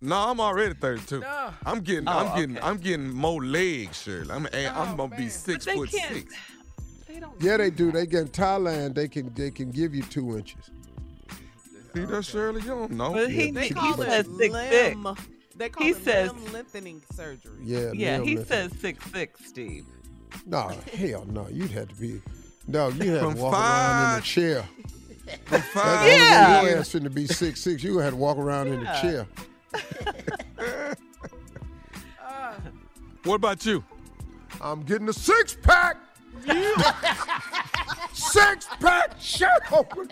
No, 0.00 0.16
I'm 0.16 0.40
already 0.40 0.74
32. 0.74 1.20
No. 1.20 1.50
I'm 1.66 1.80
getting, 1.80 2.08
Oh, 2.08 2.12
I'm 2.12 2.36
getting, 2.38 2.56
okay. 2.58 2.66
I'm 2.66 2.76
getting 2.78 3.10
more 3.12 3.42
legs, 3.44 4.00
Shirley. 4.02 4.30
I'm, 4.30 4.46
eh, 4.52 4.70
I'm 4.72 4.94
oh, 4.94 4.96
gonna 5.08 5.16
be 5.16 5.28
six 5.28 5.64
they 5.64 5.74
foot 5.74 5.90
can't- 5.90 6.14
six. 6.14 6.34
Yeah, 7.40 7.56
they 7.56 7.70
do. 7.70 7.90
They 7.90 8.06
get 8.06 8.20
in 8.22 8.28
Thailand. 8.28 8.94
They 8.94 9.08
can. 9.08 9.32
They 9.34 9.50
can 9.50 9.72
give 9.72 9.92
you 9.92 10.02
two 10.04 10.36
inches. 10.38 10.70
See 11.92 12.04
that, 12.04 12.24
Shirley? 12.24 12.60
You 12.62 12.68
don't 12.68 12.92
know. 12.92 13.12
But 13.12 13.30
he, 13.30 13.50
They 13.50 13.68
he 13.68 13.74
call 13.74 13.94
says 13.96 14.26
it 14.28 14.36
six 14.36 14.54
six. 14.54 14.94
limb. 14.96 15.16
They 15.56 15.68
call 15.68 15.82
He 15.84 15.90
it 15.90 16.04
says- 16.04 16.32
limb 16.32 16.52
lengthening 16.52 17.02
surgery. 17.12 17.58
Yeah. 17.64 17.90
Yeah, 17.92 18.20
he 18.20 18.36
says 18.44 18.70
six 18.80 19.04
six, 19.10 19.46
Steve. 19.46 19.84
No, 20.46 20.70
hell 20.94 21.24
no. 21.28 21.48
You'd 21.50 21.72
have 21.72 21.88
to 21.88 21.94
be. 21.96 22.22
No, 22.68 22.88
you 22.90 23.10
have 23.12 23.34
to 23.34 23.40
walk 23.42 23.54
around 23.54 24.12
in 24.14 24.18
a 24.18 24.22
chair. 24.22 24.62
From 24.62 25.38
That's 25.50 25.68
five, 25.70 25.84
the 25.84 25.90
only 25.90 26.10
way 26.10 26.16
Yeah. 26.18 26.62
Your 26.62 26.78
ass 26.78 26.88
finna 26.90 27.12
be 27.12 27.26
six 27.26 27.60
six. 27.62 27.82
You 27.82 27.98
had 27.98 28.10
to 28.10 28.16
walk 28.16 28.36
around 28.38 28.68
in 28.68 28.80
a 28.80 28.84
Yeah. 28.84 29.24
Chair. 29.74 30.96
What 33.24 33.34
about 33.34 33.66
you? 33.66 33.84
I'm 34.60 34.82
getting 34.84 35.08
a 35.08 35.12
six 35.12 35.54
pack. 35.60 35.96
six 38.12 38.66
pack 38.80 39.20
shirt 39.20 39.70
open. 39.70 40.10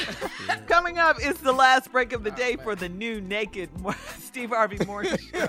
Coming 0.66 0.98
up 0.98 1.18
is 1.24 1.38
the 1.38 1.52
last 1.52 1.90
break 1.92 2.12
of 2.12 2.24
the 2.24 2.30
day 2.32 2.56
for 2.56 2.74
the 2.74 2.88
new 2.88 3.20
Naked 3.20 3.70
Steve 4.18 4.50
Harvey 4.50 4.84
Morning 4.84 5.16
Show. 5.16 5.48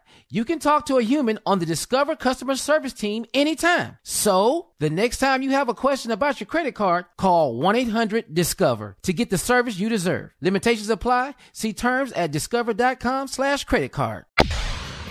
You 0.33 0.45
can 0.45 0.59
talk 0.59 0.85
to 0.85 0.95
a 0.97 1.01
human 1.03 1.39
on 1.45 1.59
the 1.59 1.65
Discover 1.65 2.15
customer 2.15 2.55
service 2.55 2.93
team 2.93 3.25
anytime. 3.33 3.97
So, 4.03 4.67
the 4.79 4.89
next 4.89 5.17
time 5.17 5.41
you 5.41 5.51
have 5.51 5.67
a 5.67 5.73
question 5.73 6.09
about 6.09 6.39
your 6.39 6.47
credit 6.47 6.73
card, 6.73 7.03
call 7.17 7.59
1-800-DISCOVER 7.59 8.95
to 9.01 9.11
get 9.11 9.29
the 9.29 9.37
service 9.37 9.77
you 9.77 9.89
deserve. 9.89 10.29
Limitations 10.39 10.89
apply. 10.89 11.35
See 11.51 11.73
terms 11.73 12.13
at 12.13 12.31
discover.com 12.31 13.27
slash 13.27 13.65
credit 13.65 13.91
card. 13.91 14.23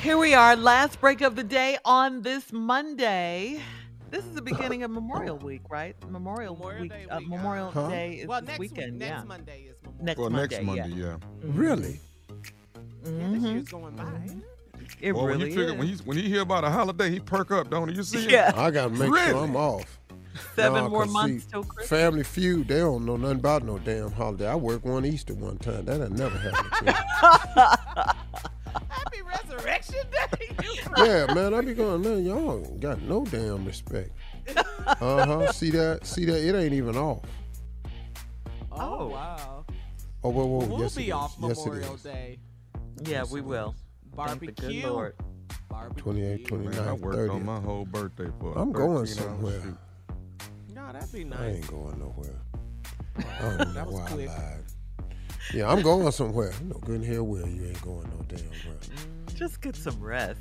Here 0.00 0.16
we 0.16 0.32
are, 0.32 0.56
last 0.56 0.98
break 1.02 1.20
of 1.20 1.36
the 1.36 1.44
day 1.44 1.76
on 1.84 2.22
this 2.22 2.50
Monday. 2.50 3.60
This 4.10 4.24
is 4.24 4.32
the 4.34 4.40
beginning 4.40 4.84
of 4.84 4.90
Memorial 4.90 5.36
Week, 5.36 5.60
right? 5.68 5.94
Memorial, 6.08 6.54
Week, 6.54 6.90
Day 6.90 7.06
uh, 7.10 7.18
week, 7.18 7.28
Memorial 7.28 7.68
uh-huh. 7.68 7.90
Day 7.90 8.12
is 8.22 8.26
Well, 8.26 8.40
this 8.40 8.48
next 8.48 8.58
week- 8.58 8.70
weekend. 8.72 8.98
next 8.98 9.10
yeah. 9.10 9.24
Monday 9.24 9.60
is 9.68 9.76
Memorial 9.82 10.02
next 10.06 10.18
Well, 10.18 10.30
Monday. 10.30 10.56
next 10.56 10.64
Monday, 10.66 10.96
yeah. 10.96 11.16
Really? 11.42 12.00
This 13.02 13.12
Mhm. 13.12 13.52
year's 13.52 13.68
going 13.68 13.96
by. 13.96 14.49
It 15.00 15.12
Well, 15.12 15.24
when 15.24 15.38
really 15.38 15.50
he 15.50 15.56
figure, 15.56 15.72
is. 15.72 15.78
when 15.78 15.88
he 15.88 15.94
when 16.04 16.16
he 16.16 16.22
hear 16.28 16.42
about 16.42 16.64
a 16.64 16.70
holiday, 16.70 17.10
he 17.10 17.20
perk 17.20 17.50
up, 17.50 17.70
don't 17.70 17.88
he? 17.88 17.96
You 17.96 18.02
see? 18.02 18.24
him? 18.24 18.30
Yeah. 18.30 18.52
I 18.54 18.70
gotta 18.70 18.90
make 18.90 19.10
Really? 19.10 19.30
sure 19.30 19.44
I'm 19.44 19.56
off. 19.56 19.98
Seven 20.54 20.84
Nah, 20.84 20.88
more 20.88 21.02
'cause 21.04 21.12
months 21.12 21.44
see, 21.44 21.50
till 21.50 21.64
Christmas. 21.64 21.88
Family 21.88 22.22
Feud, 22.22 22.68
they 22.68 22.78
don't 22.78 23.04
know 23.04 23.16
nothing 23.16 23.38
about 23.38 23.64
no 23.64 23.78
damn 23.78 24.12
holiday. 24.12 24.46
I 24.48 24.54
worked 24.54 24.84
one 24.84 25.04
Easter 25.04 25.34
one 25.34 25.58
time. 25.58 25.84
That 25.86 26.00
had 26.00 26.12
never 26.16 26.36
happened 26.38 26.70
to 26.78 26.84
me. 26.84 26.92
Happy 28.88 29.22
Resurrection 29.22 29.96
Day. 30.10 30.56
yeah, 30.98 31.26
man, 31.34 31.52
I 31.54 31.60
be 31.62 31.74
going, 31.74 32.02
man, 32.02 32.24
y'all 32.24 32.60
got 32.78 33.00
no 33.02 33.24
damn 33.24 33.64
respect. 33.64 34.10
Uh 34.86 35.26
huh. 35.26 35.52
See 35.52 35.70
that? 35.70 36.06
See 36.06 36.24
that? 36.26 36.38
It 36.38 36.54
ain't 36.54 36.72
even 36.74 36.96
off. 36.96 37.22
Oh, 38.72 39.08
wow. 39.08 39.64
Oh, 40.22 40.30
whoa, 40.30 40.44
whoa. 40.46 40.66
We'll 40.66 40.80
yes, 40.80 40.94
be 40.94 41.08
it 41.08 41.12
off 41.12 41.34
is. 41.34 41.40
Memorial 41.40 41.94
is. 41.94 42.02
Day. 42.02 42.38
Yeah, 43.04 43.24
we 43.30 43.40
will. 43.40 43.74
Thank 44.16 44.40
the 44.40 44.46
good 44.46 44.56
Barbecue. 44.56 44.86
Lord. 44.86 45.14
28, 45.96 46.46
29, 46.46 46.76
Man, 46.76 46.88
I 46.88 46.92
worked 46.92 47.16
30. 47.16 47.30
on 47.32 47.44
my 47.46 47.60
whole 47.60 47.84
birthday 47.86 48.28
for. 48.38 48.54
a 48.56 48.60
I'm 48.60 48.72
going 48.72 49.06
somewhere. 49.06 49.60
shoot. 49.62 49.76
No, 50.74 50.92
that'd 50.92 51.12
be 51.12 51.24
nice. 51.24 51.38
I 51.40 51.46
ain't 51.48 51.66
going 51.68 51.98
nowhere. 51.98 52.40
I 53.16 53.22
don't 53.42 53.58
know 53.58 53.72
That 53.72 53.86
was 53.86 53.94
why 53.94 54.04
I 54.04 54.08
quick. 54.10 54.28
lied. 54.28 54.64
Yeah, 55.54 55.70
I'm 55.70 55.82
going 55.82 56.10
somewhere. 56.12 56.52
No 56.64 56.74
good 56.78 56.96
in 56.96 57.02
here 57.02 57.22
where 57.24 57.46
you 57.46 57.66
ain't 57.66 57.82
going 57.82 58.08
no 58.10 58.22
damn 58.28 58.38
where. 58.40 58.76
Just 59.34 59.60
get 59.60 59.74
some 59.76 59.98
rest. 60.00 60.38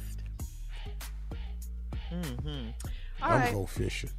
Mm-hmm. 2.12 2.70
All 3.22 3.32
I'm 3.32 3.40
right. 3.40 3.54
go 3.54 3.66
fishing. 3.66 4.10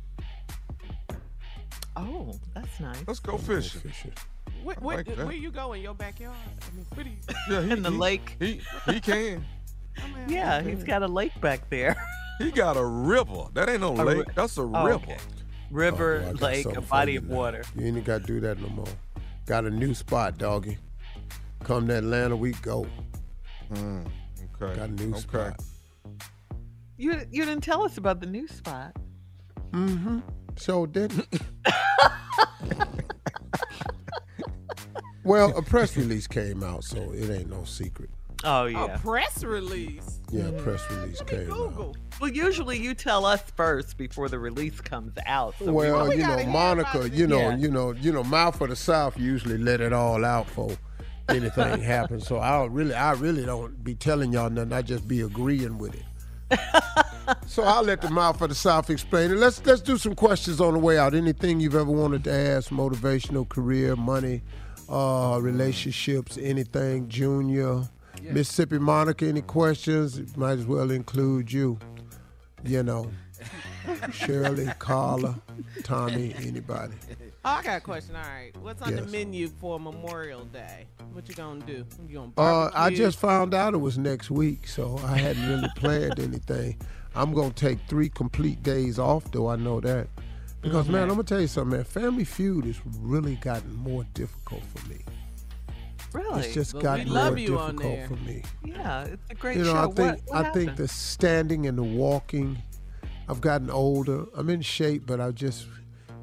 Oh, 1.96 2.32
that's 2.54 2.80
nice. 2.80 2.96
Let's 3.06 3.20
go 3.20 3.32
I'm 3.34 3.38
fishing. 3.40 3.80
fishing. 3.82 4.12
Where, 4.62 4.76
where, 4.76 4.96
like 4.98 5.08
where 5.16 5.32
you 5.32 5.50
going? 5.50 5.78
In 5.80 5.84
your 5.84 5.94
backyard? 5.94 6.36
I 6.62 6.76
mean, 6.76 6.86
where 6.94 7.04
do 7.04 7.10
you? 7.10 7.16
Yeah, 7.50 7.62
he, 7.62 7.70
In 7.72 7.82
the 7.82 7.90
he- 7.90 7.96
lake. 7.96 8.36
He 8.38 8.60
he 8.86 9.00
can. 9.00 9.44
Yeah, 10.28 10.62
he's 10.62 10.82
got 10.84 11.02
a 11.02 11.08
lake 11.08 11.38
back 11.42 11.68
there. 11.68 11.94
He 12.38 12.50
got 12.50 12.76
a 12.78 12.84
river. 12.84 13.46
That 13.52 13.68
ain't 13.68 13.80
no 13.82 13.92
A 13.92 14.00
lake. 14.02 14.18
ri- 14.18 14.24
That's 14.34 14.56
a 14.56 14.62
Oh, 14.62 14.84
river. 14.84 14.94
okay. 15.04 15.18
River, 15.70 16.22
Oh, 16.24 16.28
I 16.30 16.32
got 16.32 16.40
lake, 16.42 16.66
a 16.76 16.80
body 16.80 17.16
of 17.16 17.24
now. 17.28 17.36
water. 17.36 17.64
You 17.76 17.86
ain't 17.86 18.02
got 18.04 18.22
to 18.22 18.26
do 18.26 18.40
that 18.40 18.58
no 18.60 18.68
more. 18.70 18.86
Got 19.46 19.66
a 19.66 19.70
new 19.70 19.92
spot, 19.94 20.38
doggy. 20.38 20.78
Come 21.64 21.86
to 21.88 21.98
Atlanta, 21.98 22.34
we 22.36 22.52
go. 22.62 22.86
Mm, 23.74 24.06
okay. 24.62 24.74
Got 24.78 24.88
a 24.88 24.92
new 24.92 25.10
okay. 25.10 25.20
spot. 25.20 25.60
You 26.96 27.20
you 27.30 27.44
didn't 27.44 27.62
tell 27.62 27.82
us 27.82 27.98
about 27.98 28.20
the 28.20 28.26
new 28.26 28.48
spot. 28.48 28.96
Mm-hmm. 29.72 30.20
So 30.56 30.86
didn't. 30.86 31.26
well, 35.30 35.56
a 35.56 35.62
press 35.74 35.96
release 35.96 36.26
came 36.26 36.62
out, 36.62 36.84
so 36.84 36.98
it 37.12 37.30
ain't 37.30 37.50
no 37.50 37.64
secret. 37.64 38.10
Oh 38.42 38.64
yeah. 38.64 38.94
A 38.94 38.98
press 38.98 39.44
release. 39.44 40.20
Yeah, 40.30 40.44
a 40.44 40.52
press 40.62 40.82
release 40.90 41.20
came 41.22 41.50
out. 41.50 41.56
Google. 41.56 41.96
Well, 42.20 42.30
usually 42.30 42.78
you 42.78 42.94
tell 42.94 43.26
us 43.26 43.42
first 43.54 43.98
before 43.98 44.28
the 44.28 44.38
release 44.38 44.80
comes 44.80 45.12
out. 45.26 45.54
So 45.58 45.66
we 45.66 45.72
well, 45.72 46.06
know- 46.06 46.12
you 46.12 46.26
know, 46.26 46.46
Monica, 46.46 47.08
you 47.10 47.26
know, 47.26 47.50
Yeah. 47.50 47.56
you 47.56 47.70
know, 47.70 47.92
you 47.92 48.12
know, 48.12 48.24
mouth 48.24 48.60
of 48.60 48.70
the 48.70 48.76
South 48.76 49.18
usually 49.18 49.58
let 49.58 49.80
it 49.80 49.92
all 49.92 50.24
out 50.24 50.48
for 50.48 50.70
anything 51.28 51.82
happens. 51.82 52.26
So 52.26 52.38
I 52.40 52.52
don't 52.58 52.72
really, 52.72 52.94
I 52.94 53.12
really 53.12 53.44
don't 53.44 53.82
be 53.84 53.94
telling 53.94 54.32
y'all 54.32 54.48
nothing. 54.50 54.72
I 54.72 54.82
just 54.82 55.06
be 55.06 55.20
agreeing 55.20 55.76
with 55.76 55.94
it. 55.94 56.58
so 57.46 57.62
I'll 57.62 57.82
let 57.82 58.00
the 58.00 58.10
mouth 58.10 58.40
of 58.40 58.48
the 58.48 58.54
South 58.54 58.90
explain 58.90 59.30
it. 59.30 59.36
Let's 59.36 59.64
let's 59.66 59.82
do 59.82 59.96
some 59.98 60.14
questions 60.14 60.60
on 60.60 60.72
the 60.72 60.80
way 60.80 60.98
out. 60.98 61.14
Anything 61.14 61.60
you've 61.60 61.74
ever 61.74 61.90
wanted 61.90 62.24
to 62.24 62.32
ask, 62.32 62.70
motivational, 62.70 63.48
career, 63.48 63.96
money, 63.96 64.42
uh, 64.90 65.38
relationships, 65.40 66.38
anything, 66.40 67.08
Junior, 67.08 67.88
Mississippi 68.22 68.78
Monica. 68.78 69.26
Any 69.26 69.42
questions? 69.42 70.36
Might 70.36 70.58
as 70.58 70.66
well 70.66 70.90
include 70.90 71.52
you. 71.52 71.78
You 72.62 72.82
know, 72.82 73.10
Shirley, 74.12 74.68
Carla, 74.78 75.40
Tommy, 75.82 76.34
anybody. 76.38 76.92
Oh, 77.42 77.50
I 77.52 77.62
got 77.62 77.78
a 77.78 77.80
question. 77.80 78.14
All 78.16 78.22
right, 78.22 78.54
what's 78.60 78.82
on 78.82 78.94
the 78.94 79.06
menu 79.06 79.48
for 79.48 79.80
Memorial 79.80 80.44
Day? 80.44 80.86
What 81.12 81.26
you 81.26 81.34
gonna 81.34 81.64
do? 81.64 81.86
You 82.06 82.14
gonna 82.14 82.32
Uh, 82.36 82.70
I 82.74 82.90
just 82.94 83.18
found 83.18 83.54
out 83.54 83.72
it 83.72 83.78
was 83.78 83.96
next 83.96 84.30
week, 84.30 84.68
so 84.68 85.00
I 85.04 85.16
hadn't 85.16 85.48
really 85.48 85.70
planned 85.76 86.20
anything. 86.20 86.76
I'm 87.14 87.32
gonna 87.32 87.50
take 87.50 87.78
three 87.88 88.10
complete 88.10 88.62
days 88.62 88.98
off, 88.98 89.30
though. 89.32 89.48
I 89.48 89.56
know 89.56 89.80
that 89.80 90.08
because 90.62 90.84
mm-hmm. 90.84 90.92
man, 90.92 91.02
I'm 91.02 91.10
gonna 91.10 91.22
tell 91.24 91.40
you 91.40 91.46
something, 91.46 91.78
man. 91.78 91.84
Family 91.84 92.24
Feud 92.24 92.64
has 92.64 92.80
really 92.98 93.36
gotten 93.36 93.74
more 93.74 94.04
difficult 94.14 94.62
for 94.74 94.88
me. 94.88 94.98
Really? 96.12 96.40
It's 96.40 96.54
just 96.54 96.72
But 96.72 96.82
gotten 96.82 97.12
love 97.12 97.32
more 97.34 97.38
you 97.38 97.58
on 97.58 97.76
difficult 97.76 97.96
there. 97.96 98.08
for 98.08 98.16
me. 98.16 98.42
Yeah, 98.64 99.04
it's 99.04 99.30
a 99.30 99.34
great 99.34 99.56
you 99.56 99.64
know, 99.64 99.72
show. 99.72 99.78
I 99.78 99.86
think 99.86 99.98
what, 99.98 100.20
what 100.26 100.46
I 100.46 100.50
think 100.50 100.76
the 100.76 100.88
standing 100.88 101.66
and 101.66 101.78
the 101.78 101.82
walking. 101.82 102.58
I've 103.28 103.40
gotten 103.40 103.70
older. 103.70 104.24
I'm 104.34 104.50
in 104.50 104.60
shape, 104.60 105.04
but 105.06 105.20
I 105.20 105.30
just 105.30 105.68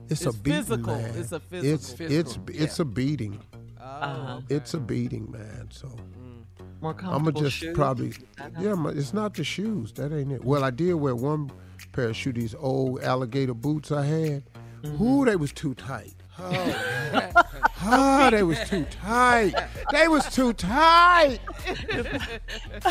it's, 0.09 0.25
a 0.25 0.33
beating, 0.33 0.63
physical. 0.63 0.95
man. 0.95 1.15
It's 1.15 1.31
a 1.31 1.41
It's 1.51 1.93
physical. 1.93 2.17
it's 2.17 2.35
Physical, 2.35 2.63
it's 2.63 2.79
a 2.79 2.85
beating. 2.85 3.39
Oh, 3.79 3.83
Uh-huh. 3.83 4.41
It's 4.49 4.73
a 4.73 4.79
beating, 4.79 5.31
man. 5.31 5.69
So 5.71 5.87
mm. 5.87 6.43
More 6.81 6.95
I'm 7.03 7.23
gonna 7.23 7.31
just 7.31 7.57
shoes? 7.57 7.75
probably 7.75 8.13
yeah. 8.59 8.75
my- 8.75 8.91
It's 8.91 9.13
not 9.13 9.33
the 9.33 9.43
shoes. 9.43 9.93
That 9.93 10.13
ain't 10.13 10.31
it. 10.31 10.43
Well, 10.43 10.63
I 10.63 10.69
did 10.69 10.93
wear 10.95 11.15
one 11.15 11.49
pair 11.97 12.09
of 12.09 12.15
shoes. 12.15 12.33
These 12.35 12.55
old 12.59 13.01
alligator 13.01 13.55
boots 13.55 13.91
I 13.91 14.05
had. 14.05 14.43
Mm-hmm. 14.83 15.03
Ooh, 15.03 15.25
they 15.25 15.35
was 15.35 15.51
too 15.51 15.73
tight. 15.73 16.13
Oh, 16.39 17.31
oh, 17.85 18.29
they 18.29 18.43
was 18.43 18.59
too 18.69 18.85
tight. 18.91 19.55
They 19.91 20.07
was 20.07 20.23
too 20.31 20.53
tight. 20.53 21.39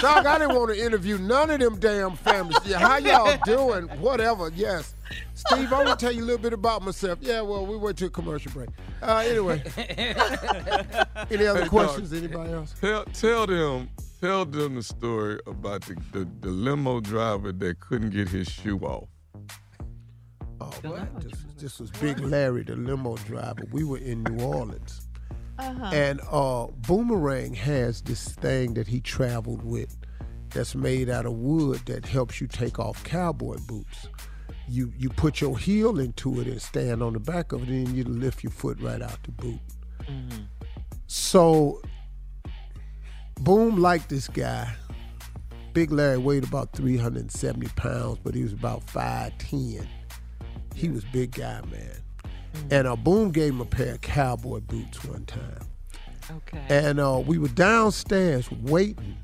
Doc, 0.00 0.26
I 0.26 0.38
didn't 0.40 0.56
want 0.56 0.74
to 0.74 0.84
interview 0.84 1.16
none 1.18 1.50
of 1.50 1.60
them 1.60 1.78
damn 1.78 2.16
families. 2.16 2.58
Yeah, 2.66 2.80
how 2.80 2.96
y'all 2.96 3.38
doing? 3.44 3.84
Whatever. 4.00 4.50
Yes. 4.56 4.94
Steve, 5.34 5.72
I 5.72 5.84
want 5.84 5.96
to 6.00 6.04
tell 6.04 6.12
you 6.12 6.24
a 6.24 6.26
little 6.26 6.42
bit 6.42 6.52
about 6.52 6.82
myself. 6.82 7.20
Yeah, 7.22 7.40
well, 7.42 7.64
we 7.64 7.76
went 7.76 7.96
to 7.98 8.06
a 8.06 8.10
commercial 8.10 8.50
break. 8.50 8.70
Uh, 9.00 9.22
anyway, 9.24 9.62
any 11.30 11.46
other 11.46 11.62
Hey, 11.62 11.68
questions? 11.68 12.10
dog, 12.10 12.18
Anybody 12.24 12.52
else? 12.52 12.74
Tell 12.80 13.04
tell 13.04 13.46
them 13.46 13.88
tell 14.20 14.44
them 14.44 14.74
the 14.74 14.82
story 14.82 15.38
about 15.46 15.82
the, 15.82 15.96
the, 16.12 16.28
the 16.40 16.50
limo 16.50 17.00
driver 17.00 17.52
that 17.52 17.80
couldn't 17.80 18.10
get 18.10 18.28
his 18.28 18.48
shoe 18.48 18.78
off. 18.80 19.08
Oh, 20.60 20.72
man, 20.82 21.08
this, 21.20 21.44
this 21.58 21.80
was 21.80 21.90
Big 21.90 22.18
Larry, 22.20 22.62
the 22.62 22.76
limo 22.76 23.16
driver. 23.16 23.64
We 23.72 23.84
were 23.84 23.98
in 23.98 24.22
New 24.24 24.42
Orleans. 24.42 25.06
Uh-huh. 25.58 25.90
And 25.92 26.20
uh, 26.30 26.66
Boomerang 26.86 27.54
has 27.54 28.02
this 28.02 28.28
thing 28.28 28.74
that 28.74 28.86
he 28.86 29.00
traveled 29.00 29.64
with 29.64 29.96
that's 30.50 30.74
made 30.74 31.08
out 31.08 31.26
of 31.26 31.32
wood 31.34 31.80
that 31.86 32.06
helps 32.06 32.40
you 32.40 32.46
take 32.46 32.78
off 32.78 33.02
cowboy 33.04 33.58
boots. 33.66 34.08
You 34.68 34.92
you 34.98 35.10
put 35.10 35.40
your 35.40 35.56
heel 35.56 36.00
into 36.00 36.40
it 36.40 36.46
and 36.46 36.60
stand 36.60 37.02
on 37.02 37.12
the 37.12 37.20
back 37.20 37.52
of 37.52 37.62
it, 37.62 37.68
and 37.68 37.88
you 37.96 38.04
lift 38.04 38.42
your 38.42 38.50
foot 38.50 38.80
right 38.80 39.00
out 39.00 39.22
the 39.22 39.32
boot. 39.32 39.60
So 41.06 41.80
Boom 43.40 43.80
liked 43.80 44.08
this 44.08 44.28
guy. 44.28 44.74
Big 45.72 45.92
Larry 45.92 46.18
weighed 46.18 46.44
about 46.44 46.72
370 46.72 47.68
pounds, 47.76 48.18
but 48.22 48.34
he 48.34 48.42
was 48.42 48.52
about 48.52 48.86
5'10. 48.86 49.86
He 50.74 50.88
was 50.88 51.04
big 51.04 51.32
guy, 51.32 51.60
man. 51.70 52.02
And 52.70 52.88
uh, 52.88 52.96
Boom 52.96 53.30
gave 53.30 53.52
him 53.52 53.60
a 53.60 53.66
pair 53.66 53.94
of 53.94 54.00
cowboy 54.00 54.60
boots 54.60 55.04
one 55.04 55.26
time. 55.26 55.60
Okay. 56.30 56.64
And 56.68 56.98
uh, 56.98 57.22
we 57.24 57.38
were 57.38 57.48
downstairs 57.48 58.50
waiting 58.50 59.16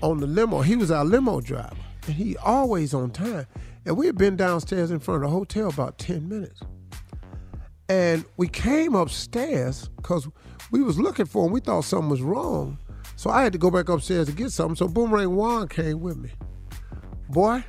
on 0.00 0.20
the 0.20 0.26
limo. 0.26 0.62
He 0.62 0.76
was 0.76 0.90
our 0.90 1.04
limo 1.04 1.40
driver, 1.40 1.76
and 2.06 2.14
he 2.14 2.36
always 2.38 2.94
on 2.94 3.10
time. 3.10 3.46
And 3.84 3.96
we 3.96 4.06
had 4.06 4.16
been 4.16 4.36
downstairs 4.36 4.90
in 4.90 4.98
front 4.98 5.22
of 5.22 5.30
the 5.30 5.36
hotel 5.36 5.68
about 5.68 5.98
10 5.98 6.28
minutes. 6.28 6.60
And 7.88 8.24
we 8.38 8.48
came 8.48 8.94
upstairs 8.94 9.90
because 9.96 10.26
we 10.70 10.82
was 10.82 10.98
looking 10.98 11.26
for 11.26 11.46
him. 11.46 11.52
We 11.52 11.60
thought 11.60 11.84
something 11.84 12.08
was 12.08 12.22
wrong. 12.22 12.78
So 13.24 13.30
I 13.30 13.42
had 13.42 13.54
to 13.54 13.58
go 13.58 13.70
back 13.70 13.88
upstairs 13.88 14.26
to 14.26 14.34
get 14.34 14.52
something. 14.52 14.76
So 14.76 14.86
Boomerang 14.86 15.34
Juan 15.34 15.66
came 15.68 16.00
with 16.00 16.18
me. 16.18 16.28
Boy, 17.30 17.64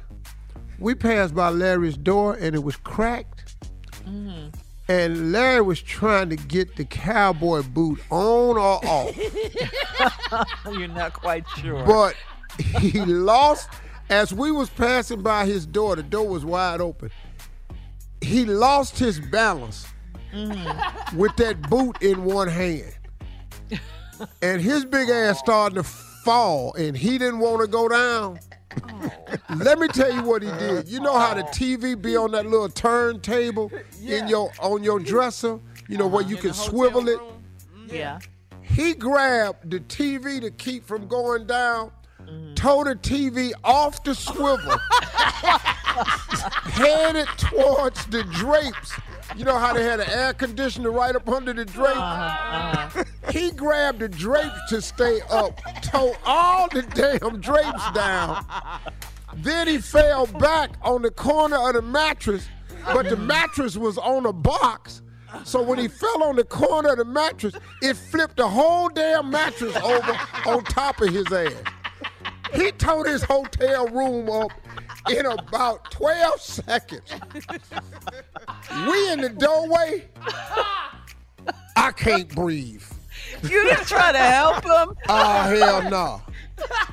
we 0.80 0.96
passed 0.96 1.34
by 1.34 1.48
Larry's 1.48 1.96
door 1.96 2.34
and 2.34 2.54
it 2.54 2.62
was 2.62 2.76
cracked. 2.76 3.56
Mm-hmm. 4.06 4.50
And 4.90 5.32
Larry 5.32 5.62
was 5.62 5.82
trying 5.82 6.30
to 6.32 6.36
get 6.36 6.76
the 6.76 6.84
cowboy 6.84 7.62
boot 7.64 8.02
on 8.10 8.58
or 8.58 8.86
off. 8.86 9.18
You're 10.74 10.90
not 10.90 11.14
quite 11.14 11.48
sure. 11.62 11.86
But 11.86 12.16
he 12.82 13.00
lost 13.06 13.70
as 14.10 14.34
we 14.34 14.52
was 14.52 14.70
passing 14.70 15.22
by 15.22 15.46
his 15.46 15.66
door, 15.66 15.96
the 15.96 16.04
door 16.04 16.28
was 16.28 16.44
wide 16.44 16.82
open. 16.82 17.12
He 18.20 18.44
lost 18.44 19.00
his 19.00 19.22
balance 19.22 19.88
Mm-hmm. 20.34 21.18
with 21.18 21.34
that 21.38 21.70
boot 21.70 22.02
in 22.02 22.26
one 22.26 22.50
hand. 22.50 22.94
And 24.42 24.62
his 24.62 24.86
big 24.86 25.10
ass 25.10 25.40
started 25.40 25.76
to 25.76 25.84
fall, 25.84 26.74
and 26.74 26.96
he 26.96 27.18
didn't 27.18 27.40
want 27.40 27.62
to 27.62 27.68
go 27.68 27.88
down. 27.88 28.40
Let 29.56 29.80
me 29.80 29.88
tell 29.88 30.14
you 30.14 30.22
what 30.24 30.42
he 30.42 30.50
did. 30.60 30.88
You 30.90 31.00
know 31.00 31.18
how 31.18 31.34
the 31.34 31.44
TV 31.44 32.00
be 32.00 32.18
on 32.18 32.32
that 32.32 32.46
little 32.46 32.70
turntable 32.70 33.72
in 34.06 34.28
your 34.28 34.52
on 34.60 34.84
your 34.84 35.00
dresser, 35.00 35.60
you 35.88 35.98
know 35.98 36.08
where 36.08 36.24
you 36.24 36.36
can 36.38 36.54
swivel 36.54 37.08
it. 37.08 37.20
yeah. 37.88 38.20
He 38.62 38.94
grabbed 38.94 39.72
the 39.72 39.80
TV 39.82 40.42
to 40.42 40.52
keep 40.52 40.86
from 40.86 41.08
going 41.08 41.46
down, 41.48 41.92
tore 42.56 42.84
the 42.84 42.96
TV 42.96 43.54
off 43.64 44.04
the 44.04 44.14
swivel, 44.16 44.78
headed 46.74 47.28
towards 47.38 48.06
the 48.08 48.24
drapes. 48.24 48.92
You 49.36 49.44
know 49.44 49.58
how 49.58 49.74
they 49.74 49.84
had 49.84 50.00
an 50.00 50.10
air 50.10 50.34
conditioner 50.34 50.92
right 50.92 51.16
up 51.16 51.28
under 51.28 51.54
the 51.54 51.66
drapes? 51.66 51.98
Uh-huh, 51.98 52.94
uh-huh. 52.98 53.32
He 53.32 53.52
grabbed 53.52 54.00
the 54.00 54.08
drapes 54.10 54.60
to 54.70 54.82
stay 54.82 55.20
up, 55.30 55.60
tore 55.82 56.16
all 56.26 56.70
the 56.70 56.84
damn 56.84 57.42
drapes 57.42 57.92
down. 57.92 58.46
Then 59.38 59.68
he 59.68 59.80
fell 59.80 60.28
back 60.28 60.72
on 60.82 61.02
the 61.02 61.12
corner 61.12 61.58
of 61.58 61.74
the 61.74 61.82
mattress, 61.82 62.48
but 62.94 63.10
the 63.10 63.18
mattress 63.18 63.76
was 63.76 63.98
on 63.98 64.26
a 64.26 64.34
box. 64.34 65.02
So 65.44 65.62
when 65.62 65.80
he 65.80 65.90
fell 65.90 66.24
on 66.24 66.38
the 66.38 66.46
corner 66.46 66.92
of 66.92 66.98
the 66.98 67.06
mattress, 67.06 67.56
it 67.82 67.96
flipped 67.96 68.38
the 68.38 68.48
whole 68.48 68.88
damn 68.90 69.30
mattress 69.30 69.76
over 69.76 70.18
on 70.46 70.64
top 70.64 71.02
of 71.02 71.10
his 71.10 71.30
ass. 71.32 71.52
He 72.56 72.72
tore 72.72 73.06
his 73.06 73.24
hotel 73.24 73.88
room 73.88 74.30
up 74.30 74.52
in 75.10 75.26
about 75.26 75.92
12 75.92 76.42
seconds. 76.42 77.12
We 78.88 79.12
in 79.12 79.22
the 79.22 79.30
doorway. 79.30 80.08
I 81.76 81.92
can't 81.92 82.30
breathe. 82.30 82.84
You 83.44 83.64
didn't 83.64 83.86
try 83.86 84.12
to 84.12 84.18
help 84.18 84.64
him. 84.64 84.96
Oh 85.08 85.42
hell 85.42 85.90
no. 85.90 86.22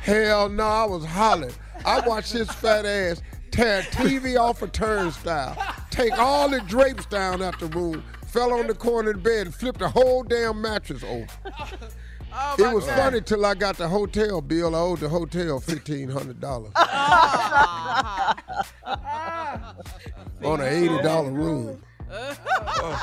Hell 0.00 0.48
no, 0.48 0.64
I 0.64 0.84
was 0.84 1.04
hollering. 1.04 1.54
I 1.84 2.00
watched 2.00 2.32
his 2.32 2.50
fat 2.50 2.84
ass 2.84 3.22
tear 3.50 3.82
TV 3.82 4.38
off 4.38 4.62
a 4.62 4.68
turnstile, 4.68 5.56
take 5.90 6.18
all 6.18 6.48
the 6.48 6.60
drapes 6.62 7.06
down 7.06 7.42
out 7.42 7.58
the 7.60 7.66
room, 7.66 8.02
fell 8.26 8.52
on 8.52 8.66
the 8.66 8.74
corner 8.74 9.10
of 9.10 9.16
the 9.16 9.22
bed, 9.22 9.46
and 9.46 9.54
flipped 9.54 9.78
the 9.78 9.88
whole 9.88 10.22
damn 10.22 10.60
mattress 10.60 11.04
over. 11.04 11.26
Oh, 12.34 12.56
it 12.58 12.74
was 12.74 12.86
funny 12.86 13.20
till 13.20 13.44
I 13.44 13.54
got 13.54 13.76
the 13.76 13.88
hotel 13.88 14.40
bill. 14.40 14.74
I 14.74 14.78
owed 14.78 15.00
the 15.00 15.08
hotel 15.08 15.60
fifteen 15.60 16.08
hundred 16.08 16.40
dollars 16.40 16.72
oh, 16.76 18.34
on 20.44 20.60
an 20.60 20.68
eighty 20.68 21.02
dollar 21.02 21.30
room. 21.30 21.82
Oh, 22.10 23.02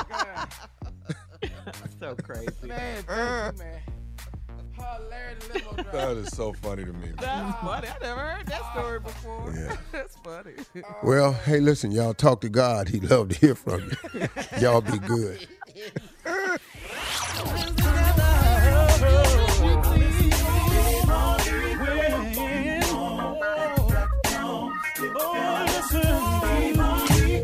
so 2.00 2.14
crazy. 2.16 2.50
Man, 2.64 3.02
thank 3.02 3.08
you, 3.08 3.14
uh. 3.14 3.52
man. 3.58 3.80
Oh, 4.82 4.96
limo 5.52 5.74
driver. 5.74 5.90
That 5.92 6.16
is 6.16 6.28
so 6.28 6.52
funny 6.54 6.84
to 6.84 6.92
me. 6.92 7.12
That's 7.18 7.60
funny. 7.60 7.88
I 7.88 7.96
never 8.02 8.20
heard 8.20 8.46
that 8.46 8.72
story 8.72 9.00
before. 9.00 9.52
Yeah. 9.54 9.76
That's 9.92 10.16
funny. 10.16 10.52
Well, 11.02 11.32
hey, 11.32 11.60
listen, 11.60 11.92
y'all 11.92 12.14
talk 12.14 12.40
to 12.42 12.48
God. 12.48 12.88
He'd 12.88 13.04
love 13.04 13.28
to 13.28 13.36
hear 13.36 13.54
from 13.54 13.90
you. 14.14 14.28
y'all 14.60 14.80
be 14.80 14.98
good. 14.98 15.46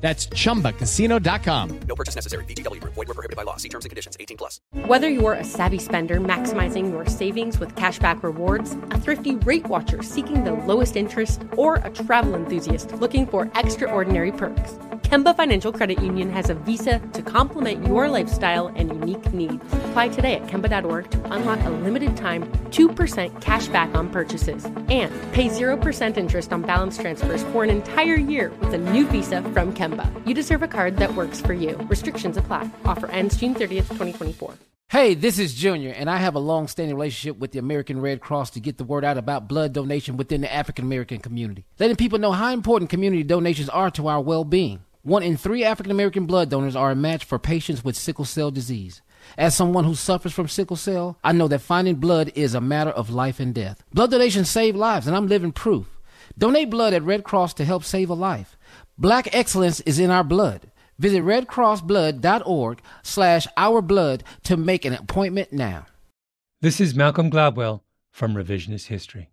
That's 0.00 0.28
chumbacasino.com. 0.28 1.80
No 1.80 1.94
purchase 1.94 2.14
necessary. 2.14 2.44
VGW 2.44 2.80
Group. 2.80 2.94
Void 2.94 3.08
were 3.08 3.14
prohibited 3.14 3.36
by 3.36 3.42
law. 3.42 3.56
See 3.56 3.68
terms 3.68 3.84
and 3.84 3.90
conditions. 3.90 4.16
18 4.20 4.36
plus. 4.36 4.60
Whether 4.86 5.08
you're 5.08 5.32
a 5.32 5.44
savvy 5.44 5.78
spender 5.78 6.20
maximizing 6.20 6.90
your 6.90 7.04
savings 7.06 7.58
with 7.58 7.74
cashback 7.74 8.22
rewards, 8.22 8.72
a 8.90 9.00
thrifty 9.00 9.34
rate 9.36 9.66
watcher 9.66 10.02
seeking 10.02 10.44
the 10.44 10.52
lowest 10.52 10.96
interest, 10.96 11.42
or 11.56 11.76
a 11.76 11.90
travel 11.90 12.34
enthusiast 12.34 12.92
looking 12.94 13.26
for 13.26 13.50
extraordinary 13.56 14.30
perks, 14.30 14.78
Kemba 15.02 15.34
Financial 15.34 15.72
Credit 15.72 16.00
Union 16.02 16.30
has 16.30 16.50
a 16.50 16.54
visa 16.54 17.00
to 17.14 17.22
complement 17.22 17.86
your 17.86 18.08
lifestyle 18.08 18.66
and 18.76 18.90
unique 18.90 19.32
needs. 19.32 19.64
Apply 19.86 20.08
today 20.08 20.34
at 20.34 20.46
Kemba.org 20.46 21.10
to 21.10 21.32
unlock 21.32 21.64
a 21.64 21.70
limited 21.70 22.14
time 22.14 22.44
2% 22.70 23.40
cash 23.40 23.68
back 23.68 23.94
on 23.94 24.10
purchases 24.10 24.66
and 24.66 25.10
pay 25.32 25.48
0% 25.48 26.16
interest 26.18 26.52
on 26.52 26.60
balance 26.60 26.98
transfers 26.98 27.42
for 27.44 27.64
an 27.64 27.70
entire 27.70 28.16
year 28.16 28.52
with 28.60 28.74
a 28.74 28.78
new 28.78 29.06
visa 29.06 29.40
from 29.54 29.72
Kemba. 29.72 29.87
You 30.26 30.34
deserve 30.34 30.62
a 30.62 30.68
card 30.68 30.96
that 30.98 31.14
works 31.14 31.40
for 31.40 31.52
you. 31.52 31.76
Restrictions 31.88 32.36
apply. 32.36 32.70
Offer 32.84 33.08
ends 33.08 33.36
June 33.36 33.54
30th, 33.54 33.88
2024. 33.88 34.54
Hey, 34.90 35.12
this 35.12 35.38
is 35.38 35.52
Junior, 35.52 35.90
and 35.90 36.08
I 36.08 36.16
have 36.16 36.34
a 36.34 36.38
long 36.38 36.66
standing 36.66 36.96
relationship 36.96 37.38
with 37.38 37.52
the 37.52 37.58
American 37.58 38.00
Red 38.00 38.22
Cross 38.22 38.50
to 38.50 38.60
get 38.60 38.78
the 38.78 38.84
word 38.84 39.04
out 39.04 39.18
about 39.18 39.46
blood 39.46 39.74
donation 39.74 40.16
within 40.16 40.40
the 40.40 40.50
African 40.50 40.86
American 40.86 41.18
community, 41.18 41.66
letting 41.78 41.96
people 41.96 42.18
know 42.18 42.32
how 42.32 42.54
important 42.54 42.88
community 42.88 43.22
donations 43.22 43.68
are 43.68 43.90
to 43.90 44.08
our 44.08 44.20
well 44.22 44.44
being. 44.44 44.80
One 45.02 45.22
in 45.22 45.36
three 45.36 45.62
African 45.62 45.90
American 45.90 46.24
blood 46.24 46.48
donors 46.48 46.74
are 46.74 46.90
a 46.90 46.96
match 46.96 47.24
for 47.24 47.38
patients 47.38 47.84
with 47.84 47.96
sickle 47.96 48.24
cell 48.24 48.50
disease. 48.50 49.02
As 49.36 49.54
someone 49.54 49.84
who 49.84 49.94
suffers 49.94 50.32
from 50.32 50.48
sickle 50.48 50.76
cell, 50.76 51.18
I 51.22 51.32
know 51.32 51.48
that 51.48 51.60
finding 51.60 51.96
blood 51.96 52.32
is 52.34 52.54
a 52.54 52.60
matter 52.60 52.90
of 52.90 53.10
life 53.10 53.40
and 53.40 53.54
death. 53.54 53.84
Blood 53.92 54.10
donations 54.10 54.48
save 54.48 54.74
lives, 54.74 55.06
and 55.06 55.14
I'm 55.14 55.28
living 55.28 55.52
proof. 55.52 55.98
Donate 56.36 56.70
blood 56.70 56.94
at 56.94 57.02
Red 57.02 57.24
Cross 57.24 57.54
to 57.54 57.64
help 57.64 57.84
save 57.84 58.10
a 58.10 58.14
life. 58.14 58.56
Black 59.00 59.32
excellence 59.32 59.78
is 59.82 60.00
in 60.00 60.10
our 60.10 60.24
blood. 60.24 60.72
Visit 60.98 61.22
redcrossblood.org 61.22 62.82
slash 63.04 63.46
our 63.56 63.80
blood 63.80 64.24
to 64.42 64.56
make 64.56 64.84
an 64.84 64.92
appointment 64.92 65.52
now. 65.52 65.86
This 66.60 66.80
is 66.80 66.96
Malcolm 66.96 67.30
Gladwell 67.30 67.82
from 68.10 68.34
Revisionist 68.34 68.86
History. 68.86 69.30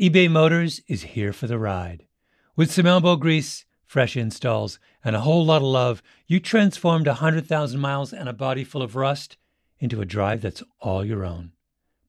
eBay 0.00 0.28
Motors 0.28 0.80
is 0.88 1.02
here 1.04 1.32
for 1.32 1.46
the 1.46 1.60
ride. 1.60 2.08
With 2.56 2.72
some 2.72 2.86
elbow 2.86 3.14
grease, 3.14 3.64
fresh 3.86 4.16
installs, 4.16 4.80
and 5.04 5.14
a 5.14 5.20
whole 5.20 5.46
lot 5.46 5.58
of 5.58 5.68
love, 5.68 6.02
you 6.26 6.40
transformed 6.40 7.06
a 7.06 7.10
100,000 7.10 7.78
miles 7.78 8.12
and 8.12 8.28
a 8.28 8.32
body 8.32 8.64
full 8.64 8.82
of 8.82 8.96
rust 8.96 9.36
into 9.78 10.00
a 10.00 10.04
drive 10.04 10.40
that's 10.40 10.64
all 10.80 11.04
your 11.04 11.24
own. 11.24 11.52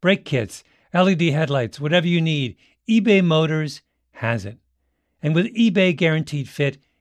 Brake 0.02 0.26
kits, 0.26 0.64
LED 0.92 1.22
headlights, 1.22 1.80
whatever 1.80 2.08
you 2.08 2.20
need, 2.20 2.56
eBay 2.90 3.24
Motors 3.24 3.84
has 4.14 4.44
it. 4.44 4.58
And 5.22 5.36
with 5.36 5.56
eBay 5.56 5.96
Guaranteed 5.96 6.50
Fit, 6.50 6.80